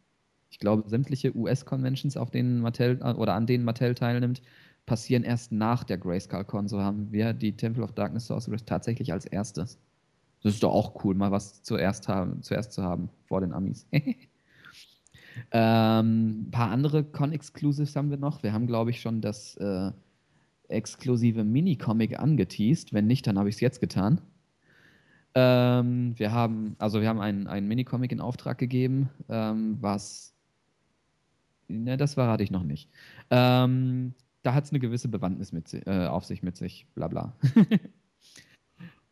Ich 0.53 0.59
glaube, 0.59 0.87
sämtliche 0.87 1.35
US-Conventions, 1.35 2.15
auf 2.15 2.29
denen 2.29 2.61
Mattel 2.61 3.01
oder 3.01 3.33
an 3.33 3.47
denen 3.47 3.65
Mattel 3.65 3.95
teilnimmt, 3.95 4.43
passieren 4.85 5.23
erst 5.23 5.51
nach 5.51 5.83
der 5.83 5.97
Grayskull 5.97 6.43
Con. 6.45 6.67
So 6.67 6.79
haben 6.79 7.11
wir 7.11 7.33
die 7.33 7.57
Temple 7.57 7.83
of 7.83 7.93
Darkness 7.93 8.27
Sorceress 8.27 8.63
tatsächlich 8.63 9.11
als 9.11 9.25
erstes. 9.25 9.79
Das 10.43 10.53
ist 10.53 10.61
doch 10.61 10.71
auch 10.71 11.03
cool, 11.03 11.15
mal 11.15 11.31
was 11.31 11.63
zuerst, 11.63 12.07
haben, 12.07 12.43
zuerst 12.43 12.71
zu 12.71 12.83
haben 12.83 13.09
vor 13.25 13.41
den 13.41 13.51
Amis. 13.51 13.87
Ähm, 15.51 16.43
ein 16.43 16.51
paar 16.51 16.69
andere 16.69 17.03
Con-Exclusives 17.03 17.95
haben 17.95 18.11
wir 18.11 18.17
noch. 18.17 18.43
Wir 18.43 18.53
haben, 18.53 18.67
glaube 18.67 18.91
ich, 18.91 19.01
schon 19.01 19.19
das 19.19 19.57
äh, 19.57 19.91
exklusive 20.67 21.43
Mini-Comic 21.43 22.19
angeteased. 22.19 22.93
Wenn 22.93 23.07
nicht, 23.07 23.25
dann 23.25 23.39
habe 23.39 23.49
ich 23.49 23.55
es 23.55 23.61
jetzt 23.61 23.81
getan. 23.81 24.21
Ähm, 25.33 26.13
wir 26.17 26.31
haben, 26.31 26.75
also 26.77 27.01
wir 27.01 27.09
haben 27.09 27.19
einen, 27.19 27.47
einen 27.47 27.67
Mini-Comic 27.67 28.11
in 28.11 28.21
Auftrag 28.21 28.59
gegeben, 28.59 29.09
ähm, 29.27 29.77
was. 29.81 30.32
Ne, 31.79 31.97
das 31.97 32.15
verrate 32.15 32.43
ich 32.43 32.51
noch 32.51 32.63
nicht. 32.63 32.89
Ähm, 33.29 34.13
da 34.43 34.53
hat 34.53 34.65
es 34.65 34.71
eine 34.71 34.79
gewisse 34.79 35.07
Bewandtnis 35.07 35.51
mit, 35.51 35.73
äh, 35.87 36.07
auf 36.07 36.25
sich 36.25 36.43
mit 36.43 36.57
sich, 36.57 36.85
bla 36.95 37.07
bla. 37.07 37.33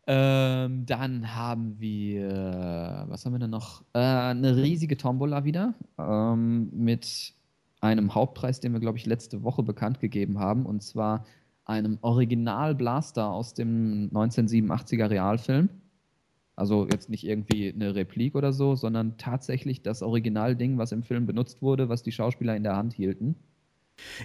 Ähm, 0.07 0.85
dann 0.87 1.35
haben 1.35 1.79
wir, 1.79 3.05
was 3.07 3.23
haben 3.23 3.33
wir 3.33 3.39
denn 3.39 3.51
noch? 3.51 3.83
Äh, 3.93 3.99
eine 3.99 4.57
riesige 4.57 4.97
Tombola 4.97 5.45
wieder 5.45 5.75
ähm, 5.99 6.69
mit 6.73 7.33
einem 7.81 8.13
Hauptpreis, 8.13 8.59
den 8.59 8.73
wir, 8.73 8.79
glaube 8.79 8.97
ich, 8.97 9.05
letzte 9.05 9.43
Woche 9.43 9.63
bekannt 9.63 9.99
gegeben 9.99 10.39
haben, 10.39 10.65
und 10.65 10.81
zwar 10.81 11.23
einem 11.65 11.97
Original 12.01 12.75
Blaster 12.75 13.29
aus 13.29 13.53
dem 13.53 14.09
1987er 14.13 15.09
Realfilm. 15.09 15.69
Also 16.61 16.87
jetzt 16.91 17.09
nicht 17.09 17.23
irgendwie 17.23 17.73
eine 17.73 17.95
Replik 17.95 18.35
oder 18.35 18.53
so, 18.53 18.75
sondern 18.75 19.17
tatsächlich 19.17 19.81
das 19.81 20.03
Originalding, 20.03 20.77
was 20.77 20.91
im 20.91 21.01
Film 21.01 21.25
benutzt 21.25 21.63
wurde, 21.63 21.89
was 21.89 22.03
die 22.03 22.11
Schauspieler 22.11 22.55
in 22.55 22.61
der 22.61 22.75
Hand 22.75 22.93
hielten. 22.93 23.35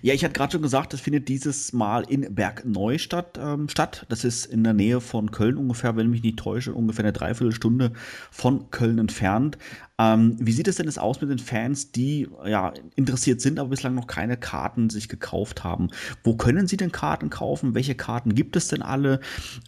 Ja, 0.02 0.12
ich 0.12 0.22
hatte 0.22 0.34
gerade 0.34 0.52
schon 0.52 0.60
gesagt, 0.60 0.92
das 0.92 1.00
findet 1.00 1.28
dieses 1.28 1.72
Mal 1.72 2.02
in 2.02 2.34
Bergneustadt 2.34 3.38
ähm, 3.40 3.70
statt. 3.70 4.04
Das 4.10 4.22
ist 4.22 4.44
in 4.44 4.64
der 4.64 4.74
Nähe 4.74 5.00
von 5.00 5.30
Köln 5.30 5.56
ungefähr, 5.56 5.96
wenn 5.96 6.06
ich 6.08 6.12
mich 6.12 6.22
nicht 6.22 6.38
täusche, 6.38 6.74
ungefähr 6.74 7.06
eine 7.06 7.14
Dreiviertelstunde 7.14 7.92
von 8.30 8.70
Köln 8.70 8.98
entfernt. 8.98 9.56
Ähm, 9.98 10.36
wie 10.39 10.52
sieht 10.52 10.68
es 10.68 10.77
denn 10.77 10.86
jetzt 10.86 10.98
aus 10.98 11.20
mit 11.20 11.31
den 11.31 11.39
Fans, 11.39 11.90
die 11.90 12.28
ja 12.44 12.73
interessiert 12.97 13.40
sind, 13.40 13.59
aber 13.59 13.70
bislang 13.70 13.94
noch 13.94 14.06
keine 14.06 14.36
Karten 14.36 14.90
sich 14.90 15.09
gekauft 15.09 15.64
haben? 15.64 15.89
Wo 16.23 16.36
können 16.36 16.66
sie 16.66 16.77
denn 16.77 16.93
Karten 16.93 17.31
kaufen? 17.31 17.74
Welche 17.74 17.94
Karten 17.94 18.35
gibt 18.35 18.56
es 18.56 18.68
denn 18.68 18.82
alle? 18.82 19.20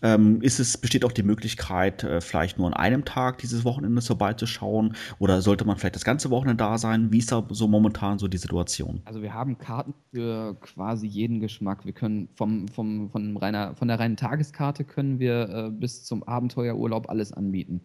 Ähm, 0.03 0.43
ist 0.43 0.61
es, 0.61 0.77
besteht 0.77 1.05
auch 1.05 1.13
die 1.13 1.23
Möglichkeit, 1.23 2.05
äh, 2.05 2.21
vielleicht 2.21 2.59
nur 2.59 2.67
an 2.67 2.75
einem 2.75 3.05
Tag 3.05 3.39
dieses 3.39 3.65
Wochenende 3.65 4.03
vorbeizuschauen? 4.03 4.95
Oder 5.19 5.41
sollte 5.41 5.65
man 5.65 5.79
vielleicht 5.79 5.97
das 5.97 6.05
ganze 6.05 6.31
Wochenende 6.31 6.63
da 6.63 6.77
sein? 6.77 7.11
Wie 7.11 7.19
ist 7.19 7.33
da 7.33 7.47
so 7.49 7.67
momentan 7.67 8.19
so 8.19 8.29
die 8.29 8.39
Situation? 8.39 9.01
Also 9.07 9.23
wir 9.23 9.33
haben 9.33 9.57
Karten 9.57 9.95
für 10.13 10.57
quasi 10.61 11.07
jeden 11.07 11.41
Geschmack. 11.41 11.87
Wir 11.87 11.93
können 11.93 12.29
vom, 12.35 12.69
vom, 12.69 13.11
von, 13.11 13.37
reiner, 13.39 13.75
von 13.77 13.89
der 13.89 13.99
reinen 13.99 14.17
Tageskarte 14.17 14.85
können 14.85 15.19
wir 15.19 15.49
äh, 15.49 15.71
bis 15.71 16.05
zum 16.05 16.23
Abenteuerurlaub 16.23 17.09
alles 17.09 17.33
anbieten. 17.33 17.81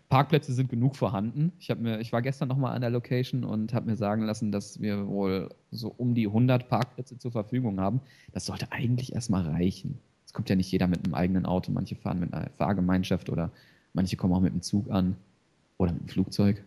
Parkplätze 0.08 0.52
sind 0.52 0.70
genug 0.70 0.94
vorhanden. 0.94 1.50
Ich, 1.58 1.74
mir, 1.76 1.98
ich 1.98 2.12
war 2.12 2.22
gestern 2.22 2.46
nochmal 2.46 2.76
an 2.76 2.80
der 2.80 2.90
Location 2.90 3.42
und 3.42 3.74
habe 3.74 3.90
mir 3.90 3.96
sagen 3.96 4.22
lassen, 4.22 4.52
dass 4.52 4.80
wir 4.80 5.08
wohl 5.08 5.48
so 5.72 5.88
um 5.88 6.14
die 6.14 6.28
100 6.28 6.68
Parkplätze 6.68 7.18
zur 7.18 7.32
Verfügung 7.32 7.80
haben. 7.80 8.00
Das 8.32 8.46
sollte 8.46 8.70
eigentlich 8.70 9.14
erstmal 9.14 9.42
reichen 9.48 9.98
kommt 10.36 10.50
ja 10.50 10.54
nicht 10.54 10.70
jeder 10.70 10.86
mit 10.86 11.02
einem 11.02 11.14
eigenen 11.14 11.46
Auto. 11.46 11.72
Manche 11.72 11.96
fahren 11.96 12.20
mit 12.20 12.34
einer 12.34 12.50
Fahrgemeinschaft 12.50 13.30
oder 13.30 13.50
manche 13.94 14.18
kommen 14.18 14.34
auch 14.34 14.40
mit 14.40 14.52
dem 14.52 14.60
Zug 14.60 14.90
an 14.90 15.16
oder 15.78 15.92
mit 15.92 16.02
dem 16.02 16.08
Flugzeug. 16.08 16.62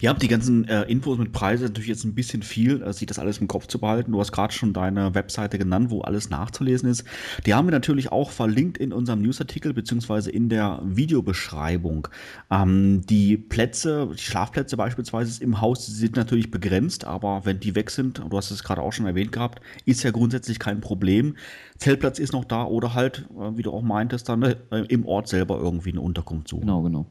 Ja, 0.00 0.14
die 0.14 0.28
ganzen 0.28 0.66
äh, 0.68 0.82
Infos 0.82 1.18
mit 1.18 1.32
Preisen 1.32 1.64
natürlich 1.64 1.88
jetzt 1.88 2.04
ein 2.04 2.14
bisschen 2.14 2.42
viel, 2.42 2.82
äh, 2.82 2.92
sich 2.92 3.06
das 3.06 3.18
alles 3.18 3.38
im 3.38 3.48
Kopf 3.48 3.66
zu 3.66 3.78
behalten. 3.78 4.12
Du 4.12 4.20
hast 4.20 4.32
gerade 4.32 4.52
schon 4.52 4.72
deine 4.72 5.14
Webseite 5.14 5.58
genannt, 5.58 5.90
wo 5.90 6.00
alles 6.02 6.30
nachzulesen 6.30 6.88
ist. 6.88 7.04
Die 7.44 7.54
haben 7.54 7.66
wir 7.66 7.72
natürlich 7.72 8.12
auch 8.12 8.30
verlinkt 8.30 8.78
in 8.78 8.92
unserem 8.92 9.22
Newsartikel 9.22 9.72
beziehungsweise 9.72 10.30
in 10.30 10.48
der 10.48 10.80
Videobeschreibung. 10.84 12.08
Ähm, 12.50 13.02
die 13.06 13.36
Plätze, 13.36 14.08
die 14.12 14.22
Schlafplätze 14.22 14.76
beispielsweise 14.76 15.42
im 15.42 15.60
Haus 15.60 15.86
sind 15.86 16.16
natürlich 16.16 16.50
begrenzt, 16.50 17.04
aber 17.04 17.42
wenn 17.44 17.60
die 17.60 17.74
weg 17.74 17.90
sind, 17.90 18.18
du 18.18 18.36
hast 18.36 18.50
es 18.50 18.64
gerade 18.64 18.82
auch 18.82 18.92
schon 18.92 19.06
erwähnt 19.06 19.32
gehabt, 19.32 19.60
ist 19.84 20.02
ja 20.02 20.10
grundsätzlich 20.10 20.58
kein 20.58 20.80
Problem. 20.80 21.36
Zeltplatz 21.78 22.18
ist 22.18 22.32
noch 22.32 22.44
da 22.44 22.64
oder 22.64 22.94
halt, 22.94 23.28
äh, 23.38 23.56
wie 23.56 23.62
du 23.62 23.72
auch 23.72 23.82
meintest, 23.82 24.28
dann 24.28 24.42
äh, 24.42 24.54
im 24.88 25.06
Ort 25.06 25.28
selber 25.28 25.58
irgendwie 25.58 25.90
eine 25.90 26.00
Unterkunft 26.00 26.48
suchen. 26.48 26.62
Genau, 26.62 26.82
genau. 26.82 27.06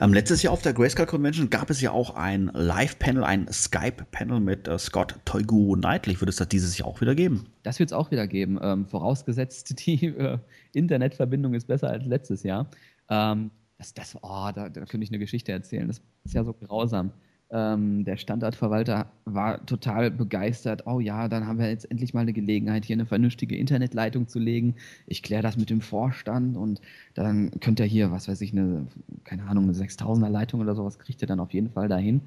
Ähm, 0.00 0.12
letztes 0.12 0.42
Jahr 0.42 0.52
auf 0.52 0.62
der 0.62 0.72
Grayscale 0.72 1.06
Convention 1.06 1.50
gab 1.50 1.70
es 1.70 1.80
ja 1.80 1.90
auch 1.90 2.14
ein 2.14 2.50
Live-Panel, 2.54 3.24
ein 3.24 3.48
Skype-Panel 3.50 4.40
mit 4.40 4.68
äh, 4.68 4.78
Scott 4.78 5.16
Toigu 5.24 5.74
Knightley. 5.74 6.20
Würde 6.20 6.30
es 6.30 6.36
das 6.36 6.48
dieses 6.48 6.76
Jahr 6.78 6.88
auch 6.88 7.00
wieder 7.00 7.14
geben? 7.14 7.46
Das 7.62 7.78
wird 7.78 7.90
es 7.90 7.92
auch 7.92 8.10
wieder 8.10 8.26
geben, 8.26 8.58
ähm, 8.62 8.86
vorausgesetzt 8.86 9.74
die 9.86 10.06
äh, 10.06 10.38
Internetverbindung 10.72 11.54
ist 11.54 11.66
besser 11.66 11.90
als 11.90 12.04
letztes 12.04 12.42
Jahr. 12.42 12.70
Ähm, 13.08 13.50
das, 13.78 13.94
das, 13.94 14.16
oh, 14.20 14.50
da, 14.54 14.68
da 14.68 14.84
könnte 14.84 15.04
ich 15.04 15.10
eine 15.10 15.18
Geschichte 15.18 15.52
erzählen. 15.52 15.88
Das 15.88 16.02
ist 16.24 16.34
ja 16.34 16.44
so 16.44 16.52
grausam. 16.52 17.12
Ähm, 17.52 18.04
der 18.04 18.16
Standortverwalter 18.16 19.10
war 19.24 19.64
total 19.66 20.10
begeistert. 20.12 20.86
Oh 20.86 21.00
ja, 21.00 21.26
dann 21.26 21.46
haben 21.46 21.58
wir 21.58 21.68
jetzt 21.68 21.90
endlich 21.90 22.14
mal 22.14 22.20
eine 22.20 22.32
Gelegenheit, 22.32 22.84
hier 22.84 22.94
eine 22.94 23.06
vernünftige 23.06 23.56
Internetleitung 23.56 24.28
zu 24.28 24.38
legen. 24.38 24.76
Ich 25.06 25.22
kläre 25.22 25.42
das 25.42 25.56
mit 25.56 25.68
dem 25.68 25.80
Vorstand 25.80 26.56
und 26.56 26.80
dann 27.14 27.50
könnt 27.60 27.80
ihr 27.80 27.86
hier, 27.86 28.12
was 28.12 28.28
weiß 28.28 28.40
ich, 28.42 28.52
eine, 28.52 28.86
keine 29.24 29.44
Ahnung, 29.44 29.64
eine 29.64 29.72
6000er 29.72 30.28
Leitung 30.28 30.60
oder 30.60 30.76
sowas 30.76 31.00
kriegt 31.00 31.22
ihr 31.22 31.28
dann 31.28 31.40
auf 31.40 31.52
jeden 31.52 31.70
Fall 31.70 31.88
dahin. 31.88 32.22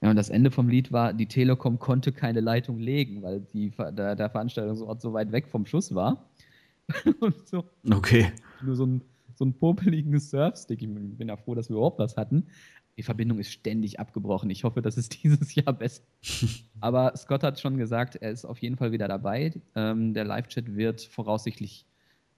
Ja, 0.00 0.10
und 0.10 0.16
das 0.16 0.30
Ende 0.30 0.50
vom 0.50 0.68
Lied 0.68 0.92
war, 0.92 1.12
die 1.12 1.26
Telekom 1.26 1.78
konnte 1.78 2.12
keine 2.12 2.40
Leitung 2.40 2.78
legen, 2.78 3.22
weil 3.22 3.40
die, 3.52 3.70
der, 3.70 4.16
der 4.16 4.30
Veranstaltungsort 4.30 5.00
so 5.00 5.12
weit 5.12 5.32
weg 5.32 5.48
vom 5.48 5.66
Schuss 5.66 5.94
war. 5.94 6.28
so. 7.44 7.64
Okay. 7.90 8.32
Nur 8.62 8.76
so 8.76 8.86
ein, 8.86 9.02
so 9.34 9.44
ein 9.44 9.54
popeligen 9.54 10.18
Surfstick. 10.18 10.82
Ich 10.82 10.88
bin 10.88 11.28
ja 11.28 11.36
froh, 11.36 11.54
dass 11.54 11.68
wir 11.68 11.76
überhaupt 11.76 12.00
was 12.00 12.16
hatten. 12.16 12.46
Die 12.98 13.02
Verbindung 13.02 13.38
ist 13.38 13.50
ständig 13.50 13.98
abgebrochen. 14.00 14.50
Ich 14.50 14.64
hoffe, 14.64 14.82
das 14.82 14.96
ist 14.96 15.22
dieses 15.22 15.54
Jahr 15.54 15.72
besser. 15.72 16.02
Aber 16.80 17.16
Scott 17.16 17.42
hat 17.42 17.60
schon 17.60 17.78
gesagt, 17.78 18.16
er 18.16 18.30
ist 18.30 18.44
auf 18.44 18.58
jeden 18.58 18.76
Fall 18.76 18.92
wieder 18.92 19.08
dabei. 19.08 19.52
Ähm, 19.74 20.14
der 20.14 20.24
Live-Chat 20.24 20.74
wird 20.76 21.00
voraussichtlich 21.02 21.86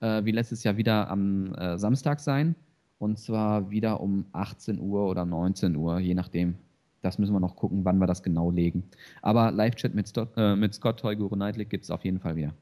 äh, 0.01 0.25
wie 0.25 0.33
letztes 0.33 0.63
Jahr 0.63 0.77
wieder 0.77 1.11
am 1.11 1.55
äh, 1.55 1.79
Samstag 1.79 2.21
sein. 2.21 2.55
Und 2.99 3.19
zwar 3.19 3.71
wieder 3.71 4.01
um 4.01 4.27
18 4.33 4.79
Uhr 4.81 5.09
oder 5.09 5.25
19 5.25 5.77
Uhr, 5.77 5.99
je 5.99 6.15
nachdem, 6.15 6.55
das 7.03 7.19
müssen 7.19 7.33
wir 7.33 7.41
noch 7.41 7.57
gucken, 7.57 7.85
wann 7.85 7.99
wir 7.99 8.07
das 8.07 8.23
genau 8.23 8.51
legen. 8.51 8.85
Aber 9.21 9.51
Live-Chat 9.51 9.95
mit, 9.95 10.13
äh, 10.37 10.57
mit 10.57 10.75
Scott 10.75 11.01
Teuguru 11.01 11.37
Nightlick 11.37 11.71
gibt 11.71 11.85
es 11.85 11.91
auf 11.91 12.05
jeden 12.05 12.21
Fall 12.21 12.37
wieder. 12.37 12.55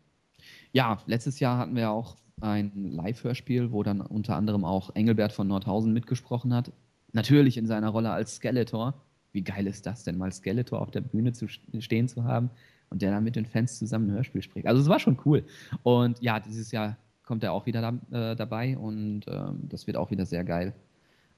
Ja, 0.73 0.99
letztes 1.07 1.39
Jahr 1.39 1.59
hatten 1.59 1.77
wir 1.77 1.91
auch 1.91 2.17
ein 2.41 2.73
Live-Hörspiel, 2.75 3.73
wo 3.73 3.83
dann 3.83 4.01
unter 4.01 4.37
anderem 4.37 4.65
auch 4.65 4.95
Engelbert 4.95 5.33
von 5.33 5.47
Nordhausen 5.47 5.93
mitgesprochen 5.93 6.55
hat. 6.55 6.73
Natürlich 7.13 7.57
in 7.57 7.67
seiner 7.67 7.91
Rolle 7.91 8.11
als 8.11 8.37
Skeletor. 8.37 8.95
Wie 9.33 9.43
geil 9.43 9.67
ist 9.67 9.87
das 9.87 10.05
denn, 10.05 10.19
mal 10.19 10.33
Skeletor 10.33 10.81
auf 10.81 10.91
der 10.91 11.01
Bühne 11.01 11.33
zu 11.33 11.49
stehen 11.49 12.09
zu 12.09 12.25
haben 12.25 12.51
und 12.91 13.01
der 13.01 13.11
dann 13.11 13.25
mit 13.25 13.37
den 13.37 13.47
Fans 13.47 13.79
zusammen 13.79 14.11
ein 14.11 14.15
Hörspiel 14.15 14.43
spricht. 14.43 14.67
Also 14.67 14.83
es 14.83 14.89
war 14.89 14.99
schon 14.99 15.19
cool. 15.25 15.45
Und 15.83 16.21
ja, 16.21 16.39
dieses 16.39 16.71
Jahr 16.71 16.99
kommt 17.25 17.43
er 17.43 17.53
auch 17.53 17.67
wieder 17.67 17.81
da, 17.81 18.33
äh, 18.33 18.37
dabei 18.37 18.77
und 18.77 19.23
ähm, 19.27 19.61
das 19.63 19.87
wird 19.87 19.97
auch 19.97 20.11
wieder 20.11 20.27
sehr 20.27 20.45
geil. 20.45 20.75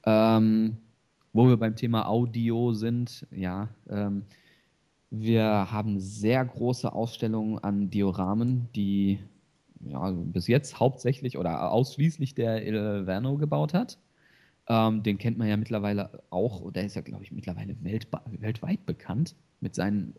Ähm, 0.04 0.78
wo 1.32 1.48
wir 1.48 1.56
beim 1.56 1.76
Thema 1.76 2.08
Audio 2.08 2.72
sind, 2.72 3.26
ja, 3.30 3.68
ähm, 3.88 4.24
wir 5.10 5.70
haben 5.70 6.00
sehr 6.00 6.44
große 6.44 6.92
Ausstellungen 6.92 7.58
an 7.58 7.90
Dioramen, 7.90 8.68
die 8.74 9.20
ja, 9.80 10.10
bis 10.10 10.48
jetzt 10.48 10.80
hauptsächlich 10.80 11.38
oder 11.38 11.70
ausschließlich 11.70 12.34
der 12.34 12.66
Il 12.66 13.04
Verno 13.04 13.36
gebaut 13.36 13.74
hat. 13.74 13.98
Ähm, 14.66 15.02
den 15.02 15.18
kennt 15.18 15.36
man 15.36 15.48
ja 15.48 15.56
mittlerweile 15.56 16.22
auch, 16.30 16.70
der 16.72 16.86
ist 16.86 16.96
ja, 16.96 17.02
glaube 17.02 17.22
ich, 17.22 17.32
mittlerweile 17.32 17.76
weltweit 17.82 18.86
bekannt 18.86 19.34
mit 19.60 19.74
seinen 19.74 20.14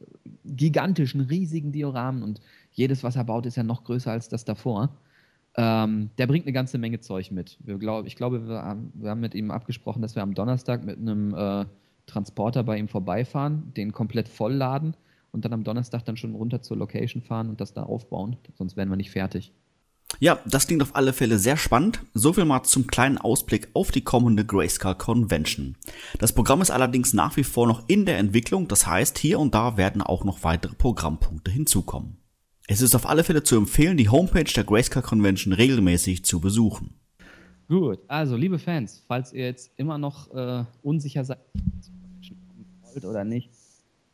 gigantischen, 0.45 1.21
riesigen 1.21 1.71
Dioramen 1.71 2.23
und 2.23 2.41
jedes, 2.71 3.03
was 3.03 3.15
er 3.15 3.23
baut, 3.23 3.45
ist 3.45 3.57
ja 3.57 3.63
noch 3.63 3.83
größer 3.83 4.11
als 4.11 4.29
das 4.29 4.45
davor. 4.45 4.89
Ähm, 5.57 6.09
der 6.17 6.27
bringt 6.27 6.45
eine 6.45 6.53
ganze 6.53 6.77
Menge 6.77 6.99
Zeug 6.99 7.31
mit. 7.31 7.57
Glaub, 7.65 8.05
ich 8.05 8.15
glaube, 8.15 8.47
wir 8.47 8.61
haben, 8.61 8.91
wir 8.95 9.09
haben, 9.09 9.21
mit 9.21 9.33
ihm 9.33 9.51
abgesprochen, 9.51 10.01
dass 10.01 10.15
wir 10.15 10.21
am 10.21 10.33
Donnerstag 10.33 10.83
mit 10.83 10.97
einem 10.97 11.33
äh, 11.33 11.65
Transporter 12.07 12.63
bei 12.63 12.77
ihm 12.77 12.87
vorbeifahren, 12.87 13.73
den 13.75 13.93
komplett 13.93 14.27
vollladen 14.27 14.95
und 15.31 15.45
dann 15.45 15.53
am 15.53 15.63
Donnerstag 15.63 16.03
dann 16.05 16.17
schon 16.17 16.35
runter 16.35 16.61
zur 16.61 16.77
Location 16.77 17.21
fahren 17.21 17.49
und 17.49 17.61
das 17.61 17.73
da 17.73 17.83
aufbauen. 17.83 18.37
Sonst 18.57 18.75
wären 18.75 18.89
wir 18.89 18.97
nicht 18.97 19.11
fertig. 19.11 19.53
Ja, 20.19 20.39
das 20.45 20.67
klingt 20.67 20.81
auf 20.81 20.95
alle 20.95 21.13
Fälle 21.13 21.39
sehr 21.39 21.57
spannend. 21.57 22.01
So 22.13 22.33
viel 22.33 22.45
mal 22.45 22.63
zum 22.63 22.87
kleinen 22.87 23.17
Ausblick 23.17 23.69
auf 23.73 23.91
die 23.91 24.01
kommende 24.01 24.45
Grayscale 24.45 24.95
Convention. 24.95 25.75
Das 26.19 26.33
Programm 26.33 26.61
ist 26.61 26.71
allerdings 26.71 27.13
nach 27.13 27.35
wie 27.37 27.43
vor 27.43 27.67
noch 27.67 27.83
in 27.87 28.05
der 28.05 28.17
Entwicklung, 28.17 28.67
das 28.67 28.87
heißt, 28.87 29.17
hier 29.17 29.39
und 29.39 29.53
da 29.53 29.77
werden 29.77 30.01
auch 30.01 30.23
noch 30.23 30.43
weitere 30.43 30.75
Programmpunkte 30.75 31.51
hinzukommen. 31.51 32.17
Es 32.67 32.81
ist 32.81 32.95
auf 32.95 33.07
alle 33.07 33.23
Fälle 33.23 33.43
zu 33.43 33.57
empfehlen, 33.57 33.97
die 33.97 34.09
Homepage 34.09 34.51
der 34.51 34.63
Grayscale 34.63 35.05
Convention 35.05 35.53
regelmäßig 35.53 36.25
zu 36.25 36.39
besuchen. 36.39 36.95
Gut, 37.67 37.99
also 38.07 38.35
liebe 38.35 38.59
Fans, 38.59 39.03
falls 39.07 39.33
ihr 39.33 39.45
jetzt 39.45 39.71
immer 39.77 39.97
noch 39.97 40.33
äh, 40.33 40.63
unsicher 40.83 41.25
seid, 41.25 41.39
wollt 42.81 43.05
oder 43.05 43.23
nicht, 43.23 43.49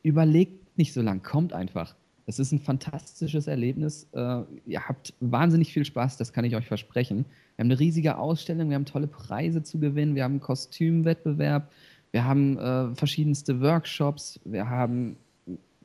überlegt 0.03 0.77
nicht 0.77 0.93
so 0.93 1.01
lang, 1.01 1.21
kommt 1.21 1.53
einfach. 1.53 1.95
Es 2.31 2.39
ist 2.39 2.53
ein 2.53 2.59
fantastisches 2.59 3.47
Erlebnis. 3.47 4.07
Äh, 4.13 4.43
ihr 4.65 4.87
habt 4.87 5.13
wahnsinnig 5.19 5.73
viel 5.73 5.83
Spaß, 5.83 6.15
das 6.15 6.31
kann 6.31 6.45
ich 6.45 6.55
euch 6.55 6.65
versprechen. 6.65 7.25
Wir 7.57 7.63
haben 7.63 7.71
eine 7.71 7.79
riesige 7.79 8.17
Ausstellung, 8.17 8.69
wir 8.69 8.75
haben 8.75 8.85
tolle 8.85 9.07
Preise 9.07 9.63
zu 9.63 9.79
gewinnen, 9.79 10.15
wir 10.15 10.23
haben 10.23 10.33
einen 10.33 10.39
Kostümwettbewerb, 10.39 11.69
wir 12.11 12.23
haben 12.23 12.57
äh, 12.57 12.95
verschiedenste 12.95 13.59
Workshops, 13.59 14.39
wir 14.45 14.69
haben 14.69 15.17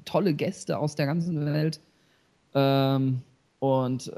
tolle 0.05 0.35
Gäste 0.35 0.78
aus 0.78 0.94
der 0.94 1.06
ganzen 1.06 1.44
Welt. 1.44 1.81
Ähm, 2.55 3.23
und 3.59 4.12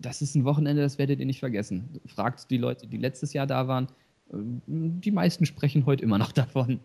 das 0.00 0.20
ist 0.20 0.34
ein 0.34 0.44
Wochenende, 0.44 0.82
das 0.82 0.98
werdet 0.98 1.20
ihr 1.20 1.26
nicht 1.26 1.38
vergessen. 1.38 2.00
Fragt 2.06 2.50
die 2.50 2.58
Leute, 2.58 2.88
die 2.88 2.98
letztes 2.98 3.34
Jahr 3.34 3.46
da 3.46 3.68
waren. 3.68 3.86
Ähm, 4.32 4.62
die 4.66 5.12
meisten 5.12 5.46
sprechen 5.46 5.86
heute 5.86 6.02
immer 6.02 6.18
noch 6.18 6.32
davon. 6.32 6.80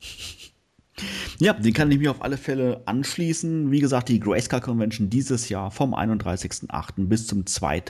Ja, 1.38 1.54
den 1.54 1.72
kann 1.72 1.90
ich 1.90 1.98
mir 1.98 2.10
auf 2.10 2.22
alle 2.22 2.36
Fälle 2.36 2.82
anschließen. 2.86 3.70
Wie 3.70 3.80
gesagt, 3.80 4.08
die 4.08 4.20
Grayscale 4.20 4.62
Convention 4.62 5.10
dieses 5.10 5.48
Jahr 5.48 5.70
vom 5.70 5.94
31.08. 5.94 7.08
bis 7.08 7.26
zum 7.26 7.46
2. 7.46 7.82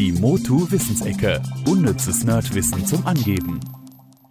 Die 0.00 0.12
Motu 0.12 0.70
Wissensecke. 0.70 1.42
Unnützes 1.66 2.24
Nerdwissen 2.24 2.86
zum 2.86 3.06
Angeben. 3.06 3.60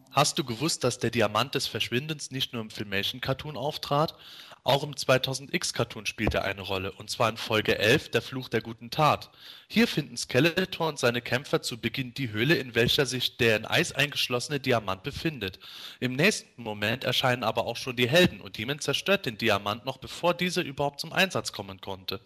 Hast 0.10 0.40
du 0.40 0.44
gewusst, 0.44 0.84
dass 0.84 0.98
der 0.98 1.12
Diamant 1.12 1.54
des 1.54 1.68
Verschwindens 1.68 2.32
nicht 2.32 2.54
nur 2.54 2.64
im 2.64 2.72
Filmation-Cartoon 2.72 3.56
auftrat? 3.56 4.16
Auch 4.64 4.82
im 4.82 4.96
2000X-Cartoon 4.96 6.08
spielt 6.08 6.34
er 6.34 6.44
eine 6.44 6.62
Rolle, 6.62 6.92
und 6.94 7.12
zwar 7.12 7.30
in 7.30 7.38
Folge 7.38 7.78
11, 7.78 8.10
Der 8.10 8.24
Fluch 8.24 8.50
der 8.50 8.62
guten 8.62 8.90
Tat. 8.90 9.30
Hier 9.68 9.88
finden 9.88 10.18
Skeletor 10.18 10.88
und 10.88 10.98
seine 10.98 11.22
Kämpfer 11.22 11.62
zu 11.62 11.80
Beginn 11.80 12.16
die 12.16 12.32
Höhle, 12.32 12.56
in 12.56 12.74
welcher 12.74 13.06
sich 13.06 13.38
der 13.38 13.56
in 13.56 13.68
Eis 13.68 13.92
eingeschlossene 13.92 14.60
Diamant 14.60 15.04
befindet. 15.04 15.60
Im 16.00 16.16
nächsten 16.16 16.64
Moment 16.64 17.04
erscheinen 17.04 17.44
aber 17.44 17.68
auch 17.68 17.78
schon 17.78 17.96
die 17.96 18.10
Helden, 18.10 18.42
und 18.42 18.58
Demon 18.58 18.80
zerstört 18.80 19.28
den 19.28 19.38
Diamant 19.38 19.86
noch 19.86 20.00
bevor 20.00 20.34
dieser 20.34 20.64
überhaupt 20.64 21.00
zum 21.00 21.14
Einsatz 21.14 21.52
kommen 21.52 21.80
konnte. 21.80 22.22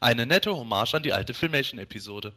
Eine 0.00 0.26
nette 0.26 0.56
Hommage 0.56 0.96
an 0.96 1.04
die 1.04 1.12
alte 1.12 1.32
Filmation-Episode. 1.32 2.32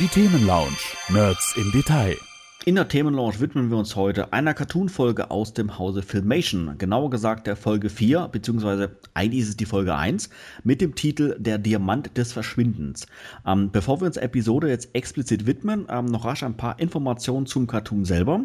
Die 0.00 0.08
Themenlounge. 0.08 0.76
Nerds 1.10 1.54
im 1.56 1.70
Detail. 1.72 2.16
In 2.66 2.74
der 2.74 2.88
Themenlaunch 2.88 3.40
widmen 3.40 3.70
wir 3.70 3.78
uns 3.78 3.96
heute 3.96 4.34
einer 4.34 4.52
Cartoon-Folge 4.52 5.30
aus 5.30 5.54
dem 5.54 5.78
Hause 5.78 6.02
Filmation, 6.02 6.76
genauer 6.76 7.08
gesagt 7.08 7.46
der 7.46 7.56
Folge 7.56 7.88
4, 7.88 8.28
beziehungsweise 8.28 8.98
eigentlich 9.14 9.40
ist 9.40 9.48
es 9.48 9.56
die 9.56 9.64
Folge 9.64 9.94
1, 9.94 10.28
mit 10.62 10.82
dem 10.82 10.94
Titel 10.94 11.36
Der 11.38 11.56
Diamant 11.56 12.18
des 12.18 12.34
Verschwindens. 12.34 13.06
Ähm, 13.46 13.70
bevor 13.72 14.02
wir 14.02 14.06
uns 14.06 14.18
Episode 14.18 14.68
jetzt 14.68 14.94
explizit 14.94 15.46
widmen, 15.46 15.86
ähm, 15.88 16.04
noch 16.04 16.26
rasch 16.26 16.42
ein 16.42 16.58
paar 16.58 16.78
Informationen 16.78 17.46
zum 17.46 17.66
Cartoon 17.66 18.04
selber. 18.04 18.42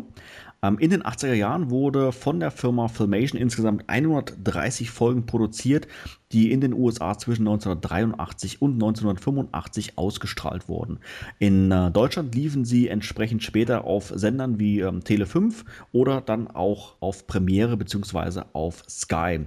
Ähm, 0.65 0.79
in 0.79 0.89
den 0.89 1.03
80er 1.03 1.33
Jahren 1.33 1.69
wurde 1.69 2.11
von 2.11 2.39
der 2.39 2.51
Firma 2.51 2.87
Filmation 2.87 3.39
insgesamt 3.39 3.83
130 3.87 4.89
Folgen 4.89 5.25
produziert, 5.25 5.87
die 6.31 6.51
in 6.51 6.61
den 6.61 6.73
USA 6.73 7.17
zwischen 7.17 7.43
1983 7.47 8.61
und 8.61 8.73
1985 8.73 9.97
ausgestrahlt 9.97 10.67
wurden. 10.67 10.99
In 11.39 11.71
äh, 11.71 11.91
Deutschland 11.91 12.33
liefen 12.33 12.65
sie 12.65 12.87
entsprechend 12.87 13.43
später 13.43 13.85
auf 13.85 14.11
Sendern 14.15 14.59
wie 14.59 14.79
ähm, 14.79 15.03
Tele 15.03 15.25
5 15.25 15.65
oder 15.91 16.21
dann 16.21 16.47
auch 16.47 16.95
auf 16.99 17.27
Premiere 17.27 17.77
bzw. 17.77 18.41
auf 18.53 18.83
Sky. 18.89 19.41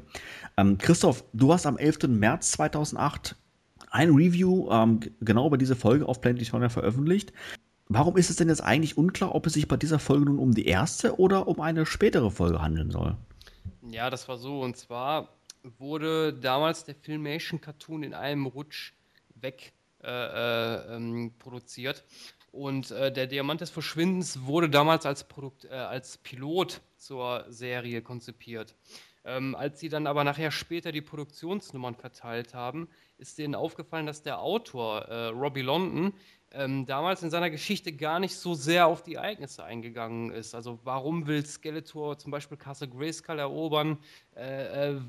Ähm, 0.57 0.79
Christoph, 0.79 1.25
du 1.33 1.53
hast 1.53 1.67
am 1.67 1.79
11. 1.79 2.09
März 2.09 2.53
2008 2.53 3.37
ein 3.91 4.11
Review 4.11 4.69
ähm, 4.71 5.01
genau 5.21 5.47
über 5.47 5.59
diese 5.59 5.75
Folge 5.75 6.07
auf 6.07 6.21
Planet 6.21 6.43
Eternia 6.43 6.69
veröffentlicht. 6.69 7.33
Warum 7.89 8.17
ist 8.17 8.31
es 8.31 8.37
denn 8.37 8.49
jetzt 8.49 8.63
eigentlich 8.63 8.97
unklar, 8.97 9.35
ob 9.35 9.47
es 9.47 9.55
sich 9.55 9.69
bei 9.69 9.77
dieser 9.77 9.99
Folge 9.99 10.27
nun 10.27 10.39
um 10.39 10.55
die 10.55 10.67
erste 10.67 11.19
oder 11.19 11.49
um 11.49 11.61
eine 11.61 11.87
spätere 11.87 12.31
Folge 12.31 12.63
handeln 12.63 12.91
soll? 12.91 13.17
Ja, 13.91 14.11
das 14.11 14.29
war 14.29 14.37
so. 14.37 14.61
Und 14.61 14.77
zwar 14.77 15.29
wurde 15.79 16.33
damals 16.33 16.85
der 16.85 16.95
Filmation-Cartoon 16.95 18.03
in 18.03 18.15
einem 18.15 18.47
Rutsch 18.47 18.93
weg 19.35 19.73
äh, 20.03 20.11
äh, 20.11 20.97
ähm, 20.97 21.33
produziert. 21.39 22.05
Und 22.53 22.91
äh, 22.91 23.13
der 23.13 23.27
Diamant 23.27 23.61
des 23.61 23.71
Verschwindens 23.71 24.45
wurde 24.45 24.71
damals 24.71 25.07
als, 25.07 25.25
Produkt, 25.25 25.65
äh, 25.65 25.69
als 25.75 26.19
Pilot 26.19 26.81
zur 26.97 27.45
Serie 27.49 28.03
konzipiert. 28.03 28.75
Ähm, 29.25 29.55
als 29.55 29.81
sie 29.81 29.89
dann 29.89 30.07
aber 30.07 30.25
nachher 30.25 30.51
später 30.51 30.91
die 30.91 31.03
Produktionsnummern 31.03 31.95
verteilt 31.95 32.55
haben, 32.55 32.89
ist 33.19 33.37
denen 33.39 33.55
aufgefallen, 33.55 34.07
dass 34.07 34.23
der 34.23 34.41
Autor 34.41 35.03
äh, 35.03 35.27
Robbie 35.27 35.63
London 35.63 36.15
ähm, 36.53 36.87
damals 36.87 37.23
in 37.23 37.31
seiner 37.31 37.51
Geschichte 37.51 37.93
gar 37.93 38.21
nicht 38.21 38.37
so 38.37 38.55
sehr 38.55 38.87
auf 38.87 39.03
die 39.03 39.15
Ereignisse 39.15 39.65
eingegangen 39.65 40.31
ist. 40.31 40.55
Also 40.55 40.79
warum 40.85 41.27
will 41.27 41.45
Skeletor 41.45 42.19
zum 42.19 42.31
Beispiel 42.31 42.57
Castle 42.57 42.89
Grayskull 42.89 43.39
erobern? 43.39 43.99
Äh, 44.35 44.91
äh, 44.91 45.01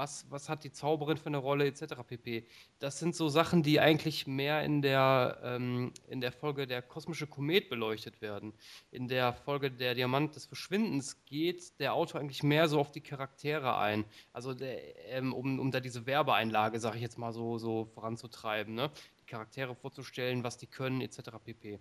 was, 0.00 0.24
was 0.30 0.48
hat 0.48 0.64
die 0.64 0.72
Zauberin 0.72 1.18
für 1.18 1.26
eine 1.26 1.36
Rolle, 1.36 1.66
etc. 1.66 1.94
pp. 2.06 2.46
Das 2.78 2.98
sind 2.98 3.14
so 3.14 3.28
Sachen, 3.28 3.62
die 3.62 3.80
eigentlich 3.80 4.26
mehr 4.26 4.62
in 4.64 4.80
der, 4.80 5.38
ähm, 5.42 5.92
in 6.08 6.22
der 6.22 6.32
Folge 6.32 6.66
der 6.66 6.80
kosmische 6.80 7.26
Komet 7.26 7.68
beleuchtet 7.68 8.22
werden. 8.22 8.54
In 8.90 9.08
der 9.08 9.34
Folge 9.34 9.70
der 9.70 9.94
Diamant 9.94 10.34
des 10.36 10.46
Verschwindens 10.46 11.22
geht 11.26 11.78
der 11.80 11.92
Autor 11.92 12.20
eigentlich 12.20 12.42
mehr 12.42 12.68
so 12.68 12.80
auf 12.80 12.92
die 12.92 13.02
Charaktere 13.02 13.76
ein. 13.76 14.04
Also 14.32 14.54
der, 14.54 14.78
ähm, 15.10 15.34
um, 15.34 15.58
um 15.58 15.70
da 15.70 15.80
diese 15.80 16.06
Werbeeinlage, 16.06 16.80
sage 16.80 16.96
ich 16.96 17.02
jetzt 17.02 17.18
mal 17.18 17.32
so, 17.32 17.58
so 17.58 17.84
voranzutreiben. 17.84 18.74
Ne? 18.74 18.90
Charaktere 19.30 19.74
vorzustellen, 19.74 20.44
was 20.44 20.58
die 20.58 20.66
können, 20.66 21.00
etc. 21.00 21.30
pp. 21.42 21.78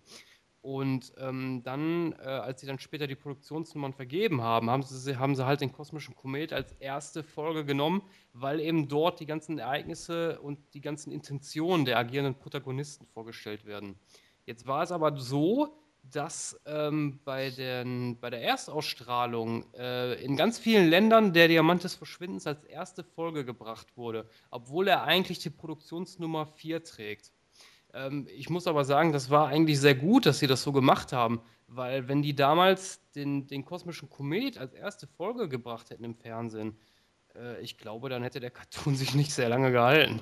Und 0.61 1.13
ähm, 1.17 1.61
dann, 1.63 2.13
äh, 2.19 2.25
als 2.25 2.59
sie 2.59 2.67
dann 2.67 2.79
später 2.79 3.07
die 3.07 3.15
Produktionsnummern 3.15 3.93
vergeben 3.93 4.41
haben, 4.41 4.69
haben 4.69 4.83
sie, 4.83 5.17
haben 5.17 5.35
sie 5.35 5.45
halt 5.45 5.61
den 5.61 5.71
kosmischen 5.71 6.15
Komet 6.15 6.51
als 6.51 6.73
erste 6.73 7.23
Folge 7.23 7.63
genommen, 7.63 8.01
weil 8.33 8.59
eben 8.59 8.89
dort 8.89 9.21
die 9.21 9.25
ganzen 9.25 9.57
Ereignisse 9.57 10.39
und 10.41 10.59
die 10.73 10.81
ganzen 10.81 11.11
Intentionen 11.11 11.85
der 11.85 11.97
agierenden 11.97 12.35
Protagonisten 12.35 13.05
vorgestellt 13.07 13.65
werden. 13.65 13.95
Jetzt 14.45 14.67
war 14.67 14.83
es 14.83 14.91
aber 14.91 15.15
so, 15.17 15.79
dass 16.03 16.59
ähm, 16.65 17.19
bei, 17.23 17.51
den, 17.51 18.19
bei 18.19 18.29
der 18.29 18.41
Erstausstrahlung 18.41 19.63
äh, 19.75 20.21
in 20.23 20.35
ganz 20.35 20.59
vielen 20.59 20.89
Ländern 20.89 21.33
der 21.33 21.47
Diamant 21.47 21.83
des 21.83 21.95
Verschwindens 21.95 22.47
als 22.47 22.63
erste 22.65 23.03
Folge 23.03 23.45
gebracht 23.45 23.95
wurde, 23.95 24.27
obwohl 24.49 24.87
er 24.87 25.03
eigentlich 25.03 25.39
die 25.39 25.49
Produktionsnummer 25.49 26.47
4 26.47 26.83
trägt. 26.83 27.31
Ähm, 27.93 28.27
ich 28.35 28.49
muss 28.49 28.67
aber 28.67 28.85
sagen, 28.85 29.11
das 29.11 29.29
war 29.29 29.47
eigentlich 29.47 29.79
sehr 29.79 29.95
gut, 29.95 30.25
dass 30.25 30.39
sie 30.39 30.47
das 30.47 30.61
so 30.61 30.71
gemacht 30.71 31.13
haben, 31.13 31.41
weil 31.67 32.07
wenn 32.07 32.21
die 32.21 32.35
damals 32.35 33.01
den, 33.15 33.47
den 33.47 33.65
kosmischen 33.65 34.09
Komet 34.09 34.57
als 34.57 34.73
erste 34.73 35.07
Folge 35.07 35.49
gebracht 35.49 35.89
hätten 35.89 36.03
im 36.03 36.15
Fernsehen, 36.15 36.77
äh, 37.35 37.61
ich 37.61 37.77
glaube, 37.77 38.09
dann 38.09 38.23
hätte 38.23 38.39
der 38.39 38.51
Cartoon 38.51 38.95
sich 38.95 39.15
nicht 39.15 39.33
sehr 39.33 39.49
lange 39.49 39.71
gehalten. 39.71 40.21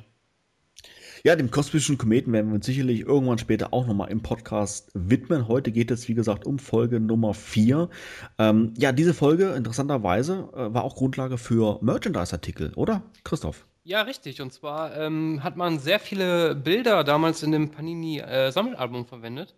Ja, 1.23 1.35
dem 1.35 1.49
kosmischen 1.49 1.97
Kometen 1.97 2.31
werden 2.31 2.49
wir 2.49 2.55
uns 2.55 2.65
sicherlich 2.65 3.01
irgendwann 3.01 3.39
später 3.39 3.73
auch 3.73 3.87
nochmal 3.87 4.11
im 4.11 4.21
Podcast 4.21 4.91
widmen. 4.93 5.47
Heute 5.47 5.71
geht 5.71 5.89
es, 5.89 6.07
wie 6.07 6.13
gesagt, 6.13 6.45
um 6.45 6.59
Folge 6.59 6.99
Nummer 6.99 7.33
4. 7.33 7.89
Ähm, 8.37 8.73
ja, 8.77 8.91
diese 8.91 9.13
Folge, 9.13 9.49
interessanterweise, 9.49 10.49
äh, 10.53 10.73
war 10.73 10.83
auch 10.83 10.95
Grundlage 10.95 11.37
für 11.37 11.79
Merchandise-Artikel, 11.81 12.71
oder, 12.75 13.01
Christoph? 13.23 13.66
Ja, 13.87 14.01
richtig. 14.01 14.41
Und 14.41 14.51
zwar 14.51 14.97
ähm, 14.97 15.41
hat 15.43 15.55
man 15.55 15.79
sehr 15.79 16.01
viele 16.01 16.55
Bilder 16.55 17.05
damals 17.05 17.41
in 17.41 17.53
dem 17.53 17.71
Panini-Sammelalbum 17.71 19.03
äh, 19.03 19.05
verwendet, 19.05 19.55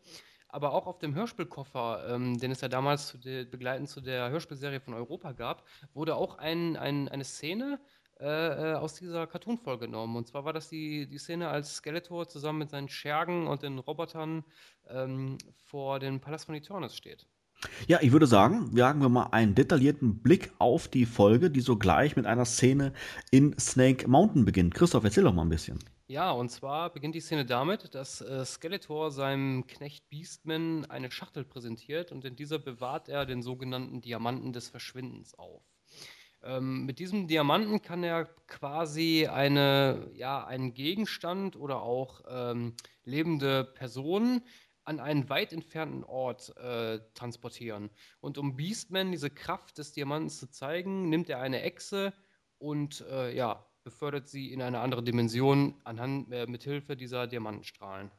aber 0.47 0.73
auch 0.73 0.85
auf 0.85 0.99
dem 0.99 1.15
Hörspielkoffer, 1.15 2.07
ähm, 2.13 2.37
den 2.37 2.51
es 2.51 2.61
ja 2.61 2.67
damals 2.67 3.07
zu 3.07 3.17
begleitend 3.17 3.89
zu 3.89 4.01
der 4.01 4.29
Hörspielserie 4.29 4.81
von 4.81 4.93
Europa 4.93 5.31
gab, 5.31 5.65
wurde 5.95 6.15
auch 6.15 6.37
ein, 6.37 6.77
ein, 6.77 7.09
eine 7.09 7.23
Szene 7.23 7.79
äh, 8.19 8.25
äh 8.25 8.75
aus 8.75 8.93
dieser 8.93 9.25
Cartoon-Folge 9.25 9.87
genommen. 9.87 10.15
Und 10.15 10.27
zwar 10.27 10.45
war 10.45 10.53
das 10.53 10.69
die, 10.69 11.07
die 11.07 11.17
Szene, 11.17 11.49
als 11.49 11.77
Skeletor 11.77 12.27
zusammen 12.29 12.59
mit 12.59 12.69
seinen 12.69 12.87
Schergen 12.87 13.47
und 13.47 13.63
den 13.63 13.79
Robotern 13.79 14.43
ähm, 14.89 15.39
vor 15.65 15.97
dem 15.97 16.21
Palast 16.21 16.45
von 16.45 16.53
Eternis 16.53 16.95
steht. 16.95 17.25
Ja, 17.87 17.99
ich 18.01 18.11
würde 18.11 18.27
sagen, 18.27 18.75
wagen 18.77 19.01
wir 19.01 19.09
mal 19.09 19.27
einen 19.31 19.55
detaillierten 19.55 20.19
Blick 20.19 20.51
auf 20.59 20.87
die 20.87 21.05
Folge, 21.05 21.49
die 21.49 21.61
sogleich 21.61 22.15
mit 22.15 22.25
einer 22.25 22.45
Szene 22.45 22.93
in 23.31 23.57
Snake 23.59 24.07
Mountain 24.07 24.45
beginnt. 24.45 24.73
Christoph, 24.73 25.03
erzähl 25.03 25.23
doch 25.23 25.33
mal 25.33 25.41
ein 25.41 25.49
bisschen. 25.49 25.79
Ja, 26.07 26.31
und 26.31 26.49
zwar 26.49 26.91
beginnt 26.91 27.15
die 27.15 27.19
Szene 27.19 27.45
damit, 27.45 27.93
dass 27.93 28.21
äh, 28.21 28.43
Skeletor 28.43 29.11
seinem 29.11 29.67
Knecht 29.67 30.09
Beastman 30.09 30.85
eine 30.85 31.11
Schachtel 31.11 31.43
präsentiert 31.43 32.11
und 32.11 32.25
in 32.25 32.35
dieser 32.35 32.57
bewahrt 32.57 33.09
er 33.09 33.25
den 33.25 33.43
sogenannten 33.43 34.01
Diamanten 34.01 34.51
des 34.51 34.69
Verschwindens 34.69 35.37
auf. 35.37 35.61
Ähm, 36.41 36.85
mit 36.85 36.99
diesem 36.99 37.27
Diamanten 37.27 37.81
kann 37.81 38.03
er 38.03 38.25
quasi 38.47 39.27
eine, 39.27 40.09
ja, 40.15 40.45
einen 40.45 40.73
Gegenstand 40.73 41.55
oder 41.55 41.81
auch 41.81 42.21
ähm, 42.29 42.73
lebende 43.03 43.65
Personen 43.65 44.41
an 44.89 44.99
einen 44.99 45.29
weit 45.29 45.53
entfernten 45.53 46.03
Ort 46.03 46.57
äh, 46.57 46.99
transportieren. 47.13 47.91
Und 48.21 48.39
um 48.39 48.55
Beastman 48.55 49.11
diese 49.11 49.29
Kraft 49.29 49.77
des 49.77 49.91
Diamanten 49.91 50.31
zu 50.31 50.49
zeigen, 50.49 51.09
nimmt 51.09 51.29
er 51.29 51.39
eine 51.39 51.61
Echse 51.61 52.11
und 52.57 53.01
äh, 53.01 53.35
ja, 53.35 53.67
befördert 53.83 54.27
sie 54.27 54.51
in 54.51 54.63
eine 54.63 54.79
andere 54.79 55.03
Dimension 55.03 55.79
anhand, 55.83 56.33
äh, 56.33 56.47
mithilfe 56.47 56.97
dieser 56.97 57.27
Diamantenstrahlen. 57.27 58.09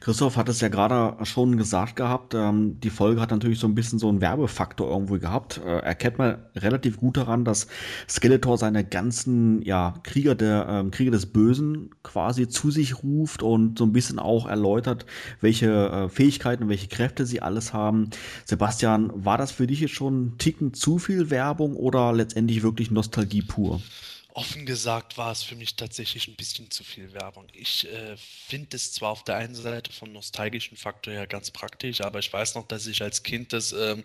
Christoph 0.00 0.36
hat 0.36 0.48
es 0.48 0.60
ja 0.60 0.68
gerade 0.68 1.24
schon 1.24 1.56
gesagt 1.56 1.96
gehabt, 1.96 2.34
ähm, 2.34 2.80
die 2.80 2.90
Folge 2.90 3.20
hat 3.20 3.30
natürlich 3.30 3.58
so 3.58 3.66
ein 3.66 3.74
bisschen 3.74 3.98
so 3.98 4.08
einen 4.08 4.20
Werbefaktor 4.20 4.88
irgendwo 4.90 5.18
gehabt. 5.18 5.60
Äh, 5.64 5.80
erkennt 5.80 6.18
man 6.18 6.38
relativ 6.56 6.98
gut 6.98 7.16
daran, 7.16 7.44
dass 7.44 7.66
Skeletor 8.08 8.58
seine 8.58 8.84
ganzen 8.84 9.62
ja, 9.62 9.94
Krieger, 10.02 10.34
der, 10.34 10.66
ähm, 10.68 10.90
Krieger 10.90 11.10
des 11.10 11.26
Bösen 11.26 11.90
quasi 12.02 12.48
zu 12.48 12.70
sich 12.70 13.02
ruft 13.02 13.42
und 13.42 13.78
so 13.78 13.84
ein 13.84 13.92
bisschen 13.92 14.18
auch 14.18 14.46
erläutert, 14.46 15.06
welche 15.40 15.68
äh, 15.70 16.08
Fähigkeiten, 16.08 16.68
welche 16.68 16.88
Kräfte 16.88 17.26
sie 17.26 17.42
alles 17.42 17.72
haben. 17.72 18.10
Sebastian, 18.44 19.12
war 19.14 19.38
das 19.38 19.52
für 19.52 19.66
dich 19.66 19.80
jetzt 19.80 19.94
schon 19.94 20.26
ein 20.26 20.38
Ticken 20.38 20.74
zu 20.74 20.98
viel 20.98 21.30
Werbung 21.30 21.76
oder 21.76 22.12
letztendlich 22.12 22.62
wirklich 22.62 22.90
Nostalgie 22.90 23.42
pur? 23.42 23.80
Offen 24.38 24.66
gesagt 24.66 25.18
war 25.18 25.32
es 25.32 25.42
für 25.42 25.56
mich 25.56 25.74
tatsächlich 25.74 26.28
ein 26.28 26.36
bisschen 26.36 26.70
zu 26.70 26.84
viel 26.84 27.12
Werbung. 27.12 27.48
Ich 27.54 27.88
äh, 27.88 28.16
finde 28.16 28.76
es 28.76 28.92
zwar 28.92 29.10
auf 29.10 29.24
der 29.24 29.34
einen 29.34 29.56
Seite 29.56 29.92
vom 29.92 30.12
nostalgischen 30.12 30.76
Faktor 30.76 31.12
her 31.12 31.26
ganz 31.26 31.50
praktisch, 31.50 32.02
aber 32.02 32.20
ich 32.20 32.32
weiß 32.32 32.54
noch, 32.54 32.68
dass 32.68 32.86
ich 32.86 33.02
als 33.02 33.24
Kind 33.24 33.52
das 33.52 33.72
ähm, 33.72 34.04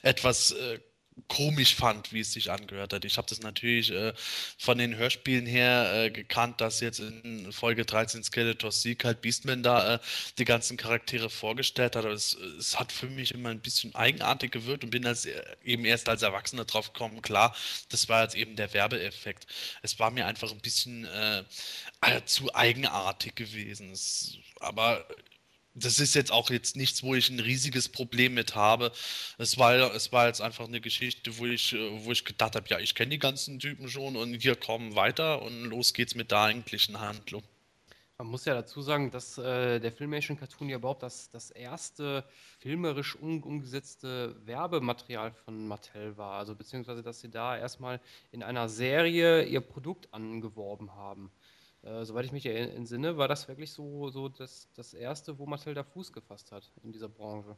etwas 0.00 0.52
äh, 0.52 0.80
komisch 1.28 1.74
fand, 1.76 2.12
wie 2.12 2.20
es 2.20 2.32
sich 2.32 2.50
angehört 2.50 2.92
hat. 2.92 3.04
Ich 3.04 3.16
habe 3.16 3.28
das 3.28 3.40
natürlich 3.40 3.90
äh, 3.92 4.12
von 4.58 4.78
den 4.78 4.96
Hörspielen 4.96 5.46
her 5.46 5.92
äh, 5.94 6.10
gekannt, 6.10 6.60
dass 6.60 6.80
jetzt 6.80 6.98
in 6.98 7.52
Folge 7.52 7.84
13 7.84 8.24
Skeletors 8.24 8.82
Sieg 8.82 9.04
halt 9.04 9.20
Beastman 9.20 9.62
da 9.62 9.94
äh, 9.94 9.98
die 10.38 10.44
ganzen 10.44 10.76
Charaktere 10.76 11.30
vorgestellt 11.30 11.96
hat. 11.96 12.04
Aber 12.04 12.14
es, 12.14 12.34
es, 12.34 12.78
hat 12.78 12.92
für 12.92 13.06
mich 13.06 13.32
immer 13.32 13.50
ein 13.50 13.60
bisschen 13.60 13.94
eigenartig 13.94 14.50
gewirkt 14.50 14.84
und 14.84 14.90
bin 14.90 15.06
als, 15.06 15.24
äh, 15.26 15.42
eben 15.64 15.84
erst 15.84 16.08
als 16.08 16.22
Erwachsener 16.22 16.64
drauf 16.64 16.92
gekommen, 16.92 17.22
klar, 17.22 17.54
das 17.90 18.08
war 18.08 18.22
jetzt 18.22 18.34
eben 18.34 18.56
der 18.56 18.72
Werbeeffekt. 18.74 19.46
Es 19.82 19.98
war 19.98 20.10
mir 20.10 20.26
einfach 20.26 20.50
ein 20.50 20.60
bisschen 20.60 21.04
äh, 21.04 21.44
äh, 22.00 22.24
zu 22.24 22.54
eigenartig 22.54 23.36
gewesen. 23.36 23.92
Es, 23.92 24.36
aber 24.60 25.06
das 25.74 25.98
ist 25.98 26.14
jetzt 26.14 26.30
auch 26.30 26.50
jetzt 26.50 26.76
nichts, 26.76 27.02
wo 27.02 27.14
ich 27.14 27.30
ein 27.30 27.40
riesiges 27.40 27.88
Problem 27.88 28.34
mit 28.34 28.54
habe. 28.54 28.92
Es 29.38 29.58
war, 29.58 29.94
es 29.94 30.12
war 30.12 30.28
jetzt 30.28 30.40
einfach 30.40 30.66
eine 30.66 30.80
Geschichte, 30.80 31.36
wo 31.38 31.46
ich, 31.46 31.74
wo 31.74 32.12
ich 32.12 32.24
gedacht 32.24 32.54
habe, 32.54 32.66
ja, 32.68 32.78
ich 32.78 32.94
kenne 32.94 33.10
die 33.10 33.18
ganzen 33.18 33.58
Typen 33.58 33.88
schon 33.88 34.16
und 34.16 34.34
hier 34.34 34.56
kommen 34.56 34.94
weiter 34.94 35.42
und 35.42 35.64
los 35.64 35.92
geht's 35.92 36.14
mit 36.14 36.30
der 36.30 36.38
eigentlichen 36.40 37.00
Handlung. 37.00 37.42
Man 38.16 38.28
muss 38.28 38.44
ja 38.44 38.54
dazu 38.54 38.80
sagen, 38.80 39.10
dass 39.10 39.38
äh, 39.38 39.80
der 39.80 39.90
Filmation 39.90 40.38
Cartoon 40.38 40.68
ja 40.68 40.76
überhaupt 40.76 41.02
das, 41.02 41.30
das 41.32 41.50
erste 41.50 42.24
filmerisch 42.60 43.16
um, 43.16 43.42
umgesetzte 43.42 44.36
Werbematerial 44.46 45.32
von 45.32 45.66
Mattel 45.66 46.16
war. 46.16 46.38
Also 46.38 46.54
beziehungsweise, 46.54 47.02
dass 47.02 47.20
sie 47.20 47.28
da 47.28 47.58
erstmal 47.58 48.00
in 48.30 48.44
einer 48.44 48.68
Serie 48.68 49.42
ihr 49.42 49.60
Produkt 49.60 50.14
angeworben 50.14 50.94
haben. 50.94 51.32
Äh, 51.84 52.04
soweit 52.04 52.24
ich 52.24 52.32
mich 52.32 52.46
entsinne, 52.46 53.16
war 53.16 53.28
das 53.28 53.46
wirklich 53.46 53.70
so, 53.70 54.08
so 54.08 54.28
das, 54.28 54.68
das 54.74 54.94
erste, 54.94 55.38
wo 55.38 55.46
Mattel 55.46 55.82
Fuß 55.84 56.12
gefasst 56.12 56.50
hat 56.50 56.70
in 56.82 56.92
dieser 56.92 57.08
Branche. 57.08 57.56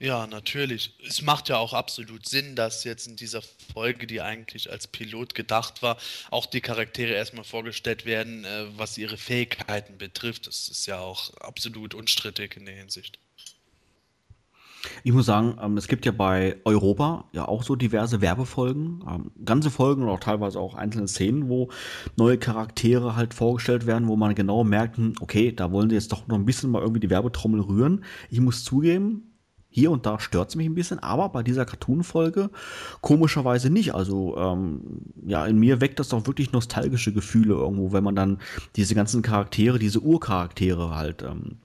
Ja, 0.00 0.26
natürlich. 0.26 0.94
Es 1.06 1.22
macht 1.22 1.48
ja 1.48 1.58
auch 1.58 1.72
absolut 1.72 2.26
Sinn, 2.26 2.56
dass 2.56 2.82
jetzt 2.84 3.06
in 3.06 3.16
dieser 3.16 3.42
Folge, 3.42 4.06
die 4.06 4.20
eigentlich 4.20 4.70
als 4.70 4.88
Pilot 4.88 5.34
gedacht 5.34 5.82
war, 5.82 5.98
auch 6.30 6.46
die 6.46 6.60
Charaktere 6.60 7.12
erstmal 7.12 7.44
vorgestellt 7.44 8.04
werden, 8.04 8.44
äh, 8.44 8.66
was 8.76 8.98
ihre 8.98 9.16
Fähigkeiten 9.16 9.98
betrifft. 9.98 10.46
Das 10.48 10.68
ist 10.68 10.86
ja 10.86 10.98
auch 10.98 11.32
absolut 11.36 11.94
unstrittig 11.94 12.56
in 12.56 12.66
der 12.66 12.74
Hinsicht. 12.74 13.20
Ich 15.04 15.12
muss 15.12 15.26
sagen, 15.26 15.56
ähm, 15.62 15.76
es 15.76 15.88
gibt 15.88 16.06
ja 16.06 16.12
bei 16.12 16.56
Europa 16.64 17.24
ja 17.32 17.46
auch 17.46 17.62
so 17.62 17.76
diverse 17.76 18.20
Werbefolgen, 18.20 19.04
ähm, 19.08 19.30
ganze 19.44 19.70
Folgen 19.70 20.02
und 20.02 20.08
auch 20.08 20.20
teilweise 20.20 20.58
auch 20.58 20.74
einzelne 20.74 21.08
Szenen, 21.08 21.48
wo 21.48 21.70
neue 22.16 22.38
Charaktere 22.38 23.16
halt 23.16 23.34
vorgestellt 23.34 23.86
werden, 23.86 24.08
wo 24.08 24.16
man 24.16 24.34
genau 24.34 24.64
merkt, 24.64 24.96
hm, 24.96 25.14
okay, 25.20 25.52
da 25.52 25.72
wollen 25.72 25.90
sie 25.90 25.96
jetzt 25.96 26.12
doch 26.12 26.26
noch 26.26 26.36
ein 26.36 26.44
bisschen 26.44 26.70
mal 26.70 26.82
irgendwie 26.82 27.00
die 27.00 27.10
Werbetrommel 27.10 27.60
rühren. 27.60 28.04
Ich 28.30 28.40
muss 28.40 28.64
zugeben, 28.64 29.28
hier 29.70 29.90
und 29.90 30.06
da 30.06 30.18
stört 30.18 30.48
es 30.48 30.56
mich 30.56 30.66
ein 30.66 30.74
bisschen, 30.74 30.98
aber 30.98 31.28
bei 31.28 31.42
dieser 31.42 31.66
Cartoon-Folge 31.66 32.50
komischerweise 33.00 33.70
nicht. 33.70 33.94
Also 33.94 34.36
ähm, 34.36 35.02
ja, 35.26 35.46
in 35.46 35.58
mir 35.58 35.80
weckt 35.80 36.00
das 36.00 36.08
doch 36.08 36.26
wirklich 36.26 36.52
nostalgische 36.52 37.12
Gefühle 37.12 37.54
irgendwo, 37.54 37.92
wenn 37.92 38.04
man 38.04 38.16
dann 38.16 38.38
diese 38.76 38.94
ganzen 38.94 39.22
Charaktere, 39.22 39.78
diese 39.78 40.00
Urcharaktere 40.00 40.94
halt 40.94 41.22
ähm, 41.22 41.58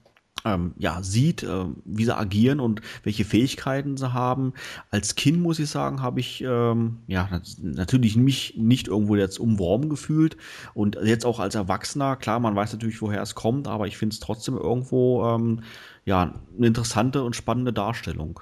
ähm, 0.44 0.74
ja, 0.76 1.02
sieht, 1.02 1.42
äh, 1.42 1.64
wie 1.84 2.04
sie 2.04 2.16
agieren 2.16 2.60
und 2.60 2.82
welche 3.02 3.24
Fähigkeiten 3.24 3.96
sie 3.96 4.12
haben. 4.12 4.52
Als 4.90 5.14
Kind, 5.14 5.40
muss 5.40 5.58
ich 5.58 5.70
sagen, 5.70 6.02
habe 6.02 6.20
ich 6.20 6.42
ähm, 6.42 6.98
ja 7.06 7.28
natürlich 7.62 8.16
mich 8.16 8.54
nicht 8.56 8.88
irgendwo 8.88 9.16
jetzt 9.16 9.38
umworben 9.38 9.88
gefühlt. 9.88 10.36
Und 10.74 10.98
jetzt 11.02 11.24
auch 11.24 11.40
als 11.40 11.54
Erwachsener, 11.54 12.16
klar, 12.16 12.40
man 12.40 12.54
weiß 12.54 12.72
natürlich, 12.72 13.00
woher 13.00 13.22
es 13.22 13.34
kommt, 13.34 13.68
aber 13.68 13.86
ich 13.86 13.96
finde 13.96 14.14
es 14.14 14.20
trotzdem 14.20 14.56
irgendwo 14.56 15.24
ähm, 15.26 15.60
ja, 16.04 16.34
eine 16.56 16.66
interessante 16.66 17.22
und 17.22 17.34
spannende 17.34 17.72
Darstellung. 17.72 18.40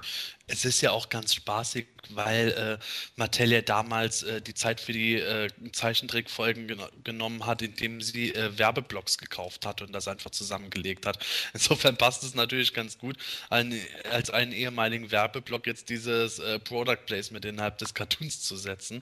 Es 0.53 0.65
ist 0.65 0.81
ja 0.81 0.91
auch 0.91 1.09
ganz 1.09 1.33
spaßig, 1.33 1.87
weil 2.09 2.49
äh, 2.51 2.83
Mattel 3.15 3.51
ja 3.51 3.61
damals 3.61 4.21
äh, 4.21 4.39
die 4.39 4.53
Zeit 4.53 4.79
für 4.79 4.93
die 4.93 5.15
äh, 5.15 5.49
Zeichentrickfolgen 5.71 6.67
gen 6.67 6.79
genommen 7.03 7.47
hat, 7.47 7.63
indem 7.63 8.01
sie 8.01 8.35
äh, 8.35 8.55
Werbeblocks 8.57 9.17
gekauft 9.17 9.65
hat 9.65 9.81
und 9.81 9.93
das 9.93 10.07
einfach 10.07 10.29
zusammengelegt 10.29 11.07
hat. 11.07 11.17
Insofern 11.53 11.97
passt 11.97 12.23
es 12.23 12.35
natürlich 12.35 12.73
ganz 12.73 12.99
gut, 12.99 13.17
ein, 13.49 13.79
als 14.11 14.29
einen 14.29 14.51
ehemaligen 14.51 15.09
Werbeblock 15.09 15.65
jetzt 15.65 15.89
dieses 15.89 16.37
äh, 16.37 16.59
Product 16.59 16.99
Placement 17.07 17.45
innerhalb 17.45 17.79
des 17.79 17.95
Cartoons 17.95 18.43
zu 18.43 18.55
setzen. 18.55 19.01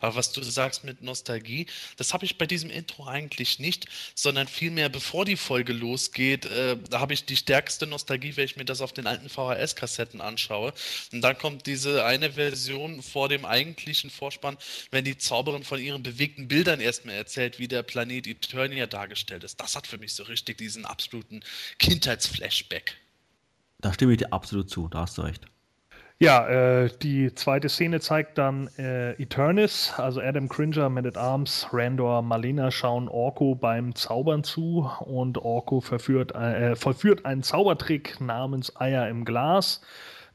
Aber 0.00 0.16
was 0.16 0.32
du 0.32 0.42
sagst 0.42 0.84
mit 0.84 1.00
Nostalgie, 1.02 1.66
das 1.96 2.12
habe 2.12 2.26
ich 2.26 2.36
bei 2.36 2.46
diesem 2.46 2.68
Intro 2.68 3.06
eigentlich 3.06 3.58
nicht, 3.58 3.86
sondern 4.14 4.48
vielmehr 4.48 4.90
bevor 4.90 5.24
die 5.24 5.36
Folge 5.36 5.72
losgeht, 5.72 6.44
äh, 6.44 6.76
da 6.90 7.00
habe 7.00 7.14
ich 7.14 7.24
die 7.24 7.36
stärkste 7.36 7.86
Nostalgie, 7.86 8.36
wenn 8.36 8.44
ich 8.44 8.56
mir 8.56 8.66
das 8.66 8.82
auf 8.82 8.92
den 8.92 9.06
alten 9.06 9.30
VHS-Kassetten 9.30 10.20
anschaue. 10.20 10.74
Und 11.12 11.22
dann 11.22 11.36
kommt 11.38 11.66
diese 11.66 12.04
eine 12.04 12.32
Version 12.32 13.02
vor 13.02 13.28
dem 13.28 13.44
eigentlichen 13.44 14.10
Vorspann, 14.10 14.56
wenn 14.90 15.04
die 15.04 15.18
Zauberin 15.18 15.64
von 15.64 15.80
ihren 15.80 16.02
bewegten 16.02 16.48
Bildern 16.48 16.80
erstmal 16.80 17.14
erzählt, 17.14 17.58
wie 17.58 17.68
der 17.68 17.82
Planet 17.82 18.26
Eternia 18.26 18.86
dargestellt 18.86 19.44
ist. 19.44 19.60
Das 19.60 19.76
hat 19.76 19.86
für 19.86 19.98
mich 19.98 20.14
so 20.14 20.24
richtig 20.24 20.58
diesen 20.58 20.84
absoluten 20.84 21.40
Kindheitsflashback. 21.78 22.96
Da 23.78 23.92
stimme 23.92 24.12
ich 24.12 24.18
dir 24.18 24.32
absolut 24.32 24.70
zu, 24.70 24.88
da 24.88 25.00
hast 25.00 25.18
du 25.18 25.22
recht. 25.22 25.46
Ja, 26.22 26.46
äh, 26.48 26.90
die 27.00 27.34
zweite 27.34 27.70
Szene 27.70 27.98
zeigt 28.00 28.36
dann 28.36 28.68
äh, 28.76 29.12
Eternis, 29.12 29.94
also 29.96 30.20
Adam 30.20 30.50
Cringer, 30.50 30.90
Man 30.90 31.06
at 31.06 31.16
Arms, 31.16 31.66
Randor, 31.72 32.20
Malena 32.20 32.70
schauen 32.70 33.08
Orko 33.08 33.54
beim 33.54 33.94
Zaubern 33.94 34.44
zu 34.44 34.90
und 35.00 35.38
Orko 35.38 35.80
verführt, 35.80 36.34
äh, 36.34 36.76
vollführt 36.76 37.24
einen 37.24 37.42
Zaubertrick 37.42 38.20
namens 38.20 38.76
Eier 38.76 39.08
im 39.08 39.24
Glas. 39.24 39.80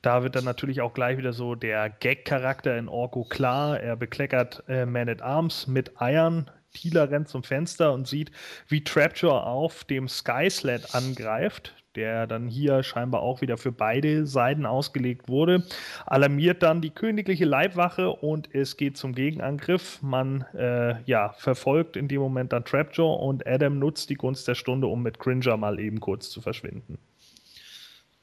Da 0.06 0.22
wird 0.22 0.36
dann 0.36 0.44
natürlich 0.44 0.82
auch 0.82 0.94
gleich 0.94 1.18
wieder 1.18 1.34
so 1.34 1.56
der 1.56 1.90
Gag-Charakter 1.90 2.77
in 2.77 2.88
Orko 2.88 3.23
klar. 3.23 3.80
Er 3.80 3.95
bekleckert 3.95 4.64
äh, 4.68 4.86
Man 4.86 5.10
at 5.10 5.23
Arms 5.23 5.65
mit 5.65 5.99
Eiern. 5.99 6.52
Tila 6.76 7.06
rennt 7.06 7.27
zum 7.27 7.41
Fenster 7.41 7.91
und 7.91 8.07
sieht, 8.07 8.30
wie 8.68 8.84
Trapjaw 8.84 9.40
auf 9.40 9.84
dem 9.84 10.07
Skysled 10.07 10.94
angreift, 10.94 11.73
der 11.95 12.27
dann 12.27 12.48
hier 12.48 12.84
scheinbar 12.84 13.23
auch 13.23 13.41
wieder 13.41 13.57
für 13.57 13.72
beide 13.72 14.27
Seiten 14.27 14.68
ausgelegt 14.68 15.27
wurde, 15.27 15.64
alarmiert 16.06 16.61
dann 16.61 16.82
die 16.82 16.91
königliche 16.91 17.45
Leibwache 17.45 18.11
und 18.11 18.53
es 18.53 18.77
geht 18.77 18.98
zum 18.98 19.15
Gegenangriff. 19.15 20.03
Man 20.03 20.41
äh, 20.53 21.02
ja, 21.06 21.34
verfolgt 21.40 21.98
in 21.98 22.07
dem 22.07 22.22
Moment 22.22 22.53
dann 22.53 22.64
Trapjaw 22.64 23.26
und 23.26 23.48
Adam 23.48 23.80
nutzt 23.80 24.11
die 24.11 24.15
Gunst 24.15 24.48
der 24.48 24.53
Stunde, 24.53 24.86
um 24.86 25.02
mit 25.02 25.18
Cringer 25.18 25.57
mal 25.57 25.80
eben 25.80 25.99
kurz 25.99 26.30
zu 26.30 26.41
verschwinden. 26.41 26.99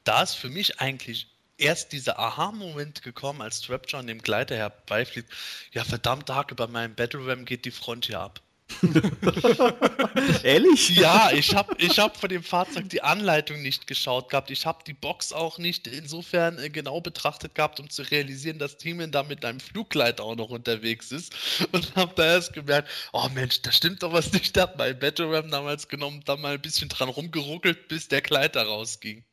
Da 0.05 0.23
ist 0.23 0.35
für 0.35 0.49
mich 0.49 0.79
eigentlich 0.79 1.32
erst 1.57 1.91
dieser 1.91 2.19
Aha-Moment 2.19 3.03
gekommen, 3.03 3.41
als 3.41 3.61
Trapjaw 3.61 3.99
an 3.99 4.07
dem 4.07 4.21
Gleiter 4.21 4.55
herbeifliegt. 4.55 5.31
Ja, 5.71 5.83
verdammt, 5.83 6.29
Hake, 6.29 6.55
bei 6.55 6.67
meinem 6.67 6.95
Battle 6.95 7.25
Ram 7.25 7.45
geht 7.45 7.65
die 7.65 7.71
Front 7.71 8.05
hier 8.07 8.19
ab. 8.19 8.41
Ehrlich? 10.43 10.89
Ja, 10.89 11.31
ich 11.31 11.53
habe 11.53 11.75
ich 11.77 11.99
hab 11.99 12.17
von 12.17 12.29
dem 12.29 12.43
Fahrzeug 12.43 12.89
die 12.89 13.01
Anleitung 13.01 13.61
nicht 13.61 13.87
geschaut 13.87 14.29
gehabt. 14.29 14.51
Ich 14.51 14.65
habe 14.65 14.83
die 14.85 14.93
Box 14.93 15.33
auch 15.33 15.57
nicht 15.57 15.87
insofern 15.87 16.57
äh, 16.57 16.69
genau 16.69 17.01
betrachtet 17.01 17.55
gehabt, 17.55 17.79
um 17.79 17.89
zu 17.89 18.03
realisieren, 18.03 18.59
dass 18.59 18.77
Timen 18.77 19.11
da 19.11 19.23
mit 19.23 19.45
einem 19.45 19.59
Fluggleiter 19.59 20.23
auch 20.23 20.35
noch 20.35 20.49
unterwegs 20.49 21.11
ist. 21.11 21.35
Und 21.71 21.95
habe 21.95 22.13
da 22.15 22.25
erst 22.25 22.53
gemerkt, 22.53 22.89
oh 23.11 23.27
Mensch, 23.33 23.61
da 23.61 23.71
stimmt 23.71 24.03
doch 24.03 24.13
was 24.13 24.31
nicht. 24.31 24.55
Da 24.55 24.63
hat 24.63 24.77
mein 24.77 24.97
Battle 24.97 25.31
Ram 25.31 25.51
damals 25.51 25.87
genommen, 25.87 26.21
da 26.25 26.35
mal 26.35 26.55
ein 26.55 26.61
bisschen 26.61 26.89
dran 26.89 27.09
rumgeruckelt, 27.09 27.87
bis 27.87 28.07
der 28.07 28.21
Gleiter 28.21 28.63
rausging. 28.63 29.23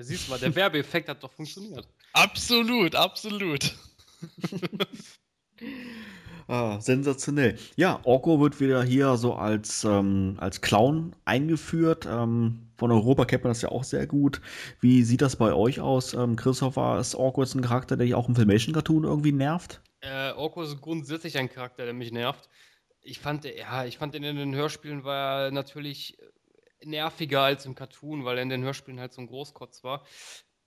Ja, 0.00 0.04
siehst 0.04 0.28
du 0.28 0.30
mal, 0.30 0.38
der 0.38 0.54
Werbeeffekt 0.54 1.10
hat 1.10 1.22
doch 1.22 1.30
funktioniert. 1.30 1.86
Absolut, 2.14 2.94
absolut. 2.94 3.76
ah, 6.48 6.80
sensationell. 6.80 7.58
Ja, 7.76 8.00
Orko 8.04 8.40
wird 8.40 8.60
wieder 8.60 8.82
hier 8.82 9.18
so 9.18 9.34
als, 9.34 9.84
ähm, 9.84 10.38
als 10.40 10.62
Clown 10.62 11.14
eingeführt. 11.26 12.08
Ähm, 12.10 12.70
von 12.78 12.90
Europa 12.90 13.26
kennt 13.26 13.44
man 13.44 13.50
das 13.50 13.60
ja 13.60 13.68
auch 13.68 13.84
sehr 13.84 14.06
gut. 14.06 14.40
Wie 14.80 15.02
sieht 15.02 15.20
das 15.20 15.36
bei 15.36 15.52
euch 15.52 15.80
aus? 15.80 16.14
Ähm, 16.14 16.34
Christopher, 16.34 16.98
ist 16.98 17.14
Orko 17.14 17.42
jetzt 17.42 17.54
ein 17.54 17.60
Charakter, 17.60 17.98
der 17.98 18.06
dich 18.06 18.14
auch 18.14 18.26
im 18.26 18.34
Filmation-Cartoon 18.34 19.04
irgendwie 19.04 19.32
nervt? 19.32 19.82
Äh, 20.00 20.32
Orko 20.32 20.62
ist 20.62 20.80
grundsätzlich 20.80 21.36
ein 21.36 21.50
Charakter, 21.50 21.84
der 21.84 21.92
mich 21.92 22.10
nervt. 22.10 22.48
Ich 23.02 23.20
fand, 23.20 23.44
ja, 23.44 23.84
ich 23.84 23.98
fand 23.98 24.14
ihn 24.14 24.24
in 24.24 24.36
den 24.36 24.54
Hörspielen 24.54 25.04
war 25.04 25.44
er 25.44 25.50
natürlich 25.50 26.16
nerviger 26.84 27.42
als 27.42 27.66
im 27.66 27.74
Cartoon, 27.74 28.24
weil 28.24 28.38
er 28.38 28.42
in 28.42 28.48
den 28.48 28.62
Hörspielen 28.62 29.00
halt 29.00 29.12
so 29.12 29.20
ein 29.20 29.26
Großkotz 29.26 29.84
war. 29.84 30.04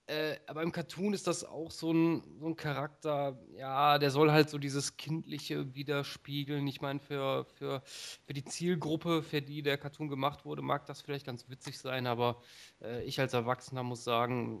Äh, 0.06 0.36
aber 0.46 0.62
im 0.62 0.70
Cartoon 0.70 1.14
ist 1.14 1.26
das 1.26 1.44
auch 1.44 1.70
so 1.70 1.90
ein, 1.90 2.22
so 2.38 2.46
ein 2.46 2.56
Charakter, 2.56 3.38
ja, 3.56 3.98
der 3.98 4.10
soll 4.10 4.30
halt 4.32 4.50
so 4.50 4.58
dieses 4.58 4.98
Kindliche 4.98 5.74
widerspiegeln. 5.74 6.66
Ich 6.66 6.82
meine, 6.82 7.00
für, 7.00 7.46
für, 7.46 7.82
für 8.26 8.34
die 8.34 8.44
Zielgruppe, 8.44 9.22
für 9.22 9.40
die 9.40 9.62
der 9.62 9.78
Cartoon 9.78 10.08
gemacht 10.08 10.44
wurde, 10.44 10.60
mag 10.60 10.84
das 10.84 11.00
vielleicht 11.00 11.24
ganz 11.24 11.48
witzig 11.48 11.78
sein, 11.78 12.06
aber 12.06 12.42
äh, 12.82 13.02
ich 13.04 13.18
als 13.18 13.32
Erwachsener 13.32 13.82
muss 13.82 14.04
sagen, 14.04 14.60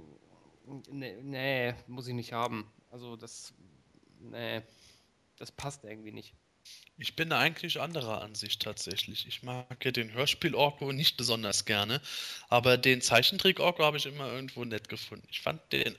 nee, 0.90 1.16
nee, 1.22 1.74
muss 1.88 2.08
ich 2.08 2.14
nicht 2.14 2.32
haben. 2.32 2.72
Also 2.90 3.16
das, 3.16 3.52
nee, 4.20 4.62
das 5.36 5.52
passt 5.52 5.84
irgendwie 5.84 6.12
nicht. 6.12 6.34
Ich 6.96 7.16
bin 7.16 7.32
eigentlich 7.32 7.80
anderer 7.80 8.22
Ansicht 8.22 8.62
tatsächlich. 8.62 9.26
Ich 9.26 9.42
mag 9.42 9.84
ja 9.84 9.90
den 9.90 10.12
Hörspiel-Orko 10.12 10.92
nicht 10.92 11.16
besonders 11.16 11.64
gerne, 11.64 12.00
aber 12.48 12.78
den 12.78 13.00
Zeichentrick-Orko 13.02 13.82
habe 13.82 13.96
ich 13.96 14.06
immer 14.06 14.28
irgendwo 14.32 14.64
nett 14.64 14.88
gefunden. 14.88 15.26
Ich 15.30 15.40
fand 15.40 15.60
den 15.72 15.96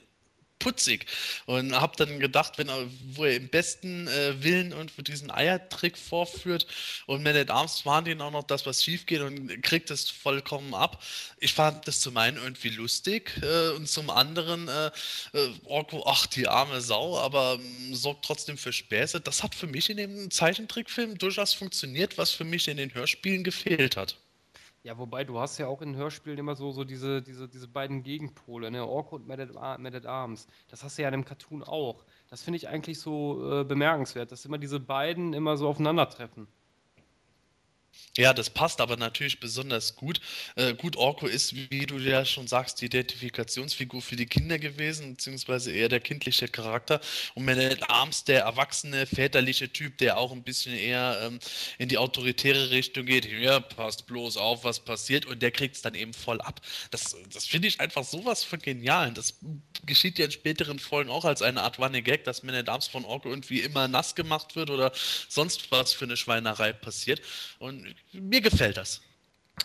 putzig 0.65 1.05
und 1.45 1.79
habe 1.79 1.95
dann 1.95 2.19
gedacht, 2.19 2.57
wenn 2.57 2.69
er, 2.69 2.87
wo 3.13 3.25
er 3.25 3.35
im 3.35 3.49
besten 3.49 4.07
äh, 4.07 4.43
Willen 4.43 4.73
und 4.73 4.91
diesen 5.07 5.29
Eiertrick 5.29 5.95
vorführt 5.95 6.65
und 7.05 7.21
Man 7.21 7.35
at 7.35 7.51
Arms 7.51 7.85
waren 7.85 8.03
denen 8.03 8.19
auch 8.21 8.31
noch 8.31 8.45
das, 8.45 8.65
was 8.65 8.83
schief 8.83 9.05
geht 9.05 9.21
und 9.21 9.61
kriegt 9.61 9.91
es 9.91 10.09
vollkommen 10.09 10.73
ab. 10.73 11.03
Ich 11.37 11.53
fand 11.53 11.87
das 11.87 11.99
zum 11.99 12.17
einen 12.17 12.37
irgendwie 12.37 12.69
lustig 12.69 13.39
äh, 13.43 13.75
und 13.75 13.87
zum 13.87 14.09
anderen 14.09 14.67
äh, 14.67 14.87
äh 15.33 15.49
Orko, 15.65 16.03
ach 16.07 16.25
die 16.25 16.47
arme 16.47 16.81
Sau, 16.81 17.19
aber 17.19 17.59
ähm, 17.59 17.93
sorgt 17.93 18.25
trotzdem 18.25 18.57
für 18.57 18.73
Späße. 18.73 19.21
Das 19.21 19.43
hat 19.43 19.53
für 19.53 19.67
mich 19.67 19.91
in 19.91 19.97
dem 19.97 20.31
Zeichentrickfilm 20.31 21.19
durchaus 21.19 21.53
funktioniert, 21.53 22.17
was 22.17 22.31
für 22.31 22.43
mich 22.43 22.67
in 22.67 22.77
den 22.77 22.91
Hörspielen 22.95 23.43
gefehlt 23.43 23.97
hat. 23.97 24.17
Ja, 24.85 24.99
wobei 24.99 25.23
du 25.23 25.39
hast 25.39 25.57
ja 25.57 25.65
auch 25.67 25.81
in 25.81 25.95
Hörspielen 25.95 26.37
immer 26.37 26.55
so, 26.55 26.71
so 26.71 26.83
diese, 26.83 27.19
diese, 27.23 27.49
diese 27.49 27.67
beiden 27.67 28.03
Gegenpole, 28.03 28.69
ne? 28.69 28.85
Orko 28.85 29.15
und 29.15 29.25
Mad 29.27 29.41
at, 29.41 29.79
Mad 29.79 29.97
at 29.97 30.05
Arms. 30.05 30.45
Das 30.67 30.83
hast 30.83 30.99
du 30.99 31.01
ja 31.01 31.07
in 31.07 31.13
dem 31.13 31.25
Cartoon 31.25 31.63
auch. 31.63 32.05
Das 32.29 32.43
finde 32.43 32.57
ich 32.57 32.67
eigentlich 32.69 32.99
so 32.99 33.61
äh, 33.61 33.63
bemerkenswert, 33.63 34.31
dass 34.31 34.45
immer 34.45 34.59
diese 34.59 34.79
beiden 34.79 35.33
immer 35.33 35.57
so 35.57 35.67
aufeinandertreffen. 35.69 36.47
Ja, 38.17 38.33
das 38.33 38.49
passt 38.49 38.79
aber 38.79 38.95
natürlich 38.95 39.41
besonders 39.41 39.97
gut. 39.97 40.21
Äh, 40.55 40.73
gut, 40.73 40.95
Orko 40.95 41.27
ist, 41.27 41.53
wie 41.69 41.85
du 41.85 41.97
ja 41.97 42.23
schon 42.23 42.47
sagst, 42.47 42.79
die 42.79 42.85
Identifikationsfigur 42.85 44.01
für 44.01 44.15
die 44.15 44.25
Kinder 44.25 44.57
gewesen, 44.57 45.15
beziehungsweise 45.15 45.73
eher 45.73 45.89
der 45.89 45.99
kindliche 45.99 46.47
Charakter. 46.47 47.01
Und 47.33 47.43
Man 47.43 47.59
at 47.59 47.89
Arms 47.89 48.23
der 48.23 48.43
erwachsene, 48.43 49.05
väterliche 49.05 49.71
Typ, 49.71 49.97
der 49.97 50.17
auch 50.17 50.31
ein 50.31 50.43
bisschen 50.43 50.73
eher 50.73 51.19
ähm, 51.23 51.39
in 51.77 51.89
die 51.89 51.97
autoritäre 51.97 52.69
Richtung 52.69 53.05
geht. 53.05 53.25
Ja, 53.25 53.59
passt 53.59 54.05
bloß 54.05 54.37
auf, 54.37 54.63
was 54.63 54.79
passiert. 54.79 55.25
Und 55.25 55.41
der 55.41 55.51
kriegt 55.51 55.75
es 55.75 55.81
dann 55.81 55.93
eben 55.93 56.13
voll 56.13 56.39
ab. 56.39 56.61
Das, 56.91 57.17
das 57.33 57.45
finde 57.45 57.67
ich 57.67 57.81
einfach 57.81 58.05
sowas 58.05 58.45
von 58.45 58.59
genial. 58.59 59.11
Das 59.11 59.35
geschieht 59.85 60.19
ja 60.19 60.25
in 60.25 60.31
späteren 60.31 60.79
Folgen 60.79 61.09
auch 61.09 61.25
als 61.25 61.41
eine 61.41 61.63
Art 61.63 61.79
Running 61.79 62.05
Gag, 62.05 62.23
dass 62.23 62.43
Man 62.43 62.55
at 62.55 62.69
Arms 62.69 62.87
von 62.87 63.03
Orko 63.03 63.29
irgendwie 63.29 63.59
immer 63.59 63.89
nass 63.89 64.15
gemacht 64.15 64.55
wird 64.55 64.69
oder 64.69 64.93
sonst 65.27 65.69
was 65.71 65.91
für 65.91 66.05
eine 66.05 66.15
Schweinerei 66.15 66.71
passiert. 66.71 67.21
Und 67.59 67.84
mir 68.13 68.41
gefällt 68.41 68.77
das. 68.77 69.01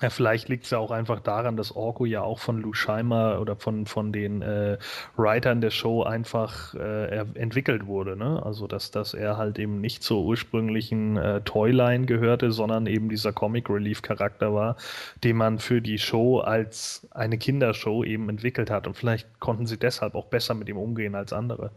Ja, 0.01 0.09
vielleicht 0.09 0.49
liegt 0.49 0.65
es 0.65 0.71
ja 0.71 0.79
auch 0.79 0.93
einfach 0.93 1.21
daran, 1.21 1.57
dass 1.57 1.75
Orko 1.75 2.07
ja 2.07 2.23
auch 2.23 2.39
von 2.39 2.63
Lou 2.63 2.73
Scheimer 2.73 3.41
oder 3.41 3.57
von, 3.57 3.87
von 3.87 4.13
den 4.13 4.41
äh, 4.41 4.79
Writern 5.17 5.61
der 5.61 5.71
Show 5.71 6.05
einfach 6.05 6.75
äh, 6.75 7.19
entwickelt 7.35 7.87
wurde. 7.87 8.17
Ne? 8.17 8.41
Also, 8.43 8.67
dass, 8.67 8.93
dass 8.93 9.15
er 9.15 9.37
halt 9.37 9.59
eben 9.59 9.81
nicht 9.81 10.03
zur 10.03 10.23
ursprünglichen 10.23 11.17
äh, 11.17 11.43
Toyline 11.43 12.07
gehörte, 12.07 12.51
sondern 12.53 12.87
eben 12.87 13.09
dieser 13.11 13.33
Comic 13.33 13.69
Relief 13.69 14.01
Charakter 14.01 14.55
war, 14.55 14.77
den 15.23 15.37
man 15.37 15.59
für 15.59 15.83
die 15.83 15.99
Show 15.99 16.39
als 16.39 17.07
eine 17.11 17.37
Kindershow 17.37 18.05
eben 18.05 18.29
entwickelt 18.31 18.71
hat. 18.71 18.87
Und 18.87 18.95
vielleicht 18.95 19.41
konnten 19.41 19.67
sie 19.67 19.77
deshalb 19.77 20.15
auch 20.15 20.27
besser 20.27 20.55
mit 20.55 20.69
ihm 20.69 20.79
umgehen 20.79 21.15
als 21.15 21.33
andere. 21.33 21.73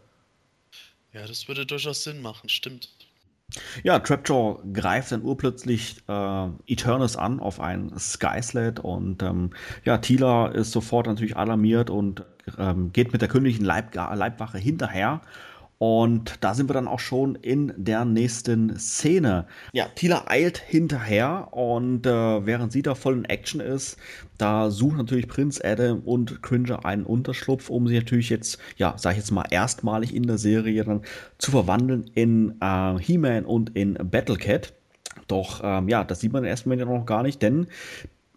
Ja, 1.12 1.26
das 1.26 1.46
würde 1.46 1.66
durchaus 1.66 2.04
Sinn 2.04 2.22
machen, 2.22 2.48
stimmt. 2.48 2.88
Ja, 3.82 3.98
Trapjaw 3.98 4.60
greift 4.72 5.12
dann 5.12 5.22
urplötzlich 5.22 6.02
äh, 6.08 6.46
Eternus 6.66 7.16
an 7.16 7.40
auf 7.40 7.60
ein 7.60 7.92
Skyslet 7.98 8.80
und 8.80 9.22
ähm, 9.22 9.50
ja, 9.84 9.98
Tila 9.98 10.48
ist 10.48 10.72
sofort 10.72 11.06
natürlich 11.06 11.36
alarmiert 11.36 11.90
und 11.90 12.24
ähm, 12.58 12.92
geht 12.92 13.12
mit 13.12 13.22
der 13.22 13.28
königlichen 13.28 13.64
Leib 13.64 13.94
Leibwache 13.94 14.58
hinterher 14.58 15.20
und 15.78 16.36
da 16.40 16.54
sind 16.54 16.68
wir 16.68 16.74
dann 16.74 16.88
auch 16.88 17.00
schon 17.00 17.34
in 17.34 17.72
der 17.76 18.04
nächsten 18.04 18.78
Szene. 18.78 19.46
Ja, 19.72 19.86
Tila 19.94 20.24
eilt 20.28 20.58
hinterher 20.58 21.48
und 21.52 22.06
äh, 22.06 22.46
während 22.46 22.72
sie 22.72 22.82
da 22.82 22.94
voll 22.94 23.18
in 23.18 23.24
Action 23.24 23.60
ist, 23.60 23.98
da 24.38 24.70
sucht 24.70 24.96
natürlich 24.96 25.28
Prinz 25.28 25.60
Adam 25.62 26.00
und 26.00 26.42
Cringer 26.42 26.84
einen 26.84 27.04
Unterschlupf, 27.04 27.70
um 27.70 27.88
sie 27.88 27.96
natürlich 27.96 28.30
jetzt, 28.30 28.58
ja, 28.76 28.94
sag 28.96 29.12
ich 29.12 29.18
jetzt 29.18 29.30
mal, 29.30 29.46
erstmalig 29.50 30.14
in 30.14 30.24
der 30.24 30.38
Serie 30.38 30.84
dann 30.84 31.02
zu 31.38 31.50
verwandeln 31.50 32.10
in 32.14 32.54
äh, 32.60 32.98
He-Man 32.98 33.44
und 33.44 33.76
in 33.76 33.94
Battlecat. 33.94 34.72
Doch 35.28 35.60
ähm, 35.62 35.88
ja, 35.88 36.04
das 36.04 36.20
sieht 36.20 36.32
man 36.32 36.44
erstmal 36.44 36.78
ja 36.78 36.84
noch 36.84 37.06
gar 37.06 37.22
nicht, 37.22 37.42
denn 37.42 37.66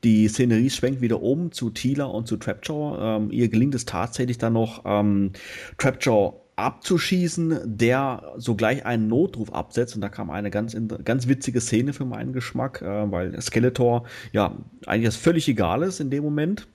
die 0.04 0.28
Szenerie 0.28 0.70
schwenkt 0.70 1.02
wieder 1.02 1.22
um 1.22 1.52
zu 1.52 1.70
Tila 1.70 2.06
und 2.06 2.28
zu 2.28 2.38
Trapjaw. 2.38 2.98
Ähm, 3.00 3.32
ihr 3.32 3.50
gelingt 3.50 3.76
es 3.76 3.86
tatsächlich 3.86 4.38
dann 4.38 4.54
noch, 4.54 4.84
ähm, 4.86 5.32
Trapjaw 5.78 6.34
abzuschießen, 6.58 7.62
der 7.64 8.34
sogleich 8.36 8.86
einen 8.86 9.08
Notruf 9.08 9.54
absetzt. 9.54 9.96
Und 9.96 10.02
da 10.02 10.10
kam 10.10 10.30
eine 10.30 10.50
ganz, 10.50 10.76
ganz 11.06 11.28
witzige 11.28 11.62
Szene 11.62 11.94
für 11.94 12.06
meinen 12.06 12.34
Geschmack, 12.34 12.82
äh, 12.82 13.12
weil 13.12 13.40
Skeletor 13.42 14.06
ja 14.34 14.58
eigentlich 14.86 15.06
das 15.06 15.16
völlig 15.16 15.48
egal 15.48 15.84
ist 15.84 16.00
in 16.00 16.10
dem 16.10 16.24
Moment, 16.24 16.68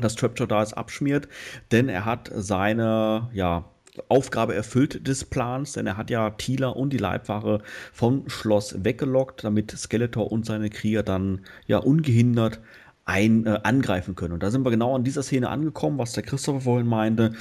dass 0.00 0.16
Trapjaw 0.16 0.46
da 0.46 0.60
jetzt 0.60 0.76
abschmiert, 0.76 1.28
denn 1.70 1.88
er 1.88 2.04
hat 2.04 2.30
seine, 2.34 3.30
ja, 3.32 3.64
Aufgabe 4.08 4.54
erfüllt 4.54 5.06
des 5.06 5.26
Plans, 5.26 5.72
denn 5.72 5.86
er 5.86 5.98
hat 5.98 6.08
ja 6.08 6.30
Tila 6.30 6.68
und 6.68 6.94
die 6.94 6.98
Leibwache 6.98 7.60
vom 7.92 8.26
Schloss 8.26 8.82
weggelockt, 8.82 9.44
damit 9.44 9.70
Skeletor 9.70 10.32
und 10.32 10.46
seine 10.46 10.70
Krieger 10.70 11.02
dann 11.02 11.42
ja 11.66 11.76
ungehindert 11.76 12.60
ein, 13.04 13.44
äh, 13.44 13.60
angreifen 13.64 14.14
können. 14.14 14.32
Und 14.32 14.42
da 14.42 14.50
sind 14.50 14.64
wir 14.64 14.70
genau 14.70 14.94
an 14.96 15.04
dieser 15.04 15.22
Szene 15.22 15.50
angekommen, 15.50 15.98
was 15.98 16.12
der 16.12 16.22
Christopher 16.22 16.62
vorhin 16.62 16.86
meinte 16.86 17.34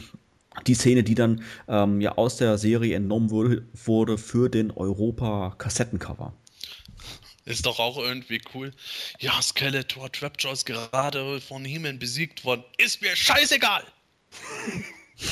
die 0.68 0.76
Szene, 0.76 1.04
die 1.04 1.16
dann 1.16 1.44
ähm, 1.68 2.02
ja 2.02 2.18
aus 2.18 2.38
der 2.38 2.58
Serie 2.58 2.96
entnommen 2.96 3.30
wurde, 3.30 3.66
wurde 3.74 4.18
für 4.18 4.50
den 4.50 4.72
Europa-Kassettencover. 4.72 6.34
Ist 7.46 7.66
doch 7.66 7.80
auch 7.80 7.98
irgendwie 7.98 8.42
cool. 8.54 8.72
Ja, 9.20 9.42
Skeletor 9.42 10.12
Trapjaw 10.12 10.54
ist 10.54 10.66
gerade 10.66 11.42
von 11.42 11.66
He-Man 11.66 11.98
besiegt 11.98 12.46
worden. 12.46 12.64
Ist 12.78 13.02
mir 13.02 13.16
scheißegal! 13.16 13.84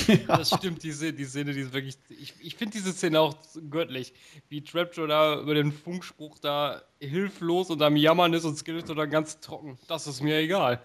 ja. 0.07 0.15
Das 0.27 0.49
stimmt, 0.49 0.83
die, 0.83 0.91
die 0.91 1.25
Szene, 1.25 1.53
die 1.53 1.61
ist 1.61 1.73
wirklich. 1.73 1.97
Ich, 2.09 2.33
ich 2.39 2.55
finde 2.55 2.77
diese 2.77 2.93
Szene 2.93 3.19
auch 3.19 3.35
göttlich. 3.69 4.13
Wie 4.47 4.63
Trapjaw 4.63 5.07
da 5.07 5.39
über 5.39 5.53
den 5.53 5.71
Funkspruch 5.71 6.39
da 6.39 6.81
hilflos 6.99 7.69
und 7.69 7.81
am 7.81 7.95
Jammern 7.95 8.33
ist 8.33 8.45
und 8.45 8.57
Skeletor 8.57 8.95
dann 8.95 9.09
ganz 9.09 9.39
trocken. 9.39 9.77
Das 9.87 10.07
ist 10.07 10.21
mir 10.21 10.37
egal. 10.37 10.81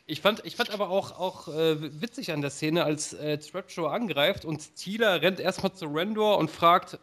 Ich 0.04 0.20
fand, 0.20 0.44
ich 0.44 0.56
fand 0.56 0.70
aber 0.70 0.90
auch, 0.90 1.18
auch 1.18 1.48
äh, 1.48 2.02
witzig 2.02 2.32
an 2.32 2.40
der 2.40 2.50
Szene, 2.50 2.84
als 2.84 3.12
äh, 3.12 3.38
Trapjaw 3.38 3.88
angreift 3.88 4.44
und 4.44 4.74
Tila 4.74 5.14
rennt 5.14 5.38
erstmal 5.38 5.72
zu 5.72 5.86
Rendor 5.86 6.38
und 6.38 6.50
fragt, 6.50 6.98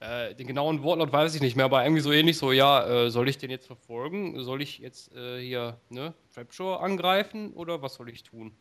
äh, 0.00 0.34
den 0.34 0.46
genauen 0.46 0.82
Wortlaut 0.82 1.12
weiß 1.12 1.34
ich 1.36 1.40
nicht 1.40 1.56
mehr, 1.56 1.66
aber 1.66 1.84
irgendwie 1.84 2.02
so 2.02 2.10
ähnlich 2.10 2.36
so, 2.36 2.52
ja, 2.52 2.84
äh, 2.84 3.10
soll 3.10 3.28
ich 3.28 3.38
den 3.38 3.50
jetzt 3.50 3.66
verfolgen? 3.66 4.42
Soll 4.42 4.60
ich 4.60 4.78
jetzt 4.78 5.14
äh, 5.14 5.40
hier, 5.40 5.78
ne, 5.88 6.12
Trapjaw 6.34 6.82
angreifen 6.82 7.52
oder 7.52 7.80
was 7.80 7.94
soll 7.94 8.08
ich 8.08 8.24
tun? 8.24 8.52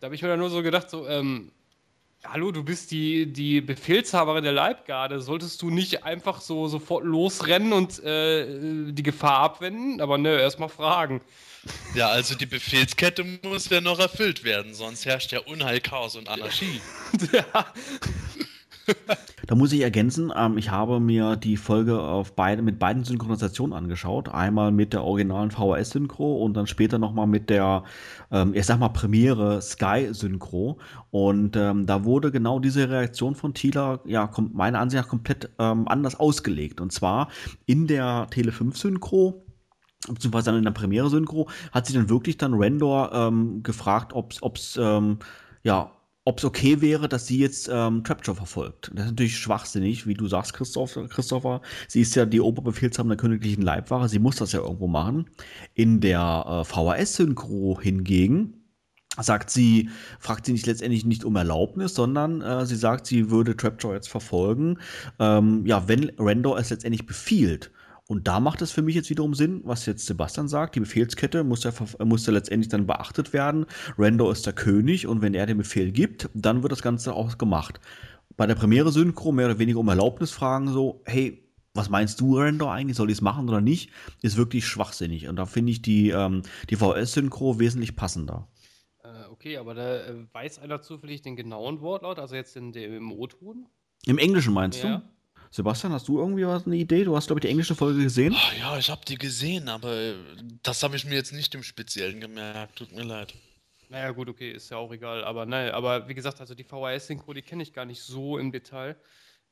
Da 0.00 0.06
habe 0.06 0.14
ich 0.14 0.22
mir 0.22 0.28
dann 0.28 0.40
nur 0.40 0.50
so 0.50 0.62
gedacht, 0.62 0.90
so, 0.90 1.06
ähm, 1.06 1.52
Hallo, 2.24 2.52
du 2.52 2.62
bist 2.62 2.90
die, 2.90 3.32
die 3.32 3.62
Befehlshaberin 3.62 4.44
der 4.44 4.52
Leibgarde. 4.52 5.20
Solltest 5.20 5.62
du 5.62 5.70
nicht 5.70 6.04
einfach 6.04 6.42
so 6.42 6.68
sofort 6.68 7.04
losrennen 7.04 7.72
und 7.72 7.98
äh, 8.04 8.92
die 8.92 9.02
Gefahr 9.02 9.38
abwenden? 9.38 10.02
Aber 10.02 10.18
ne, 10.18 10.38
erstmal 10.38 10.68
fragen. 10.68 11.22
Ja, 11.94 12.08
also 12.08 12.34
die 12.34 12.46
Befehlskette 12.46 13.24
muss 13.42 13.70
ja 13.70 13.80
noch 13.80 13.98
erfüllt 13.98 14.44
werden, 14.44 14.74
sonst 14.74 15.06
herrscht 15.06 15.32
ja 15.32 15.40
Unheil, 15.40 15.80
Chaos 15.80 16.14
und 16.16 16.28
Anarchie. 16.28 16.80
ja. 17.32 17.72
Da 19.50 19.56
muss 19.56 19.72
ich 19.72 19.80
ergänzen, 19.80 20.32
ähm, 20.36 20.58
ich 20.58 20.70
habe 20.70 21.00
mir 21.00 21.34
die 21.34 21.56
Folge 21.56 22.00
auf 22.00 22.36
beide, 22.36 22.62
mit 22.62 22.78
beiden 22.78 23.02
Synchronisationen 23.02 23.76
angeschaut. 23.76 24.28
Einmal 24.28 24.70
mit 24.70 24.92
der 24.92 25.02
originalen 25.02 25.50
VHS-Synchro 25.50 26.36
und 26.36 26.54
dann 26.54 26.68
später 26.68 27.00
nochmal 27.00 27.26
mit 27.26 27.50
der, 27.50 27.82
ähm, 28.30 28.54
ich 28.54 28.64
sag 28.64 28.78
mal, 28.78 28.90
Premiere 28.90 29.60
Sky-Synchro. 29.60 30.78
Und 31.10 31.56
ähm, 31.56 31.84
da 31.84 32.04
wurde 32.04 32.30
genau 32.30 32.60
diese 32.60 32.88
Reaktion 32.88 33.34
von 33.34 33.52
Thieler, 33.52 33.98
ja, 34.04 34.30
meiner 34.52 34.78
Ansicht 34.78 35.02
nach 35.02 35.10
komplett 35.10 35.50
ähm, 35.58 35.88
anders 35.88 36.20
ausgelegt. 36.20 36.80
Und 36.80 36.92
zwar 36.92 37.26
in 37.66 37.88
der 37.88 38.28
Tele 38.30 38.52
5-Synchro 38.52 39.42
beziehungsweise 40.08 40.46
dann 40.46 40.58
in 40.58 40.64
der 40.64 40.70
Premiere-Synchro, 40.70 41.48
hat 41.72 41.86
sie 41.86 41.92
dann 41.92 42.08
wirklich 42.08 42.38
dann 42.38 42.54
Rendor 42.54 43.10
ähm, 43.12 43.64
gefragt, 43.64 44.12
ob 44.14 44.56
es 44.56 44.78
ähm, 44.80 45.18
ja, 45.64 45.90
ob 46.30 46.38
es 46.38 46.44
okay 46.44 46.80
wäre, 46.80 47.08
dass 47.08 47.26
sie 47.26 47.38
jetzt 47.38 47.68
ähm, 47.72 48.04
Trapjaw 48.04 48.36
verfolgt. 48.36 48.92
Das 48.94 49.06
ist 49.06 49.10
natürlich 49.10 49.36
schwachsinnig, 49.36 50.06
wie 50.06 50.14
du 50.14 50.28
sagst, 50.28 50.52
Christoph, 50.54 50.96
Christopher. 51.08 51.60
Sie 51.88 52.02
ist 52.02 52.14
ja 52.14 52.24
die 52.24 52.40
Oberbefehlshaberin 52.40 53.08
der 53.08 53.16
königlichen 53.16 53.62
Leibwache. 53.62 54.08
Sie 54.08 54.20
muss 54.20 54.36
das 54.36 54.52
ja 54.52 54.60
irgendwo 54.60 54.86
machen. 54.86 55.28
In 55.74 56.00
der 56.00 56.44
äh, 56.46 56.64
VHS-Synchro 56.64 57.80
hingegen 57.80 58.54
sagt 59.18 59.50
sie, 59.50 59.90
fragt 60.20 60.46
sie 60.46 60.52
nicht 60.52 60.66
letztendlich 60.66 61.04
nicht 61.04 61.24
um 61.24 61.34
Erlaubnis, 61.34 61.96
sondern 61.96 62.42
äh, 62.42 62.64
sie 62.64 62.76
sagt, 62.76 63.08
sie 63.08 63.32
würde 63.32 63.56
Trapjaw 63.56 63.92
jetzt 63.92 64.08
verfolgen, 64.08 64.78
ähm, 65.18 65.66
ja, 65.66 65.88
wenn 65.88 66.10
Rendor 66.16 66.60
es 66.60 66.70
letztendlich 66.70 67.06
befiehlt. 67.06 67.72
Und 68.10 68.26
da 68.26 68.40
macht 68.40 68.60
es 68.60 68.72
für 68.72 68.82
mich 68.82 68.96
jetzt 68.96 69.08
wiederum 69.08 69.34
Sinn, 69.34 69.60
was 69.62 69.86
jetzt 69.86 70.04
Sebastian 70.04 70.48
sagt. 70.48 70.74
Die 70.74 70.80
Befehlskette 70.80 71.44
muss 71.44 71.62
ja, 71.62 71.72
muss 72.04 72.26
ja 72.26 72.32
letztendlich 72.32 72.68
dann 72.68 72.84
beachtet 72.84 73.32
werden. 73.32 73.66
Rando 73.98 74.32
ist 74.32 74.44
der 74.46 74.52
König 74.52 75.06
und 75.06 75.22
wenn 75.22 75.32
er 75.32 75.46
den 75.46 75.58
Befehl 75.58 75.92
gibt, 75.92 76.28
dann 76.34 76.64
wird 76.64 76.72
das 76.72 76.82
Ganze 76.82 77.14
auch 77.14 77.38
gemacht. 77.38 77.78
Bei 78.36 78.48
der 78.48 78.56
Premiere 78.56 78.90
Synchro 78.90 79.30
mehr 79.30 79.46
oder 79.46 79.60
weniger 79.60 79.78
um 79.78 79.86
Erlaubnis 79.86 80.32
fragen, 80.32 80.72
so, 80.72 81.04
hey, 81.04 81.48
was 81.72 81.88
meinst 81.88 82.20
du, 82.20 82.36
Rando, 82.36 82.68
eigentlich? 82.68 82.96
Soll 82.96 83.10
ich 83.10 83.18
es 83.18 83.22
machen 83.22 83.48
oder 83.48 83.60
nicht? 83.60 83.92
Ist 84.22 84.36
wirklich 84.36 84.66
schwachsinnig. 84.66 85.28
Und 85.28 85.36
da 85.36 85.46
finde 85.46 85.70
ich 85.70 85.80
die, 85.80 86.10
ähm, 86.10 86.42
die 86.68 86.74
VS-Synchro 86.74 87.60
wesentlich 87.60 87.94
passender. 87.94 88.48
Äh, 89.04 89.30
okay, 89.30 89.56
aber 89.56 89.74
da 89.74 89.98
äh, 89.98 90.26
weiß 90.32 90.58
einer 90.58 90.82
zufällig 90.82 91.22
den 91.22 91.36
genauen 91.36 91.80
Wortlaut, 91.80 92.18
also 92.18 92.34
jetzt 92.34 92.56
in 92.56 92.72
dem 92.72 93.12
O-Ton? 93.12 93.68
Im 94.06 94.18
Englischen 94.18 94.52
meinst 94.52 94.82
ja. 94.82 94.96
du? 94.96 95.02
Sebastian, 95.52 95.92
hast 95.92 96.06
du 96.06 96.18
irgendwie 96.18 96.46
was 96.46 96.64
eine 96.64 96.76
Idee? 96.76 97.02
Du 97.02 97.16
hast, 97.16 97.26
glaube 97.26 97.40
ich, 97.40 97.42
die 97.42 97.48
englische 97.48 97.74
Folge 97.74 98.02
gesehen. 98.04 98.34
Oh, 98.34 98.58
ja, 98.58 98.78
ich 98.78 98.88
habe 98.88 99.00
die 99.04 99.16
gesehen, 99.16 99.68
aber 99.68 99.92
äh, 99.92 100.14
das 100.62 100.82
habe 100.84 100.94
ich 100.94 101.04
mir 101.04 101.14
jetzt 101.14 101.32
nicht 101.32 101.52
im 101.56 101.64
Speziellen 101.64 102.20
gemerkt. 102.20 102.76
Tut 102.76 102.92
mir 102.92 103.02
leid. 103.02 103.34
Naja, 103.88 104.12
gut, 104.12 104.28
okay, 104.28 104.52
ist 104.52 104.70
ja 104.70 104.76
auch 104.76 104.92
egal. 104.92 105.24
Aber 105.24 105.46
naja, 105.46 105.74
aber 105.74 106.08
wie 106.08 106.14
gesagt, 106.14 106.40
also 106.40 106.54
die 106.54 106.62
VHS-Synchro, 106.62 107.34
die 107.34 107.42
kenne 107.42 107.64
ich 107.64 107.72
gar 107.72 107.84
nicht 107.84 108.00
so 108.00 108.38
im 108.38 108.52
Detail. 108.52 108.96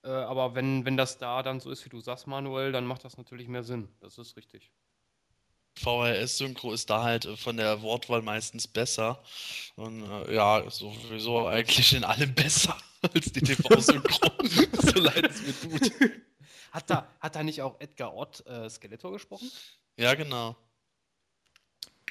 Äh, 0.04 0.10
aber 0.10 0.54
wenn, 0.54 0.84
wenn 0.84 0.96
das 0.96 1.18
da 1.18 1.42
dann 1.42 1.58
so 1.58 1.70
ist, 1.70 1.84
wie 1.84 1.88
du 1.90 2.00
sagst, 2.00 2.28
Manuel, 2.28 2.70
dann 2.70 2.86
macht 2.86 3.04
das 3.04 3.16
natürlich 3.16 3.48
mehr 3.48 3.64
Sinn. 3.64 3.88
Das 3.98 4.18
ist 4.18 4.36
richtig. 4.36 4.70
VHS-Synchro 5.78 6.72
ist 6.72 6.90
da 6.90 7.02
halt 7.02 7.24
äh, 7.24 7.36
von 7.36 7.56
der 7.56 7.82
Wortwahl 7.82 8.22
meistens 8.22 8.66
besser. 8.66 9.22
Und 9.76 10.04
äh, 10.04 10.34
ja, 10.34 10.68
sowieso 10.68 11.46
eigentlich 11.46 11.94
in 11.94 12.04
allem 12.04 12.34
besser. 12.34 12.76
als 13.02 13.32
die 13.32 13.40
TV-Synchro. 13.40 14.30
so 14.82 15.00
leid 15.00 15.24
es 15.30 15.42
mir 15.42 15.78
tut. 15.78 15.92
Hat 16.72 16.90
da, 16.90 17.08
hat 17.18 17.34
da 17.34 17.42
nicht 17.42 17.62
auch 17.62 17.80
Edgar 17.80 18.14
Ott 18.14 18.46
äh, 18.46 18.68
Skeletor 18.68 19.12
gesprochen? 19.12 19.50
Ja, 19.96 20.14
genau. 20.14 20.54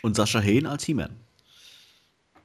Und 0.01 0.15
Sascha 0.15 0.39
Hehn 0.39 0.65
als 0.65 0.83
He-Man. 0.85 1.15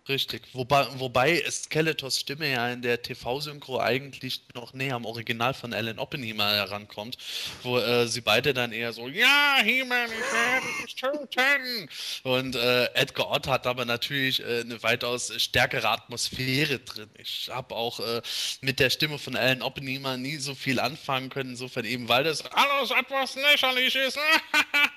Richtig. 0.08 0.42
Wobei, 0.52 0.84
wobei 0.98 1.44
Skeletors 1.48 2.18
Stimme 2.18 2.50
ja 2.50 2.68
in 2.72 2.82
der 2.82 3.00
TV-Synchro 3.02 3.78
eigentlich 3.78 4.42
noch 4.52 4.72
näher 4.72 4.96
am 4.96 5.04
Original 5.04 5.54
von 5.54 5.72
Alan 5.72 6.00
Oppenheimer 6.00 6.50
herankommt, 6.56 7.16
wo 7.62 7.78
äh, 7.78 8.08
sie 8.08 8.20
beide 8.20 8.52
dann 8.52 8.72
eher 8.72 8.92
so, 8.92 9.06
ja, 9.06 9.58
He-Man, 9.62 10.10
ich 10.10 11.02
werde 11.02 11.28
töten. 11.28 11.88
Und 12.24 12.56
äh, 12.56 12.86
Edgar 12.94 13.30
Ott 13.30 13.46
hat 13.46 13.68
aber 13.68 13.84
natürlich 13.84 14.40
äh, 14.40 14.62
eine 14.62 14.82
weitaus 14.82 15.32
stärkere 15.40 15.88
Atmosphäre 15.88 16.80
drin. 16.80 17.08
Ich 17.18 17.48
habe 17.52 17.72
auch 17.76 18.00
äh, 18.00 18.22
mit 18.60 18.80
der 18.80 18.90
Stimme 18.90 19.18
von 19.20 19.36
Alan 19.36 19.62
Oppenheimer 19.62 20.16
nie 20.16 20.38
so 20.38 20.56
viel 20.56 20.80
anfangen 20.80 21.30
können, 21.30 21.50
insofern 21.50 21.84
eben, 21.84 22.08
weil 22.08 22.24
das 22.24 22.44
alles 22.46 22.90
etwas 22.90 23.36
lächerlich 23.36 23.94
ist. 23.94 24.18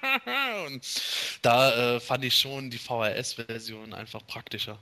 Und 0.66 0.84
da 1.44 1.96
äh, 1.96 2.00
fand 2.00 2.26
ich 2.26 2.36
schon 2.36 2.72
die 2.72 2.80
VHS-Version 2.80 3.94
einfach 3.94 4.26
praktischer. 4.26 4.80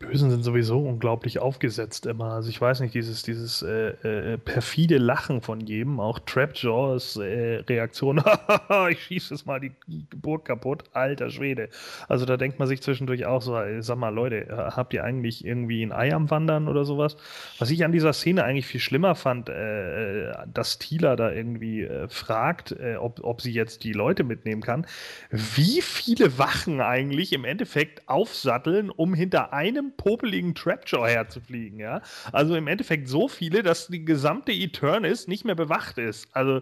Bösen 0.00 0.30
sind 0.30 0.42
sowieso 0.42 0.80
unglaublich 0.80 1.40
aufgesetzt 1.40 2.06
immer. 2.06 2.32
Also 2.32 2.48
ich 2.48 2.58
weiß 2.58 2.80
nicht, 2.80 2.94
dieses, 2.94 3.22
dieses 3.22 3.60
äh, 3.60 3.90
äh, 4.32 4.38
perfide 4.38 4.96
Lachen 4.96 5.42
von 5.42 5.60
jedem, 5.60 6.00
auch 6.00 6.18
Trapjaws 6.20 7.16
äh, 7.18 7.56
Reaktion, 7.68 8.22
ich 8.90 9.02
schieße 9.02 9.34
jetzt 9.34 9.46
mal 9.46 9.60
die 9.60 9.72
Burg 10.16 10.46
kaputt, 10.46 10.84
alter 10.94 11.28
Schwede. 11.28 11.68
Also 12.08 12.24
da 12.24 12.38
denkt 12.38 12.58
man 12.58 12.66
sich 12.66 12.80
zwischendurch 12.80 13.26
auch 13.26 13.42
so, 13.42 13.60
sag 13.80 13.98
mal 13.98 14.08
Leute, 14.08 14.46
habt 14.74 14.94
ihr 14.94 15.04
eigentlich 15.04 15.44
irgendwie 15.44 15.82
ein 15.82 15.92
Ei 15.92 16.14
am 16.14 16.30
Wandern 16.30 16.66
oder 16.66 16.86
sowas? 16.86 17.18
Was 17.58 17.70
ich 17.70 17.84
an 17.84 17.92
dieser 17.92 18.14
Szene 18.14 18.42
eigentlich 18.42 18.66
viel 18.66 18.80
schlimmer 18.80 19.14
fand, 19.14 19.50
äh, 19.50 20.32
dass 20.46 20.78
Tila 20.78 21.14
da 21.14 21.30
irgendwie 21.30 21.82
äh, 21.82 22.08
fragt, 22.08 22.72
äh, 22.72 22.96
ob, 22.96 23.22
ob 23.22 23.42
sie 23.42 23.52
jetzt 23.52 23.84
die 23.84 23.92
Leute 23.92 24.24
mitnehmen 24.24 24.62
kann, 24.62 24.86
wie 25.30 25.82
viele 25.82 26.38
Wachen 26.38 26.80
eigentlich 26.80 27.34
im 27.34 27.44
Endeffekt 27.44 28.08
aufsatteln, 28.08 28.88
um 28.88 29.12
hinter 29.12 29.52
einem 29.52 29.89
popeligen 29.90 30.54
Trapjaw 30.54 31.08
herzufliegen, 31.08 31.78
ja. 31.78 32.02
Also 32.32 32.54
im 32.56 32.66
Endeffekt 32.66 33.08
so 33.08 33.28
viele, 33.28 33.62
dass 33.62 33.88
die 33.88 34.04
gesamte 34.04 34.52
Eternis 34.52 35.28
nicht 35.28 35.44
mehr 35.44 35.54
bewacht 35.54 35.98
ist. 35.98 36.28
Also 36.34 36.60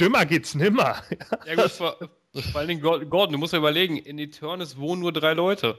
dümmer 0.00 0.26
geht's 0.26 0.54
nimmer. 0.54 1.02
Ja, 1.46 1.54
gut, 1.54 1.70
vor, 1.70 1.98
vor 1.98 2.60
allen 2.60 2.68
Dingen 2.68 2.80
Gordon, 2.80 3.32
du 3.32 3.38
musst 3.38 3.52
ja 3.52 3.58
überlegen, 3.58 3.96
in 3.96 4.18
Eternis 4.18 4.76
wohnen 4.76 5.00
nur 5.00 5.12
drei 5.12 5.34
Leute. 5.34 5.78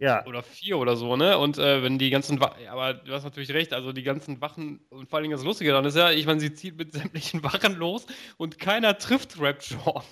Ja. 0.00 0.24
Oder 0.26 0.44
vier 0.44 0.78
oder 0.78 0.96
so, 0.96 1.16
ne? 1.16 1.36
Und 1.38 1.58
äh, 1.58 1.82
wenn 1.82 1.98
die 1.98 2.10
ganzen 2.10 2.40
Wachen, 2.40 2.68
aber 2.68 2.94
du 2.94 3.12
hast 3.12 3.24
natürlich 3.24 3.50
recht, 3.50 3.72
also 3.72 3.92
die 3.92 4.04
ganzen 4.04 4.40
Wachen, 4.40 4.80
und 4.90 5.10
vor 5.10 5.16
allen 5.16 5.24
Dingen 5.24 5.36
das 5.36 5.44
Lustige 5.44 5.72
dann 5.72 5.84
ist 5.84 5.96
ja, 5.96 6.12
ich 6.12 6.24
meine, 6.24 6.38
sie 6.38 6.54
zieht 6.54 6.76
mit 6.76 6.92
sämtlichen 6.92 7.42
Wachen 7.42 7.74
los 7.76 8.06
und 8.36 8.60
keiner 8.60 8.96
trifft 8.96 9.40
Rapjaw. 9.40 10.04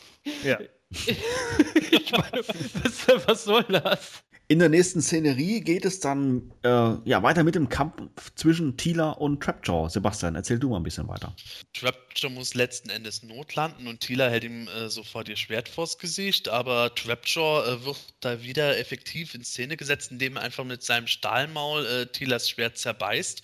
Ja. 0.43 0.59
ich 0.91 2.13
meine, 2.13 2.43
was, 2.49 3.29
was 3.29 3.45
soll 3.45 3.65
das? 3.65 4.25
In 4.49 4.61
der 4.61 4.69
nächsten 4.69 5.03
Szenerie 5.03 5.61
geht 5.61 5.85
es 5.85 5.99
dann 5.99 6.53
äh, 6.63 6.69
ja, 6.69 7.21
weiter 7.25 7.43
mit 7.43 7.57
dem 7.57 7.69
Kampf 7.69 8.31
zwischen 8.37 8.77
Tila 8.77 9.11
und 9.11 9.43
Trapjaw. 9.43 9.89
Sebastian, 9.89 10.37
erzähl 10.37 10.61
du 10.61 10.71
mal 10.71 10.77
ein 10.77 10.85
bisschen 10.85 11.09
weiter. 11.09 11.35
Trapjaw 11.75 12.31
muss 12.31 12.55
letzten 12.55 12.91
Endes 12.91 13.25
notlanden 13.25 13.89
und 13.89 13.99
Tila 14.01 14.29
hält 14.29 14.45
ihm 14.45 14.69
äh, 14.69 14.89
sofort 14.89 15.29
ihr 15.29 15.35
Schwert 15.35 15.69
vors 15.69 15.99
Gesicht, 15.99 16.49
aber 16.49 16.95
Trapjaw 16.95 17.67
äh, 17.67 17.85
wird 17.85 17.99
da 18.21 18.41
wieder 18.41 18.79
effektiv 18.79 19.35
in 19.35 19.43
Szene 19.43 19.77
gesetzt, 19.77 20.13
indem 20.13 20.37
er 20.37 20.43
einfach 20.43 20.65
mit 20.65 20.85
seinem 20.85 21.09
Stahlmaul 21.09 21.85
äh, 21.85 22.07
Tilas 22.07 22.49
Schwert 22.49 22.79
zerbeißt. 22.79 23.43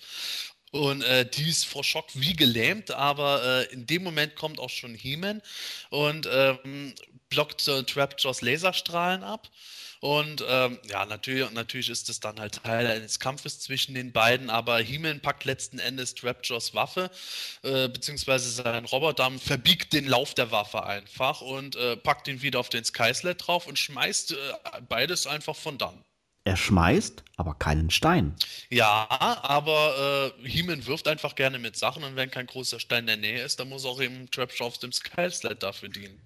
Und 0.71 1.03
äh, 1.03 1.29
die 1.29 1.49
ist 1.49 1.65
vor 1.65 1.83
Schock 1.83 2.07
wie 2.13 2.33
gelähmt, 2.33 2.91
aber 2.91 3.43
äh, 3.43 3.73
in 3.73 3.85
dem 3.85 4.03
Moment 4.03 4.35
kommt 4.35 4.57
auch 4.57 4.69
schon 4.69 4.95
He-Man 4.95 5.41
und 5.89 6.29
ähm, 6.31 6.95
blockt 7.29 7.67
äh, 7.67 7.83
Trapjaws 7.83 8.41
Laserstrahlen 8.41 9.21
ab. 9.21 9.49
Und 10.03 10.43
ähm, 10.45 10.79
ja, 10.89 11.05
natürlich, 11.05 11.49
natürlich 11.51 11.89
ist 11.89 12.09
es 12.09 12.19
dann 12.19 12.37
halt 12.37 12.61
Teil 12.61 12.87
eines 12.87 13.21
Kampfes 13.21 13.61
zwischen 13.61 13.95
den 13.95 14.11
beiden, 14.11 14.49
aber 14.49 14.79
He-Man 14.79 15.21
packt 15.21 15.45
letzten 15.45 15.79
Endes 15.79 16.13
Trapjaws 16.13 16.73
Waffe, 16.73 17.09
äh, 17.61 17.87
beziehungsweise 17.87 18.49
sein 18.49 18.83
Roboter 18.83 19.31
verbiegt 19.39 19.93
den 19.93 20.05
Lauf 20.05 20.33
der 20.33 20.51
Waffe 20.51 20.83
einfach 20.83 21.39
und 21.39 21.77
äh, 21.77 21.95
packt 21.95 22.27
ihn 22.27 22.41
wieder 22.41 22.59
auf 22.59 22.67
den 22.67 22.83
Skysled 22.83 23.47
drauf 23.47 23.65
und 23.65 23.79
schmeißt 23.79 24.33
äh, 24.33 24.35
beides 24.89 25.25
einfach 25.25 25.55
von 25.55 25.77
dann. 25.77 26.03
Er 26.43 26.57
schmeißt, 26.57 27.23
aber 27.37 27.53
keinen 27.53 27.89
Stein. 27.89 28.35
Ja, 28.69 29.07
aber 29.09 30.33
äh, 30.43 30.49
He-Man 30.49 30.85
wirft 30.85 31.07
einfach 31.07 31.35
gerne 31.35 31.59
mit 31.59 31.77
Sachen 31.77 32.03
und 32.03 32.17
wenn 32.17 32.29
kein 32.29 32.47
großer 32.47 32.81
Stein 32.81 33.03
in 33.03 33.07
der 33.07 33.17
Nähe 33.17 33.41
ist, 33.41 33.61
dann 33.61 33.69
muss 33.69 33.85
auch 33.85 34.01
eben 34.01 34.29
Trapjaw 34.29 34.65
auf 34.65 34.77
dem 34.79 34.91
Skysled 34.91 35.63
dafür 35.63 35.87
dienen. 35.87 36.19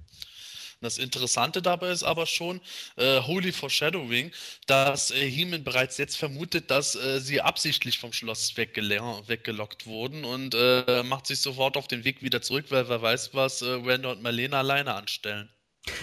Das 0.82 0.98
Interessante 0.98 1.62
dabei 1.62 1.92
ist 1.92 2.04
aber 2.04 2.26
schon, 2.26 2.62
äh, 2.98 3.22
Holy 3.22 3.52
Foreshadowing, 3.52 4.32
dass 4.68 5.12
äh, 5.12 5.30
Heeman 5.30 5.64
bereits 5.64 5.98
jetzt 5.98 6.18
vermutet, 6.18 6.70
dass 6.70 6.96
äh, 6.96 7.20
sie 7.20 7.42
absichtlich 7.42 8.00
vom 8.00 8.14
Schloss 8.14 8.56
weggelockt 8.56 9.88
wurden 9.88 10.24
und 10.24 10.56
äh, 10.56 11.04
macht 11.04 11.28
sich 11.28 11.40
sofort 11.40 11.78
auf 11.78 11.88
den 11.88 12.04
Weg 12.04 12.22
wieder 12.22 12.42
zurück, 12.42 12.66
weil 12.70 12.88
wer 12.90 13.02
weiß, 13.02 13.34
was 13.34 13.62
äh, 13.62 13.86
Wanda 13.86 14.12
und 14.12 14.22
Marlene 14.22 14.56
alleine 14.56 14.94
anstellen. 14.94 15.50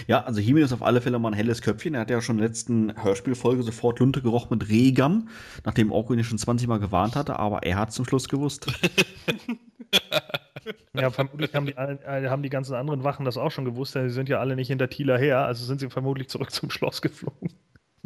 Ja, 0.07 0.23
also 0.23 0.41
Himin 0.41 0.63
ist 0.63 0.73
auf 0.73 0.81
alle 0.81 1.01
Fälle 1.01 1.19
mal 1.19 1.29
ein 1.29 1.35
helles 1.35 1.61
Köpfchen. 1.61 1.93
Er 1.93 2.01
hat 2.01 2.09
ja 2.09 2.21
schon 2.21 2.37
in 2.37 2.41
der 2.41 2.49
letzten 2.49 3.03
Hörspielfolge 3.03 3.63
sofort 3.63 3.99
Lunte 3.99 4.21
gerochen 4.21 4.57
mit 4.57 4.69
Regam, 4.69 5.29
nachdem 5.63 5.91
Orko 5.91 6.13
ihn 6.13 6.23
schon 6.23 6.37
20 6.37 6.67
Mal 6.67 6.79
gewarnt 6.79 7.15
hatte, 7.15 7.37
aber 7.39 7.63
er 7.63 7.77
hat 7.77 7.93
zum 7.93 8.05
Schluss 8.05 8.27
gewusst. 8.27 8.65
Ja, 10.97 11.09
vermutlich 11.09 11.53
haben 11.53 11.65
die, 11.65 11.73
äh, 11.73 12.29
haben 12.29 12.43
die 12.43 12.49
ganzen 12.49 12.75
anderen 12.75 13.03
Wachen 13.03 13.25
das 13.25 13.37
auch 13.37 13.51
schon 13.51 13.65
gewusst, 13.65 13.95
denn 13.95 14.09
sie 14.09 14.15
sind 14.15 14.29
ja 14.29 14.39
alle 14.39 14.55
nicht 14.55 14.67
hinter 14.67 14.89
Thieler 14.89 15.17
her, 15.17 15.45
also 15.45 15.65
sind 15.65 15.79
sie 15.79 15.89
vermutlich 15.89 16.29
zurück 16.29 16.51
zum 16.51 16.69
Schloss 16.69 17.01
geflogen. 17.01 17.51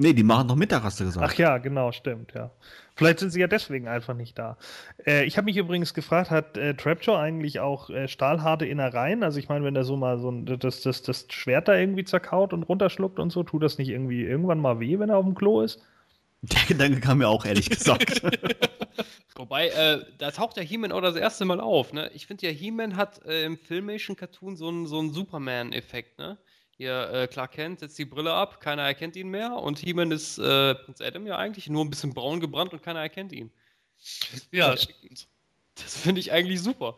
Nee, 0.01 0.13
die 0.13 0.23
machen 0.23 0.47
noch 0.47 0.55
Mittag, 0.55 0.83
hast 0.83 1.01
du 1.01 1.03
gesagt. 1.03 1.29
Ach 1.29 1.33
ja, 1.37 1.57
genau, 1.57 1.91
stimmt, 1.91 2.33
ja. 2.33 2.51
Vielleicht 2.95 3.19
sind 3.19 3.31
sie 3.31 3.41
ja 3.41 3.47
deswegen 3.47 3.89
einfach 3.89 4.13
nicht 4.13 4.39
da. 4.39 4.57
Äh, 5.05 5.25
ich 5.25 5.35
habe 5.35 5.43
mich 5.43 5.57
übrigens 5.57 5.93
gefragt, 5.93 6.31
hat 6.31 6.55
äh, 6.55 6.73
Trapjaw 6.73 7.17
eigentlich 7.17 7.59
auch 7.59 7.89
äh, 7.89 8.07
stahlharte 8.07 8.65
Innereien? 8.65 9.23
Also 9.23 9.39
ich 9.39 9.49
meine, 9.49 9.65
wenn 9.65 9.75
er 9.75 9.83
so 9.83 9.97
mal 9.97 10.17
so 10.17 10.31
ein, 10.31 10.45
das, 10.45 10.83
das, 10.83 11.01
das 11.01 11.25
Schwert 11.29 11.67
da 11.67 11.75
irgendwie 11.75 12.05
zerkaut 12.05 12.53
und 12.53 12.63
runterschluckt 12.63 13.19
und 13.19 13.31
so, 13.31 13.43
tut 13.43 13.61
das 13.61 13.77
nicht 13.77 13.89
irgendwie 13.89 14.23
irgendwann 14.23 14.61
mal 14.61 14.79
weh, 14.79 14.99
wenn 14.99 15.09
er 15.09 15.17
auf 15.17 15.25
dem 15.25 15.35
Klo 15.35 15.59
ist? 15.61 15.81
Der 16.41 16.63
Gedanke 16.67 17.01
kam 17.01 17.17
mir 17.17 17.27
auch 17.27 17.45
ehrlich 17.45 17.69
gesagt. 17.69 18.21
Wobei, 19.35 19.69
äh, 19.69 20.05
da 20.17 20.31
taucht 20.31 20.57
ja 20.57 20.63
He-Man 20.63 20.91
auch 20.91 21.01
das 21.01 21.15
erste 21.15 21.45
Mal 21.45 21.59
auf. 21.59 21.93
Ne? 21.93 22.09
Ich 22.13 22.27
finde 22.27 22.47
ja, 22.47 22.51
He-Man 22.51 22.95
hat 22.95 23.25
äh, 23.25 23.45
im 23.45 23.57
Filmation-Cartoon 23.57 24.55
so 24.55 24.69
einen 24.69 24.87
so 24.87 25.07
Superman-Effekt. 25.09 26.17
Ne? 26.19 26.37
Hier, 26.77 27.09
äh, 27.11 27.27
Clark 27.27 27.53
Kent 27.53 27.79
setzt 27.81 27.97
die 27.99 28.05
Brille 28.05 28.33
ab, 28.33 28.61
keiner 28.61 28.83
erkennt 28.83 29.15
ihn 29.17 29.29
mehr. 29.29 29.53
Und 29.53 29.79
He-Man 29.79 30.11
ist 30.11 30.37
äh, 30.39 30.75
Prinz 30.75 31.01
Adam 31.01 31.27
ja 31.27 31.37
eigentlich 31.37 31.69
nur 31.69 31.83
ein 31.83 31.89
bisschen 31.89 32.13
braun 32.13 32.39
gebrannt 32.39 32.71
und 32.73 32.83
keiner 32.83 33.01
erkennt 33.01 33.33
ihn. 33.33 33.51
Ja, 34.51 34.71
das, 34.71 34.87
das 35.75 35.97
finde 35.97 36.21
ich 36.21 36.31
eigentlich 36.31 36.61
super. 36.61 36.97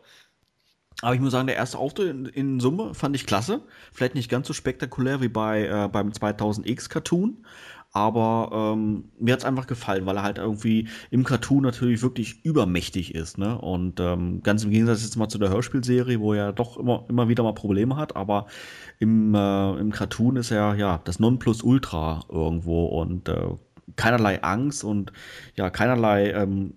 Aber 1.00 1.14
ich 1.14 1.20
muss 1.20 1.32
sagen, 1.32 1.48
der 1.48 1.56
erste 1.56 1.78
Auftritt 1.78 2.10
in, 2.10 2.26
in, 2.26 2.60
Summe 2.60 2.94
fand 2.94 3.16
ich 3.16 3.26
klasse. 3.26 3.62
Vielleicht 3.92 4.14
nicht 4.14 4.30
ganz 4.30 4.46
so 4.46 4.52
spektakulär 4.52 5.20
wie 5.20 5.28
bei, 5.28 5.66
äh, 5.66 5.88
beim 5.88 6.10
2000X-Cartoon. 6.10 7.44
Aber 7.92 8.74
ähm, 8.74 9.04
mir 9.18 9.34
hat 9.34 9.40
es 9.40 9.44
einfach 9.44 9.66
gefallen, 9.66 10.06
weil 10.06 10.16
er 10.16 10.22
halt 10.22 10.38
irgendwie 10.38 10.88
im 11.10 11.24
Cartoon 11.24 11.62
natürlich 11.62 12.02
wirklich 12.02 12.42
übermächtig 12.42 13.14
ist. 13.14 13.36
Ne? 13.36 13.58
Und 13.58 14.00
ähm, 14.00 14.42
ganz 14.42 14.64
im 14.64 14.70
Gegensatz 14.70 15.02
jetzt 15.02 15.16
mal 15.16 15.28
zu 15.28 15.38
der 15.38 15.50
Hörspielserie, 15.50 16.18
wo 16.18 16.32
er 16.32 16.52
doch 16.52 16.78
immer, 16.78 17.04
immer 17.08 17.28
wieder 17.28 17.42
mal 17.42 17.52
Probleme 17.52 17.96
hat. 17.96 18.16
Aber 18.16 18.46
im, 18.98 19.34
äh, 19.34 19.72
im 19.78 19.92
Cartoon 19.92 20.36
ist 20.36 20.50
er 20.50 20.74
ja 20.74 21.00
das 21.04 21.20
Nonplusultra 21.20 22.24
irgendwo 22.30 22.86
und 22.86 23.28
äh, 23.28 23.48
keinerlei 23.96 24.42
Angst 24.42 24.84
und 24.84 25.12
ja, 25.54 25.68
keinerlei 25.68 26.30
ähm, 26.30 26.72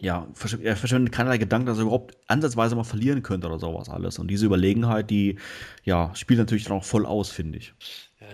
ja, 0.00 0.26
er 0.62 0.76
verschwendet 0.76 1.14
keinerlei 1.14 1.38
Gedanken, 1.38 1.66
dass 1.66 1.78
er 1.78 1.82
überhaupt 1.82 2.16
ansatzweise 2.26 2.76
mal 2.76 2.84
verlieren 2.84 3.22
könnte 3.22 3.46
oder 3.46 3.58
sowas 3.58 3.88
alles. 3.88 4.18
Und 4.18 4.28
diese 4.28 4.46
Überlegenheit, 4.46 5.08
die 5.08 5.38
ja, 5.84 6.14
spielt 6.14 6.38
natürlich 6.38 6.64
dann 6.64 6.76
auch 6.76 6.84
voll 6.84 7.06
aus, 7.06 7.30
finde 7.30 7.58
ich. 7.58 7.74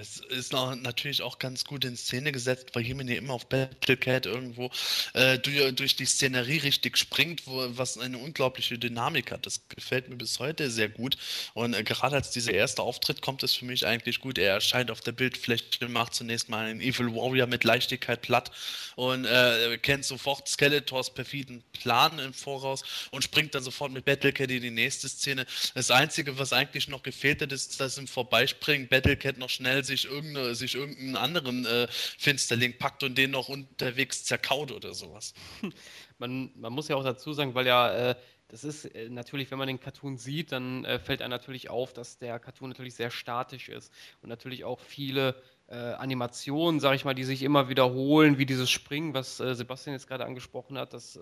Es 0.00 0.16
ist 0.16 0.52
noch, 0.52 0.74
natürlich 0.76 1.22
auch 1.22 1.38
ganz 1.38 1.64
gut 1.64 1.84
in 1.84 1.96
Szene 1.96 2.32
gesetzt, 2.32 2.70
weil 2.72 2.86
ja 3.10 3.16
immer 3.16 3.34
auf 3.34 3.46
Battlecat 3.48 4.26
irgendwo 4.26 4.70
äh, 5.12 5.38
durch, 5.38 5.74
durch, 5.74 5.96
die 5.96 6.06
Szenerie 6.06 6.58
richtig 6.58 6.96
springt, 6.96 7.46
wo, 7.46 7.66
was 7.76 7.98
eine 7.98 8.16
unglaubliche 8.16 8.78
Dynamik 8.78 9.30
hat. 9.30 9.44
Das 9.44 9.60
gefällt 9.68 10.08
mir 10.08 10.16
bis 10.16 10.38
heute 10.38 10.70
sehr 10.70 10.88
gut. 10.88 11.18
Und 11.54 11.74
äh, 11.74 11.82
gerade 11.82 12.16
als 12.16 12.30
dieser 12.30 12.52
erste 12.52 12.82
Auftritt 12.82 13.20
kommt 13.20 13.42
es 13.42 13.54
für 13.54 13.64
mich 13.64 13.86
eigentlich 13.86 14.20
gut. 14.20 14.38
Er 14.38 14.54
erscheint 14.54 14.90
auf 14.90 15.00
der 15.00 15.12
Bildfläche, 15.12 15.88
macht 15.88 16.14
zunächst 16.14 16.48
mal 16.48 16.66
einen 16.66 16.80
Evil 16.80 17.14
Warrior 17.14 17.46
mit 17.46 17.64
Leichtigkeit 17.64 18.22
platt 18.22 18.50
und 18.96 19.26
äh, 19.26 19.76
kennt 19.78 20.04
sofort 20.04 20.48
Skeletors 20.48 21.12
perfiden 21.12 21.62
Plan 21.72 22.18
im 22.20 22.32
Voraus 22.32 22.84
und 23.10 23.22
springt 23.22 23.54
dann 23.54 23.62
sofort 23.62 23.92
mit 23.92 24.04
Battlecat 24.06 24.50
in 24.50 24.62
die 24.62 24.70
nächste 24.70 25.08
Szene. 25.08 25.46
Das 25.74 25.90
Einzige, 25.90 26.38
was 26.38 26.52
eigentlich 26.52 26.88
noch 26.88 27.02
gefehlt 27.02 27.42
hat, 27.42 27.52
ist, 27.52 27.80
dass 27.80 27.98
im 27.98 28.06
Vorbeispringen 28.06 28.88
Battlecat 28.88 29.36
noch 29.36 29.50
schnell 29.50 29.80
schnell 29.80 29.84
sich, 29.90 30.06
irgende, 30.06 30.54
sich 30.54 30.74
irgendeinen 30.74 31.16
anderen 31.16 31.66
äh, 31.66 31.86
Finsterling 31.90 32.78
packt 32.78 33.02
und 33.02 33.18
den 33.18 33.30
noch 33.32 33.48
unterwegs 33.48 34.24
zerkaut 34.24 34.72
oder 34.72 34.94
sowas. 34.94 35.34
Man, 36.18 36.50
man 36.54 36.74
muss 36.74 36.88
ja 36.88 36.96
auch 36.96 37.02
dazu 37.02 37.32
sagen, 37.32 37.54
weil 37.54 37.66
ja, 37.66 38.10
äh, 38.10 38.14
das 38.48 38.62
ist 38.62 38.84
äh, 38.84 39.08
natürlich, 39.08 39.50
wenn 39.50 39.56
man 39.56 39.68
den 39.68 39.80
Cartoon 39.80 40.18
sieht, 40.18 40.52
dann 40.52 40.84
äh, 40.84 40.98
fällt 40.98 41.22
einem 41.22 41.30
natürlich 41.30 41.70
auf, 41.70 41.94
dass 41.94 42.18
der 42.18 42.38
Cartoon 42.38 42.68
natürlich 42.68 42.94
sehr 42.94 43.10
statisch 43.10 43.70
ist 43.70 43.90
und 44.20 44.28
natürlich 44.28 44.64
auch 44.64 44.80
viele 44.80 45.34
äh, 45.68 45.76
Animationen, 45.76 46.78
sage 46.78 46.96
ich 46.96 47.06
mal, 47.06 47.14
die 47.14 47.24
sich 47.24 47.42
immer 47.42 47.70
wiederholen, 47.70 48.36
wie 48.36 48.44
dieses 48.44 48.68
Springen, 48.68 49.14
was 49.14 49.40
äh, 49.40 49.54
Sebastian 49.54 49.94
jetzt 49.94 50.08
gerade 50.08 50.26
angesprochen 50.26 50.76
hat, 50.76 50.92
das 50.92 51.18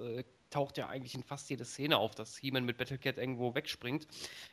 taucht 0.50 0.78
ja 0.78 0.88
eigentlich 0.88 1.14
in 1.14 1.22
fast 1.22 1.50
jede 1.50 1.64
Szene 1.64 1.98
auf, 1.98 2.14
dass 2.14 2.36
He-Man 2.36 2.64
mit 2.64 2.78
Battlecat 2.78 3.18
irgendwo 3.18 3.54
wegspringt. 3.54 4.06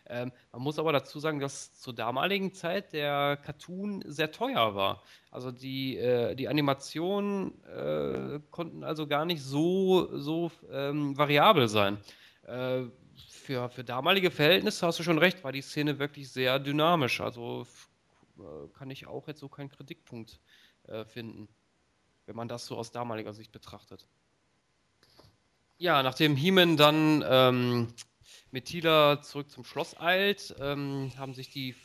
Ähm, 0.08 0.32
man 0.52 0.62
muss 0.62 0.80
aber 0.80 0.92
dazu 0.92 1.20
sagen, 1.20 1.40
dass 1.40 1.74
zur 1.80 1.94
damaligen 1.94 2.54
Zeit 2.54 2.94
der 2.94 3.38
Cartoon 3.38 4.04
sehr 4.06 4.32
teuer 4.32 4.76
war. 4.76 5.04
Also 5.32 5.52
die, 5.52 5.98
äh, 5.98 6.36
die 6.36 6.48
Animationen 6.48 7.64
äh, 7.66 8.40
konnten 8.52 8.84
also 8.84 9.08
gar 9.08 9.26
nicht 9.26 9.42
so, 9.42 10.18
so 10.18 10.52
ähm, 10.72 11.18
variabel 11.18 11.68
sein. 11.68 11.98
Äh, 12.44 12.84
für, 13.30 13.70
für 13.70 13.84
damalige 13.84 14.32
Verhältnisse 14.32 14.86
hast 14.86 15.00
du 15.00 15.04
schon 15.04 15.20
recht, 15.20 15.44
war 15.44 15.52
die 15.52 15.62
Szene 15.62 16.00
wirklich 16.00 16.32
sehr 16.32 16.60
dynamisch. 16.60 17.22
Also 17.22 17.66
äh, 18.38 18.68
kann 18.78 18.90
ich 18.90 19.08
auch 19.08 19.28
jetzt 19.28 19.40
so 19.40 19.50
keinen 19.50 19.70
Kritikpunkt 19.70 20.40
äh, 20.88 21.06
finden, 21.06 21.48
wenn 22.26 22.36
man 22.36 22.48
das 22.48 22.66
so 22.66 22.76
aus 22.78 22.92
damaliger 22.92 23.34
Sicht 23.34 23.52
betrachtet. 23.52 24.08
Ja, 25.78 26.04
nachdem 26.04 26.38
Heeman 26.38 26.78
dann 26.78 27.22
ähm, 27.28 27.88
mit 28.52 28.64
Tila 28.64 29.22
zurück 29.22 29.52
zum 29.52 29.66
Schloss 29.66 30.00
eilt, 30.00 30.56
ähm, 30.62 31.12
sich 31.34 31.76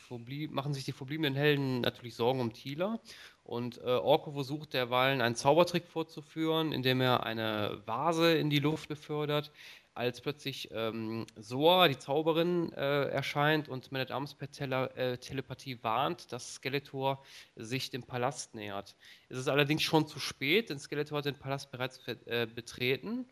machen 0.49 0.73
sich 0.73 0.85
die 0.85 0.93
verbliebenen 0.93 1.35
Helden 1.35 1.81
natürlich 1.81 2.15
Sorgen 2.15 2.39
um 2.39 2.53
Tila. 2.53 3.01
Und 3.43 3.79
äh, 3.79 3.87
Orko 3.87 4.31
versucht 4.31 4.73
derweilen 4.73 5.19
einen 5.19 5.35
Zaubertrick 5.35 5.87
vorzuführen, 5.87 6.71
indem 6.71 7.01
er 7.01 7.25
eine 7.25 7.81
Vase 7.85 8.37
in 8.37 8.49
die 8.49 8.59
Luft 8.59 8.87
befördert, 8.87 9.51
als 9.93 10.21
plötzlich 10.21 10.69
ähm, 10.71 11.27
Soa, 11.35 11.89
die 11.89 11.99
Zauberin, 11.99 12.71
äh, 12.71 13.09
erscheint 13.09 13.67
und 13.67 13.91
Man 13.91 13.99
at 13.99 14.11
Arms 14.11 14.35
per 14.35 14.49
Tele 14.49 14.89
äh, 14.95 15.17
Telepathie 15.17 15.83
warnt, 15.83 16.31
dass 16.31 16.53
Skeletor 16.53 17.21
sich 17.57 17.89
dem 17.89 18.03
Palast 18.03 18.55
nähert. 18.55 18.95
Es 19.27 19.37
ist 19.37 19.49
allerdings 19.49 19.81
schon 19.81 20.07
zu 20.07 20.19
spät, 20.19 20.69
denn 20.69 20.79
Skeletor 20.79 21.17
hat 21.17 21.25
den 21.25 21.35
Palast 21.35 21.71
bereits 21.71 21.99
äh, 22.07 22.47
betreten 22.47 23.25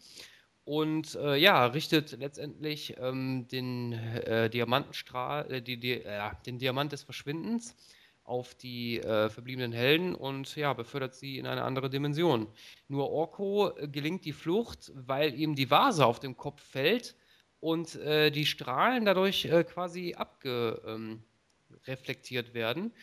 und 0.69 1.15
äh, 1.15 1.35
ja, 1.35 1.65
richtet 1.65 2.19
letztendlich 2.19 2.95
ähm, 2.99 3.47
den 3.47 3.93
äh, 3.93 4.51
Diamantenstrahl, 4.51 5.51
äh, 5.51 5.63
die, 5.63 5.79
die, 5.79 6.03
den 6.45 6.59
Diamant 6.59 6.91
des 6.91 7.01
Verschwindens 7.01 7.75
auf 8.23 8.53
die 8.53 8.99
äh, 8.99 9.29
verbliebenen 9.29 9.71
Helden 9.71 10.13
und 10.13 10.55
ja, 10.55 10.73
befördert 10.73 11.15
sie 11.15 11.39
in 11.39 11.47
eine 11.47 11.63
andere 11.63 11.89
Dimension. 11.89 12.45
Nur 12.87 13.09
Orko 13.09 13.75
äh, 13.77 13.87
gelingt 13.87 14.25
die 14.25 14.31
Flucht, 14.31 14.91
weil 14.93 15.33
ihm 15.33 15.55
die 15.55 15.71
Vase 15.71 16.05
auf 16.05 16.19
dem 16.19 16.37
Kopf 16.37 16.61
fällt 16.61 17.15
und 17.59 17.95
äh, 17.95 18.29
die 18.29 18.45
Strahlen 18.45 19.05
dadurch 19.05 19.49
quasi 19.73 20.13
abgereflektiert 20.13 22.49
ähm, 22.49 22.53
werden 22.53 22.93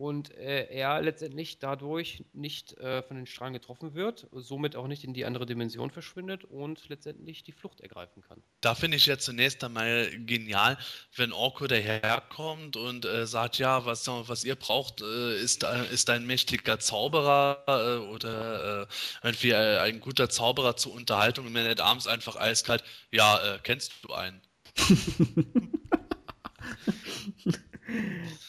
und 0.00 0.34
äh, 0.38 0.64
er 0.70 1.02
letztendlich 1.02 1.58
dadurch 1.58 2.24
nicht 2.32 2.72
äh, 2.78 3.02
von 3.02 3.18
den 3.18 3.26
Strahlen 3.26 3.52
getroffen 3.52 3.92
wird, 3.94 4.28
somit 4.32 4.74
auch 4.74 4.86
nicht 4.86 5.04
in 5.04 5.12
die 5.12 5.26
andere 5.26 5.44
Dimension 5.44 5.90
verschwindet 5.90 6.44
und 6.44 6.88
letztendlich 6.88 7.44
die 7.44 7.52
Flucht 7.52 7.82
ergreifen 7.82 8.22
kann. 8.22 8.42
Da 8.62 8.74
finde 8.74 8.96
ich 8.96 9.04
ja 9.04 9.18
zunächst 9.18 9.62
einmal 9.62 10.10
genial, 10.24 10.78
wenn 11.16 11.32
Orko 11.32 11.66
daherkommt 11.66 12.78
und 12.78 13.04
äh, 13.04 13.26
sagt, 13.26 13.58
ja, 13.58 13.84
was, 13.84 14.06
was 14.08 14.42
ihr 14.42 14.56
braucht, 14.56 15.02
äh, 15.02 15.38
ist, 15.38 15.64
ist 15.92 16.08
ein 16.08 16.26
mächtiger 16.26 16.78
Zauberer 16.78 17.62
äh, 17.66 17.98
oder 18.10 18.84
äh, 18.84 18.86
irgendwie 19.22 19.54
ein 19.54 20.00
guter 20.00 20.30
Zauberer 20.30 20.76
zur 20.76 20.94
Unterhaltung 20.94 21.44
und 21.44 21.52
Man 21.52 21.66
at 21.66 21.82
Arms 21.82 22.06
einfach 22.06 22.36
eiskalt, 22.36 22.82
ja, 23.10 23.58
kennst 23.62 23.92
du 24.02 24.14
einen? 24.14 24.40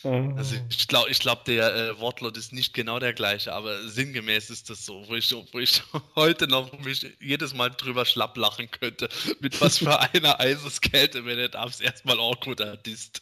Also 0.03 0.55
ich 0.69 0.87
glaube, 0.87 1.11
ich 1.11 1.19
glaub, 1.19 1.45
der 1.45 1.75
äh, 1.75 1.99
Wortlaut 1.99 2.35
ist 2.35 2.53
nicht 2.53 2.73
genau 2.73 2.99
der 2.99 3.13
gleiche, 3.13 3.53
aber 3.53 3.87
sinngemäß 3.87 4.49
ist 4.49 4.69
das 4.69 4.85
so, 4.85 5.07
wo 5.07 5.15
ich, 5.15 5.31
wo 5.51 5.59
ich 5.59 5.83
heute 6.15 6.47
noch 6.47 6.71
mich 6.79 7.05
jedes 7.19 7.53
Mal 7.53 7.69
drüber 7.69 8.05
schlapp 8.05 8.35
lachen 8.37 8.69
könnte, 8.71 9.09
mit 9.39 9.61
was 9.61 9.77
für 9.77 9.99
einer 9.99 10.39
Eiseskälte, 10.39 11.25
wenn 11.25 11.37
er 11.37 11.49
darf 11.49 11.71
es 11.71 11.81
erstmal 11.81 12.19
awkward 12.19 12.87
ist. 12.87 13.21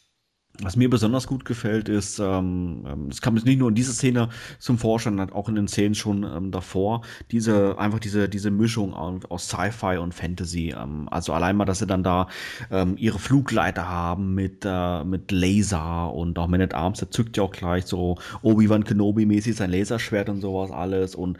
Was 0.61 0.75
mir 0.75 0.89
besonders 0.89 1.25
gut 1.25 1.45
gefällt, 1.45 1.87
ist, 1.87 2.19
ähm, 2.19 2.85
ähm, 2.85 3.07
es 3.09 3.21
kam 3.21 3.35
jetzt 3.35 3.45
nicht 3.45 3.59
nur 3.59 3.69
in 3.69 3.75
dieser 3.75 3.93
Szene 3.93 4.27
zum 4.57 4.77
Vorschein, 4.77 5.17
auch 5.31 5.47
in 5.47 5.55
den 5.55 5.69
Szenen 5.69 5.95
schon 5.95 6.23
ähm, 6.23 6.51
davor, 6.51 7.01
diese, 7.31 7.77
einfach 7.77 7.99
diese, 7.99 8.27
diese 8.27 8.51
Mischung 8.51 8.93
aus 8.93 9.47
Sci-Fi 9.47 9.97
und 9.97 10.13
Fantasy. 10.13 10.75
Ähm, 10.77 11.07
also 11.09 11.31
allein 11.31 11.55
mal, 11.55 11.63
dass 11.63 11.79
sie 11.79 11.87
dann 11.87 12.03
da 12.03 12.27
ähm, 12.71 12.95
ihre 12.97 13.19
Flugleiter 13.19 13.87
haben 13.87 14.35
mit, 14.35 14.65
äh, 14.65 15.05
mit 15.05 15.31
Laser 15.31 16.13
und 16.13 16.37
auch 16.37 16.47
Man 16.47 16.61
at 16.61 16.73
Arms, 16.73 16.99
der 16.99 17.09
zückt 17.09 17.37
ja 17.37 17.43
auch 17.43 17.51
gleich 17.51 17.85
so 17.85 18.17
Obi-Wan 18.41 18.83
Kenobi-mäßig 18.83 19.55
sein 19.55 19.71
Laserschwert 19.71 20.27
und 20.27 20.41
sowas 20.41 20.71
alles 20.71 21.15
und 21.15 21.37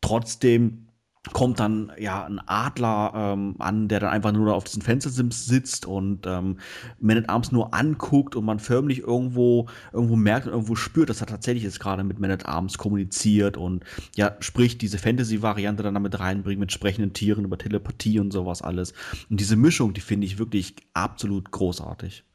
trotzdem 0.00 0.85
kommt 1.32 1.60
dann 1.60 1.92
ja 1.98 2.24
ein 2.24 2.40
Adler 2.46 3.12
ähm, 3.14 3.56
an, 3.58 3.88
der 3.88 4.00
dann 4.00 4.10
einfach 4.10 4.32
nur 4.32 4.54
auf 4.54 4.64
diesen 4.64 4.82
Fenstersims 4.82 5.46
sitzt 5.46 5.86
und 5.86 6.26
ähm, 6.26 6.58
Man 7.00 7.18
at 7.18 7.28
Arms 7.28 7.52
nur 7.52 7.74
anguckt 7.74 8.36
und 8.36 8.44
man 8.44 8.58
förmlich 8.58 9.00
irgendwo 9.00 9.66
irgendwo 9.92 10.16
merkt 10.16 10.46
und 10.46 10.52
irgendwo 10.52 10.76
spürt, 10.76 11.10
dass 11.10 11.20
er 11.20 11.26
tatsächlich 11.26 11.64
jetzt 11.64 11.80
gerade 11.80 12.04
mit 12.04 12.18
Man 12.18 12.30
at 12.30 12.46
Arms 12.46 12.78
kommuniziert 12.78 13.56
und 13.56 13.84
ja, 14.14 14.36
sprich 14.40 14.78
diese 14.78 14.98
Fantasy-Variante 14.98 15.82
dann 15.82 15.94
damit 15.94 16.18
reinbringt 16.18 16.60
mit 16.60 16.72
sprechenden 16.72 17.12
Tieren 17.12 17.44
über 17.44 17.58
Telepathie 17.58 18.20
und 18.20 18.32
sowas 18.32 18.62
alles. 18.62 18.92
Und 19.30 19.40
diese 19.40 19.56
Mischung, 19.56 19.94
die 19.94 20.00
finde 20.00 20.26
ich 20.26 20.38
wirklich 20.38 20.74
absolut 20.94 21.50
großartig. 21.50 22.25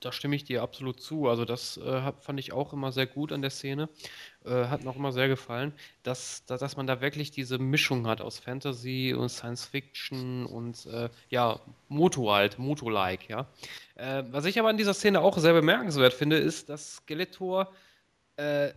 Da 0.00 0.12
stimme 0.12 0.34
ich 0.34 0.44
dir 0.44 0.62
absolut 0.62 1.00
zu. 1.00 1.28
Also 1.28 1.44
das 1.44 1.76
äh, 1.76 2.12
fand 2.20 2.40
ich 2.40 2.52
auch 2.52 2.72
immer 2.72 2.90
sehr 2.90 3.06
gut 3.06 3.32
an 3.32 3.42
der 3.42 3.50
Szene. 3.50 3.88
Äh, 4.44 4.66
hat 4.66 4.82
mir 4.82 4.90
auch 4.90 4.96
immer 4.96 5.12
sehr 5.12 5.28
gefallen, 5.28 5.74
dass, 6.02 6.44
dass, 6.46 6.60
dass, 6.60 6.76
man 6.76 6.86
da 6.86 7.02
wirklich 7.02 7.30
diese 7.30 7.58
Mischung 7.58 8.06
hat 8.06 8.22
aus 8.22 8.38
Fantasy 8.38 9.14
und 9.16 9.28
Science 9.28 9.66
Fiction 9.66 10.46
und 10.46 10.86
äh, 10.86 11.10
ja, 11.28 11.60
Moto 11.88 12.32
halt, 12.32 12.58
Moto-like, 12.58 13.28
ja. 13.28 13.46
Äh, 13.96 14.24
was 14.30 14.46
ich 14.46 14.58
aber 14.58 14.70
an 14.70 14.78
dieser 14.78 14.94
Szene 14.94 15.20
auch 15.20 15.36
sehr 15.36 15.52
bemerkenswert 15.52 16.14
finde, 16.14 16.38
ist, 16.38 16.70
dass 16.70 16.96
Skeletor 16.96 17.70
äh, 18.36 18.70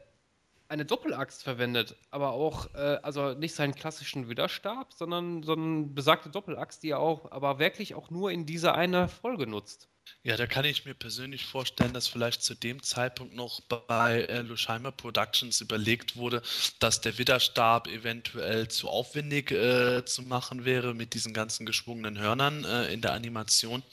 eine 0.68 0.86
Doppelaxt 0.86 1.44
verwendet, 1.44 1.96
aber 2.10 2.32
auch, 2.32 2.74
äh, 2.74 2.98
also 3.04 3.34
nicht 3.34 3.54
seinen 3.56 3.76
klassischen 3.76 4.28
Widerstab, 4.28 4.92
sondern 4.92 5.44
so 5.44 5.56
besagte 5.58 6.30
Doppelaxt, 6.30 6.84
die 6.84 6.90
er 6.90 7.00
auch, 7.00 7.32
aber 7.32 7.60
wirklich 7.60 7.96
auch 7.96 8.10
nur 8.10 8.32
in 8.32 8.46
dieser 8.46 8.76
eine 8.76 9.08
Folge 9.08 9.48
nutzt. 9.48 9.88
Ja, 10.26 10.38
da 10.38 10.48
kann 10.48 10.64
ich 10.64 10.86
mir 10.86 10.94
persönlich 10.94 11.46
vorstellen, 11.46 11.94
dass 11.94 12.08
vielleicht 12.08 12.44
zu 12.44 12.56
dem 12.56 12.82
Zeitpunkt 12.82 13.36
noch 13.36 13.60
bei 13.60 14.22
äh, 14.22 14.42
Lusheimer 14.42 14.94
Productions 14.94 15.60
überlegt 15.60 16.16
wurde, 16.16 16.42
dass 16.80 17.02
der 17.02 17.18
Widerstab 17.18 17.90
eventuell 17.90 18.70
zu 18.70 18.88
aufwendig 18.88 19.52
äh, 19.52 20.06
zu 20.06 20.22
machen 20.22 20.64
wäre 20.64 20.94
mit 20.94 21.14
diesen 21.14 21.34
ganzen 21.34 21.66
geschwungenen 21.66 22.20
Hörnern 22.20 22.64
äh, 22.64 22.94
in 22.94 23.02
der 23.02 23.12
Animation. 23.12 23.84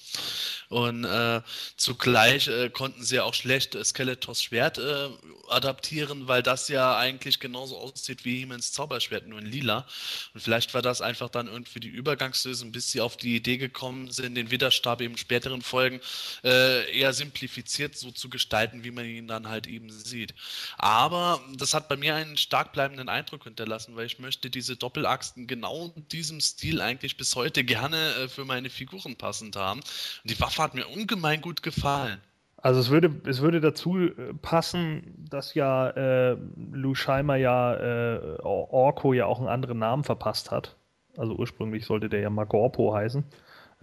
Und 0.68 1.04
äh, 1.04 1.42
zugleich 1.76 2.46
äh, 2.46 2.70
konnten 2.70 3.02
sie 3.02 3.18
auch 3.18 3.34
schlecht 3.34 3.76
Skeletors 3.84 4.40
Schwert 4.40 4.78
äh, 4.78 5.08
adaptieren, 5.48 6.28
weil 6.28 6.44
das 6.44 6.68
ja 6.68 6.96
eigentlich 6.96 7.40
genauso 7.40 7.76
aussieht 7.76 8.24
wie 8.24 8.40
Hemens 8.40 8.72
Zauberschwert, 8.72 9.26
nur 9.26 9.40
in 9.40 9.46
lila. 9.46 9.84
Und 10.32 10.40
vielleicht 10.40 10.74
war 10.74 10.82
das 10.82 11.00
einfach 11.00 11.28
dann 11.28 11.48
irgendwie 11.48 11.80
die 11.80 11.88
Übergangslösung, 11.88 12.70
bis 12.70 12.92
sie 12.92 13.00
auf 13.00 13.16
die 13.16 13.34
Idee 13.34 13.58
gekommen 13.58 14.12
sind, 14.12 14.36
den 14.36 14.52
Widerstab 14.52 15.00
eben 15.00 15.16
späteren 15.16 15.62
Folgen 15.62 15.99
äh, 16.44 16.98
eher 16.98 17.12
simplifiziert 17.12 17.96
so 17.96 18.10
zu 18.10 18.28
gestalten, 18.28 18.84
wie 18.84 18.90
man 18.90 19.04
ihn 19.04 19.28
dann 19.28 19.48
halt 19.48 19.66
eben 19.66 19.90
sieht. 19.90 20.34
Aber 20.78 21.40
das 21.56 21.74
hat 21.74 21.88
bei 21.88 21.96
mir 21.96 22.14
einen 22.14 22.36
stark 22.36 22.72
bleibenden 22.72 23.08
Eindruck 23.08 23.44
hinterlassen, 23.44 23.96
weil 23.96 24.06
ich 24.06 24.18
möchte 24.18 24.50
diese 24.50 24.76
Doppelachsen 24.76 25.46
genau 25.46 25.92
in 25.96 26.08
diesem 26.08 26.40
Stil 26.40 26.80
eigentlich 26.80 27.16
bis 27.16 27.36
heute 27.36 27.64
gerne 27.64 28.14
äh, 28.14 28.28
für 28.28 28.44
meine 28.44 28.70
Figuren 28.70 29.16
passend 29.16 29.56
haben. 29.56 29.80
Und 29.80 30.30
die 30.30 30.40
Waffe 30.40 30.62
hat 30.62 30.74
mir 30.74 30.86
ungemein 30.88 31.40
gut 31.40 31.62
gefallen. 31.62 32.20
Also 32.62 32.80
es 32.80 32.90
würde, 32.90 33.10
es 33.26 33.40
würde 33.40 33.60
dazu 33.60 33.98
äh, 33.98 34.34
passen, 34.42 35.26
dass 35.30 35.54
ja 35.54 35.88
äh, 35.90 36.36
Lou 36.72 36.94
Scheimer 36.94 37.36
ja 37.36 37.74
äh, 37.74 38.38
Orko 38.42 39.12
ja 39.12 39.26
auch 39.26 39.38
einen 39.38 39.48
anderen 39.48 39.78
Namen 39.78 40.04
verpasst 40.04 40.50
hat. 40.50 40.76
Also 41.16 41.34
ursprünglich 41.34 41.86
sollte 41.86 42.08
der 42.08 42.20
ja 42.20 42.30
Magorpo 42.30 42.94
heißen. 42.94 43.24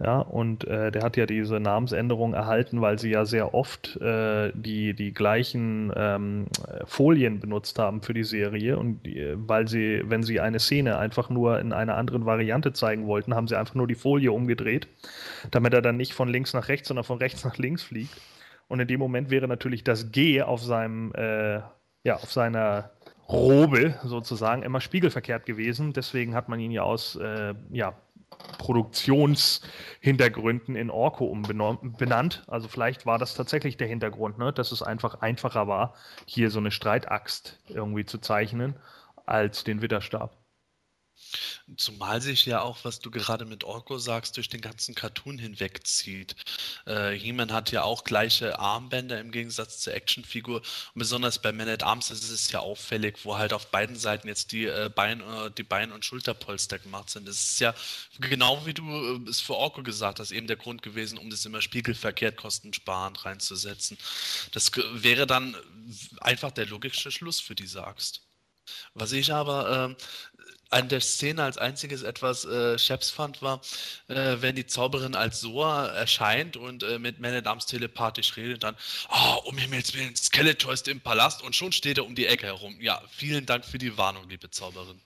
Ja, 0.00 0.20
und 0.20 0.64
äh, 0.64 0.92
der 0.92 1.02
hat 1.02 1.16
ja 1.16 1.26
diese 1.26 1.58
Namensänderung 1.58 2.32
erhalten, 2.32 2.80
weil 2.80 3.00
sie 3.00 3.10
ja 3.10 3.24
sehr 3.24 3.52
oft 3.52 3.96
äh, 4.00 4.52
die, 4.54 4.94
die 4.94 5.12
gleichen 5.12 5.92
ähm, 5.96 6.46
Folien 6.84 7.40
benutzt 7.40 7.80
haben 7.80 8.00
für 8.00 8.14
die 8.14 8.22
Serie. 8.22 8.78
Und 8.78 9.04
die, 9.04 9.34
weil 9.36 9.66
sie, 9.66 10.02
wenn 10.04 10.22
sie 10.22 10.38
eine 10.38 10.60
Szene 10.60 10.98
einfach 10.98 11.30
nur 11.30 11.58
in 11.58 11.72
einer 11.72 11.96
anderen 11.96 12.26
Variante 12.26 12.72
zeigen 12.72 13.08
wollten, 13.08 13.34
haben 13.34 13.48
sie 13.48 13.58
einfach 13.58 13.74
nur 13.74 13.88
die 13.88 13.96
Folie 13.96 14.30
umgedreht, 14.30 14.86
damit 15.50 15.74
er 15.74 15.82
dann 15.82 15.96
nicht 15.96 16.14
von 16.14 16.28
links 16.28 16.54
nach 16.54 16.68
rechts, 16.68 16.86
sondern 16.86 17.04
von 17.04 17.18
rechts 17.18 17.44
nach 17.44 17.58
links 17.58 17.82
fliegt. 17.82 18.20
Und 18.68 18.78
in 18.78 18.86
dem 18.86 19.00
Moment 19.00 19.30
wäre 19.30 19.48
natürlich 19.48 19.82
das 19.82 20.12
G 20.12 20.42
auf 20.42 20.62
seinem, 20.62 21.12
äh, 21.14 21.60
ja, 22.04 22.14
auf 22.14 22.30
seiner 22.30 22.92
Robe 23.28 23.96
sozusagen 24.04 24.62
immer 24.62 24.80
spiegelverkehrt 24.80 25.44
gewesen. 25.44 25.92
Deswegen 25.92 26.34
hat 26.34 26.48
man 26.48 26.60
ihn 26.60 26.70
ja 26.70 26.82
aus, 26.82 27.16
äh, 27.16 27.54
ja, 27.70 27.94
Produktionshintergründen 28.58 30.76
in 30.76 30.90
Orko 30.90 31.24
umbenannt. 31.26 32.44
Also 32.46 32.68
vielleicht 32.68 33.06
war 33.06 33.18
das 33.18 33.34
tatsächlich 33.34 33.76
der 33.76 33.88
Hintergrund, 33.88 34.38
ne? 34.38 34.52
dass 34.52 34.72
es 34.72 34.82
einfach 34.82 35.20
einfacher 35.20 35.68
war, 35.68 35.94
hier 36.26 36.50
so 36.50 36.58
eine 36.58 36.70
Streitaxt 36.70 37.58
irgendwie 37.68 38.04
zu 38.04 38.18
zeichnen, 38.18 38.76
als 39.26 39.64
den 39.64 39.82
Witterstab. 39.82 40.36
Zumal 41.76 42.22
sich 42.22 42.46
ja 42.46 42.62
auch, 42.62 42.78
was 42.84 43.00
du 43.00 43.10
gerade 43.10 43.44
mit 43.44 43.64
Orko 43.64 43.98
sagst, 43.98 44.36
durch 44.36 44.48
den 44.48 44.60
ganzen 44.60 44.94
Cartoon 44.94 45.38
hinwegzieht. 45.38 46.34
Äh, 46.86 47.12
He-Man 47.12 47.52
hat 47.52 47.70
ja 47.72 47.82
auch 47.82 48.04
gleiche 48.04 48.58
Armbänder 48.58 49.20
im 49.20 49.30
Gegensatz 49.30 49.80
zur 49.80 49.94
Actionfigur. 49.94 50.58
Und 50.58 50.98
besonders 50.98 51.40
bei 51.40 51.52
Man 51.52 51.68
at 51.68 51.82
Arms 51.82 52.10
ist 52.10 52.28
es 52.30 52.50
ja 52.50 52.60
auffällig, 52.60 53.18
wo 53.24 53.36
halt 53.36 53.52
auf 53.52 53.70
beiden 53.70 53.96
Seiten 53.96 54.28
jetzt 54.28 54.52
die, 54.52 54.66
äh, 54.66 54.90
Bein, 54.94 55.20
äh, 55.20 55.50
die 55.50 55.62
Bein- 55.62 55.92
und 55.92 56.04
Schulterpolster 56.04 56.78
gemacht 56.78 57.10
sind. 57.10 57.28
Das 57.28 57.40
ist 57.40 57.60
ja 57.60 57.74
genau 58.20 58.64
wie 58.66 58.74
du 58.74 58.82
äh, 59.26 59.28
es 59.28 59.40
für 59.40 59.54
Orko 59.54 59.82
gesagt 59.82 60.20
hast, 60.20 60.30
eben 60.30 60.46
der 60.46 60.56
Grund 60.56 60.82
gewesen, 60.82 61.18
um 61.18 61.30
das 61.30 61.44
immer 61.44 61.60
spiegelverkehrt 61.62 62.36
kostensparend 62.36 63.24
reinzusetzen. 63.24 63.98
Das 64.52 64.70
wäre 64.92 65.26
dann 65.26 65.56
einfach 66.20 66.50
der 66.50 66.66
logische 66.66 67.10
Schluss 67.10 67.40
für 67.40 67.54
diese 67.54 67.86
Axt. 67.86 68.22
Was 68.94 69.12
ich 69.12 69.32
aber 69.32 69.96
äh, 69.98 70.04
an 70.70 70.88
der 70.88 71.00
Szene 71.00 71.42
als 71.42 71.58
einziges 71.58 72.02
etwas 72.02 72.44
äh, 72.44 72.78
Scheps 72.78 73.10
fand, 73.10 73.42
war, 73.42 73.60
äh, 74.08 74.36
wenn 74.40 74.56
die 74.56 74.66
Zauberin 74.66 75.14
als 75.14 75.40
Soa 75.40 75.86
erscheint 75.88 76.56
und 76.56 76.82
äh, 76.82 76.98
mit 76.98 77.20
Man 77.20 77.34
at 77.34 77.46
Arms 77.46 77.66
telepathisch 77.66 78.36
redet, 78.36 78.62
dann, 78.62 78.76
oh, 79.10 79.40
um 79.44 79.58
Himmels 79.58 79.94
Willen, 79.94 80.14
Skeletor 80.16 80.72
ist 80.72 80.88
im 80.88 81.00
Palast 81.00 81.42
und 81.42 81.54
schon 81.56 81.72
steht 81.72 81.98
er 81.98 82.06
um 82.06 82.14
die 82.14 82.26
Ecke 82.26 82.46
herum. 82.46 82.76
Ja, 82.80 83.02
vielen 83.10 83.46
Dank 83.46 83.64
für 83.64 83.78
die 83.78 83.96
Warnung, 83.96 84.28
liebe 84.28 84.50
Zauberin. 84.50 85.00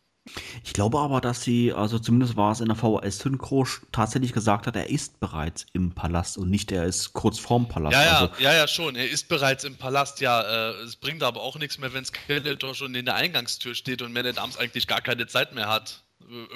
Ich 0.64 0.72
glaube 0.72 0.98
aber, 1.00 1.20
dass 1.20 1.42
sie, 1.42 1.72
also 1.72 1.98
zumindest 1.98 2.36
war 2.36 2.52
es 2.52 2.60
in 2.60 2.66
der 2.66 2.76
VHS-Synchro, 2.76 3.66
tatsächlich 3.90 4.32
gesagt 4.32 4.66
hat, 4.66 4.76
er 4.76 4.88
ist 4.88 5.18
bereits 5.18 5.66
im 5.72 5.92
Palast 5.92 6.38
und 6.38 6.48
nicht 6.48 6.70
er 6.70 6.84
ist 6.84 7.12
kurz 7.12 7.38
vorm 7.40 7.68
Palast. 7.68 7.92
Ja, 7.94 8.04
ja, 8.04 8.18
also, 8.20 8.32
ja, 8.42 8.54
ja, 8.54 8.68
schon. 8.68 8.94
Er 8.94 9.10
ist 9.10 9.28
bereits 9.28 9.64
im 9.64 9.76
Palast, 9.76 10.20
ja. 10.20 10.40
Äh, 10.42 10.82
es 10.84 10.94
bringt 10.96 11.22
aber 11.24 11.42
auch 11.42 11.58
nichts 11.58 11.78
mehr, 11.78 11.92
wenn 11.92 12.04
Skeletor 12.04 12.74
schon 12.74 12.94
in 12.94 13.04
der 13.04 13.16
Eingangstür 13.16 13.74
steht 13.74 14.00
und 14.00 14.12
Man 14.12 14.24
at 14.26 14.38
Arms 14.38 14.56
eigentlich 14.56 14.86
gar 14.86 15.00
keine 15.00 15.26
Zeit 15.26 15.54
mehr 15.54 15.68
hat, 15.68 16.04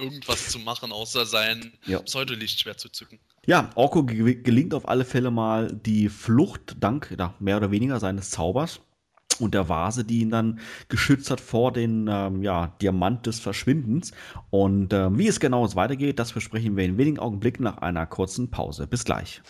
irgendwas 0.01 0.49
zu 0.49 0.61
machen, 0.61 0.93
außer 0.93 1.27
sein 1.27 1.73
Ja. 1.87 1.99
Pseudolichtschwert 2.01 2.79
zu 2.79 2.89
zücken. 2.89 3.19
Ja, 3.47 3.71
Orko 3.75 4.05
ge- 4.05 4.43
gelingt 4.43 4.75
auf 4.75 4.89
alle 4.89 5.05
Fälle 5.05 5.31
mal 5.31 5.73
die 5.73 6.09
Flucht 6.09 6.77
dank 6.81 7.15
ja, 7.19 7.35
mehr 7.41 7.57
oder 7.57 7.71
weniger 7.73 7.99
seines 8.01 8.31
Zaubers 8.31 8.81
und 9.41 9.55
der 9.55 9.69
Vase, 9.69 10.05
die 10.05 10.21
ihn 10.21 10.31
dann 10.31 10.61
geschützt 10.89 11.31
hat 11.31 11.41
vor 11.41 11.73
den 11.73 12.09
ähm, 12.11 12.43
ja, 12.43 12.73
Diamant 12.81 13.27
des 13.27 13.41
Verschwindens. 13.41 14.13
Und 14.51 14.93
ähm, 14.93 15.19
wie 15.19 15.29
es 15.29 15.41
genau 15.41 15.67
weitergeht, 15.77 16.19
das 16.19 16.33
besprechen 16.33 16.77
wir 16.77 16.85
in 16.85 16.99
wenigen 16.99 17.19
Augenblicken 17.19 17.65
nach 17.65 17.79
einer 17.79 18.07
kurzen 18.07 18.51
Pause. 18.51 18.87
Bis 18.87 19.05
gleich. 19.05 19.43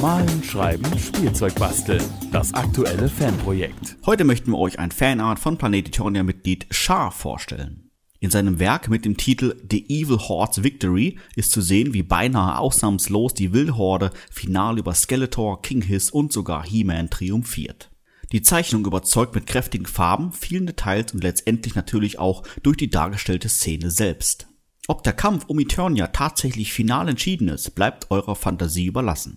Malen, 0.00 0.42
Schreiben, 0.42 0.98
Spielzeug 0.98 1.54
basteln. 1.56 2.02
Das 2.32 2.54
aktuelle 2.54 3.06
Fanprojekt. 3.06 3.98
Heute 4.06 4.24
möchten 4.24 4.50
wir 4.52 4.58
euch 4.58 4.78
ein 4.78 4.92
Fanart 4.92 5.38
von 5.38 5.58
Planet 5.58 5.88
Eternia-Mitglied 5.88 6.68
Char 6.70 7.12
vorstellen. 7.12 7.90
In 8.18 8.30
seinem 8.30 8.58
Werk 8.58 8.88
mit 8.88 9.04
dem 9.04 9.18
Titel 9.18 9.56
The 9.70 9.84
Evil 9.90 10.16
Horde's 10.16 10.62
Victory 10.62 11.18
ist 11.36 11.52
zu 11.52 11.60
sehen, 11.60 11.92
wie 11.92 12.02
beinahe 12.02 12.58
ausnahmslos 12.58 13.34
die 13.34 13.52
wilde 13.52 13.76
Horde 13.76 14.10
final 14.30 14.78
über 14.78 14.94
Skeletor, 14.94 15.60
King 15.60 15.82
Hiss 15.82 16.10
und 16.10 16.32
sogar 16.32 16.64
He-Man 16.64 17.10
triumphiert. 17.10 17.90
Die 18.32 18.40
Zeichnung 18.40 18.86
überzeugt 18.86 19.34
mit 19.34 19.46
kräftigen 19.46 19.86
Farben, 19.86 20.32
vielen 20.32 20.64
Details 20.64 21.12
und 21.12 21.22
letztendlich 21.22 21.74
natürlich 21.74 22.18
auch 22.18 22.42
durch 22.62 22.78
die 22.78 22.88
dargestellte 22.88 23.50
Szene 23.50 23.90
selbst. 23.90 24.46
Ob 24.88 25.02
der 25.02 25.12
Kampf 25.12 25.44
um 25.46 25.60
Eternia 25.60 26.06
tatsächlich 26.06 26.72
final 26.72 27.08
entschieden 27.10 27.48
ist, 27.48 27.74
bleibt 27.74 28.10
eurer 28.10 28.34
Fantasie 28.34 28.86
überlassen. 28.86 29.36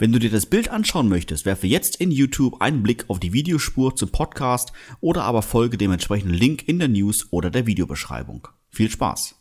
Wenn 0.00 0.12
du 0.12 0.20
dir 0.20 0.30
das 0.30 0.46
Bild 0.46 0.68
anschauen 0.68 1.08
möchtest, 1.08 1.44
werfe 1.44 1.66
jetzt 1.66 1.96
in 1.96 2.12
YouTube 2.12 2.60
einen 2.60 2.84
Blick 2.84 3.06
auf 3.08 3.18
die 3.18 3.32
Videospur 3.32 3.96
zum 3.96 4.10
Podcast 4.10 4.72
oder 5.00 5.24
aber 5.24 5.42
folge 5.42 5.76
dem 5.76 5.90
entsprechenden 5.90 6.34
Link 6.34 6.68
in 6.68 6.78
der 6.78 6.86
News 6.86 7.26
oder 7.32 7.50
der 7.50 7.66
Videobeschreibung. 7.66 8.46
Viel 8.70 8.90
Spaß! 8.90 9.34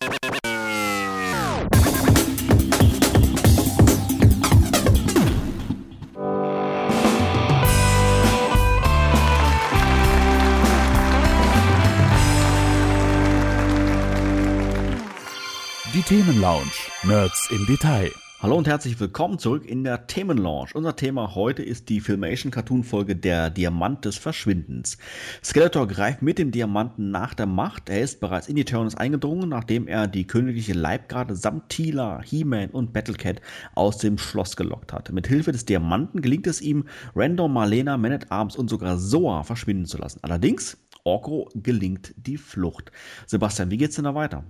Die 15.94 16.02
Themenlounge. 16.02 16.72
Nerds 17.04 17.50
im 17.52 17.66
Detail. 17.68 18.12
Hallo 18.40 18.56
und 18.56 18.68
herzlich 18.68 19.00
willkommen 19.00 19.40
zurück 19.40 19.66
in 19.66 19.84
der 19.84 20.06
Themenlaunch. 20.06 20.76
Unser 20.76 20.96
Thema 20.96 21.34
heute 21.34 21.64
ist 21.64 21.90
die 21.90 22.00
Filmation 22.00 22.52
Cartoon 22.52 22.84
Folge 22.84 23.16
Der 23.16 23.50
Diamant 23.50 24.06
des 24.06 24.18
Verschwindens. 24.18 25.00
Skeletor 25.44 25.88
greift 25.88 26.22
mit 26.22 26.38
dem 26.38 26.52
Diamanten 26.52 27.10
nach 27.10 27.34
der 27.34 27.48
Macht. 27.48 27.90
Er 27.90 28.02
ist 28.02 28.20
bereits 28.20 28.48
in 28.48 28.56
die 28.56 28.62
Eternus 28.62 28.94
eingedrungen, 28.94 29.50
nachdem 29.50 29.88
er 29.88 30.06
die 30.08 30.28
königliche 30.28 30.74
Leibgarde 30.74 31.36
samt 31.36 31.70
Tila, 31.70 32.22
He-Man 32.22 32.70
und 32.70 32.94
Battlecat 32.94 33.42
aus 33.74 33.98
dem 33.98 34.20
Schloss 34.20 34.56
gelockt 34.56 34.94
hat. 34.94 35.12
Mit 35.12 35.26
Hilfe 35.26 35.52
des 35.52 35.66
Diamanten 35.66 36.22
gelingt 36.22 36.46
es 36.46 36.62
ihm, 36.62 36.86
Random, 37.16 37.52
Marlena, 37.52 37.98
Man 37.98 38.12
at 38.12 38.32
Arms 38.32 38.56
und 38.56 38.70
sogar 38.70 39.00
Soa 39.00 39.42
verschwinden 39.42 39.88
zu 39.88 39.98
lassen. 39.98 40.20
Allerdings, 40.22 40.78
Orko 41.04 41.50
gelingt 41.56 42.14
die 42.18 42.38
Flucht. 42.38 42.92
Sebastian, 43.26 43.72
wie 43.72 43.78
geht's 43.78 43.96
denn 43.96 44.06
da 44.06 44.14
weiter? 44.14 44.44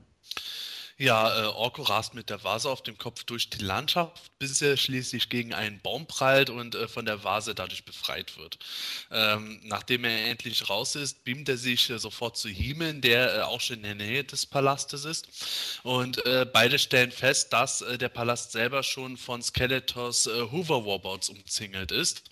Ja, 1.00 1.44
äh, 1.44 1.46
Orko 1.46 1.84
rast 1.84 2.16
mit 2.16 2.32
der 2.32 2.44
Vase 2.44 2.68
auf 2.68 2.82
dem 2.82 2.98
Kopf 2.98 3.24
durch 3.24 3.52
die 3.52 3.64
Landschaft, 3.64 4.32
bis 4.40 4.64
er 4.64 4.78
schließlich 4.78 5.30
gegen 5.30 5.54
einen 5.54 5.80
Baum 5.80 6.08
prallt 6.08 6.50
und 6.50 6.74
äh, 6.74 6.88
von 6.88 7.06
der 7.06 7.24
Vase 7.24 7.54
dadurch 7.54 7.86
befreit 7.86 8.36
wird. 8.38 8.58
Ähm, 9.12 9.60
nachdem 9.64 10.06
er 10.06 10.26
endlich 10.32 10.68
raus 10.72 10.96
ist, 10.96 11.24
beamt 11.24 11.50
er 11.50 11.58
sich 11.58 11.92
äh, 11.92 12.00
sofort 12.00 12.36
zu 12.36 12.50
Heeman, 12.50 13.02
der 13.02 13.36
äh, 13.36 13.42
auch 13.42 13.62
schon 13.62 13.78
in 13.78 13.84
der 13.84 13.94
Nähe 13.94 14.24
des 14.24 14.48
Palastes 14.48 15.06
ist. 15.06 15.28
Und 15.84 16.26
äh, 16.26 16.48
beide 16.52 16.80
stellen 16.80 17.12
fest, 17.12 17.54
dass 17.54 17.82
äh, 17.82 18.00
der 18.00 18.10
Palast 18.10 18.52
selber 18.52 18.82
schon 18.82 19.18
von 19.18 19.44
Skeletors 19.44 20.26
Hoover 20.26 20.84
Warbots 20.84 21.30
umzingelt 21.30 21.92
ist. 21.92 22.24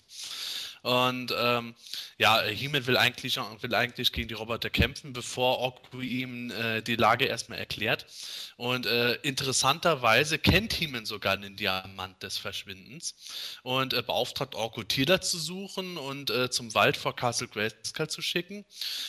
Und 0.82 1.34
ähm, 1.36 1.74
ja, 2.18 2.42
He-Man 2.42 2.86
will 2.86 2.96
eigentlich, 2.96 3.36
will 3.36 3.74
eigentlich 3.74 4.12
gegen 4.12 4.28
die 4.28 4.34
Roboter 4.34 4.70
kämpfen, 4.70 5.12
bevor 5.12 5.58
Orko 5.58 6.00
ihm 6.00 6.50
äh, 6.50 6.82
die 6.82 6.96
Lage 6.96 7.24
erstmal 7.24 7.58
erklärt. 7.58 8.06
Und 8.56 8.86
äh, 8.86 9.14
interessanterweise 9.16 10.38
kennt 10.38 10.72
He-Man 10.72 11.04
sogar 11.04 11.36
den 11.36 11.56
Diamant 11.56 12.22
des 12.22 12.38
Verschwindens 12.38 13.14
und 13.62 13.92
äh, 13.92 14.02
beauftragt 14.02 14.54
Orko 14.54 14.82
Tila 14.82 15.20
zu 15.20 15.38
suchen 15.38 15.98
und 15.98 16.30
äh, 16.30 16.50
zum 16.50 16.72
Wald 16.74 16.96
vor 16.96 17.14
Castle 17.14 17.48
Grayskull 17.48 18.08
zu 18.08 18.22
schicken. 18.22 18.64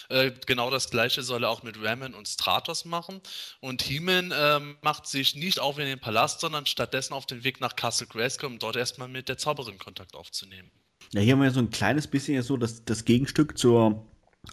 Äh, 0.09 0.31
genau 0.45 0.69
das 0.69 0.89
gleiche 0.89 1.23
soll 1.23 1.43
er 1.43 1.49
auch 1.49 1.63
mit 1.63 1.81
Ramen 1.81 2.13
und 2.13 2.27
Stratos 2.27 2.85
machen. 2.85 3.21
Und 3.61 3.83
He-Man 3.83 4.33
ähm, 4.35 4.77
macht 4.81 5.07
sich 5.07 5.35
nicht 5.35 5.59
auf 5.59 5.77
in 5.77 5.85
den 5.85 5.99
Palast, 5.99 6.41
sondern 6.41 6.65
stattdessen 6.65 7.13
auf 7.13 7.25
den 7.25 7.43
Weg 7.43 7.61
nach 7.61 7.75
Castle 7.75 8.07
Grayskull, 8.07 8.49
um 8.49 8.59
dort 8.59 8.75
erstmal 8.75 9.07
mit 9.07 9.29
der 9.29 9.37
Zauberin 9.37 9.77
Kontakt 9.77 10.15
aufzunehmen. 10.15 10.71
Ja, 11.13 11.21
hier 11.21 11.33
haben 11.33 11.41
wir 11.41 11.51
so 11.51 11.59
ein 11.59 11.69
kleines 11.69 12.07
bisschen 12.07 12.41
so 12.43 12.57
das, 12.57 12.83
das 12.83 13.05
Gegenstück 13.05 13.57
zur 13.57 14.05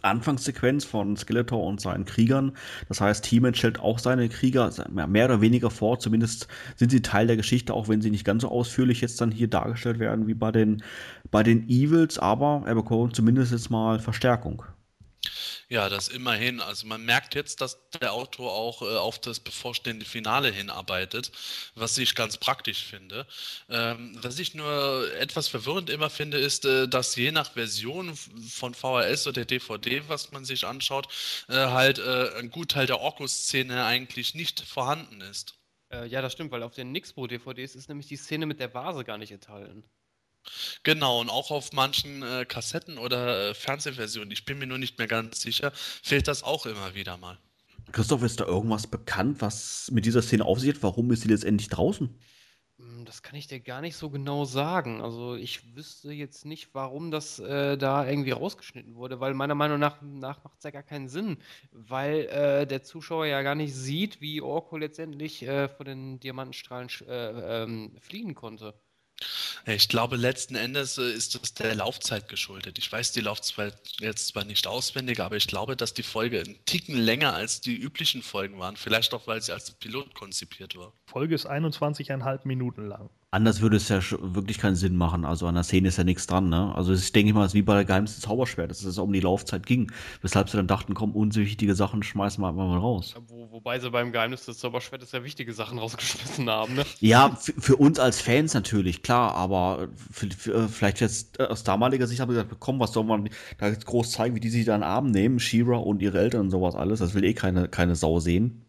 Anfangssequenz 0.03 0.85
von 0.85 1.17
Skeletor 1.17 1.63
und 1.65 1.81
seinen 1.81 2.05
Kriegern. 2.05 2.53
Das 2.89 3.01
heißt, 3.01 3.27
He-Man 3.27 3.55
stellt 3.55 3.81
auch 3.81 3.99
seine 3.99 4.29
Krieger 4.29 4.71
mehr 4.91 5.27
oder 5.27 5.41
weniger 5.41 5.71
vor. 5.71 5.99
Zumindest 5.99 6.49
sind 6.77 6.91
sie 6.91 7.03
Teil 7.03 7.27
der 7.27 7.37
Geschichte, 7.37 7.75
auch 7.75 7.89
wenn 7.89 8.03
sie 8.03 8.11
nicht 8.11 8.25
ganz 8.25 8.43
so 8.43 8.49
ausführlich 8.49 9.01
jetzt 9.01 9.21
dann 9.21 9.31
hier 9.31 9.49
dargestellt 9.49 9.99
werden 9.99 10.27
wie 10.27 10.35
bei 10.35 10.53
den, 10.53 10.83
bei 11.31 11.43
den 11.43 11.69
Evils. 11.69 12.19
Aber 12.19 12.63
er 12.67 12.75
bekommt 12.75 13.17
zumindest 13.17 13.53
jetzt 13.53 13.71
mal 13.71 13.99
Verstärkung. 13.99 14.63
Ja, 15.75 15.89
das 15.89 16.07
immerhin. 16.07 16.61
Also 16.61 16.87
man 16.87 17.05
merkt 17.05 17.35
jetzt, 17.35 17.61
dass 17.61 17.81
der 18.01 18.13
Autor 18.13 18.53
auch 18.53 18.83
äh, 18.83 18.97
auf 18.97 19.19
das 19.19 19.41
bevorstehende 19.41 20.05
Finale 20.05 20.53
hinarbeitet, 20.53 21.33
was 21.75 21.99
ich 21.99 22.15
ganz 22.15 22.37
praktisch 22.37 22.85
finde. 22.85 23.27
Ähm, 23.69 24.17
was 24.23 24.39
ich 24.39 24.55
nur 24.55 25.13
etwas 25.19 25.49
verwirrend 25.49 25.91
immer 25.91 26.11
finde, 26.11 26.39
ist, 26.39 26.65
äh, 26.65 26.87
dass 26.87 27.17
je 27.17 27.33
nach 27.33 27.55
Version 27.55 28.15
von 28.15 28.73
VHS 28.73 29.27
oder 29.27 29.45
DVD, 29.45 30.03
was 30.07 30.31
man 30.31 30.45
sich 30.45 30.65
anschaut, 30.65 31.09
äh, 31.49 31.55
halt 31.55 31.99
äh, 31.99 32.39
ein 32.39 32.51
Gutteil 32.51 32.87
der 32.87 33.01
Orko-Szene 33.01 33.85
eigentlich 33.85 34.37
nicht 34.37 34.61
vorhanden 34.61 35.23
ist. 35.23 35.57
Äh, 35.91 36.07
ja, 36.07 36.23
das 36.23 36.35
stimmt, 36.35 36.53
weil 36.53 36.63
auf 36.63 36.75
den 36.75 36.93
Nixpo-DVDs 36.93 37.75
ist 37.75 37.89
nämlich 37.89 38.07
die 38.07 38.17
Szene 38.17 38.47
mit 38.47 38.61
der 38.61 38.73
Vase 38.75 39.03
gar 39.03 39.19
nicht 39.19 39.33
enthalten. 39.33 39.83
Genau, 40.83 41.21
und 41.21 41.31
auch 41.31 41.51
auf 41.51 41.73
manchen 41.73 42.23
äh, 42.23 42.45
Kassetten 42.45 42.99
oder 42.99 43.51
äh, 43.51 43.55
Fernsehversionen, 43.55 44.31
ich 44.31 44.45
bin 44.45 44.59
mir 44.59 44.67
nur 44.67 44.79
nicht 44.79 44.99
mehr 44.99 45.09
ganz 45.09 45.41
sicher, 45.41 45.73
fehlt 45.75 46.29
das 46.29 46.43
auch 46.43 46.67
immer 46.67 46.95
wieder 46.95 47.17
mal. 47.17 47.39
Christoph, 47.93 48.23
ist 48.23 48.41
da 48.41 48.45
irgendwas 48.45 48.87
bekannt, 48.87 49.41
was 49.41 49.91
mit 49.93 50.07
dieser 50.07 50.23
Szene 50.23 50.45
auf 50.45 50.59
sich 50.59 50.75
hat? 50.75 50.83
Warum 50.83 51.11
ist 51.11 51.23
sie 51.23 51.29
letztendlich 51.29 51.69
draußen? 51.69 52.15
Hm, 52.79 53.05
das 53.05 53.23
kann 53.23 53.37
ich 53.37 53.47
dir 53.47 53.61
gar 53.61 53.81
nicht 53.81 53.97
so 53.97 54.11
genau 54.11 54.45
sagen. 54.45 55.01
Also 55.01 55.37
ich 55.37 55.77
wüsste 55.77 56.13
jetzt 56.13 56.45
nicht, 56.45 56.75
warum 56.75 57.11
das 57.11 57.39
äh, 57.39 57.77
da 57.77 58.07
irgendwie 58.09 58.33
rausgeschnitten 58.33 58.97
wurde, 58.97 59.21
weil 59.21 59.35
meiner 59.35 59.55
Meinung 59.55 59.79
nach, 59.79 60.03
nach 60.03 60.43
macht 60.43 60.59
es 60.59 60.65
ja 60.65 60.71
gar 60.71 60.83
keinen 60.83 61.09
Sinn, 61.09 61.39
weil 61.71 62.27
äh, 62.27 62.67
der 62.67 62.83
Zuschauer 62.83 63.27
ja 63.27 63.43
gar 63.43 63.55
nicht 63.55 63.75
sieht, 63.75 64.21
wie 64.21 64.41
Orko 64.41 64.77
letztendlich 64.77 65.43
äh, 65.43 65.69
von 65.69 65.87
den 65.87 66.21
Diamantenstrahlen 66.21 66.89
äh, 67.07 67.63
ähm, 67.63 67.97
fliehen 68.01 68.35
konnte. 68.35 68.75
Ich 69.67 69.89
glaube, 69.89 70.17
letzten 70.17 70.55
Endes 70.55 70.99
äh, 70.99 71.11
ist 71.11 71.35
das 71.35 71.55
der 71.55 71.75
Laufzeit 71.75 72.29
geschuldet. 72.29 72.79
Ich 72.79 72.91
weiß 72.91 73.13
die 73.13 73.21
Laufzeit 73.21 73.75
jetzt 73.99 74.29
zwar 74.29 74.45
nicht 74.45 74.67
auswendig, 74.67 75.21
aber 75.21 75.37
ich 75.37 75.47
glaube, 75.47 75.77
dass 75.77 75.95
die 75.95 76.03
Folge 76.03 76.41
einen 76.41 76.57
Ticken 76.67 76.97
länger 76.97 77.35
als 77.35 77.61
die 77.61 77.77
üblichen 77.77 78.23
Folgen 78.23 78.59
waren. 78.59 78.77
Vielleicht 78.77 79.15
auch, 79.15 79.27
weil 79.27 79.41
sie 79.41 79.53
als 79.53 79.71
Pilot 79.71 80.15
konzipiert 80.15 80.77
war. 80.77 80.93
Folge 81.07 81.35
ist 81.35 81.49
21,5 81.49 82.41
Minuten 82.45 82.89
lang. 82.89 83.09
Anders 83.35 83.61
würde 83.61 83.79
es 83.79 83.89
ja 83.89 84.01
wirklich 84.21 84.59
keinen 84.59 84.77
Sinn 84.77 84.95
machen. 84.95 85.25
Also 85.25 85.49
an 85.49 85.57
der 85.57 85.65
Szene 85.65 85.89
ist 85.89 85.99
ja 85.99 86.05
nichts 86.05 86.29
dran. 86.29 86.51
Ne? 86.51 86.73
Also 86.73 86.93
ich 86.93 87.11
denke 87.11 87.35
mal, 87.35 87.45
es 87.45 87.51
ist 87.51 87.55
wie 87.55 87.63
bei 87.63 87.75
der 87.75 87.85
geheimsten 87.85 88.23
Zauberschwert, 88.23 88.71
dass 88.71 88.85
es 88.85 88.97
um 88.97 89.13
die 89.13 89.19
Laufzeit 89.19 89.67
ging. 89.67 89.91
Weshalb 90.23 90.49
sie 90.49 90.57
dann 90.57 90.69
dachten, 90.69 90.95
komm, 90.95 91.17
unwichtige 91.17 91.75
Sachen 91.75 92.05
schmeißen 92.05 92.41
wir 92.41 92.49
einfach 92.51 92.69
mal 92.69 92.79
raus. 92.79 93.17
Wo, 93.27 93.44
wobei 93.55 93.79
sie 93.79 93.89
beim 93.89 94.11
Geheimnis 94.11 94.45
des 94.45 94.59
Zauberschwertes 94.59 95.13
ja 95.13 95.23
wichtige 95.23 95.53
Sachen 95.53 95.79
rausgeschmissen 95.85 96.51
haben. 96.51 96.75
Ne? 96.75 96.85
Ja, 96.99 97.39
für 97.41 97.77
uns 97.77 98.01
als 98.01 98.21
Fans 98.21 98.53
natürlich, 98.53 99.03
klar. 99.03 99.35
Aber 99.35 99.89
für, 100.11 100.29
für, 100.31 100.55
äh, 100.55 100.69
vielleicht 100.69 101.01
jetzt 101.01 101.39
äh, 101.39 101.45
aus 101.45 101.63
damaliger 101.63 102.07
Sicht 102.09 102.21
haben 102.21 102.31
wir 102.31 102.43
gesagt, 102.43 102.57
komm, 102.59 102.81
was 102.81 102.93
soll 102.93 103.05
man 103.05 103.31
da 103.59 103.69
jetzt 103.69 103.87
groß 103.87 104.11
zeigen, 104.11 104.35
wie 104.35 104.41
die 104.41 104.51
sich 104.51 104.65
da 104.65 104.75
in 104.75 104.81
den 104.81 104.89
Arm 104.89 105.11
nehmen. 105.13 105.39
Shira 105.39 105.77
und 105.77 106.03
ihre 106.03 106.19
Eltern 106.19 106.43
und 106.43 106.51
sowas 106.51 106.75
alles. 106.75 106.99
Das 106.99 107.15
will 107.15 107.25
eh 107.25 107.33
keine, 107.33 107.69
keine 107.69 107.95
Sau 107.95 108.19
sehen. 108.19 108.61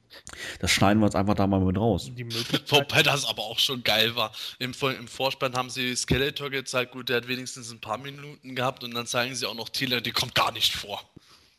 Das 0.59 0.71
schneiden 0.71 0.99
wir 1.01 1.07
uns 1.07 1.15
einfach 1.15 1.33
da 1.33 1.47
mal 1.47 1.59
mit 1.59 1.77
raus. 1.77 2.09
Wobei 2.69 3.03
das 3.03 3.25
aber 3.25 3.41
auch 3.41 3.59
schon 3.59 3.83
geil 3.83 4.15
war. 4.15 4.31
Im, 4.59 4.73
Im, 4.81 5.07
Vorspann 5.07 5.55
haben 5.55 5.69
sie 5.69 5.95
Skeletor 5.95 6.51
gezeigt, 6.51 6.91
gut, 6.91 7.09
der 7.09 7.17
hat 7.17 7.27
wenigstens 7.27 7.71
ein 7.71 7.81
paar 7.81 7.97
Minuten 7.97 8.55
gehabt 8.55 8.83
und 8.83 8.93
dann 8.93 9.07
zeigen 9.07 9.35
sie 9.35 9.47
auch 9.47 9.55
noch 9.55 9.67
Tila, 9.67 9.99
die 9.99 10.11
kommt 10.11 10.35
gar 10.35 10.51
nicht 10.51 10.73
vor. 10.73 11.01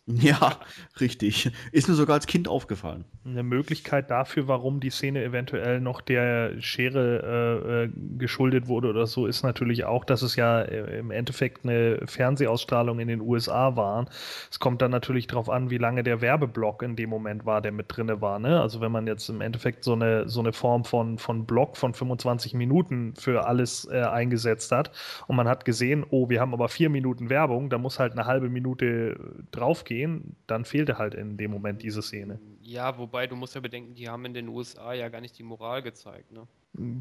Ja, 0.08 0.60
richtig. 1.00 1.50
Ist 1.72 1.88
mir 1.88 1.94
sogar 1.94 2.14
als 2.14 2.28
Kind 2.28 2.46
aufgefallen. 2.46 3.04
Eine 3.24 3.42
Möglichkeit 3.42 4.08
dafür, 4.08 4.46
warum 4.46 4.78
die 4.78 4.90
Szene 4.90 5.24
eventuell 5.24 5.80
noch 5.80 6.00
der 6.00 6.60
Schere 6.60 7.58
äh, 7.64 7.84
äh, 7.86 7.90
geschuldet 8.16 8.68
wurde 8.68 8.88
oder 8.88 9.08
so, 9.08 9.26
ist 9.26 9.42
natürlich 9.42 9.84
auch, 9.84 10.04
dass 10.04 10.22
es 10.22 10.36
ja 10.36 10.62
äh, 10.62 11.00
im 11.00 11.10
Endeffekt 11.10 11.64
eine 11.64 12.02
Fernsehausstrahlung 12.06 13.00
in 13.00 13.08
den 13.08 13.20
USA 13.20 13.74
war. 13.74 14.06
Es 14.48 14.60
kommt 14.60 14.80
dann 14.80 14.92
natürlich 14.92 15.26
darauf 15.26 15.50
an, 15.50 15.70
wie 15.70 15.78
lange 15.78 16.04
der 16.04 16.20
Werbeblock 16.20 16.84
in 16.84 16.94
dem 16.94 17.10
Moment 17.10 17.44
war, 17.44 17.60
der 17.60 17.72
mit 17.72 17.86
drinne 17.88 18.20
war. 18.20 18.38
Ne? 18.38 18.60
Also 18.60 18.80
wenn 18.80 18.92
man 18.92 19.08
jetzt 19.08 19.28
im 19.28 19.40
Endeffekt 19.40 19.82
so 19.82 19.94
eine, 19.94 20.28
so 20.28 20.38
eine 20.38 20.52
Form 20.52 20.84
von, 20.84 21.18
von 21.18 21.46
Block 21.46 21.76
von 21.76 21.94
25 21.94 22.54
Minuten 22.54 23.14
für 23.16 23.44
alles 23.48 23.88
äh, 23.90 24.02
eingesetzt 24.02 24.70
hat 24.70 24.92
und 25.26 25.34
man 25.34 25.48
hat 25.48 25.64
gesehen, 25.64 26.06
oh, 26.10 26.28
wir 26.28 26.40
haben 26.40 26.52
aber 26.54 26.68
vier 26.68 26.90
Minuten 26.90 27.28
Werbung, 27.28 27.70
da 27.70 27.78
muss 27.78 27.98
halt 27.98 28.12
eine 28.12 28.26
halbe 28.26 28.48
Minute 28.48 29.18
draufgehen 29.50 29.95
gehen, 29.96 30.36
dann 30.46 30.64
fehlte 30.64 30.98
halt 30.98 31.14
in 31.14 31.36
dem 31.36 31.50
Moment 31.50 31.82
diese 31.82 32.02
Szene. 32.02 32.38
Ja, 32.60 32.98
wobei 32.98 33.26
du 33.26 33.36
musst 33.36 33.54
ja 33.54 33.60
bedenken, 33.60 33.94
die 33.94 34.08
haben 34.08 34.24
in 34.26 34.34
den 34.34 34.48
USA 34.48 34.92
ja 34.92 35.08
gar 35.08 35.20
nicht 35.20 35.38
die 35.38 35.42
Moral 35.42 35.82
gezeigt, 35.82 36.32
ne? 36.32 36.46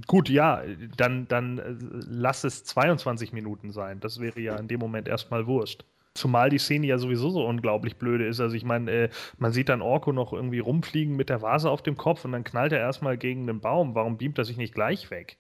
Gut, 0.08 0.30
ja, 0.30 0.64
dann, 0.96 1.28
dann 1.28 1.58
äh, 1.58 1.76
lass 1.80 2.46
es 2.46 2.64
22 2.64 3.34
Minuten 3.34 3.72
sein. 3.72 4.00
Das 4.00 4.22
wäre 4.22 4.40
ja 4.40 4.56
in 4.56 4.70
dem 4.70 4.80
Moment 4.80 5.10
erstmal 5.10 5.48
Wurst. 5.48 5.84
Zumal 6.14 6.50
die 6.50 6.60
Szene 6.60 6.88
ja 6.88 6.98
sowieso 6.98 7.30
so 7.30 7.46
unglaublich 7.46 7.98
blöde 7.98 8.26
ist. 8.26 8.40
Also 8.40 8.56
ich 8.56 8.64
meine, 8.64 8.90
äh, 8.90 9.10
man 9.38 9.52
sieht 9.52 9.68
dann 9.68 9.82
Orko 9.82 10.14
noch 10.14 10.32
irgendwie 10.32 10.60
rumfliegen 10.60 11.18
mit 11.18 11.28
der 11.28 11.42
Vase 11.42 11.70
auf 11.70 11.84
dem 11.84 11.98
Kopf 11.98 12.24
und 12.24 12.32
dann 12.32 12.46
knallt 12.46 12.72
er 12.72 12.80
erstmal 12.80 13.18
gegen 13.18 13.46
den 13.48 13.60
Baum. 13.60 13.96
Warum 13.96 14.18
beamt 14.18 14.38
er 14.38 14.46
sich 14.46 14.56
nicht 14.56 14.74
gleich 14.74 15.12
weg? 15.12 15.38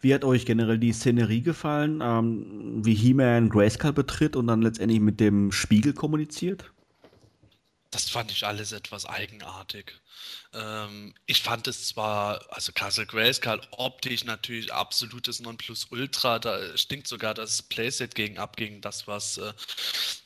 Wie 0.00 0.14
hat 0.14 0.24
euch 0.24 0.46
generell 0.46 0.78
die 0.78 0.92
Szenerie 0.92 1.42
gefallen, 1.42 2.00
ähm, 2.02 2.84
wie 2.84 2.94
He-Man 2.94 3.48
Grayskull 3.50 3.92
betritt 3.92 4.36
und 4.36 4.46
dann 4.46 4.62
letztendlich 4.62 5.00
mit 5.00 5.20
dem 5.20 5.52
Spiegel 5.52 5.92
kommuniziert? 5.92 6.72
Das 7.94 8.10
fand 8.10 8.30
ich 8.32 8.44
alles 8.46 8.72
etwas 8.72 9.06
eigenartig. 9.06 9.94
Ähm, 10.52 11.14
ich 11.26 11.42
fand 11.42 11.66
es 11.66 11.88
zwar, 11.88 12.44
also 12.50 12.72
Castle 12.72 13.06
Grayskull 13.06 13.60
optisch 13.72 14.24
natürlich 14.24 14.72
absolutes 14.72 15.40
Nonplusultra, 15.40 16.38
da 16.38 16.76
stinkt 16.76 17.08
sogar 17.08 17.34
das 17.34 17.62
Playset 17.62 18.14
gegen 18.14 18.38
ab 18.38 18.56
gegen 18.56 18.80
das, 18.80 19.06
was 19.06 19.38
äh, 19.38 19.52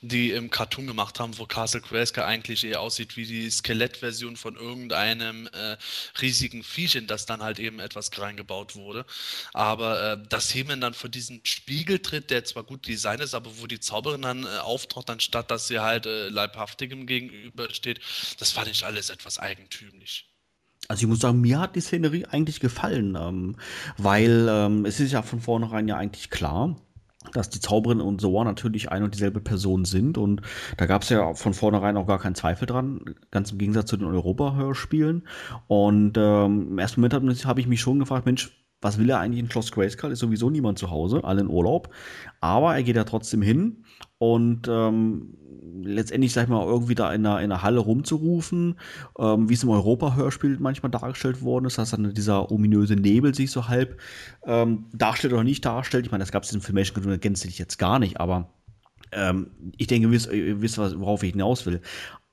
die 0.01 0.31
im 0.31 0.51
Cartoon 0.51 0.87
gemacht 0.87 1.19
haben, 1.19 1.39
wo 1.39 1.47
Castle 1.47 1.81
Grayskull 1.81 2.25
eigentlich 2.25 2.65
eher 2.65 2.81
aussieht 2.81 3.17
wie 3.17 3.27
die 3.27 3.51
Skelettversion 3.51 4.37
von 4.37 4.57
irgendeinem 4.57 5.49
äh, 5.49 5.77
riesigen 6.21 6.63
Viech, 6.63 6.95
in 6.97 7.07
das 7.07 7.27
dann 7.27 7.43
halt 7.43 7.59
eben 7.59 7.81
etwas 7.81 8.11
reingebaut 8.19 8.77
wurde. 8.77 9.07
Aber 9.55 10.13
äh, 10.13 10.29
dass 10.29 10.55
Hemen 10.55 10.81
dann 10.81 10.95
vor 10.95 11.11
diesen 11.11 11.41
Spiegel 11.45 11.99
tritt, 12.01 12.31
der 12.31 12.45
zwar 12.45 12.65
gut 12.65 12.87
Design 12.87 13.21
ist, 13.21 13.35
aber 13.35 13.59
wo 13.59 13.67
die 13.67 13.81
Zauberin 13.81 14.23
dann 14.23 14.45
äh, 14.45 14.59
auftaucht, 14.59 15.11
anstatt 15.11 15.51
dass 15.51 15.69
sie 15.69 15.81
halt 15.81 16.07
äh, 16.07 16.29
leibhaftigem 16.29 17.07
gegenübersteht, 17.07 18.01
das 18.39 18.53
fand 18.53 18.69
ich 18.69 18.85
alles 18.85 19.11
etwas 19.11 19.39
eigentümlich. 19.39 19.98
Also 20.89 21.03
ich 21.03 21.09
muss 21.09 21.21
sagen, 21.21 21.41
mir 21.41 21.61
hat 21.61 21.77
die 21.77 21.81
Szenerie 21.81 22.25
eigentlich 22.27 22.61
gefallen, 22.61 23.17
ähm, 23.21 23.57
weil 23.99 24.47
ähm, 24.49 24.85
es 24.85 25.01
ist 25.01 25.13
ja 25.13 25.23
von 25.23 25.41
vornherein 25.41 25.89
ja 25.89 25.97
eigentlich 25.97 26.31
klar, 26.31 26.77
dass 27.33 27.51
die 27.51 27.61
Zauberin 27.61 28.01
und 28.01 28.21
Soa 28.21 28.45
natürlich 28.45 28.91
ein 28.91 29.03
und 29.03 29.15
dieselbe 29.15 29.41
Person 29.41 29.85
sind 29.85 30.17
und 30.17 30.41
da 30.77 30.87
gab 30.87 31.03
es 31.03 31.11
ja 31.11 31.35
von 31.35 31.53
vornherein 31.53 31.97
auch 31.97 32.07
gar 32.07 32.19
keinen 32.19 32.37
Zweifel 32.37 32.67
dran, 32.67 33.17
ganz 33.31 33.53
im 33.53 33.59
Gegensatz 33.59 33.91
zu 33.91 33.97
den 33.97 34.07
Europa-Hörspielen. 34.07 35.27
Und 35.67 36.17
ähm, 36.17 36.69
im 36.71 36.79
ersten 36.79 37.01
Moment 37.01 37.15
habe 37.15 37.35
hab 37.35 37.59
ich 37.59 37.67
mich 37.67 37.81
schon 37.81 37.99
gefragt, 37.99 38.25
Mensch, 38.25 38.51
was 38.81 38.99
will 38.99 39.11
er 39.11 39.19
eigentlich 39.19 39.41
in 39.41 39.51
Schloss 39.51 39.73
Grayskull? 39.73 40.13
Ist 40.13 40.21
sowieso 40.21 40.51
niemand 40.51 40.79
zu 40.79 40.91
Hause, 40.91 41.25
alle 41.25 41.41
in 41.41 41.49
Urlaub. 41.49 41.93
Aber 42.41 42.77
er 42.77 42.83
geht 42.83 42.97
da 42.97 43.05
trotzdem 43.05 43.43
hin 43.43 43.85
und 44.19 44.69
ähm, 44.69 45.35
letztendlich, 45.83 46.33
sag 46.33 46.45
ich 46.45 46.49
mal, 46.49 46.67
irgendwie 46.67 46.95
da 46.95 47.13
in 47.13 47.25
einer, 47.25 47.41
in 47.41 47.53
einer 47.53 47.63
Halle 47.63 47.79
rumzurufen, 47.81 48.79
ähm, 49.19 49.49
wie 49.49 49.55
es 49.55 49.63
im 49.63 49.71
Europa-Hörspiel 49.71 50.59
manchmal 50.59 50.91
dargestellt 50.91 51.43
worden 51.43 51.67
ist, 51.67 51.79
dass 51.79 51.91
dann 51.91 52.15
dieser 52.15 52.51
ominöse 52.51 52.97
Nebel 52.97 53.35
sich 53.35 53.51
so 53.51 53.69
halb 53.69 54.01
ähm, 54.45 54.87
darstellt 54.93 55.33
oder 55.33 55.45
nicht 55.45 55.65
darstellt. 55.65 56.07
Ich 56.07 56.13
meine, 56.13 56.23
das 56.23 56.33
gab 56.33 56.43
es 56.43 56.53
in 56.53 56.61
Filmation 56.61 57.21
gänzlich 57.21 57.59
jetzt 57.59 57.79
gar 57.79 57.99
nicht, 57.99 58.21
aber 58.21 58.53
ähm, 59.13 59.51
ich 59.77 59.87
denke, 59.87 60.09
ihr 60.09 60.13
wisst, 60.13 60.33
ihr 60.33 60.61
wisst, 60.61 60.79
worauf 60.79 61.23
ich 61.23 61.33
hinaus 61.33 61.65
will. 61.67 61.81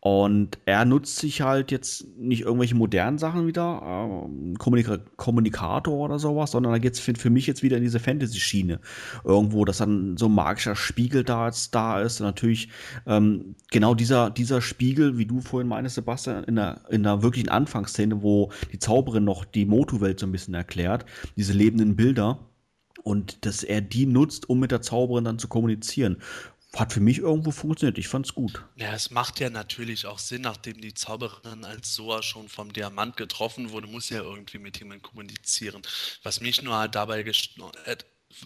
Und 0.05 0.59
er 0.65 0.85
nutzt 0.85 1.17
sich 1.17 1.41
halt 1.41 1.71
jetzt 1.71 2.05
nicht 2.15 2.41
irgendwelche 2.41 2.75
modernen 2.75 3.17
Sachen 3.17 3.47
wieder, 3.47 3.81
äh, 3.81 4.53
Kommunika 4.59 4.99
Kommunikator 5.15 5.97
oder 5.97 6.19
sowas, 6.19 6.51
sondern 6.51 6.73
da 6.73 6.77
geht 6.77 6.93
es 6.93 6.99
für, 6.99 7.15
für, 7.15 7.31
mich 7.31 7.47
jetzt 7.47 7.63
wieder 7.63 7.77
in 7.77 7.81
diese 7.81 7.99
Fantasy-Schiene. 7.99 8.81
Irgendwo, 9.23 9.65
dass 9.65 9.79
dann 9.79 10.15
so 10.15 10.27
ein 10.27 10.35
magischer 10.35 10.75
Spiegel 10.75 11.23
da, 11.23 11.47
jetzt 11.47 11.73
da 11.73 11.99
ist. 12.01 12.21
Und 12.21 12.27
natürlich 12.27 12.69
ähm, 13.07 13.55
genau 13.71 13.95
dieser, 13.95 14.29
dieser 14.29 14.61
Spiegel, 14.61 15.17
wie 15.17 15.25
du 15.25 15.41
vorhin 15.41 15.67
meinst, 15.67 15.95
Sebastian, 15.95 16.43
in 16.43 16.57
der, 16.57 16.81
in 16.91 17.01
der 17.01 17.23
wirklichen 17.23 17.49
Anfangsszene, 17.49 18.21
wo 18.21 18.51
die 18.71 18.77
Zauberin 18.77 19.23
noch 19.23 19.43
die 19.43 19.65
Motu-Welt 19.65 20.19
so 20.19 20.27
ein 20.27 20.31
bisschen 20.31 20.53
erklärt, 20.53 21.07
diese 21.35 21.53
lebenden 21.53 21.95
Bilder 21.95 22.37
und 23.05 23.45
dass 23.45 23.63
er 23.63 23.81
die 23.81 24.07
nutzt, 24.07 24.49
um 24.49 24.59
mit 24.59 24.71
der 24.71 24.81
Zauberin 24.81 25.23
dann 25.23 25.37
zu 25.37 25.47
kommunizieren 25.47 26.17
hat 26.79 26.93
für 26.93 26.99
mich 26.99 27.19
irgendwo 27.19 27.51
funktioniert. 27.51 27.97
Ich 27.97 28.07
fand's 28.07 28.33
gut. 28.33 28.63
Ja, 28.75 28.93
es 28.93 29.11
macht 29.11 29.39
ja 29.39 29.49
natürlich 29.49 30.05
auch 30.05 30.19
Sinn, 30.19 30.41
nachdem 30.41 30.81
die 30.81 30.93
Zauberin 30.93 31.63
als 31.63 31.95
Soa 31.95 32.21
schon 32.21 32.49
vom 32.49 32.73
Diamant 32.73 33.17
getroffen 33.17 33.71
wurde, 33.71 33.87
muss 33.87 34.09
ja 34.09 34.21
irgendwie 34.21 34.59
mit 34.59 34.77
jemandem 34.77 35.01
kommunizieren. 35.01 35.81
Was 36.23 36.41
mich 36.41 36.61
nur 36.61 36.75
halt 36.75 36.95
dabei 36.95 37.21
äh, 37.21 37.97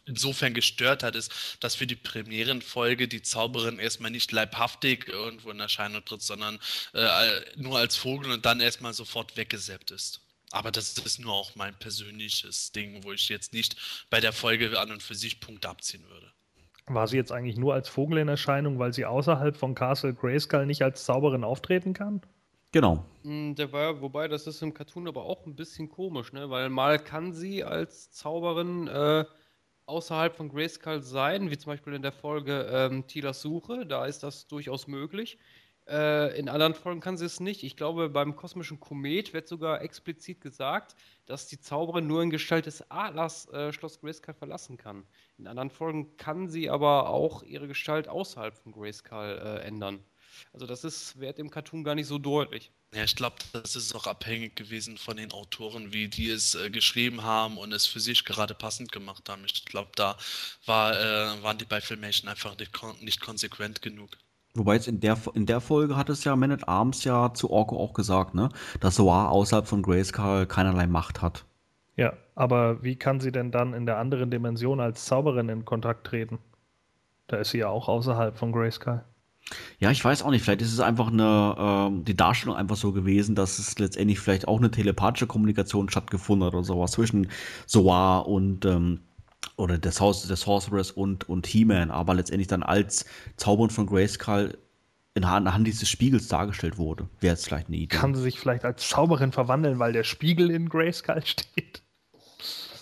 insofern 0.06 0.54
gestört 0.54 1.04
hat, 1.04 1.16
ist, 1.16 1.32
dass 1.60 1.76
für 1.76 1.88
die 1.88 1.96
Premierenfolge 1.96 3.08
die 3.08 3.22
Zauberin 3.22 3.80
erstmal 3.80 4.12
nicht 4.12 4.32
leibhaftig 4.32 5.08
irgendwo 5.08 5.52
in 5.52 5.60
Erscheinung 5.60 6.04
tritt, 6.06 6.22
sondern 6.22 6.60
äh, 6.94 7.42
nur 7.56 7.78
als 7.78 7.96
Vogel 7.96 8.32
und 8.32 8.46
dann 8.46 8.60
erstmal 8.60 8.94
sofort 8.94 9.38
weggesäppt 9.38 9.92
ist. 9.92 10.22
Aber 10.52 10.72
das 10.72 10.98
ist 10.98 11.20
nur 11.20 11.34
auch 11.34 11.56
mein 11.56 11.78
persönliches 11.78 12.72
Ding, 12.72 13.04
wo 13.04 13.12
ich 13.14 13.30
jetzt 13.30 13.54
nicht 13.54 13.76
bei 14.10 14.20
der 14.20 14.34
Folge 14.34 14.80
an 14.80 14.92
und 14.92 15.04
für 15.04 15.16
sich 15.16 15.40
Punkte 15.40 15.70
abziehen 15.70 16.08
würde. 16.10 16.34
War 16.94 17.08
sie 17.08 17.18
jetzt 17.18 17.32
eigentlich 17.32 17.58
nur 17.58 17.74
als 17.74 17.88
Vogel 17.88 18.18
in 18.18 18.28
Erscheinung, 18.28 18.80
weil 18.80 18.94
sie 18.94 19.06
außerhalb 19.06 19.56
von 19.56 19.76
Castle 19.76 20.14
Grayskull 20.14 20.66
nicht 20.66 20.82
als 20.82 21.06
Zauberin 21.06 21.44
auftreten 21.44 21.94
kann? 21.94 22.22
Genau. 22.72 23.04
Hm, 23.24 23.56
der 23.56 23.72
war, 23.72 24.02
wobei, 24.02 24.28
das 24.28 24.46
ist 24.46 24.62
im 24.62 24.74
Cartoon 24.74 25.08
aber 25.08 25.24
auch 25.24 25.46
ein 25.46 25.56
bisschen 25.56 25.90
komisch, 25.90 26.34
ne? 26.34 26.50
Weil 26.50 26.70
mal 26.70 27.00
kann 27.00 27.34
sie 27.34 27.64
als 27.64 28.12
Zauberin 28.12 28.88
äh, 28.88 29.26
außerhalb 29.88 30.36
von 30.36 30.50
Grayskull 30.50 31.02
sein, 31.02 31.50
wie 31.50 31.58
zum 31.58 31.72
Beispiel 31.72 31.94
in 31.94 32.04
der 32.04 32.12
Folge 32.12 32.68
ähm, 32.72 33.08
Tilas 33.08 33.42
Suche, 33.42 33.86
da 33.88 34.06
ist 34.06 34.22
das 34.22 34.48
durchaus 34.48 34.88
möglich. 34.88 35.40
Äh, 35.88 36.38
in 36.38 36.48
anderen 36.48 36.76
Folgen 36.76 37.02
kann 37.02 37.18
sie 37.18 37.26
es 37.26 37.40
nicht. 37.40 37.64
Ich 37.64 37.76
glaube, 37.76 38.10
beim 38.10 38.36
kosmischen 38.36 38.80
Komet 38.80 39.34
wird 39.34 39.48
sogar 39.48 39.82
explizit 39.82 40.40
gesagt, 40.40 40.96
dass 41.26 41.48
die 41.48 41.60
Zauberin 41.60 42.06
nur 42.06 42.22
in 42.22 42.30
Gestalt 42.30 42.68
des 42.68 42.92
Adlers 42.92 43.50
äh, 43.50 43.74
Schloss 43.74 44.00
Grayskull 44.00 44.36
verlassen 44.36 44.78
kann. 44.78 45.06
In 45.40 45.48
anderen 45.48 45.70
Folgen 45.70 46.18
kann 46.18 46.50
sie 46.50 46.70
aber 46.70 47.10
auch 47.10 47.44
ihre 47.44 47.70
Gestalt 47.70 48.10
außerhalb 48.10 48.58
von 48.58 48.74
Grayskull 48.74 49.40
äh, 49.42 49.62
ändern. 49.66 50.04
Also 50.52 50.66
das 50.66 50.84
ist, 50.84 51.18
wird 51.18 51.40
im 51.40 51.50
Cartoon 51.50 51.86
gar 51.86 51.96
nicht 51.96 52.08
so 52.08 52.18
deutlich. 52.18 52.72
Ja, 52.94 53.04
ich 53.04 53.16
glaube, 53.16 53.38
das 53.54 53.76
ist 53.78 53.96
auch 53.96 54.06
abhängig 54.06 54.56
gewesen 54.56 54.98
von 54.98 55.16
den 55.16 55.32
Autoren, 55.32 55.94
wie 55.94 56.10
die 56.10 56.30
es 56.30 56.56
äh, 56.56 56.70
geschrieben 56.70 57.24
haben 57.24 57.58
und 57.58 57.72
es 57.72 57.86
für 57.86 58.02
sich 58.02 58.26
gerade 58.26 58.54
passend 58.54 58.92
gemacht 58.92 59.30
haben. 59.30 59.46
Ich 59.46 59.64
glaube, 59.64 59.92
da 59.96 60.18
war, 60.66 61.00
äh, 61.00 61.42
waren 61.42 61.58
die 61.58 61.66
bei 61.66 61.80
Filmation 61.80 62.30
einfach 62.30 62.58
nicht, 62.58 62.74
kon 62.74 62.96
nicht 63.00 63.22
konsequent 63.22 63.82
genug. 63.82 64.18
Wobei 64.56 64.76
jetzt 64.76 64.88
in 64.88 65.00
der, 65.00 65.18
in 65.36 65.46
der 65.46 65.62
Folge 65.62 65.96
hat 65.96 66.10
es 66.10 66.26
ja 66.26 66.36
Man 66.36 66.52
at 66.52 66.68
Arms 66.68 67.06
ja 67.06 67.34
zu 67.34 67.50
Orko 67.50 67.78
auch 67.80 67.94
gesagt, 67.94 68.34
ne? 68.34 68.50
Dass 68.82 68.96
Soar 68.96 69.30
außerhalb 69.30 69.68
von 69.68 69.84
Grayskull 69.84 70.48
keinerlei 70.48 70.88
Macht 70.88 71.22
hat. 71.22 71.46
Ja, 72.00 72.14
aber 72.36 72.82
wie 72.82 72.96
kann 72.96 73.20
sie 73.20 73.32
denn 73.32 73.52
dann 73.52 73.74
in 73.74 73.86
der 73.86 73.98
anderen 73.98 74.32
Dimension 74.32 74.80
als 74.80 75.06
Zauberin 75.06 75.50
in 75.50 75.66
Kontakt 75.66 76.08
treten? 76.08 76.40
Da 77.28 77.38
ist 77.38 77.52
sie 77.52 77.60
ja 77.60 77.68
auch 77.68 77.90
außerhalb 77.90 78.38
von 78.38 78.52
Grayskull. 78.52 79.04
Ja, 79.80 79.92
ich 79.92 80.04
weiß 80.04 80.24
auch 80.24 80.30
nicht. 80.30 80.44
Vielleicht 80.44 80.62
ist 80.62 80.74
es 80.74 80.80
einfach 80.80 81.08
eine, 81.08 81.56
ähm, 81.58 82.06
die 82.06 82.16
Darstellung 82.16 82.56
einfach 82.56 82.76
so 82.76 82.92
gewesen, 82.92 83.36
dass 83.36 83.60
es 83.60 83.78
letztendlich 83.80 84.20
vielleicht 84.20 84.48
auch 84.48 84.60
eine 84.60 84.72
telepathische 84.72 85.28
Kommunikation 85.28 85.90
stattgefunden 85.90 86.48
hat 86.48 86.54
oder 86.54 86.64
sowas 86.64 86.92
zwischen 86.92 87.30
Soar 87.66 88.28
und 88.28 88.66
ähm, 88.66 89.02
oder 89.58 89.78
der, 89.78 89.92
Haus 90.00 90.26
der 90.26 90.36
Sorceress 90.36 90.92
und, 90.92 91.28
und 91.28 91.48
He-Man, 91.48 91.92
aber 91.92 92.14
letztendlich 92.14 92.48
dann 92.48 92.64
als 92.64 93.06
Zaubern 93.36 93.70
von 93.70 93.88
Grayskull 93.88 94.58
in 95.16 95.24
anhand 95.26 95.68
dieses 95.68 95.90
Spiegels 95.90 96.28
dargestellt 96.28 96.78
wurde. 96.78 97.10
Wäre 97.20 97.34
jetzt 97.34 97.46
vielleicht 97.46 97.68
eine 97.68 97.78
Idee. 97.78 97.96
Kann 97.96 98.16
sie 98.16 98.22
sich 98.22 98.40
vielleicht 98.40 98.64
als 98.64 98.88
Zauberin 98.88 99.32
verwandeln, 99.32 99.80
weil 99.80 99.92
der 99.92 100.04
Spiegel 100.04 100.50
in 100.52 100.70
Grayskull 100.70 101.22
steht? 101.26 101.82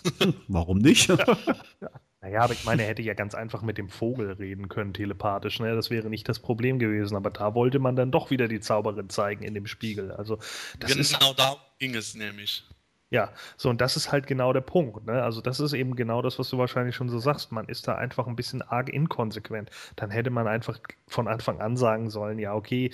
Warum 0.48 0.78
nicht? 0.78 1.08
ja. 1.08 1.90
Naja, 2.20 2.42
aber 2.42 2.52
ich 2.52 2.64
meine, 2.64 2.82
er 2.82 2.88
hätte 2.88 3.02
ja 3.02 3.14
ganz 3.14 3.34
einfach 3.34 3.62
mit 3.62 3.78
dem 3.78 3.88
Vogel 3.88 4.32
reden 4.32 4.68
können, 4.68 4.92
telepathisch. 4.92 5.60
Ne? 5.60 5.74
Das 5.74 5.88
wäre 5.88 6.08
nicht 6.08 6.28
das 6.28 6.40
Problem 6.40 6.78
gewesen. 6.78 7.16
Aber 7.16 7.30
da 7.30 7.54
wollte 7.54 7.78
man 7.78 7.94
dann 7.94 8.10
doch 8.10 8.30
wieder 8.30 8.48
die 8.48 8.60
Zauberin 8.60 9.08
zeigen 9.08 9.44
in 9.44 9.54
dem 9.54 9.66
Spiegel. 9.66 10.10
Also, 10.10 10.38
das 10.80 10.90
genau 10.90 11.00
ist, 11.00 11.38
da 11.38 11.56
ging 11.78 11.94
es 11.94 12.14
nämlich. 12.14 12.64
Ja, 13.10 13.32
so 13.56 13.70
und 13.70 13.80
das 13.80 13.96
ist 13.96 14.12
halt 14.12 14.26
genau 14.26 14.52
der 14.52 14.60
Punkt. 14.60 15.06
Ne? 15.06 15.22
Also 15.22 15.40
das 15.40 15.60
ist 15.60 15.72
eben 15.72 15.96
genau 15.96 16.20
das, 16.20 16.38
was 16.38 16.50
du 16.50 16.58
wahrscheinlich 16.58 16.94
schon 16.94 17.08
so 17.08 17.18
sagst. 17.18 17.52
Man 17.52 17.66
ist 17.66 17.88
da 17.88 17.94
einfach 17.94 18.26
ein 18.26 18.36
bisschen 18.36 18.60
arg 18.60 18.90
inkonsequent. 18.90 19.70
Dann 19.96 20.10
hätte 20.10 20.28
man 20.28 20.46
einfach 20.46 20.78
von 21.06 21.26
Anfang 21.26 21.60
an 21.60 21.78
sagen 21.78 22.10
sollen, 22.10 22.38
ja, 22.38 22.52
okay, 22.52 22.90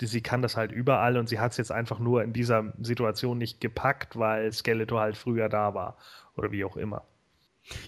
sie 0.00 0.20
kann 0.20 0.42
das 0.42 0.56
halt 0.56 0.70
überall 0.70 1.16
und 1.16 1.28
sie 1.28 1.40
hat 1.40 1.52
es 1.52 1.56
jetzt 1.56 1.72
einfach 1.72 1.98
nur 1.98 2.22
in 2.22 2.32
dieser 2.32 2.72
Situation 2.80 3.38
nicht 3.38 3.60
gepackt, 3.60 4.16
weil 4.16 4.52
Skeletor 4.52 5.00
halt 5.00 5.16
früher 5.16 5.48
da 5.48 5.74
war 5.74 5.96
oder 6.36 6.50
wie 6.52 6.64
auch 6.64 6.76
immer. 6.76 7.02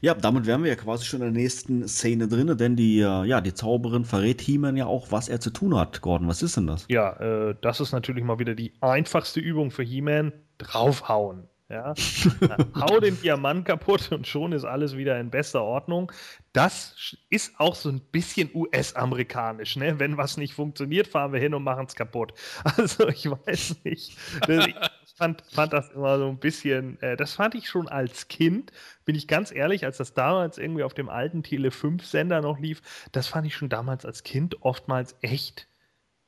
Ja, 0.00 0.14
damit 0.14 0.46
wären 0.46 0.62
wir 0.62 0.70
ja 0.70 0.76
quasi 0.76 1.04
schon 1.04 1.20
in 1.20 1.32
der 1.32 1.42
nächsten 1.42 1.88
Szene 1.88 2.28
drin, 2.28 2.56
denn 2.56 2.76
die, 2.76 3.00
äh, 3.00 3.24
ja, 3.24 3.40
die 3.40 3.54
Zauberin 3.54 4.04
verrät 4.04 4.40
He-Man 4.40 4.76
ja 4.76 4.86
auch, 4.86 5.10
was 5.10 5.28
er 5.28 5.40
zu 5.40 5.50
tun 5.50 5.76
hat. 5.76 6.00
Gordon, 6.00 6.28
was 6.28 6.42
ist 6.42 6.56
denn 6.56 6.68
das? 6.68 6.86
Ja, 6.88 7.14
äh, 7.14 7.56
das 7.60 7.80
ist 7.80 7.92
natürlich 7.92 8.22
mal 8.22 8.38
wieder 8.38 8.54
die 8.54 8.72
einfachste 8.80 9.40
Übung 9.40 9.70
für 9.70 9.82
He-Man. 9.82 10.32
Draufhauen. 10.58 11.48
Ja? 11.68 11.94
Hau 12.80 13.00
den 13.00 13.20
Diamant 13.20 13.64
kaputt 13.64 14.12
und 14.12 14.26
schon 14.26 14.52
ist 14.52 14.64
alles 14.64 14.96
wieder 14.96 15.18
in 15.18 15.30
bester 15.30 15.62
Ordnung. 15.62 16.12
Das 16.52 17.16
ist 17.30 17.58
auch 17.58 17.74
so 17.74 17.88
ein 17.88 18.00
bisschen 18.00 18.50
US-amerikanisch. 18.54 19.76
Ne? 19.76 19.98
Wenn 19.98 20.16
was 20.16 20.36
nicht 20.36 20.54
funktioniert, 20.54 21.08
fahren 21.08 21.32
wir 21.32 21.40
hin 21.40 21.54
und 21.54 21.64
machen 21.64 21.86
es 21.86 21.94
kaputt. 21.94 22.34
Also 22.76 23.08
ich 23.08 23.28
weiß 23.28 23.76
nicht. 23.84 24.16
Fand, 25.16 25.42
fand 25.48 25.72
das 25.72 25.90
immer 25.92 26.18
so 26.18 26.28
ein 26.28 26.38
bisschen, 26.38 27.00
äh, 27.00 27.16
das 27.16 27.34
fand 27.34 27.54
ich 27.54 27.68
schon 27.68 27.86
als 27.86 28.26
Kind, 28.26 28.72
bin 29.04 29.14
ich 29.14 29.28
ganz 29.28 29.52
ehrlich, 29.52 29.84
als 29.84 29.98
das 29.98 30.12
damals 30.12 30.58
irgendwie 30.58 30.82
auf 30.82 30.92
dem 30.92 31.08
alten 31.08 31.44
Tele 31.44 31.70
5 31.70 32.04
Sender 32.04 32.40
noch 32.40 32.58
lief, 32.58 32.82
das 33.12 33.28
fand 33.28 33.46
ich 33.46 33.54
schon 33.54 33.68
damals 33.68 34.04
als 34.04 34.24
Kind 34.24 34.62
oftmals 34.62 35.16
echt 35.20 35.68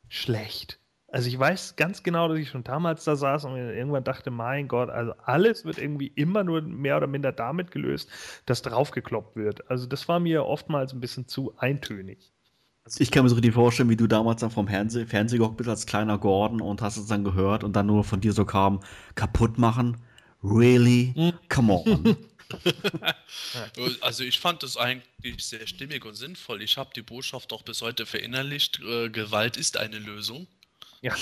schlecht. 0.09 0.79
Also 1.09 1.29
ich 1.29 1.39
weiß 1.39 1.77
ganz 1.77 2.03
genau, 2.05 2.29
dass 2.29 2.39
ich 2.39 2.49
schon 2.49 2.63
damals 2.63 3.05
da 3.05 3.17
saß 3.17 3.47
und 3.47 3.57
irgendwann 3.57 4.05
dachte, 4.05 4.31
mein 4.31 4.69
Gott, 4.69 4.91
also 4.91 5.15
alles 5.25 5.65
wird 5.65 5.79
irgendwie 5.79 6.09
immer 6.09 6.45
nur 6.45 6.63
mehr 6.63 6.97
oder 6.97 7.07
minder 7.09 7.33
damit 7.33 7.73
gelöst, 7.73 8.11
dass 8.47 8.63
draufgekloppt 8.63 9.35
wird. 9.35 9.71
Also 9.71 9.87
das 9.87 10.09
war 10.09 10.21
mir 10.21 10.45
oftmals 10.45 10.93
ein 10.93 11.01
bisschen 11.01 11.27
zu 11.27 11.57
eintönig. 11.59 12.33
Also 12.87 13.01
ich 13.01 13.11
kann 13.11 13.25
mir 13.25 13.29
so 13.29 13.35
richtig 13.35 13.53
vorstellen, 13.53 13.89
wie 13.91 13.97
du 13.97 14.07
damals 14.07 14.43
dann 14.43 14.53
vom 14.53 14.69
Fernseh 14.69 15.07
Fernseher 15.07 15.41
gehockt 15.41 15.57
bist 15.57 15.69
als 15.69 15.87
kleiner 15.87 16.19
Gordon 16.19 16.61
und 16.61 16.83
hast 16.83 16.97
es 16.97 17.07
dann 17.07 17.25
gehört 17.25 17.65
und 17.65 17.75
dann 17.75 17.87
nur 17.87 18.05
von 18.05 18.21
dir 18.21 18.33
so 18.33 18.45
kam, 18.45 18.81
kaputt 19.17 19.59
machen? 19.59 19.97
Really? 20.45 21.13
Hm. 21.17 21.33
Come 21.49 21.73
on. 21.73 22.17
also 24.03 24.23
ich 24.23 24.39
fand 24.39 24.63
das 24.63 24.77
eigentlich 24.77 25.45
sehr 25.45 25.67
stimmig 25.67 26.05
und 26.05 26.15
sinnvoll. 26.15 26.63
Ich 26.63 26.79
habe 26.79 26.91
die 26.95 27.03
Botschaft 27.03 27.53
auch 27.53 27.63
bis 27.63 27.83
heute 27.83 28.07
verinnerlicht, 28.07 28.79
äh, 28.79 29.11
Gewalt 29.11 29.57
ist 29.57 29.79
eine 29.79 29.99
Lösung. 29.99 30.47
Ja. 31.03 31.17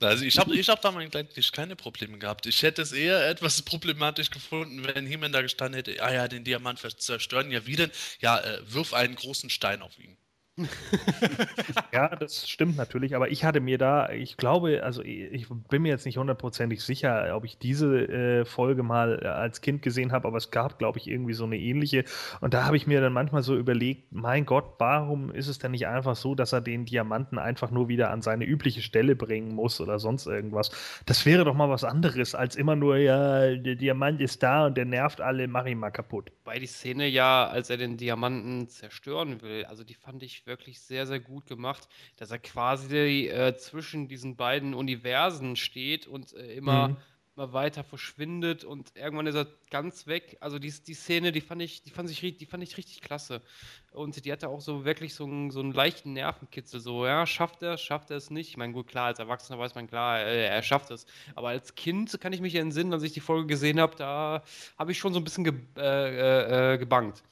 Also 0.00 0.24
ich 0.24 0.38
habe 0.38 0.54
ich 0.54 0.68
hab 0.68 0.82
da 0.82 0.94
eigentlich 0.94 1.52
keine 1.52 1.76
Probleme 1.76 2.18
gehabt. 2.18 2.46
Ich 2.46 2.62
hätte 2.62 2.82
es 2.82 2.92
eher 2.92 3.28
etwas 3.28 3.62
problematisch 3.62 4.30
gefunden, 4.30 4.84
wenn 4.84 5.06
jemand 5.06 5.34
da 5.34 5.42
gestanden 5.42 5.76
hätte, 5.76 6.02
ah 6.02 6.12
ja, 6.12 6.28
den 6.28 6.44
Diamant 6.44 6.80
zerstören, 6.98 7.50
ja 7.50 7.66
wie 7.66 7.76
denn? 7.76 7.90
Ja, 8.20 8.38
äh, 8.38 8.60
wirf 8.72 8.92
einen 8.94 9.14
großen 9.14 9.50
Stein 9.50 9.82
auf 9.82 9.98
ihn. 9.98 10.16
ja, 11.92 12.08
das 12.16 12.48
stimmt 12.48 12.78
natürlich, 12.78 13.14
aber 13.14 13.30
ich 13.30 13.44
hatte 13.44 13.60
mir 13.60 13.76
da, 13.76 14.08
ich 14.08 14.38
glaube, 14.38 14.82
also 14.82 15.02
ich 15.02 15.48
bin 15.68 15.82
mir 15.82 15.88
jetzt 15.88 16.06
nicht 16.06 16.16
hundertprozentig 16.16 16.82
sicher, 16.82 17.36
ob 17.36 17.44
ich 17.44 17.58
diese 17.58 18.08
äh, 18.08 18.44
Folge 18.46 18.82
mal 18.82 19.20
äh, 19.22 19.26
als 19.26 19.60
Kind 19.60 19.82
gesehen 19.82 20.12
habe, 20.12 20.26
aber 20.26 20.38
es 20.38 20.50
gab, 20.50 20.78
glaube 20.78 20.98
ich, 20.98 21.08
irgendwie 21.08 21.34
so 21.34 21.44
eine 21.44 21.58
ähnliche. 21.58 22.04
Und 22.40 22.54
da 22.54 22.64
habe 22.64 22.78
ich 22.78 22.86
mir 22.86 23.02
dann 23.02 23.12
manchmal 23.12 23.42
so 23.42 23.54
überlegt, 23.54 24.12
mein 24.12 24.46
Gott, 24.46 24.64
warum 24.78 25.30
ist 25.30 25.48
es 25.48 25.58
denn 25.58 25.72
nicht 25.72 25.86
einfach 25.86 26.16
so, 26.16 26.34
dass 26.34 26.54
er 26.54 26.62
den 26.62 26.86
Diamanten 26.86 27.38
einfach 27.38 27.70
nur 27.70 27.88
wieder 27.88 28.10
an 28.10 28.22
seine 28.22 28.46
übliche 28.46 28.80
Stelle 28.80 29.14
bringen 29.14 29.54
muss 29.54 29.78
oder 29.82 29.98
sonst 29.98 30.26
irgendwas? 30.26 30.70
Das 31.04 31.26
wäre 31.26 31.44
doch 31.44 31.54
mal 31.54 31.68
was 31.68 31.84
anderes, 31.84 32.34
als 32.34 32.56
immer 32.56 32.76
nur, 32.76 32.96
ja, 32.96 33.54
der 33.56 33.74
Diamant 33.74 34.22
ist 34.22 34.42
da 34.42 34.66
und 34.66 34.78
der 34.78 34.86
nervt 34.86 35.20
alle, 35.20 35.48
mach 35.48 35.66
ihn 35.66 35.78
mal 35.78 35.90
kaputt. 35.90 36.32
Weil 36.44 36.60
die 36.60 36.66
Szene 36.66 37.06
ja, 37.08 37.46
als 37.46 37.68
er 37.68 37.76
den 37.76 37.98
Diamanten 37.98 38.68
zerstören 38.68 39.42
will, 39.42 39.66
also 39.66 39.84
die 39.84 39.94
fand 39.94 40.22
ich 40.22 40.45
wirklich 40.46 40.80
sehr, 40.80 41.06
sehr 41.06 41.20
gut 41.20 41.46
gemacht, 41.46 41.88
dass 42.16 42.30
er 42.30 42.38
quasi 42.38 43.28
äh, 43.28 43.56
zwischen 43.56 44.08
diesen 44.08 44.36
beiden 44.36 44.74
Universen 44.74 45.56
steht 45.56 46.06
und 46.06 46.32
äh, 46.34 46.54
immer, 46.54 46.88
mhm. 46.88 46.96
immer 47.34 47.52
weiter 47.52 47.84
verschwindet 47.84 48.64
und 48.64 48.94
irgendwann 48.96 49.26
ist 49.26 49.34
er 49.34 49.46
ganz 49.70 50.06
weg. 50.06 50.36
Also 50.40 50.58
die, 50.58 50.72
die 50.86 50.94
Szene, 50.94 51.32
die 51.32 51.40
fand 51.40 51.62
ich, 51.62 51.82
die 51.82 51.90
fand 51.90 52.10
ich, 52.10 52.20
die 52.20 52.46
fand 52.46 52.62
ich 52.62 52.76
richtig 52.76 53.00
klasse. 53.00 53.42
Und 53.90 54.24
die 54.24 54.32
hatte 54.32 54.48
auch 54.48 54.60
so 54.60 54.84
wirklich 54.84 55.14
so 55.14 55.24
einen, 55.24 55.50
so 55.50 55.60
einen 55.60 55.72
leichten 55.72 56.12
Nervenkitzel. 56.12 56.80
So, 56.80 57.06
ja, 57.06 57.26
schafft 57.26 57.62
er 57.62 57.74
es, 57.74 57.80
schafft 57.80 58.10
er 58.10 58.16
es 58.16 58.30
nicht? 58.30 58.50
Ich 58.50 58.56
meine, 58.56 58.72
gut, 58.72 58.86
klar, 58.86 59.06
als 59.06 59.18
Erwachsener 59.18 59.58
weiß 59.58 59.74
man 59.74 59.88
klar, 59.88 60.20
äh, 60.20 60.46
er 60.46 60.62
schafft 60.62 60.90
es. 60.90 61.06
Aber 61.34 61.48
als 61.48 61.74
Kind 61.74 62.18
kann 62.20 62.32
ich 62.32 62.40
mich 62.40 62.54
entsinnen, 62.54 62.92
als 62.92 63.02
ich 63.02 63.12
die 63.12 63.20
Folge 63.20 63.46
gesehen 63.46 63.80
habe, 63.80 63.96
da 63.96 64.42
habe 64.78 64.92
ich 64.92 64.98
schon 64.98 65.12
so 65.12 65.20
ein 65.20 65.24
bisschen 65.24 65.44
ge 65.44 65.54
äh, 65.76 65.82
äh, 65.82 66.74
äh 66.74 66.78
gebangt. 66.78 67.22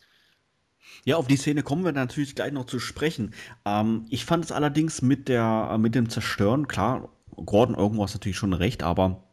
Ja, 1.05 1.17
auf 1.17 1.27
die 1.27 1.37
Szene 1.37 1.63
kommen 1.63 1.85
wir 1.85 1.93
natürlich 1.93 2.35
gleich 2.35 2.53
noch 2.53 2.67
zu 2.67 2.79
sprechen. 2.79 3.35
Ähm, 3.65 4.07
ich 4.11 4.25
fand 4.25 4.45
es 4.45 4.53
allerdings 4.53 5.03
mit, 5.03 5.29
der, 5.29 5.71
äh, 5.73 5.79
mit 5.79 5.95
dem 5.95 6.09
Zerstören, 6.09 6.69
klar, 6.69 7.11
Gordon 7.37 7.75
irgendwo 7.75 8.05
ist 8.05 8.15
natürlich 8.15 8.37
schon 8.37 8.53
recht, 8.53 8.83
aber 8.83 9.25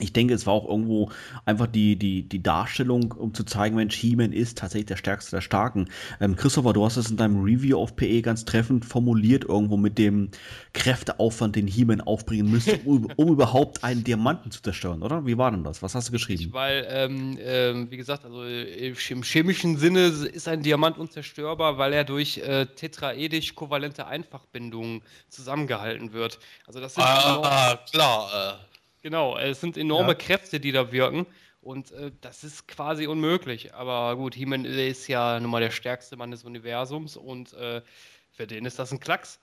ich 0.00 0.12
denke, 0.12 0.34
es 0.34 0.46
war 0.46 0.54
auch 0.54 0.68
irgendwo 0.68 1.10
einfach 1.44 1.66
die, 1.66 1.96
die, 1.96 2.22
die 2.22 2.42
Darstellung, 2.42 3.12
um 3.12 3.34
zu 3.34 3.44
zeigen, 3.44 3.76
Mensch, 3.76 3.94
He-Man 3.96 4.32
ist 4.32 4.58
tatsächlich 4.58 4.86
der 4.86 4.96
Stärkste 4.96 5.36
der 5.36 5.40
Starken. 5.40 5.88
Ähm, 6.20 6.36
Christopher, 6.36 6.72
du 6.72 6.84
hast 6.84 6.96
es 6.96 7.10
in 7.10 7.16
deinem 7.16 7.42
Review 7.42 7.78
auf 7.78 7.96
PE 7.96 8.22
ganz 8.22 8.44
treffend 8.44 8.84
formuliert, 8.84 9.44
irgendwo 9.44 9.76
mit 9.76 9.98
dem 9.98 10.30
Kräfteaufwand, 10.72 11.56
den 11.56 11.66
He-Man 11.66 12.00
aufbringen 12.00 12.50
müsste, 12.50 12.78
um, 12.84 13.10
um, 13.16 13.28
überhaupt 13.28 13.84
einen 13.84 14.04
Diamanten 14.04 14.50
zu 14.50 14.62
zerstören, 14.62 15.02
oder? 15.02 15.26
Wie 15.26 15.38
war 15.38 15.50
denn 15.50 15.64
das? 15.64 15.82
Was 15.82 15.94
hast 15.94 16.08
du 16.08 16.12
geschrieben? 16.12 16.42
Ich, 16.42 16.52
weil, 16.52 16.86
ähm, 16.90 17.38
ähm, 17.40 17.90
wie 17.90 17.96
gesagt, 17.96 18.24
also 18.24 18.44
im 18.44 19.22
chemischen 19.22 19.76
Sinne 19.76 20.06
ist 20.06 20.48
ein 20.48 20.62
Diamant 20.62 20.98
unzerstörbar, 20.98 21.78
weil 21.78 21.92
er 21.92 22.04
durch 22.04 22.38
äh, 22.38 22.66
tetraedisch-kovalente 22.66 24.06
Einfachbindungen 24.06 25.02
zusammengehalten 25.28 26.12
wird. 26.12 26.38
Also 26.66 26.80
das 26.80 26.92
ist 26.92 26.98
ah, 26.98 27.78
klar. 27.90 28.58
Äh 28.58 28.69
Genau, 29.02 29.36
es 29.38 29.60
sind 29.60 29.76
enorme 29.76 30.12
ja. 30.12 30.14
Kräfte, 30.14 30.60
die 30.60 30.72
da 30.72 30.92
wirken. 30.92 31.26
Und 31.62 31.92
äh, 31.92 32.10
das 32.20 32.42
ist 32.44 32.68
quasi 32.68 33.06
unmöglich. 33.06 33.74
Aber 33.74 34.16
gut, 34.16 34.34
He-Man 34.34 34.64
ist 34.64 35.08
ja 35.08 35.38
nun 35.40 35.50
mal 35.50 35.60
der 35.60 35.70
stärkste 35.70 36.16
Mann 36.16 36.30
des 36.30 36.44
Universums 36.44 37.16
und 37.16 37.52
äh, 37.54 37.82
für 38.30 38.46
den 38.46 38.64
ist 38.64 38.78
das 38.78 38.92
ein 38.92 39.00
Klacks. 39.00 39.40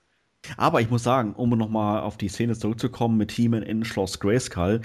Aber 0.56 0.80
ich 0.80 0.90
muss 0.90 1.02
sagen, 1.02 1.34
um 1.34 1.50
nochmal 1.50 2.00
auf 2.00 2.16
die 2.16 2.28
Szene 2.28 2.56
zurückzukommen 2.56 3.16
mit 3.16 3.32
He-Man 3.32 3.62
in 3.62 3.84
Schloss 3.84 4.18
Grayskull, 4.18 4.80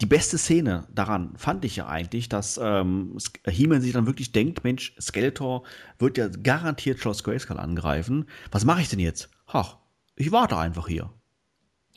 die 0.00 0.06
beste 0.06 0.38
Szene 0.38 0.86
daran 0.92 1.36
fand 1.36 1.64
ich 1.64 1.76
ja 1.76 1.88
eigentlich, 1.88 2.28
dass 2.28 2.58
ähm, 2.62 3.18
He-Man 3.46 3.80
sich 3.80 3.92
dann 3.92 4.06
wirklich 4.06 4.30
denkt, 4.30 4.62
Mensch, 4.62 4.94
Skeletor 5.00 5.64
wird 5.98 6.18
ja 6.18 6.28
garantiert 6.28 7.00
Schloss 7.00 7.24
Grayskull 7.24 7.58
angreifen. 7.58 8.26
Was 8.52 8.64
mache 8.64 8.80
ich 8.80 8.88
denn 8.88 9.00
jetzt? 9.00 9.28
Ach, 9.46 9.76
ich 10.14 10.30
warte 10.30 10.56
einfach 10.56 10.86
hier. 10.86 11.10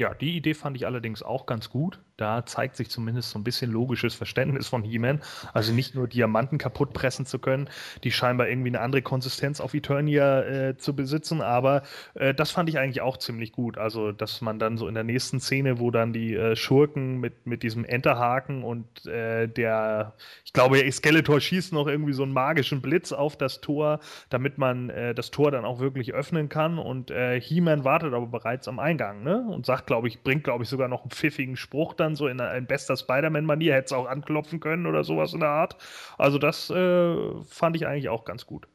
Ja, 0.02 0.16
die 0.16 0.36
Idee 0.36 0.56
fand 0.56 0.76
ich 0.78 0.88
allerdings 0.88 1.22
auch 1.22 1.46
ganz 1.46 1.70
gut, 1.70 2.00
da 2.22 2.46
zeigt 2.46 2.76
sich 2.76 2.90
zumindest 2.90 3.32
so 3.32 3.40
ein 3.40 3.44
bisschen 3.44 3.72
logisches 3.72 4.14
Verständnis 4.14 4.68
von 4.68 4.84
He-Man. 4.84 5.22
Also 5.54 5.74
nicht 5.74 5.96
nur 5.96 6.08
Diamanten 6.08 6.60
kaputt 6.60 6.94
pressen 6.94 7.26
zu 7.26 7.40
können, 7.40 7.68
die 8.04 8.12
scheinbar 8.12 8.48
irgendwie 8.48 8.70
eine 8.70 8.82
andere 8.82 9.02
Konsistenz 9.02 9.60
auf 9.60 9.74
Eternia 9.74 10.42
äh, 10.42 10.78
zu 10.78 10.96
besitzen, 10.96 11.42
aber 11.42 11.84
äh, 12.14 12.34
das 12.34 12.52
fand 12.52 12.70
ich 12.70 12.78
eigentlich 12.78 13.02
auch 13.02 13.18
ziemlich 13.18 13.52
gut. 13.52 13.78
Also, 13.78 14.12
dass 14.12 14.42
man 14.42 14.60
dann 14.60 14.78
so 14.78 14.88
in 14.88 14.94
der 14.94 15.04
nächsten 15.04 15.40
Szene, 15.40 15.80
wo 15.80 15.90
dann 15.90 16.14
die 16.14 16.36
äh, 16.36 16.56
Schurken 16.56 17.20
mit, 17.20 17.48
mit 17.48 17.64
diesem 17.64 17.86
Enterhaken 17.86 18.64
und 18.64 19.06
äh, 19.08 19.48
der, 19.48 20.14
ich 20.46 20.54
glaube, 20.54 20.90
Skeletor 20.92 21.42
schießt 21.42 21.74
noch 21.74 21.88
irgendwie 21.88 22.14
so 22.14 22.24
einen 22.24 22.34
magischen 22.34 22.82
Blitz 22.82 23.12
auf 23.12 23.36
das 23.36 23.62
Tor, 23.62 24.00
damit 24.30 24.60
man 24.60 24.90
äh, 24.92 25.16
das 25.16 25.32
Tor 25.32 25.52
dann 25.52 25.66
auch 25.66 25.80
wirklich 25.80 26.14
öffnen 26.14 26.50
kann 26.50 26.78
und 26.78 27.10
äh, 27.10 27.42
He-Man 27.42 27.84
wartet 27.84 28.14
aber 28.14 28.28
bereits 28.28 28.68
am 28.68 28.78
Eingang, 28.80 29.24
ne? 29.24 29.44
Und 29.50 29.66
sagt, 29.66 29.88
glaube 29.88 30.08
ich, 30.08 30.22
bringt, 30.22 30.44
glaube 30.44 30.64
ich, 30.64 30.70
sogar 30.70 30.88
noch 30.88 31.02
einen 31.02 31.12
pfiffigen 31.12 31.56
Spruch 31.56 31.94
dann 31.94 32.11
so 32.16 32.28
in, 32.28 32.40
in 32.40 32.66
bester 32.68 32.98
Spider-Man-Manier, 32.98 33.74
hätte 33.74 33.86
es 33.86 33.92
auch 33.94 34.08
anklopfen 34.08 34.60
können 34.60 34.86
oder 34.86 35.04
sowas 35.04 35.34
in 35.34 35.40
der 35.40 35.50
Art. 35.50 35.76
Also, 36.18 36.38
das 36.38 36.70
äh, 36.70 37.16
fand 37.50 37.76
ich 37.76 37.88
eigentlich 37.88 38.10
auch 38.10 38.26
ganz 38.26 38.46
gut. 38.46 38.68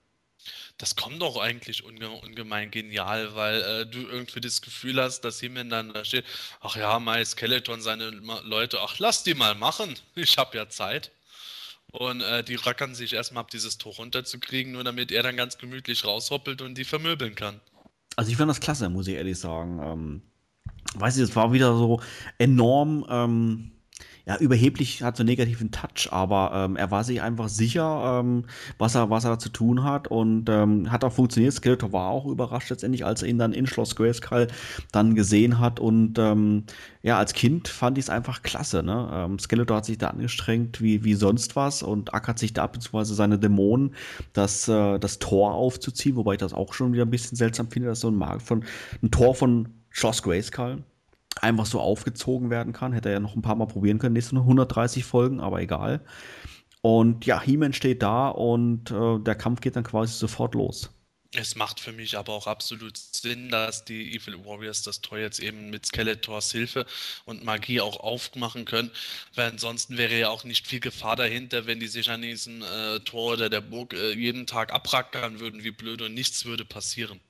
Das 0.78 0.94
kommt 0.94 1.22
doch 1.22 1.38
eigentlich 1.38 1.84
unge 1.84 2.10
ungemein 2.10 2.70
genial, 2.70 3.34
weil 3.34 3.62
äh, 3.62 3.86
du 3.86 4.00
irgendwie 4.00 4.40
das 4.40 4.60
Gefühl 4.60 5.00
hast, 5.00 5.22
dass 5.22 5.40
jemand 5.40 5.72
dann 5.72 5.94
da 5.94 6.04
steht, 6.04 6.24
ach 6.60 6.76
ja, 6.76 6.98
My 7.00 7.24
Skeleton, 7.24 7.80
seine 7.80 8.10
Leute, 8.44 8.80
ach 8.82 8.98
lass 8.98 9.22
die 9.22 9.34
mal 9.34 9.54
machen, 9.54 9.94
ich 10.14 10.36
habe 10.36 10.56
ja 10.56 10.68
Zeit. 10.68 11.12
Und 11.92 12.20
äh, 12.20 12.44
die 12.44 12.56
rackern 12.56 12.94
sich 12.94 13.14
erstmal 13.14 13.42
ab, 13.42 13.50
dieses 13.50 13.78
Tor 13.78 13.94
runterzukriegen, 13.94 14.72
nur 14.72 14.84
damit 14.84 15.10
er 15.12 15.22
dann 15.22 15.36
ganz 15.36 15.56
gemütlich 15.56 16.04
raushoppelt 16.04 16.60
und 16.60 16.76
die 16.76 16.84
vermöbeln 16.84 17.34
kann. 17.34 17.60
Also 18.16 18.30
ich 18.30 18.36
fand 18.36 18.50
das 18.50 18.60
klasse, 18.60 18.90
muss 18.90 19.06
ich 19.06 19.14
ehrlich 19.14 19.38
sagen. 19.38 19.80
Ähm, 19.82 20.22
weiß 20.97 21.16
ich, 21.16 21.22
es 21.22 21.36
war 21.36 21.52
wieder 21.52 21.76
so 21.76 22.01
enorm 22.38 23.05
ähm, 23.09 23.70
ja, 24.28 24.36
überheblich 24.38 25.05
hat 25.05 25.16
so 25.16 25.22
einen 25.22 25.28
negativen 25.28 25.70
Touch, 25.70 26.09
aber 26.10 26.51
ähm, 26.52 26.74
er 26.74 26.90
war 26.90 27.05
sich 27.05 27.22
einfach 27.22 27.48
sicher, 27.48 28.20
ähm, 28.20 28.44
was, 28.76 28.97
er, 28.97 29.09
was 29.09 29.24
er 29.24 29.38
zu 29.38 29.51
tun 29.51 29.84
hat 29.84 30.09
und 30.09 30.48
ähm, 30.48 30.90
hat 30.90 31.05
auch 31.05 31.12
funktioniert. 31.12 31.55
Skeletor 31.55 31.93
war 31.93 32.09
auch 32.09 32.26
überrascht 32.26 32.70
letztendlich, 32.70 33.06
als 33.06 33.22
er 33.22 33.28
ihn 33.28 33.38
dann 33.38 33.52
in 33.52 33.68
Schloss 33.68 33.94
Grayskull 33.94 34.48
dann 34.90 35.14
gesehen 35.14 35.60
hat 35.60 35.78
und 35.78 36.18
ähm, 36.18 36.64
ja, 37.02 37.18
als 37.18 37.34
Kind 37.34 37.68
fand 37.68 37.98
ich 37.98 38.06
es 38.06 38.10
einfach 38.10 38.43
klasse. 38.43 38.82
Ne? 38.82 39.09
Ähm, 39.12 39.38
Skeletor 39.38 39.76
hat 39.76 39.84
sich 39.84 39.98
da 39.98 40.09
angestrengt 40.09 40.82
wie, 40.82 41.05
wie 41.05 41.14
sonst 41.14 41.55
was 41.55 41.84
und 41.84 42.12
ackert 42.12 42.40
sich 42.40 42.52
da 42.52 42.66
beziehungsweise 42.66 43.14
seine 43.14 43.38
Dämonen, 43.38 43.94
das, 44.32 44.66
äh, 44.66 44.98
das 44.98 45.20
Tor 45.20 45.55
aufzuziehen, 45.55 46.16
wobei 46.16 46.32
ich 46.32 46.40
das 46.40 46.52
auch 46.52 46.74
schon 46.74 46.93
wieder 46.93 47.05
ein 47.05 47.10
bisschen 47.10 47.36
seltsam 47.36 47.70
finde, 47.70 47.90
dass 47.90 48.01
so 48.01 48.09
ein 48.09 48.16
Markt 48.16 48.43
von 48.43 48.64
ein 49.05 49.12
Tor 49.12 49.36
von 49.36 49.68
Schloss 49.97 50.23
Grayskull 50.23 50.85
einfach 51.40 51.64
so 51.64 51.81
aufgezogen 51.81 52.51
werden 52.51 52.74
kann. 52.74 52.93
Hätte 52.93 53.09
er 53.09 53.14
ja 53.14 53.20
noch 53.20 53.35
ein 53.35 53.40
paar 53.40 53.56
Mal 53.56 53.66
probieren 53.66 53.98
können, 53.98 54.12
nächste 54.12 54.36
130 54.36 55.05
Folgen, 55.05 55.40
aber 55.40 55.60
egal. 55.62 56.05
Und 56.82 57.24
ja, 57.24 57.40
He-Man 57.40 57.73
steht 57.73 58.02
da 58.02 58.28
und 58.28 58.90
äh, 58.90 59.18
der 59.20 59.35
Kampf 59.35 59.62
geht 59.62 59.74
dann 59.74 59.85
quasi 59.85 60.12
sofort 60.12 60.55
los. 60.55 60.90
Es 61.35 61.56
macht 61.56 61.81
für 61.81 61.93
mich 61.93 62.16
aber 62.16 62.35
auch 62.35 62.47
absolut 62.47 62.97
Sinn, 62.97 63.48
dass 63.48 63.86
die 63.86 64.14
Evil 64.14 64.44
Warriors 64.44 64.82
das 64.82 65.01
Tor 65.01 65.18
jetzt 65.18 65.40
eben 65.40 65.70
mit 65.70 65.86
Skeletors 65.86 66.52
Hilfe 66.52 66.85
und 67.24 67.43
Magie 67.43 67.81
auch 67.81 67.98
aufmachen 67.98 68.66
können, 68.66 68.90
weil 69.35 69.51
ansonsten 69.51 69.97
wäre 69.97 70.18
ja 70.18 70.28
auch 70.28 70.44
nicht 70.44 70.66
viel 70.66 70.81
Gefahr 70.81 71.16
dahinter, 71.16 71.66
wenn 71.66 71.81
die 71.81 71.89
sich 71.89 72.10
an 72.10 72.23
diesem 72.23 72.62
äh, 72.62 73.01
Tor 73.01 73.32
oder 73.32 73.48
der 73.48 73.62
Burg 73.62 73.94
äh, 73.94 74.12
jeden 74.12 74.47
Tag 74.47 74.73
abrackern 74.73 75.40
würden, 75.40 75.64
wie 75.64 75.73
blöd 75.73 76.02
und 76.02 76.12
nichts 76.14 76.44
würde 76.44 76.66
passieren. 76.66 77.20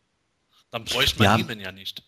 Dann 0.73 0.85
bräuchte 0.85 1.21
man 1.21 1.27
ja. 1.27 1.37
He-Man 1.37 1.61
ja 1.61 1.73
nicht. 1.73 2.03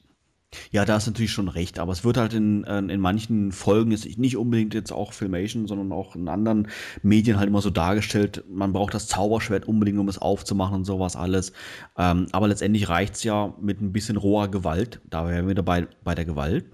Ja, 0.70 0.86
da 0.86 0.96
ist 0.96 1.06
natürlich 1.06 1.32
schon 1.32 1.48
recht, 1.48 1.78
aber 1.78 1.92
es 1.92 2.04
wird 2.04 2.16
halt 2.16 2.32
in, 2.32 2.64
äh, 2.64 2.78
in 2.78 3.00
manchen 3.00 3.52
Folgen, 3.52 3.92
ist 3.92 4.18
nicht 4.18 4.36
unbedingt 4.36 4.72
jetzt 4.72 4.92
auch 4.92 5.12
Filmation, 5.12 5.66
sondern 5.66 5.92
auch 5.92 6.16
in 6.16 6.28
anderen 6.28 6.68
Medien 7.02 7.38
halt 7.38 7.48
immer 7.48 7.60
so 7.60 7.70
dargestellt, 7.70 8.44
man 8.48 8.72
braucht 8.72 8.94
das 8.94 9.08
Zauberschwert 9.08 9.68
unbedingt, 9.68 9.98
um 9.98 10.08
es 10.08 10.18
aufzumachen 10.18 10.76
und 10.76 10.84
sowas 10.84 11.16
alles. 11.16 11.52
Ähm, 11.98 12.28
aber 12.32 12.48
letztendlich 12.48 12.88
reicht 12.88 13.16
es 13.16 13.24
ja 13.24 13.54
mit 13.60 13.80
ein 13.82 13.92
bisschen 13.92 14.16
roher 14.16 14.48
Gewalt, 14.50 15.00
da 15.10 15.28
wären 15.28 15.44
wir 15.44 15.50
wieder 15.50 15.62
bei, 15.62 15.86
bei 16.02 16.14
der 16.14 16.24
Gewalt, 16.24 16.64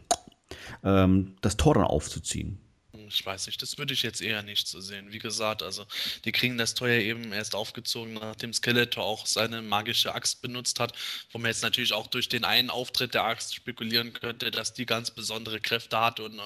ähm, 0.85 1.35
das 1.41 1.57
Tor 1.57 1.75
dann 1.75 1.85
aufzuziehen 1.85 2.64
ich 3.09 3.25
weiß 3.25 3.47
nicht, 3.47 3.61
das 3.63 3.79
würde 3.79 3.95
ich 3.95 4.03
jetzt 4.03 4.21
eher 4.21 4.43
nicht 4.43 4.67
so 4.67 4.81
sehen. 4.81 5.13
Wie 5.13 5.19
gesagt, 5.19 5.63
also 5.63 5.87
die 6.25 6.33
kriegen 6.33 6.59
das 6.59 6.75
Tor 6.75 6.89
ja 6.89 7.01
eben 7.01 7.33
erst 7.33 7.55
aufgezogen, 7.55 8.15
nachdem 8.15 8.53
Skeletor 8.53 9.05
auch 9.05 9.27
seine 9.27 9.63
magische 9.63 10.15
Axt 10.15 10.43
benutzt 10.43 10.81
hat, 10.81 10.93
wo 11.33 11.39
man 11.39 11.51
jetzt 11.51 11.63
natürlich 11.63 11.93
auch 11.93 12.07
durch 12.07 12.29
den 12.29 12.45
einen 12.45 12.71
Auftritt 12.71 13.15
der 13.15 13.25
Axt 13.25 13.55
spekulieren 13.55 14.13
könnte, 14.13 14.51
dass 14.51 14.75
die 14.75 14.87
ganz 14.87 15.11
besondere 15.11 15.61
Kräfte 15.61 15.99
hat 15.99 16.21
und 16.21 16.39
äh, 16.39 16.43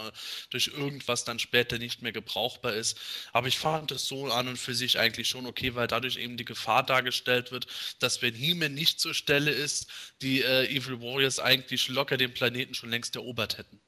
durch 0.51 0.69
irgendwas 0.69 1.25
dann 1.25 1.39
später 1.39 1.79
nicht 1.79 2.03
mehr 2.03 2.13
gebrauchbar 2.13 2.75
ist. 2.75 2.99
Aber 3.33 3.49
ich 3.49 3.59
fand 3.59 3.93
es 3.93 4.07
so 4.07 4.27
an 4.27 4.49
und 4.49 4.57
für 4.57 4.75
sich 4.75 4.99
eigentlich 4.99 5.29
schon 5.29 5.47
okay, 5.47 5.75
weil 5.75 5.87
dadurch 5.87 6.17
eben 6.17 6.37
die 6.37 6.45
Gefahr 6.45 6.85
dargestellt 6.85 7.53
wird, 7.53 7.67
dass 7.99 8.23
wenn 8.23 8.35
He-Man 8.35 8.75
nicht 8.75 9.01
zur 9.01 9.15
Stelle 9.15 9.51
ist, 9.51 9.89
die 10.23 10.43
äh, 10.43 10.67
Evil 10.75 11.01
Warriors 11.01 11.39
eigentlich 11.39 11.89
locker 11.89 12.17
den 12.17 12.33
Planeten 12.35 12.75
schon 12.75 12.91
längst 12.91 13.17
erobert 13.17 13.59
hätten. 13.59 13.81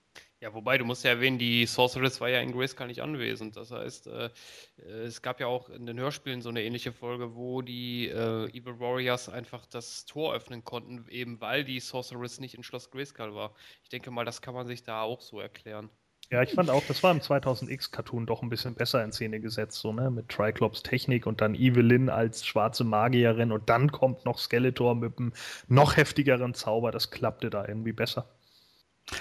Ja, 0.43 0.55
wobei, 0.55 0.79
du 0.79 0.87
musst 0.87 1.05
ja 1.05 1.11
erwähnen, 1.11 1.39
die 1.39 1.67
Sorceress 1.67 2.19
war 2.23 2.31
ja 2.31 2.41
in 2.41 2.53
Grayskull 2.53 2.87
nicht 2.87 3.03
anwesend. 3.03 3.57
Das 3.57 3.71
heißt, 3.71 4.07
äh, 4.07 4.31
es 4.79 5.21
gab 5.21 5.39
ja 5.39 5.47
auch 5.47 5.69
in 5.69 5.85
den 5.85 6.01
Hörspielen 6.01 6.41
so 6.41 6.49
eine 6.49 6.63
ähnliche 6.63 6.93
Folge, 6.93 7.35
wo 7.35 7.61
die 7.61 8.09
äh, 8.09 8.49
Evil 8.49 8.81
Warriors 8.81 9.29
einfach 9.29 9.67
das 9.67 10.07
Tor 10.07 10.33
öffnen 10.35 10.65
konnten, 10.65 11.07
eben 11.11 11.43
weil 11.43 11.65
die 11.65 11.79
Sorceress 11.79 12.41
nicht 12.41 12.55
in 12.55 12.63
Schloss 12.63 12.91
Grayskull 12.91 13.35
war. 13.35 13.55
Ich 13.83 13.91
denke 13.91 14.11
mal, 14.11 14.25
das 14.25 14.41
kann 14.41 14.55
man 14.55 14.67
sich 14.67 14.83
da 14.83 15.03
auch 15.03 15.21
so 15.21 15.41
erklären. 15.41 15.91
Ja, 16.31 16.43
ich 16.43 16.53
fand 16.53 16.71
auch, 16.71 16.85
das 16.87 17.03
war 17.03 17.11
im 17.11 17.19
2000X-Cartoon 17.21 18.25
doch 18.25 18.41
ein 18.41 18.49
bisschen 18.49 18.75
besser 18.75 19.05
in 19.05 19.13
Szene 19.13 19.41
gesetzt, 19.41 19.81
so, 19.81 19.93
ne? 19.93 20.11
Mit 20.11 20.29
Triclops 20.29 20.83
Technik 20.83 21.27
und 21.27 21.41
dann 21.41 21.55
Evelyn 21.55 22.09
als 22.09 22.47
schwarze 22.47 22.85
Magierin 22.85 23.53
und 23.53 23.69
dann 23.69 23.91
kommt 23.93 24.25
noch 24.25 24.39
Skeletor 24.39 24.95
mit 24.95 25.19
einem 25.19 25.33
noch 25.69 25.97
heftigeren 25.97 26.55
Zauber. 26.55 26.93
Das 26.93 27.11
klappte 27.11 27.51
da 27.51 27.67
irgendwie 27.67 27.93
besser. 27.93 28.31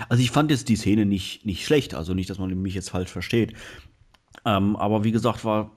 Also 0.07 0.22
ich 0.22 0.32
fand 0.32 0.52
jetzt 0.52 0.70
die 0.70 0.76
Szene 0.76 1.06
nicht, 1.06 1.45
nicht 1.45 1.66
schlecht, 1.66 1.94
also 1.94 2.14
nicht, 2.14 2.30
dass 2.30 2.40
man 2.40 2.49
mich 2.61 2.74
jetzt 2.74 2.90
falsch 2.90 3.11
versteht. 3.11 3.53
Ähm, 4.45 4.76
aber 4.76 5.03
wie 5.03 5.11
gesagt, 5.11 5.44
war 5.45 5.72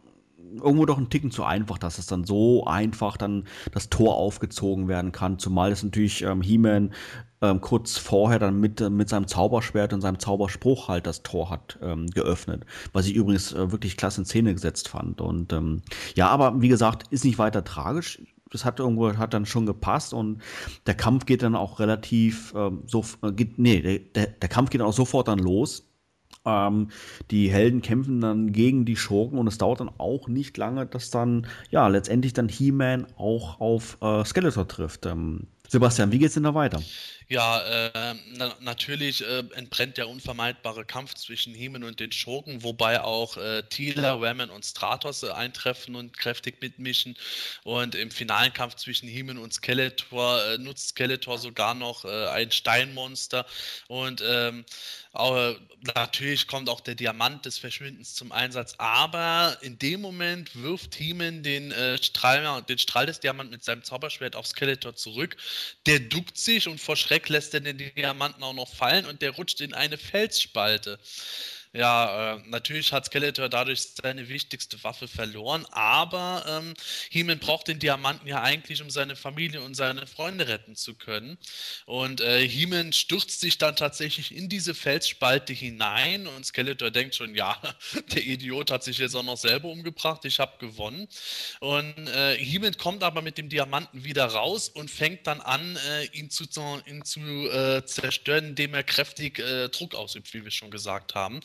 irgendwo 0.57 0.87
doch 0.87 0.99
ein 0.99 1.11
Ticken 1.11 1.31
zu 1.31 1.45
einfach, 1.45 1.79
dass 1.79 1.99
es 1.99 2.07
dann 2.07 2.25
so 2.25 2.67
einfach 2.67 3.17
dann 3.17 3.45
das 3.73 3.89
Tor 3.89 4.17
aufgezogen 4.17 4.89
werden 4.89 5.13
kann. 5.13 5.39
Zumal 5.39 5.73
es 5.73 5.83
natürlich 5.83 6.23
ähm, 6.23 6.43
He-Man 6.43 6.93
ähm, 7.41 7.61
kurz 7.61 7.99
vorher 7.99 8.39
dann 8.39 8.61
mit, 8.61 8.81
äh, 8.81 8.91
mit 8.91 9.09
seinem 9.09 9.27
Zauberschwert 9.27 9.93
und 9.93 10.01
seinem 10.01 10.19
Zauberspruch 10.19 10.89
halt 10.89 11.07
das 11.07 11.23
Tor 11.23 11.51
hat 11.51 11.79
ähm, 11.83 12.07
geöffnet. 12.07 12.65
Was 12.93 13.07
ich 13.07 13.15
übrigens 13.15 13.53
äh, 13.53 13.73
wirklich 13.73 13.97
klasse 13.97 14.21
in 14.21 14.25
Szene 14.27 14.53
gesetzt 14.53 14.89
fand. 14.89 15.21
Und 15.21 15.53
ähm, 15.53 15.83
ja, 16.15 16.29
aber 16.29 16.61
wie 16.61 16.69
gesagt, 16.69 17.05
ist 17.11 17.25
nicht 17.25 17.39
weiter 17.39 17.65
tragisch 17.65 18.21
das 18.53 18.65
hat 18.65 18.79
irgendwo 18.81 19.16
hat 19.16 19.35
dann 19.35 19.47
schon 19.47 19.66
gepasst 19.66 20.15
und 20.15 20.43
der 20.87 20.95
Kampf 20.95 21.27
geht 21.27 21.43
dann 21.43 21.57
auch 21.57 21.81
relativ 21.81 22.53
ähm, 22.57 22.83
so 22.87 23.05
äh, 23.23 23.33
geht, 23.33 23.59
nee 23.59 23.81
der, 24.15 24.27
der 24.27 24.49
Kampf 24.49 24.70
geht 24.70 24.81
auch 24.83 24.93
sofort 24.93 25.29
dann 25.29 25.39
los 25.39 25.89
ähm, 26.45 26.89
die 27.31 27.51
Helden 27.51 27.83
kämpfen 27.83 28.20
dann 28.20 28.53
gegen 28.53 28.85
die 28.85 28.97
Schurken 28.97 29.39
und 29.39 29.47
es 29.47 29.59
dauert 29.59 29.81
dann 29.81 29.91
auch 29.99 30.29
nicht 30.29 30.57
lange, 30.57 30.87
dass 30.87 31.11
dann 31.11 31.47
ja 31.70 31.87
letztendlich 31.89 32.33
dann 32.33 32.49
He-Man 32.49 33.07
auch 33.16 33.61
auf 33.61 33.99
äh, 34.01 34.24
Skeletor 34.24 34.66
trifft. 34.66 35.07
Ähm, 35.07 35.47
Sebastian, 35.73 36.12
wie 36.12 36.19
geht's 36.19 36.35
denn 36.35 36.43
da 36.43 36.55
weiter? 36.55 36.82
Ja, 37.28 37.62
äh, 37.62 38.15
na, 38.35 38.55
natürlich 38.61 39.24
äh, 39.24 39.43
entbrennt 39.55 39.97
der 39.97 40.07
unvermeidbare 40.07 40.85
Kampf 40.85 41.15
zwischen 41.15 41.55
Hemen 41.55 41.82
und 41.82 41.99
den 41.99 42.12
Schurken, 42.12 42.62
wobei 42.62 43.01
auch 43.01 43.39
äh, 43.39 43.62
Tila, 43.62 44.16
Ramen 44.16 44.51
und 44.51 44.66
Stratos 44.66 45.23
äh, 45.23 45.31
eintreffen 45.31 45.94
und 45.94 46.19
kräftig 46.19 46.61
mitmischen. 46.61 47.16
Und 47.65 47.94
im 47.94 48.11
finalen 48.11 48.53
Kampf 48.53 48.74
zwischen 48.74 49.09
Hemen 49.09 49.39
und 49.39 49.55
Skeletor 49.55 50.44
äh, 50.44 50.59
nutzt 50.59 50.90
Skeletor 50.90 51.39
sogar 51.39 51.73
noch 51.73 52.05
äh, 52.05 52.27
ein 52.27 52.51
Steinmonster. 52.51 53.47
Und 53.89 54.23
ähm, 54.27 54.66
auch, 55.13 55.57
natürlich 55.95 56.47
kommt 56.47 56.69
auch 56.69 56.81
der 56.81 56.95
Diamant 56.95 57.45
des 57.45 57.59
Verschwindens 57.59 58.15
zum 58.15 58.33
Einsatz, 58.33 58.75
aber 58.79 59.59
in 59.61 59.79
dem 59.79 60.01
Moment 60.01 60.55
wirft 60.63 60.99
Hemen 60.99 61.43
den, 61.43 61.73
Strahl, 62.01 62.63
den 62.63 62.79
Strahl 62.79 63.07
des 63.07 63.21
Diamant 63.21 63.51
mit 63.51 63.63
seinem 63.63 63.83
Zauberschwert 63.83 64.37
auf 64.37 64.47
Skeletor 64.47 64.97
zurück. 64.97 65.37
Der 65.87 66.01
duckt 66.01 66.39
sich 66.39 66.67
und 66.67 66.81
vor 66.81 66.97
Schreck 66.97 67.29
lässt 67.29 67.53
er 67.53 67.61
den 67.61 67.79
Diamanten 67.79 68.43
auch 68.43 68.55
noch 68.55 68.69
fallen 68.69 69.07
und 69.07 69.23
der 69.23 69.33
rutscht 69.33 69.61
in 69.61 69.75
eine 69.75 69.99
Felsspalte. 69.99 70.99
Ja, 71.74 72.35
äh, 72.35 72.43
natürlich 72.49 72.93
hat 72.93 73.07
Skeletor 73.07 73.49
dadurch 73.49 73.81
seine 73.81 74.28
wichtigste 74.28 74.82
Waffe 74.85 75.09
verloren, 75.09 75.65
aber 75.70 76.44
ähm, 76.47 76.74
He-Man 77.09 77.39
braucht 77.39 77.66
den 77.66 77.78
Diamanten 77.78 78.28
ja 78.28 78.43
eigentlich, 78.43 78.82
um 78.82 78.90
seine 78.90 79.16
Familie 79.16 79.62
und 79.62 79.74
seine 79.74 80.07
Freunde 80.07 80.49
retten 80.49 80.77
zu 80.77 80.94
können. 80.94 81.39
Und 81.86 82.20
äh, 82.20 82.47
He-Man 82.47 82.93
stürzt 82.93 83.40
sich 83.40 83.57
dann 83.57 83.74
tatsächlich 83.74 84.36
in 84.36 84.51
diese 84.51 84.74
Felsspalte 84.74 85.55
hinein 85.55 86.27
und 86.27 86.44
Skeletor 86.44 86.90
denkt 86.90 87.15
schon, 87.15 87.35
ja, 87.35 87.59
der 88.12 88.23
Idiot 88.23 88.70
hat 88.70 88.85
sich 88.85 88.99
jetzt 88.99 89.15
auch 89.15 89.23
noch 89.23 89.39
selber 89.39 89.69
umgebracht, 89.69 90.27
ich 90.27 90.40
habe 90.40 90.59
gewonnen. 90.59 91.09
Und 91.61 92.07
äh, 92.09 92.36
He-Man 92.36 92.77
kommt 92.77 93.03
aber 93.03 93.23
mit 93.23 93.39
dem 93.39 93.49
Diamanten 93.49 94.05
wieder 94.05 94.27
raus 94.27 94.69
und 94.69 94.90
fängt 94.90 95.27
dann 95.27 95.40
an, 95.40 95.78
äh, 95.89 96.05
ihn 96.19 96.28
zu, 96.28 96.44
ihn 96.85 97.03
zu 97.03 97.20
äh, 97.20 97.82
zerstören, 97.86 98.49
indem 98.49 98.74
er 98.74 98.82
kräftig 98.82 99.39
äh, 99.39 99.70
Druck 99.70 99.94
ausübt, 99.94 100.35
wie 100.35 100.44
wir 100.44 100.51
schon 100.51 100.70
gesagt 100.70 101.15
haben. 101.15 101.40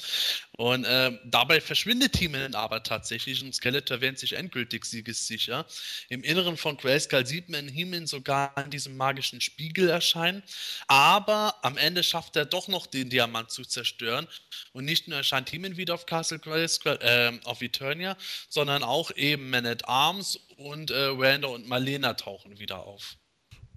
Und 0.51 0.85
äh, 0.85 1.11
dabei 1.25 1.61
verschwindet 1.61 2.17
He-Man 2.17 2.55
aber 2.55 2.81
tatsächlich 2.83 3.43
und 3.43 3.53
Skeletor 3.53 4.01
wähnt 4.01 4.19
sich 4.19 4.33
endgültig 4.33 4.85
siegessicher. 4.85 5.65
Im 6.09 6.23
Inneren 6.23 6.57
von 6.57 6.77
Grayskull 6.77 7.25
sieht 7.25 7.49
man 7.49 7.67
He-Man 7.67 8.07
sogar 8.07 8.57
in 8.63 8.71
diesem 8.71 8.97
magischen 8.97 9.39
Spiegel 9.39 9.89
erscheinen, 9.89 10.43
aber 10.87 11.55
am 11.61 11.77
Ende 11.77 12.03
schafft 12.03 12.35
er 12.35 12.45
doch 12.45 12.67
noch 12.67 12.87
den 12.87 13.09
Diamant 13.09 13.51
zu 13.51 13.65
zerstören 13.65 14.27
und 14.73 14.85
nicht 14.85 15.07
nur 15.07 15.17
erscheint 15.17 15.49
He-Man 15.49 15.77
wieder 15.77 15.93
auf 15.93 16.05
Castle 16.05 16.39
Grayskull, 16.39 16.97
äh, 17.01 17.33
auf 17.43 17.61
Eternia, 17.61 18.17
sondern 18.49 18.83
auch 18.83 19.11
eben 19.15 19.49
Man 19.49 19.65
at 19.65 19.87
Arms 19.87 20.39
und 20.57 20.91
äh, 20.91 21.09
Randa 21.11 21.49
und 21.49 21.67
Malena 21.67 22.13
tauchen 22.15 22.59
wieder 22.59 22.79
auf. 22.79 23.17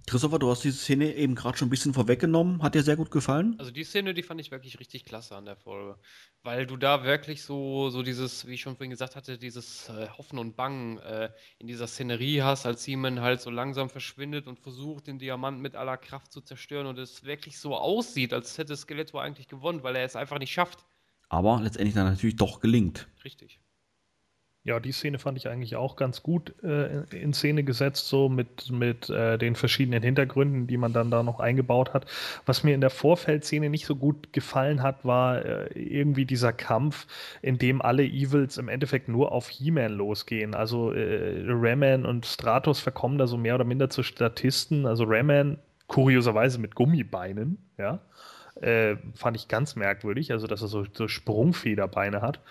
Christopher, 0.07 0.39
du 0.39 0.49
hast 0.49 0.63
diese 0.63 0.77
Szene 0.77 1.13
eben 1.15 1.35
gerade 1.35 1.57
schon 1.57 1.67
ein 1.67 1.69
bisschen 1.69 1.93
vorweggenommen. 1.93 2.61
Hat 2.63 2.75
dir 2.75 2.83
sehr 2.83 2.95
gut 2.95 3.11
gefallen? 3.11 3.55
Also 3.59 3.71
die 3.71 3.83
Szene, 3.83 4.13
die 4.13 4.23
fand 4.23 4.41
ich 4.41 4.51
wirklich 4.51 4.79
richtig 4.79 5.05
klasse 5.05 5.35
an 5.35 5.45
der 5.45 5.55
Folge. 5.55 5.97
Weil 6.43 6.65
du 6.65 6.75
da 6.75 7.03
wirklich 7.03 7.43
so, 7.43 7.89
so 7.89 8.01
dieses, 8.01 8.47
wie 8.47 8.55
ich 8.55 8.61
schon 8.61 8.75
vorhin 8.75 8.89
gesagt 8.89 9.15
hatte, 9.15 9.37
dieses 9.37 9.89
äh, 9.89 10.07
Hoffen 10.17 10.39
und 10.39 10.55
Bangen 10.55 10.97
äh, 10.99 11.29
in 11.59 11.67
dieser 11.67 11.87
Szenerie 11.87 12.41
hast, 12.41 12.65
als 12.65 12.83
Simon 12.83 13.21
halt 13.21 13.41
so 13.41 13.49
langsam 13.49 13.89
verschwindet 13.89 14.47
und 14.47 14.59
versucht, 14.59 15.07
den 15.07 15.19
Diamant 15.19 15.61
mit 15.61 15.75
aller 15.75 15.97
Kraft 15.97 16.31
zu 16.31 16.41
zerstören 16.41 16.87
und 16.87 16.97
es 16.97 17.23
wirklich 17.23 17.59
so 17.59 17.75
aussieht, 17.75 18.33
als 18.33 18.57
hätte 18.57 18.75
Skeletor 18.75 19.21
eigentlich 19.21 19.47
gewonnen, 19.47 19.83
weil 19.83 19.95
er 19.95 20.05
es 20.05 20.15
einfach 20.15 20.39
nicht 20.39 20.51
schafft. 20.51 20.85
Aber 21.29 21.61
letztendlich 21.61 21.93
dann 21.93 22.07
natürlich 22.07 22.35
doch 22.35 22.59
gelingt. 22.59 23.07
Richtig. 23.23 23.59
Ja, 24.63 24.79
die 24.79 24.91
Szene 24.91 25.17
fand 25.17 25.39
ich 25.39 25.49
eigentlich 25.49 25.75
auch 25.75 25.95
ganz 25.95 26.21
gut 26.21 26.53
äh, 26.63 27.01
in 27.15 27.33
Szene 27.33 27.63
gesetzt, 27.63 28.07
so 28.07 28.29
mit, 28.29 28.69
mit 28.69 29.09
äh, 29.09 29.39
den 29.39 29.55
verschiedenen 29.55 30.03
Hintergründen, 30.03 30.67
die 30.67 30.77
man 30.77 30.93
dann 30.93 31.09
da 31.09 31.23
noch 31.23 31.39
eingebaut 31.39 31.95
hat. 31.95 32.05
Was 32.45 32.63
mir 32.63 32.75
in 32.75 32.81
der 32.81 32.91
Vorfeldszene 32.91 33.71
nicht 33.71 33.87
so 33.87 33.95
gut 33.95 34.33
gefallen 34.33 34.83
hat, 34.83 35.03
war 35.03 35.43
äh, 35.43 35.73
irgendwie 35.73 36.25
dieser 36.25 36.53
Kampf, 36.53 37.07
in 37.41 37.57
dem 37.57 37.81
alle 37.81 38.05
Evils 38.05 38.59
im 38.59 38.69
Endeffekt 38.69 39.07
nur 39.07 39.31
auf 39.31 39.49
He-Man 39.49 39.93
losgehen. 39.93 40.53
Also 40.53 40.91
äh, 40.91 41.43
Raman 41.47 42.05
und 42.05 42.27
Stratos 42.27 42.79
verkommen 42.79 43.17
da 43.17 43.25
so 43.25 43.37
mehr 43.37 43.55
oder 43.55 43.65
minder 43.65 43.89
zu 43.89 44.03
Statisten. 44.03 44.85
Also 44.85 45.05
Raman 45.07 45.57
kurioserweise 45.87 46.59
mit 46.59 46.75
Gummibeinen, 46.75 47.57
ja. 47.79 47.99
Äh, 48.61 48.97
fand 49.15 49.37
ich 49.37 49.47
ganz 49.47 49.75
merkwürdig, 49.75 50.33
also 50.33 50.45
dass 50.45 50.61
er 50.61 50.67
so, 50.67 50.85
so 50.93 51.07
Sprungfederbeine 51.07 52.21
hat 52.21 52.41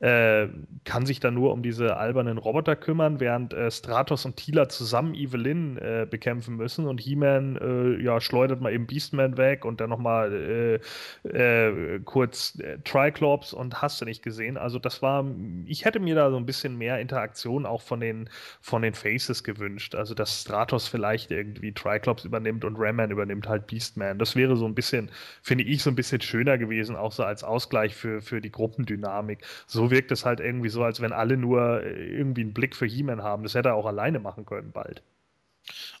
äh, 0.00 0.48
kann 0.84 1.04
sich 1.04 1.20
dann 1.20 1.34
nur 1.34 1.52
um 1.52 1.62
diese 1.62 1.96
albernen 1.96 2.38
Roboter 2.38 2.74
kümmern, 2.74 3.20
während 3.20 3.52
äh, 3.52 3.70
Stratos 3.70 4.24
und 4.24 4.36
Tila 4.36 4.68
zusammen 4.68 5.14
Evelyn 5.14 5.76
äh, 5.76 6.06
bekämpfen 6.08 6.56
müssen 6.56 6.86
und 6.86 7.00
He-Man 7.00 7.56
äh, 7.56 8.02
ja, 8.02 8.20
schleudert 8.20 8.62
mal 8.62 8.72
eben 8.72 8.86
Beastman 8.86 9.36
weg 9.36 9.66
und 9.66 9.80
dann 9.80 9.90
nochmal 9.90 10.80
äh, 11.24 11.28
äh, 11.28 12.00
kurz 12.04 12.58
äh, 12.60 12.78
Triclops 12.84 13.52
und 13.52 13.82
hast 13.82 14.00
du 14.00 14.06
nicht 14.06 14.22
gesehen. 14.22 14.56
Also 14.56 14.78
das 14.78 15.02
war, 15.02 15.24
ich 15.66 15.84
hätte 15.84 16.00
mir 16.00 16.14
da 16.14 16.30
so 16.30 16.36
ein 16.38 16.46
bisschen 16.46 16.78
mehr 16.78 16.98
Interaktion 16.98 17.66
auch 17.66 17.82
von 17.82 18.00
den, 18.00 18.30
von 18.62 18.80
den 18.80 18.94
Faces 18.94 19.44
gewünscht. 19.44 19.94
Also 19.94 20.14
dass 20.14 20.40
Stratos 20.40 20.88
vielleicht 20.88 21.30
irgendwie 21.30 21.72
Triclops 21.72 22.24
übernimmt 22.24 22.64
und 22.64 22.76
Ramman 22.78 23.10
übernimmt 23.10 23.46
halt 23.48 23.66
Beastman. 23.66 24.18
Das 24.18 24.34
wäre 24.34 24.56
so 24.56 24.64
ein 24.64 24.74
bisschen, 24.74 25.10
finde 25.42 25.64
ich, 25.64 25.82
so 25.82 25.90
ein 25.90 25.96
bisschen 25.96 26.22
schöner 26.22 26.56
gewesen, 26.56 26.96
auch 26.96 27.12
so 27.12 27.22
als 27.22 27.44
Ausgleich 27.44 27.94
für, 27.94 28.22
für 28.22 28.40
die 28.40 28.50
Gruppendynamik. 28.50 29.40
So 29.66 29.89
wirkt 29.90 30.12
es 30.12 30.24
halt 30.24 30.40
irgendwie 30.40 30.68
so, 30.68 30.82
als 30.82 31.00
wenn 31.00 31.12
alle 31.12 31.36
nur 31.36 31.82
äh, 31.82 32.16
irgendwie 32.16 32.42
einen 32.42 32.54
Blick 32.54 32.76
für 32.76 32.86
He-Man 32.86 33.22
haben. 33.22 33.42
Das 33.42 33.54
hätte 33.54 33.70
er 33.70 33.74
auch 33.74 33.86
alleine 33.86 34.20
machen 34.20 34.46
können 34.46 34.72
bald. 34.72 35.02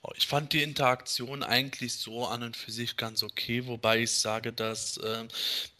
Oh, 0.02 0.10
ich 0.16 0.26
fand 0.26 0.52
die 0.52 0.62
Interaktion 0.62 1.42
eigentlich 1.42 1.94
so 1.94 2.26
an 2.26 2.42
und 2.42 2.56
für 2.56 2.72
sich 2.72 2.96
ganz 2.96 3.22
okay, 3.22 3.66
wobei 3.66 4.00
ich 4.00 4.12
sage, 4.12 4.52
dass 4.52 4.96
äh, 4.96 5.24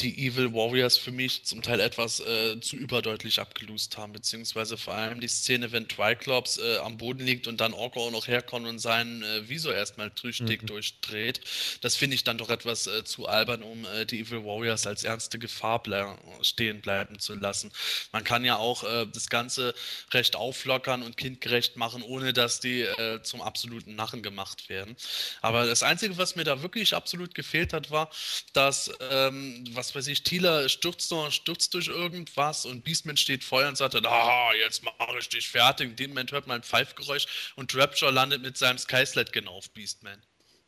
die 0.01 0.27
Evil 0.27 0.53
Warriors 0.53 0.97
für 0.99 1.13
mich 1.13 1.45
zum 1.45 1.63
Teil 1.63 1.81
etwas 1.81 2.21
äh, 2.21 2.61
zu 2.61 2.77
überdeutlich 2.77 3.41
abgelust 3.41 3.97
haben, 3.97 4.13
beziehungsweise 4.13 4.77
vor 4.77 4.95
allem 4.95 5.21
die 5.21 5.29
Szene, 5.29 5.73
wenn 5.73 5.89
Triclops 5.89 6.59
äh, 6.59 6.79
am 6.79 6.99
Boden 6.99 7.25
liegt 7.25 7.47
und 7.47 7.61
dann 7.61 7.73
Orko 7.73 8.07
auch 8.07 8.11
noch 8.11 8.27
herkommt 8.27 8.67
und 8.67 8.79
seinen 8.79 9.23
äh, 9.23 9.49
Visor 9.49 9.75
erstmal 9.75 10.11
tüchtig 10.11 10.63
mhm. 10.63 10.67
durchdreht. 10.67 11.41
Das 11.81 11.97
finde 11.97 12.15
ich 12.15 12.25
dann 12.25 12.39
doch 12.39 12.51
etwas 12.51 12.87
äh, 12.87 13.05
zu 13.05 13.27
albern, 13.27 13.63
um 13.63 13.85
äh, 13.87 14.05
die 14.05 14.21
Evil 14.21 14.45
Warriors 14.45 14.87
als 14.87 15.05
ernste 15.05 15.39
Gefahr 15.39 15.83
ble 15.83 16.19
stehen 16.43 16.81
bleiben 16.81 17.19
zu 17.19 17.35
lassen. 17.35 17.71
Man 18.13 18.25
kann 18.25 18.45
ja 18.45 18.57
auch 18.57 18.85
das 19.13 19.29
Ganze 19.29 19.75
recht 20.13 20.37
auflockern 20.37 21.03
und 21.03 21.17
kindgerecht 21.17 21.77
machen, 21.77 22.03
ohne 22.03 22.33
dass 22.33 22.61
die 22.61 22.87
zum 23.23 23.43
absoluten 23.43 23.80
Nach 23.87 24.11
Sachen 24.11 24.23
gemacht 24.23 24.69
werden. 24.69 24.97
Aber 25.41 25.67
das 25.67 25.83
Einzige, 25.83 26.19
was 26.19 26.37
mir 26.37 26.45
da 26.45 26.63
wirklich 26.63 26.95
absolut 26.95 27.35
gefehlt 27.35 27.73
hat, 27.73 27.91
war, 27.91 28.11
dass, 28.53 28.91
ähm, 29.11 29.65
was 29.73 29.95
weiß 29.95 30.09
ich, 30.09 30.23
Thieler 30.23 30.69
stürzt, 30.69 31.15
stürzt 31.31 31.75
durch 31.75 31.89
irgendwas 31.89 32.67
und 32.67 32.85
Beastman 32.85 33.17
steht 33.17 33.45
Feuer 33.45 33.69
und 33.69 33.77
sagt 33.77 33.95
ah, 34.07 34.51
jetzt 34.55 34.83
mache 34.83 35.19
ich 35.19 35.29
dich 35.29 35.49
fertig. 35.49 35.91
In 35.91 35.97
dem 35.97 36.11
Moment 36.11 36.33
hört 36.33 36.47
man 36.47 36.57
ein 36.57 36.63
Pfeifgeräusch 36.63 37.27
und 37.57 37.75
Rapture 37.75 38.11
landet 38.11 38.43
mit 38.43 38.57
seinem 38.57 38.79
Skysled 38.79 39.33
genau 39.33 39.53
auf 39.53 39.71
Beastman. 39.71 40.21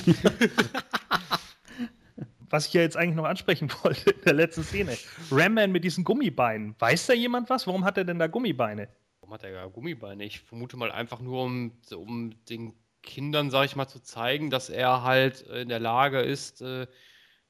was 2.49 2.69
ich 2.69 2.75
ja 2.75 2.83
jetzt 2.83 2.97
eigentlich 2.97 3.17
noch 3.17 3.25
ansprechen 3.25 3.71
wollte 3.83 4.11
in 4.11 4.23
der 4.23 4.35
letzten 4.35 4.63
Szene. 4.63 4.97
Ramman 5.31 5.73
mit 5.73 5.85
diesen 5.85 6.05
Gummibeinen. 6.05 6.75
Weiß 6.79 7.07
da 7.07 7.13
jemand 7.13 7.51
was? 7.51 7.67
Warum 7.67 7.85
hat 7.85 7.99
er 7.99 8.05
denn 8.05 8.19
da 8.19 8.27
Gummibeine? 8.29 8.89
Warum 9.27 9.35
hat 9.35 9.43
er 9.43 9.51
gar 9.51 9.69
Gummibeine? 9.71 10.23
Ich 10.23 10.39
vermute 10.39 10.77
mal 10.77 10.93
einfach 10.93 11.19
nur, 11.19 11.43
um, 11.43 11.73
um 11.97 12.45
den 12.45 12.75
Kindern, 13.03 13.51
sage 13.51 13.67
ich 13.67 13.75
mal, 13.75 13.89
zu 13.89 13.99
zeigen, 13.99 14.51
dass 14.51 14.71
er 14.71 15.03
halt 15.03 15.41
in 15.41 15.69
der 15.69 15.81
Lage 15.81 16.21
ist, 16.21 16.63
äh, 16.63 16.87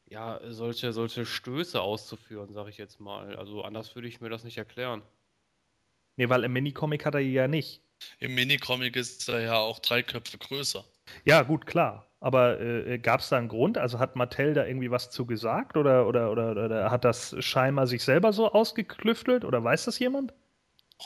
ja, 0.06 0.40
solche, 0.48 0.94
solche 0.94 1.26
Stöße 1.26 1.78
auszuführen, 1.82 2.54
sage 2.54 2.70
ich 2.70 2.78
jetzt 2.78 2.98
mal. 2.98 3.36
Also 3.36 3.60
anders 3.62 3.94
würde 3.94 4.08
ich 4.08 4.22
mir 4.22 4.30
das 4.30 4.42
nicht 4.42 4.56
erklären. 4.56 5.02
Nee, 6.16 6.30
weil 6.30 6.44
im 6.44 6.54
Minicomic 6.54 7.04
hat 7.04 7.12
er 7.12 7.20
ja 7.20 7.46
nicht. 7.46 7.82
Im 8.20 8.34
Minicomic 8.34 8.96
ist 8.96 9.28
er 9.28 9.40
ja 9.40 9.56
auch 9.58 9.78
drei 9.78 10.02
Köpfe 10.02 10.38
größer. 10.38 10.82
Ja, 11.26 11.42
gut, 11.42 11.66
klar. 11.66 12.06
Aber 12.20 12.58
äh, 12.58 12.98
gab 12.98 13.20
es 13.20 13.28
da 13.28 13.36
einen 13.36 13.48
Grund? 13.48 13.76
Also 13.76 13.98
hat 13.98 14.16
Mattel 14.16 14.54
da 14.54 14.64
irgendwie 14.64 14.90
was 14.90 15.10
zu 15.10 15.26
gesagt 15.26 15.76
oder, 15.76 16.08
oder, 16.08 16.32
oder, 16.32 16.52
oder 16.52 16.90
hat 16.90 17.04
das 17.04 17.36
scheinbar 17.44 17.86
sich 17.86 18.02
selber 18.02 18.32
so 18.32 18.50
ausgeklüftelt 18.50 19.44
oder 19.44 19.62
weiß 19.62 19.84
das 19.84 19.98
jemand? 19.98 20.32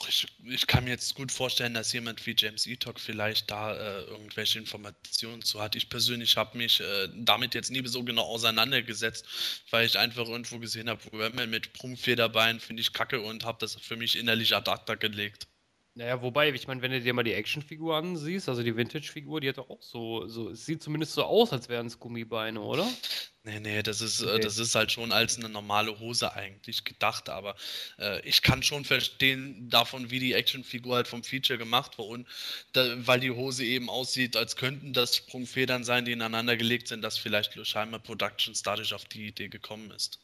Ich, 0.08 0.26
ich, 0.44 0.66
kann 0.66 0.84
mir 0.84 0.90
jetzt 0.90 1.14
gut 1.14 1.32
vorstellen, 1.32 1.74
dass 1.74 1.92
jemand 1.92 2.24
wie 2.24 2.34
James 2.36 2.66
Etok 2.66 3.00
vielleicht 3.00 3.50
da 3.50 3.74
äh, 3.74 4.02
irgendwelche 4.04 4.58
Informationen 4.58 5.42
zu 5.42 5.60
hat. 5.60 5.74
Ich 5.74 5.88
persönlich 5.88 6.36
habe 6.36 6.56
mich 6.56 6.80
äh, 6.80 7.08
damit 7.14 7.54
jetzt 7.54 7.70
nie 7.70 7.86
so 7.86 8.04
genau 8.04 8.22
auseinandergesetzt, 8.22 9.26
weil 9.70 9.86
ich 9.86 9.98
einfach 9.98 10.28
irgendwo 10.28 10.58
gesehen 10.58 10.88
habe, 10.88 11.02
Ramen 11.12 11.50
mit 11.50 11.72
Prunkfederbein 11.72 12.60
finde 12.60 12.82
ich 12.82 12.92
kacke 12.92 13.20
und 13.20 13.44
habe 13.44 13.58
das 13.60 13.74
für 13.74 13.96
mich 13.96 14.16
innerlich 14.16 14.54
ad 14.54 14.70
acta 14.70 14.94
gelegt. 14.94 15.48
Naja, 15.94 16.22
wobei, 16.22 16.50
ich 16.50 16.66
meine, 16.68 16.82
wenn 16.82 16.92
du 16.92 17.00
dir 17.00 17.12
mal 17.14 17.24
die 17.24 17.32
Actionfigur 17.34 17.96
ansiehst, 17.96 18.48
also 18.48 18.62
die 18.62 18.76
Vintage-Figur, 18.76 19.40
die 19.40 19.48
hat 19.48 19.58
doch 19.58 19.70
auch 19.70 19.82
so, 19.82 20.26
so, 20.28 20.50
es 20.50 20.64
sieht 20.64 20.82
zumindest 20.82 21.14
so 21.14 21.24
aus, 21.24 21.52
als 21.52 21.68
wären 21.68 21.86
es 21.86 21.98
Gummibeine, 21.98 22.60
oder? 22.60 23.00
Nee, 23.42 23.58
nee, 23.58 23.82
das 23.82 24.00
ist, 24.00 24.20
äh, 24.20 24.38
das 24.38 24.58
ist 24.58 24.74
halt 24.74 24.92
schon 24.92 25.12
als 25.12 25.36
eine 25.38 25.48
normale 25.48 25.98
Hose 25.98 26.32
eigentlich 26.34 26.84
gedacht, 26.84 27.28
aber 27.28 27.56
äh, 27.98 28.20
ich 28.26 28.42
kann 28.42 28.62
schon 28.62 28.84
verstehen 28.84 29.68
davon, 29.68 30.10
wie 30.10 30.20
die 30.20 30.34
Actionfigur 30.34 30.96
halt 30.96 31.08
vom 31.08 31.24
Feature 31.24 31.58
gemacht 31.58 31.98
war 31.98 32.06
und 32.06 32.28
da, 32.72 33.06
weil 33.06 33.20
die 33.20 33.30
Hose 33.30 33.64
eben 33.64 33.88
aussieht, 33.90 34.36
als 34.36 34.56
könnten 34.56 34.92
das 34.92 35.16
Sprungfedern 35.16 35.84
sein, 35.84 36.04
die 36.04 36.12
ineinander 36.12 36.56
gelegt 36.56 36.88
sind, 36.88 37.02
dass 37.02 37.18
vielleicht 37.18 37.54
Scheimer 37.66 37.98
Productions 37.98 38.62
dadurch 38.62 38.94
auf 38.94 39.06
die 39.06 39.26
Idee 39.28 39.48
gekommen 39.48 39.90
ist. 39.90 40.20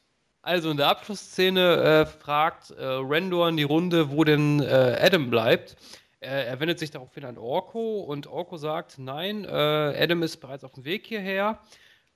Also 0.46 0.70
in 0.70 0.76
der 0.76 0.86
Abschlussszene 0.86 2.06
äh, 2.06 2.06
fragt 2.06 2.70
äh, 2.70 2.84
Rendor 2.84 3.48
in 3.48 3.56
die 3.56 3.64
Runde, 3.64 4.12
wo 4.12 4.22
denn 4.22 4.60
äh, 4.60 4.96
Adam 5.00 5.28
bleibt. 5.28 5.76
er 6.20 6.60
wendet 6.60 6.78
sich 6.78 6.92
daraufhin 6.92 7.24
an 7.24 7.36
Orko 7.36 8.02
und 8.02 8.28
Orko 8.28 8.56
sagt, 8.56 8.96
nein, 8.96 9.44
äh, 9.44 9.48
Adam 9.48 10.22
ist 10.22 10.36
bereits 10.36 10.62
auf 10.62 10.74
dem 10.74 10.84
Weg 10.84 11.04
hierher. 11.04 11.58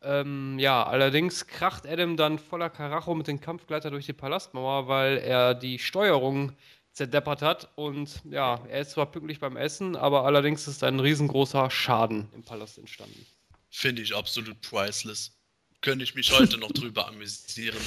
Ähm, 0.01 0.61
ja, 0.61 0.85
allerdings 0.85 1.49
kracht 1.49 1.89
Adam 1.89 2.17
dann 2.17 2.39
voller 2.39 2.71
Karacho 2.71 3.17
mit 3.17 3.27
dem 3.27 3.41
Kampfgleiter 3.41 3.91
durch 3.91 4.07
die 4.07 4.13
Palastmauer, 4.13 4.87
weil 4.87 5.19
er 5.19 5.57
die 5.57 5.81
Steuerung 5.81 6.53
zerdeppert 6.93 7.43
hat. 7.43 7.69
Und 7.75 8.23
ja, 8.31 8.61
er 8.69 8.83
ist 8.83 8.93
zwar 8.93 9.07
pünktlich 9.07 9.41
beim 9.41 9.57
Essen, 9.57 9.97
aber 9.97 10.25
allerdings 10.25 10.69
ist 10.69 10.85
ein 10.85 11.01
riesengroßer 11.01 11.69
Schaden 11.69 12.29
im 12.33 12.45
Palast 12.45 12.79
entstanden. 12.79 13.27
Finde 13.71 14.03
ich 14.03 14.15
absolut 14.15 14.61
priceless 14.61 15.40
könnte 15.81 16.05
ich 16.05 16.15
mich 16.15 16.31
heute 16.33 16.59
noch 16.59 16.73
drüber 16.73 17.09
amüsieren. 17.09 17.79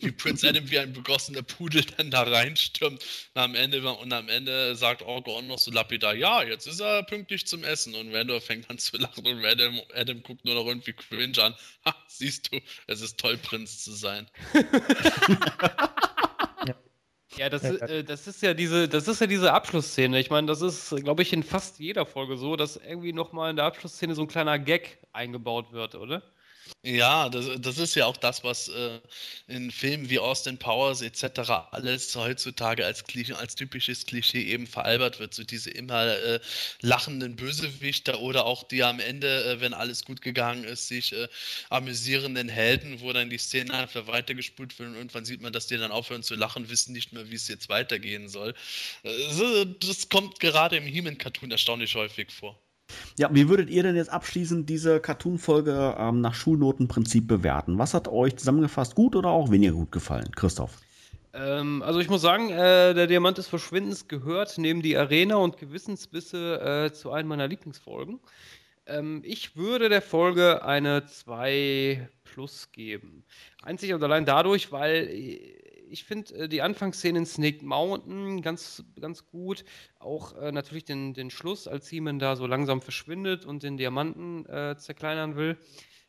Wie 0.00 0.10
Prince 0.10 0.48
Adam 0.48 0.70
wie 0.70 0.78
ein 0.78 0.92
begossener 0.92 1.42
Pudel 1.42 1.82
dann 1.96 2.10
da 2.10 2.22
reinstürmt 2.22 3.02
und 3.34 3.40
am 3.40 3.54
Ende, 3.54 3.86
und 3.90 4.12
am 4.12 4.28
Ende 4.28 4.76
sagt 4.76 5.02
Orko 5.02 5.38
auch 5.38 5.42
noch 5.42 5.58
so 5.58 5.70
lapidar, 5.70 6.14
ja, 6.14 6.42
jetzt 6.42 6.66
ist 6.66 6.80
er 6.80 7.02
pünktlich 7.04 7.46
zum 7.46 7.64
Essen 7.64 7.94
und 7.94 8.14
Randall 8.14 8.40
fängt 8.40 8.68
an 8.70 8.78
zu 8.78 8.96
lachen 8.98 9.26
und 9.26 9.44
Adam, 9.44 9.80
Adam 9.94 10.22
guckt 10.22 10.44
nur 10.44 10.54
noch 10.54 10.66
irgendwie 10.66 10.92
cringe 10.92 11.42
an. 11.42 11.54
Ha, 11.84 11.94
siehst 12.08 12.52
du, 12.52 12.60
es 12.86 13.00
ist 13.00 13.18
toll, 13.18 13.38
Prinz 13.38 13.82
zu 13.84 13.92
sein. 13.92 14.28
Ja, 17.36 17.48
das, 17.48 17.62
äh, 17.62 18.02
das, 18.02 18.26
ist 18.26 18.42
ja 18.42 18.52
diese, 18.52 18.88
das 18.88 19.06
ist 19.06 19.20
ja 19.20 19.28
diese 19.28 19.52
Abschlussszene. 19.52 20.18
Ich 20.18 20.28
meine, 20.28 20.48
das 20.48 20.60
ist, 20.60 20.90
glaube 21.04 21.22
ich, 21.22 21.32
in 21.32 21.44
fast 21.44 21.78
jeder 21.78 22.04
Folge 22.04 22.36
so, 22.36 22.56
dass 22.56 22.76
irgendwie 22.76 23.12
nochmal 23.12 23.50
in 23.50 23.56
der 23.56 23.66
Abschlussszene 23.66 24.16
so 24.16 24.22
ein 24.22 24.28
kleiner 24.28 24.58
Gag 24.58 24.98
eingebaut 25.12 25.72
wird, 25.72 25.94
oder? 25.94 26.22
Ja, 26.84 27.28
das, 27.28 27.46
das 27.60 27.78
ist 27.78 27.94
ja 27.96 28.06
auch 28.06 28.16
das, 28.16 28.44
was 28.44 28.68
äh, 28.68 29.00
in 29.48 29.70
Filmen 29.70 30.08
wie 30.10 30.18
Austin 30.18 30.58
Powers 30.58 31.02
etc. 31.02 31.50
alles 31.70 32.14
heutzutage 32.14 32.86
als, 32.86 33.04
Klischee, 33.04 33.34
als 33.34 33.54
typisches 33.56 34.06
Klischee 34.06 34.42
eben 34.42 34.66
veralbert 34.66 35.18
wird. 35.18 35.34
So 35.34 35.44
diese 35.44 35.70
immer 35.70 36.06
äh, 36.06 36.40
lachenden 36.80 37.36
Bösewichter 37.36 38.20
oder 38.20 38.46
auch 38.46 38.62
die 38.62 38.84
am 38.84 39.00
Ende, 39.00 39.44
äh, 39.44 39.60
wenn 39.60 39.74
alles 39.74 40.04
gut 40.04 40.22
gegangen 40.22 40.64
ist, 40.64 40.88
sich 40.88 41.12
äh, 41.12 41.28
amüsierenden 41.68 42.48
Helden, 42.48 43.00
wo 43.00 43.12
dann 43.12 43.28
die 43.30 43.38
Szene 43.38 43.74
einfach 43.74 44.06
weitergespult 44.06 44.78
wird 44.78 44.90
und 44.90 44.94
irgendwann 44.96 45.24
sieht 45.24 45.42
man, 45.42 45.52
dass 45.52 45.66
die 45.66 45.76
dann 45.76 45.90
aufhören 45.90 46.22
zu 46.22 46.36
lachen, 46.36 46.68
wissen 46.70 46.92
nicht 46.92 47.12
mehr, 47.12 47.30
wie 47.30 47.34
es 47.34 47.48
jetzt 47.48 47.68
weitergehen 47.68 48.28
soll. 48.28 48.54
Äh, 49.02 49.66
das 49.80 50.08
kommt 50.08 50.40
gerade 50.40 50.76
im 50.76 50.84
He-Man-Cartoon 50.84 51.50
erstaunlich 51.50 51.94
häufig 51.94 52.30
vor. 52.32 52.58
Ja, 53.18 53.28
wie 53.32 53.48
würdet 53.48 53.70
ihr 53.70 53.82
denn 53.82 53.96
jetzt 53.96 54.10
abschließend 54.10 54.68
diese 54.68 55.00
Cartoon-Folge 55.00 55.96
ähm, 55.98 56.20
nach 56.20 56.34
Schulnotenprinzip 56.34 57.26
bewerten? 57.26 57.78
Was 57.78 57.94
hat 57.94 58.08
euch 58.08 58.36
zusammengefasst 58.36 58.94
gut 58.94 59.16
oder 59.16 59.30
auch 59.30 59.50
weniger 59.50 59.72
gut 59.72 59.92
gefallen? 59.92 60.30
Christoph. 60.34 60.78
Ähm, 61.34 61.82
also 61.82 62.00
ich 62.00 62.08
muss 62.08 62.22
sagen, 62.22 62.50
äh, 62.50 62.94
der 62.94 63.06
Diamant 63.06 63.38
des 63.38 63.48
Verschwindens 63.48 64.08
gehört 64.08 64.56
neben 64.58 64.82
die 64.82 64.96
Arena 64.96 65.36
und 65.36 65.58
Gewissensbisse 65.58 66.60
äh, 66.60 66.92
zu 66.92 67.12
einem 67.12 67.28
meiner 67.28 67.48
Lieblingsfolgen. 67.48 68.20
Ähm, 68.86 69.22
ich 69.24 69.56
würde 69.56 69.88
der 69.88 70.02
Folge 70.02 70.64
eine 70.64 71.04
2 71.04 72.08
plus 72.24 72.72
geben. 72.72 73.24
Einzig 73.62 73.92
und 73.92 74.02
allein 74.02 74.24
dadurch, 74.24 74.72
weil 74.72 75.08
ich 75.90 76.04
finde 76.04 76.34
äh, 76.34 76.48
die 76.48 76.62
Anfangsszene 76.62 77.18
in 77.18 77.26
Snake 77.26 77.64
Mountain 77.64 78.42
ganz, 78.42 78.84
ganz 79.00 79.26
gut. 79.26 79.64
Auch 79.98 80.36
äh, 80.36 80.52
natürlich 80.52 80.84
den, 80.84 81.14
den 81.14 81.30
Schluss, 81.30 81.66
als 81.68 81.90
Heeman 81.90 82.18
da 82.18 82.36
so 82.36 82.46
langsam 82.46 82.80
verschwindet 82.80 83.44
und 83.44 83.62
den 83.62 83.76
Diamanten 83.76 84.46
äh, 84.46 84.76
zerkleinern 84.76 85.36
will. 85.36 85.58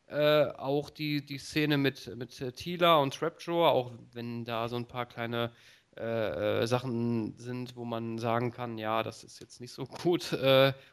Äh, 0.07 0.45
auch 0.53 0.89
die, 0.89 1.23
die 1.23 1.37
Szene 1.37 1.77
mit, 1.77 2.15
mit 2.15 2.41
äh, 2.41 2.51
Tila 2.51 2.97
und 2.97 3.13
Trapjaw, 3.13 3.67
auch 3.67 3.93
wenn 4.11 4.43
da 4.43 4.67
so 4.67 4.75
ein 4.75 4.87
paar 4.87 5.05
kleine 5.05 5.51
äh, 5.95 6.65
Sachen 6.65 7.37
sind, 7.37 7.75
wo 7.75 7.85
man 7.85 8.17
sagen 8.17 8.51
kann, 8.51 8.77
ja, 8.77 9.03
das 9.03 9.23
ist 9.23 9.39
jetzt 9.39 9.61
nicht 9.61 9.73
so 9.73 9.85
gut 9.85 10.37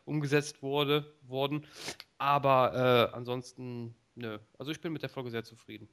umgesetzt 0.04 0.62
wurde, 0.62 1.14
worden. 1.22 1.66
Aber 2.18 3.12
ansonsten, 3.14 3.94
nö. 4.14 4.38
Also 4.58 4.72
ich 4.72 4.80
bin 4.80 4.92
mit 4.92 5.02
der 5.02 5.10
Folge 5.10 5.30
sehr 5.30 5.44
zufrieden. 5.44 5.88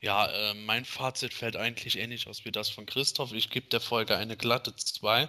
Ja, 0.00 0.26
äh, 0.26 0.54
mein 0.54 0.84
Fazit 0.84 1.34
fällt 1.34 1.56
eigentlich 1.56 1.98
ähnlich 1.98 2.26
aus 2.26 2.44
wie 2.44 2.52
das 2.52 2.70
von 2.70 2.86
Christoph. 2.86 3.32
Ich 3.32 3.50
gebe 3.50 3.68
der 3.68 3.80
Folge 3.80 4.16
eine 4.16 4.36
glatte 4.36 4.74
2. 4.74 5.28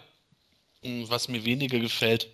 Hm, 0.84 1.10
was 1.10 1.27
mir 1.27 1.43
weniger 1.43 1.80
gefällt, 1.80 2.30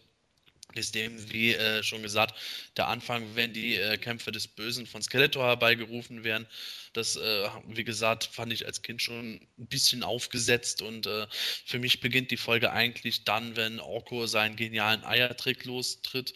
ist 0.75 0.93
dem, 0.95 1.31
wie 1.31 1.53
äh, 1.53 1.81
schon 1.81 2.03
gesagt, 2.03 2.35
der 2.77 2.87
Anfang, 2.89 3.35
wenn 3.35 3.53
die 3.53 3.77
äh, 3.77 3.97
Kämpfe 3.97 4.31
des 4.31 4.47
Bösen 4.47 4.85
von 4.85 5.01
Skeletor 5.01 5.45
herbeigerufen 5.45 6.23
werden. 6.23 6.47
Das, 6.93 7.15
äh, 7.15 7.49
wie 7.67 7.83
gesagt, 7.83 8.25
fand 8.25 8.53
ich 8.53 8.65
als 8.67 8.83
Kind 8.83 9.01
schon 9.01 9.41
ein 9.57 9.67
bisschen 9.67 10.03
aufgesetzt 10.03 10.81
und 10.83 11.07
äh, 11.07 11.27
für 11.65 11.79
mich 11.79 12.01
beginnt 12.01 12.29
die 12.31 12.37
Folge 12.37 12.71
eigentlich 12.71 13.23
dann, 13.23 13.55
wenn 13.55 13.79
Orko 13.79 14.27
seinen 14.27 14.55
genialen 14.55 15.03
Eiertrick 15.03 15.65
lostritt. 15.65 16.33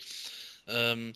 Ähm, 0.67 1.13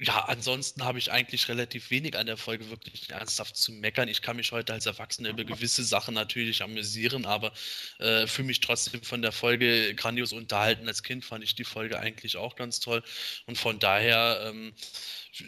ja, 0.00 0.26
ansonsten 0.26 0.84
habe 0.84 0.98
ich 0.98 1.10
eigentlich 1.10 1.48
relativ 1.48 1.90
wenig 1.90 2.16
an 2.16 2.26
der 2.26 2.36
Folge 2.36 2.70
wirklich 2.70 3.10
ernsthaft 3.10 3.56
zu 3.56 3.72
meckern. 3.72 4.06
Ich 4.08 4.22
kann 4.22 4.36
mich 4.36 4.52
heute 4.52 4.72
als 4.72 4.86
Erwachsener 4.86 5.30
über 5.30 5.42
gewisse 5.42 5.82
Sachen 5.82 6.14
natürlich 6.14 6.62
amüsieren, 6.62 7.26
aber 7.26 7.52
äh, 7.98 8.28
fühle 8.28 8.46
mich 8.46 8.60
trotzdem 8.60 9.02
von 9.02 9.22
der 9.22 9.32
Folge 9.32 9.94
grandios 9.96 10.32
unterhalten. 10.32 10.86
Als 10.86 11.02
Kind 11.02 11.24
fand 11.24 11.42
ich 11.42 11.56
die 11.56 11.64
Folge 11.64 11.98
eigentlich 11.98 12.36
auch 12.36 12.54
ganz 12.54 12.78
toll 12.78 13.02
und 13.46 13.58
von 13.58 13.80
daher 13.80 14.40
ähm, 14.46 14.72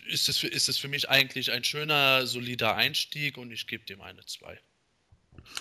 ist, 0.06 0.28
es, 0.28 0.42
ist 0.42 0.68
es 0.68 0.78
für 0.78 0.88
mich 0.88 1.08
eigentlich 1.08 1.52
ein 1.52 1.62
schöner, 1.62 2.26
solider 2.26 2.74
Einstieg 2.74 3.38
und 3.38 3.52
ich 3.52 3.68
gebe 3.68 3.84
dem 3.84 4.00
eine 4.00 4.26
2. 4.26 4.60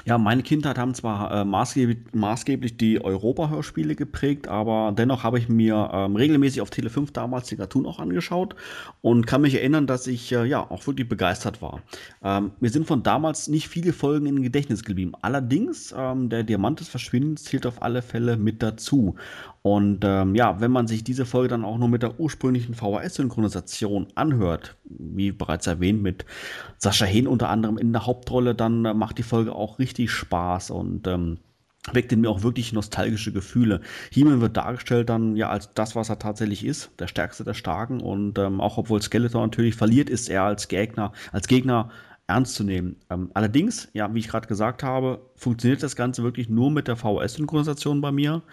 Ja, 0.05 0.17
meine 0.17 0.43
Kindheit 0.43 0.77
haben 0.77 0.93
zwar 0.93 1.31
äh, 1.31 1.45
maßgeblich, 1.45 1.97
maßgeblich, 2.13 2.77
die 2.77 3.03
Europa-Hörspiele 3.03 3.95
geprägt, 3.95 4.47
aber 4.47 4.93
dennoch 4.97 5.23
habe 5.23 5.39
ich 5.39 5.49
mir 5.49 5.89
ähm, 5.93 6.15
regelmäßig 6.15 6.61
auf 6.61 6.69
Tele 6.69 6.89
5 6.89 7.11
damals 7.11 7.47
die 7.47 7.57
Cartoon 7.57 7.85
auch 7.85 7.99
angeschaut 7.99 8.55
und 9.01 9.27
kann 9.27 9.41
mich 9.41 9.55
erinnern, 9.55 9.87
dass 9.87 10.07
ich 10.07 10.31
äh, 10.31 10.45
ja 10.45 10.61
auch 10.69 10.87
wirklich 10.87 11.09
begeistert 11.09 11.61
war. 11.61 11.81
Ähm, 12.23 12.51
mir 12.59 12.69
sind 12.69 12.87
von 12.87 13.03
damals 13.03 13.49
nicht 13.49 13.67
viele 13.67 13.91
Folgen 13.91 14.25
in 14.25 14.41
Gedächtnis 14.41 14.83
geblieben. 14.83 15.13
Allerdings, 15.21 15.93
ähm, 15.95 16.29
der 16.29 16.43
Diamant 16.43 16.79
des 16.79 16.87
Verschwindens 16.87 17.43
zählt 17.43 17.65
auf 17.65 17.81
alle 17.81 18.01
Fälle 18.01 18.37
mit 18.37 18.63
dazu. 18.63 19.15
Und 19.61 20.03
ähm, 20.03 20.35
ja, 20.35 20.61
wenn 20.61 20.71
man 20.71 20.87
sich 20.87 21.03
diese 21.03 21.25
Folge 21.25 21.49
dann 21.49 21.65
auch 21.65 21.77
nur 21.77 21.89
mit 21.89 22.01
der 22.01 22.19
ursprünglichen 22.19 22.75
VHS-Synchronisation 22.75 24.07
anhört, 24.15 24.77
wie 24.85 25.31
bereits 25.31 25.67
erwähnt, 25.67 26.01
mit 26.01 26.25
Sascha 26.77 27.05
Hehn 27.05 27.27
unter 27.27 27.49
anderem 27.49 27.77
in 27.77 27.91
der 27.91 28.05
Hauptrolle, 28.05 28.55
dann 28.55 28.85
äh, 28.85 28.93
macht 28.93 29.17
die 29.17 29.23
Folge 29.23 29.53
auch 29.53 29.79
richtig 29.79 30.11
Spaß 30.11 30.71
und 30.71 31.07
ähm, 31.07 31.39
weckt 31.91 32.11
in 32.11 32.21
mir 32.21 32.29
auch 32.29 32.43
wirklich 32.43 32.73
nostalgische 32.73 33.31
Gefühle. 33.31 33.81
He-Man 34.11 34.41
wird 34.41 34.57
dargestellt 34.57 35.09
dann 35.09 35.35
ja 35.35 35.49
als 35.49 35.73
das, 35.73 35.95
was 35.95 36.09
er 36.09 36.19
tatsächlich 36.19 36.65
ist, 36.65 36.91
der 36.99 37.07
stärkste 37.07 37.43
der 37.43 37.53
Starken 37.53 38.01
und 38.01 38.37
ähm, 38.37 38.61
auch 38.61 38.77
obwohl 38.77 39.01
Skeletor 39.01 39.41
natürlich 39.41 39.75
verliert, 39.75 40.09
ist 40.09 40.29
er 40.29 40.43
als 40.43 40.67
Gegner, 40.67 41.13
als 41.31 41.47
Gegner 41.47 41.89
ernst 42.29 42.55
zu 42.55 42.63
nehmen. 42.63 42.95
Ähm, 43.09 43.31
allerdings, 43.33 43.89
ja, 43.93 44.13
wie 44.13 44.19
ich 44.19 44.27
gerade 44.27 44.47
gesagt 44.47 44.83
habe, 44.83 45.21
funktioniert 45.35 45.83
das 45.83 45.95
Ganze 45.95 46.23
wirklich 46.23 46.49
nur 46.49 46.71
mit 46.71 46.87
der 46.87 46.95
VHS-Synchronisation 46.95 48.01
bei 48.01 48.11
mir. 48.11 48.43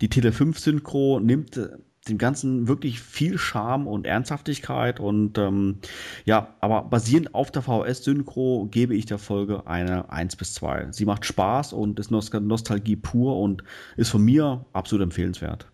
Die 0.00 0.08
Tele 0.08 0.30
5-Synchro 0.30 1.20
nimmt 1.20 1.56
äh, 1.56 1.68
dem 2.08 2.18
Ganzen 2.18 2.66
wirklich 2.66 3.00
viel 3.00 3.38
Charme 3.38 3.86
und 3.86 4.06
Ernsthaftigkeit 4.06 4.98
und 4.98 5.38
ähm, 5.38 5.78
ja, 6.24 6.54
aber 6.60 6.82
basierend 6.82 7.34
auf 7.34 7.50
der 7.50 7.62
VHS-Synchro 7.62 8.68
gebe 8.70 8.94
ich 8.94 9.06
der 9.06 9.18
Folge 9.18 9.66
eine 9.66 10.10
1 10.10 10.36
bis 10.36 10.54
2. 10.54 10.88
Sie 10.90 11.04
macht 11.04 11.24
Spaß 11.24 11.72
und 11.72 12.00
ist 12.00 12.10
Nostalgie 12.10 12.96
pur 12.96 13.38
und 13.38 13.62
ist 13.96 14.10
von 14.10 14.22
mir 14.22 14.66
absolut 14.72 15.04
empfehlenswert. 15.04 15.71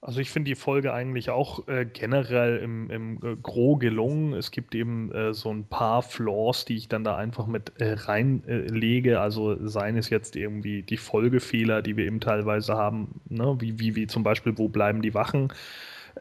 Also 0.00 0.20
ich 0.20 0.30
finde 0.30 0.50
die 0.50 0.54
Folge 0.54 0.92
eigentlich 0.92 1.28
auch 1.30 1.66
äh, 1.66 1.84
generell 1.84 2.58
im, 2.58 2.88
im 2.88 3.16
äh, 3.16 3.36
Gro 3.36 3.76
gelungen. 3.76 4.32
Es 4.32 4.52
gibt 4.52 4.76
eben 4.76 5.10
äh, 5.12 5.34
so 5.34 5.50
ein 5.50 5.64
paar 5.68 6.02
Flaws, 6.02 6.64
die 6.64 6.76
ich 6.76 6.88
dann 6.88 7.02
da 7.02 7.16
einfach 7.16 7.48
mit 7.48 7.72
äh, 7.80 7.94
reinlege. 7.94 9.20
also 9.20 9.66
seien 9.66 9.96
es 9.96 10.08
jetzt 10.08 10.36
irgendwie 10.36 10.82
die 10.84 10.96
Folgefehler, 10.98 11.82
die 11.82 11.96
wir 11.96 12.06
eben 12.06 12.20
teilweise 12.20 12.76
haben, 12.76 13.20
ne? 13.28 13.56
wie, 13.58 13.80
wie, 13.80 13.96
wie 13.96 14.06
zum 14.06 14.22
Beispiel, 14.22 14.56
wo 14.56 14.68
bleiben 14.68 15.02
die 15.02 15.14
Wachen? 15.14 15.52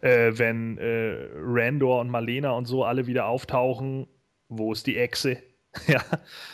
Äh, 0.01 0.31
wenn 0.37 0.79
äh, 0.79 1.27
Randor 1.35 2.01
und 2.01 2.09
Marlena 2.09 2.51
und 2.51 2.65
so 2.65 2.83
alle 2.83 3.05
wieder 3.05 3.27
auftauchen, 3.27 4.07
wo 4.49 4.73
ist 4.73 4.87
die 4.87 4.97
Echse? 4.97 5.37
Ja, 5.87 6.01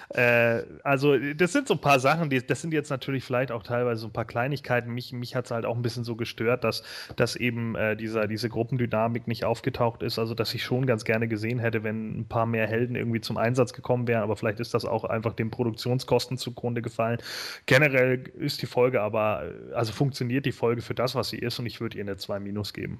äh, 0.10 0.64
also 0.84 1.18
das 1.18 1.54
sind 1.54 1.68
so 1.68 1.76
ein 1.76 1.82
paar 1.82 2.00
Sachen, 2.00 2.30
die, 2.30 2.46
das 2.46 2.62
sind 2.62 2.74
jetzt 2.74 2.90
natürlich 2.90 3.24
vielleicht 3.24 3.52
auch 3.52 3.64
teilweise 3.64 4.02
so 4.02 4.08
ein 4.08 4.14
paar 4.14 4.26
Kleinigkeiten. 4.26 4.92
Mich, 4.92 5.14
mich 5.14 5.36
hat 5.36 5.46
es 5.46 5.52
halt 5.52 5.66
auch 5.66 5.76
ein 5.76 5.82
bisschen 5.82 6.04
so 6.04 6.16
gestört, 6.16 6.64
dass, 6.64 6.84
dass 7.16 7.36
eben 7.36 7.76
äh, 7.76 7.96
dieser, 7.96 8.28
diese 8.28 8.50
Gruppendynamik 8.50 9.28
nicht 9.28 9.46
aufgetaucht 9.46 10.04
ist. 10.04 10.20
Also, 10.20 10.36
dass 10.36 10.54
ich 10.54 10.64
schon 10.64 10.86
ganz 10.86 11.04
gerne 11.06 11.28
gesehen 11.28 11.60
hätte, 11.60 11.84
wenn 11.84 12.20
ein 12.20 12.28
paar 12.28 12.46
mehr 12.46 12.68
Helden 12.68 12.96
irgendwie 12.96 13.22
zum 13.22 13.38
Einsatz 13.38 13.74
gekommen 13.74 14.08
wären. 14.08 14.24
Aber 14.24 14.36
vielleicht 14.36 14.60
ist 14.60 14.74
das 14.74 14.86
auch 14.86 15.04
einfach 15.04 15.34
den 15.34 15.50
Produktionskosten 15.52 16.38
zugrunde 16.38 16.82
gefallen. 16.82 17.20
Generell 17.66 18.24
ist 18.38 18.62
die 18.62 18.68
Folge 18.68 19.02
aber, 19.02 19.52
also 19.74 19.94
funktioniert 19.94 20.46
die 20.46 20.52
Folge 20.52 20.82
für 20.82 20.96
das, 20.96 21.16
was 21.16 21.30
sie 21.30 21.38
ist. 21.38 21.60
Und 21.60 21.66
ich 21.66 21.82
würde 21.82 21.98
ihr 21.98 22.04
eine 22.04 22.18
2 22.18 22.40
Minus 22.40 22.74
geben. 22.74 23.00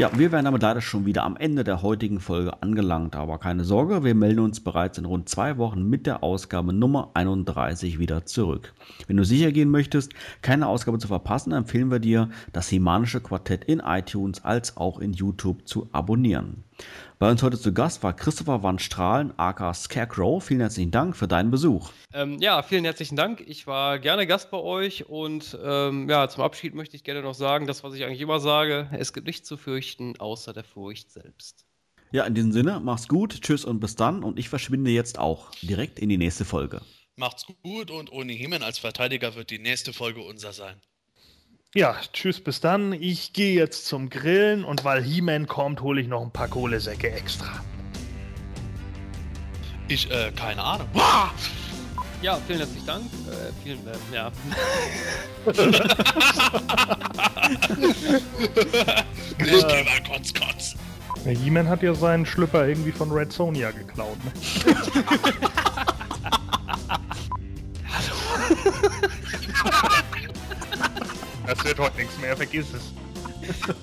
Ja, 0.00 0.10
wir 0.16 0.32
wären 0.32 0.46
damit 0.46 0.62
leider 0.62 0.80
schon 0.80 1.04
wieder 1.04 1.24
am 1.24 1.36
Ende 1.36 1.62
der 1.62 1.82
heutigen 1.82 2.20
Folge 2.20 2.62
angelangt, 2.62 3.16
aber 3.16 3.36
keine 3.36 3.64
Sorge, 3.64 4.02
wir 4.02 4.14
melden 4.14 4.40
uns 4.40 4.60
bereits 4.60 4.96
in 4.96 5.04
rund 5.04 5.28
zwei 5.28 5.58
Wochen 5.58 5.82
mit 5.90 6.06
der 6.06 6.24
Ausgabe 6.24 6.72
Nummer 6.72 7.10
31 7.12 7.98
wieder 7.98 8.24
zurück. 8.24 8.72
Wenn 9.08 9.18
du 9.18 9.26
sicher 9.26 9.52
gehen 9.52 9.68
möchtest, 9.68 10.14
keine 10.40 10.68
Ausgabe 10.68 10.98
zu 10.98 11.06
verpassen, 11.06 11.52
empfehlen 11.52 11.90
wir 11.90 11.98
dir, 11.98 12.30
das 12.54 12.70
Himanische 12.70 13.20
Quartett 13.20 13.64
in 13.64 13.80
iTunes 13.80 14.42
als 14.42 14.78
auch 14.78 15.00
in 15.00 15.12
YouTube 15.12 15.68
zu 15.68 15.90
abonnieren. 15.92 16.64
Bei 17.20 17.30
uns 17.30 17.42
heute 17.42 17.60
zu 17.60 17.74
Gast 17.74 18.02
war 18.02 18.16
Christopher 18.16 18.62
Van 18.62 18.78
Strahlen, 18.78 19.38
aka 19.38 19.74
Scarecrow. 19.74 20.42
Vielen 20.42 20.60
herzlichen 20.60 20.90
Dank 20.90 21.14
für 21.14 21.28
deinen 21.28 21.50
Besuch. 21.50 21.92
Ähm, 22.14 22.38
ja, 22.40 22.62
vielen 22.62 22.84
herzlichen 22.84 23.14
Dank. 23.14 23.44
Ich 23.46 23.66
war 23.66 23.98
gerne 23.98 24.26
Gast 24.26 24.50
bei 24.50 24.56
euch 24.56 25.06
und 25.06 25.58
ähm, 25.62 26.08
ja, 26.08 26.30
zum 26.30 26.42
Abschied 26.42 26.74
möchte 26.74 26.96
ich 26.96 27.04
gerne 27.04 27.20
noch 27.20 27.34
sagen, 27.34 27.66
das, 27.66 27.84
was 27.84 27.92
ich 27.92 28.06
eigentlich 28.06 28.22
immer 28.22 28.40
sage, 28.40 28.88
es 28.92 29.12
gibt 29.12 29.26
nichts 29.26 29.46
zu 29.46 29.58
fürchten, 29.58 30.18
außer 30.18 30.54
der 30.54 30.64
Furcht 30.64 31.10
selbst. 31.10 31.66
Ja, 32.10 32.24
in 32.24 32.34
diesem 32.34 32.52
Sinne, 32.52 32.80
mach's 32.82 33.06
gut, 33.06 33.42
tschüss 33.42 33.66
und 33.66 33.80
bis 33.80 33.96
dann 33.96 34.24
und 34.24 34.38
ich 34.38 34.48
verschwinde 34.48 34.90
jetzt 34.90 35.18
auch 35.18 35.50
direkt 35.60 35.98
in 35.98 36.08
die 36.08 36.16
nächste 36.16 36.46
Folge. 36.46 36.80
Macht's 37.16 37.44
gut 37.62 37.90
und 37.90 38.10
ohne 38.10 38.32
Hemen 38.32 38.62
als 38.62 38.78
Verteidiger 38.78 39.34
wird 39.34 39.50
die 39.50 39.58
nächste 39.58 39.92
Folge 39.92 40.22
unser 40.22 40.54
sein. 40.54 40.80
Ja, 41.72 41.94
tschüss, 42.12 42.40
bis 42.40 42.60
dann. 42.60 42.92
Ich 42.92 43.32
gehe 43.32 43.54
jetzt 43.54 43.86
zum 43.86 44.10
Grillen 44.10 44.64
und 44.64 44.84
weil 44.84 45.04
He-Man 45.04 45.46
kommt, 45.46 45.82
hole 45.82 46.00
ich 46.00 46.08
noch 46.08 46.20
ein 46.20 46.32
paar 46.32 46.48
Kohlesäcke 46.48 47.12
extra. 47.12 47.46
Ich, 49.86 50.10
äh, 50.10 50.32
keine 50.32 50.64
Ahnung. 50.64 50.88
Ja, 52.22 52.40
vielen 52.44 52.58
herzlichen 52.58 52.86
Dank. 52.86 53.04
Äh, 53.04 53.52
vielen, 53.62 53.86
äh, 53.86 53.92
ja. 54.12 54.32
Ich 59.38 59.66
geh 59.66 59.84
mal 59.84 60.02
kurz, 60.08 60.34
kurz. 60.34 60.74
Der 61.24 61.34
He-Man 61.34 61.68
hat 61.68 61.84
ja 61.84 61.94
seinen 61.94 62.26
Schlüpper 62.26 62.66
irgendwie 62.66 62.90
von 62.90 63.12
Red 63.12 63.32
Sonja 63.32 63.70
geklaut. 63.70 64.18
Ne? 64.24 64.32
Das 71.50 71.64
wird 71.64 71.78
heute 71.80 71.96
nichts 71.96 72.16
mehr, 72.18 72.36
vergiss 72.36 72.66
es. 72.72 72.92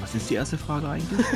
Was 0.00 0.14
ist 0.14 0.30
die 0.30 0.36
erste 0.36 0.56
Frage 0.56 0.88
eigentlich? 0.88 1.26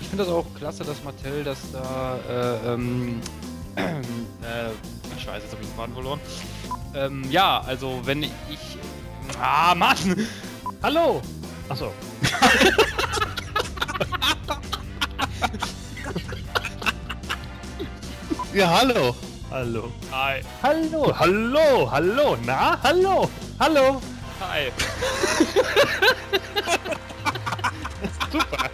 Ich 0.00 0.06
finde 0.06 0.24
das 0.24 0.28
auch 0.28 0.46
klasse, 0.56 0.84
dass 0.84 1.02
Mattel 1.02 1.42
das 1.42 1.58
da, 1.72 2.20
äh, 2.30 2.72
ähm, 2.72 3.20
äh, 3.74 3.96
scheiße, 5.18 5.42
jetzt 5.42 5.52
habe 5.52 5.62
ich 5.62 5.68
den 5.68 5.76
Faden 5.76 5.94
verloren. 5.94 6.20
Ähm, 6.94 7.28
ja, 7.32 7.62
also 7.66 8.00
wenn 8.04 8.22
ich, 8.22 8.30
ah, 9.42 9.74
Mann! 9.74 9.96
Hallo! 10.84 11.20
Achso. 11.68 11.92
Ja, 18.54 18.78
hallo. 18.80 19.14
Hallo. 19.50 19.92
Hi. 20.10 20.42
Hallo, 20.62 21.12
hallo, 21.18 21.90
hallo, 21.90 22.36
na, 22.46 22.78
hallo, 22.82 23.28
hallo. 23.60 24.00
Hi. 24.40 24.72
Super. 28.32 28.70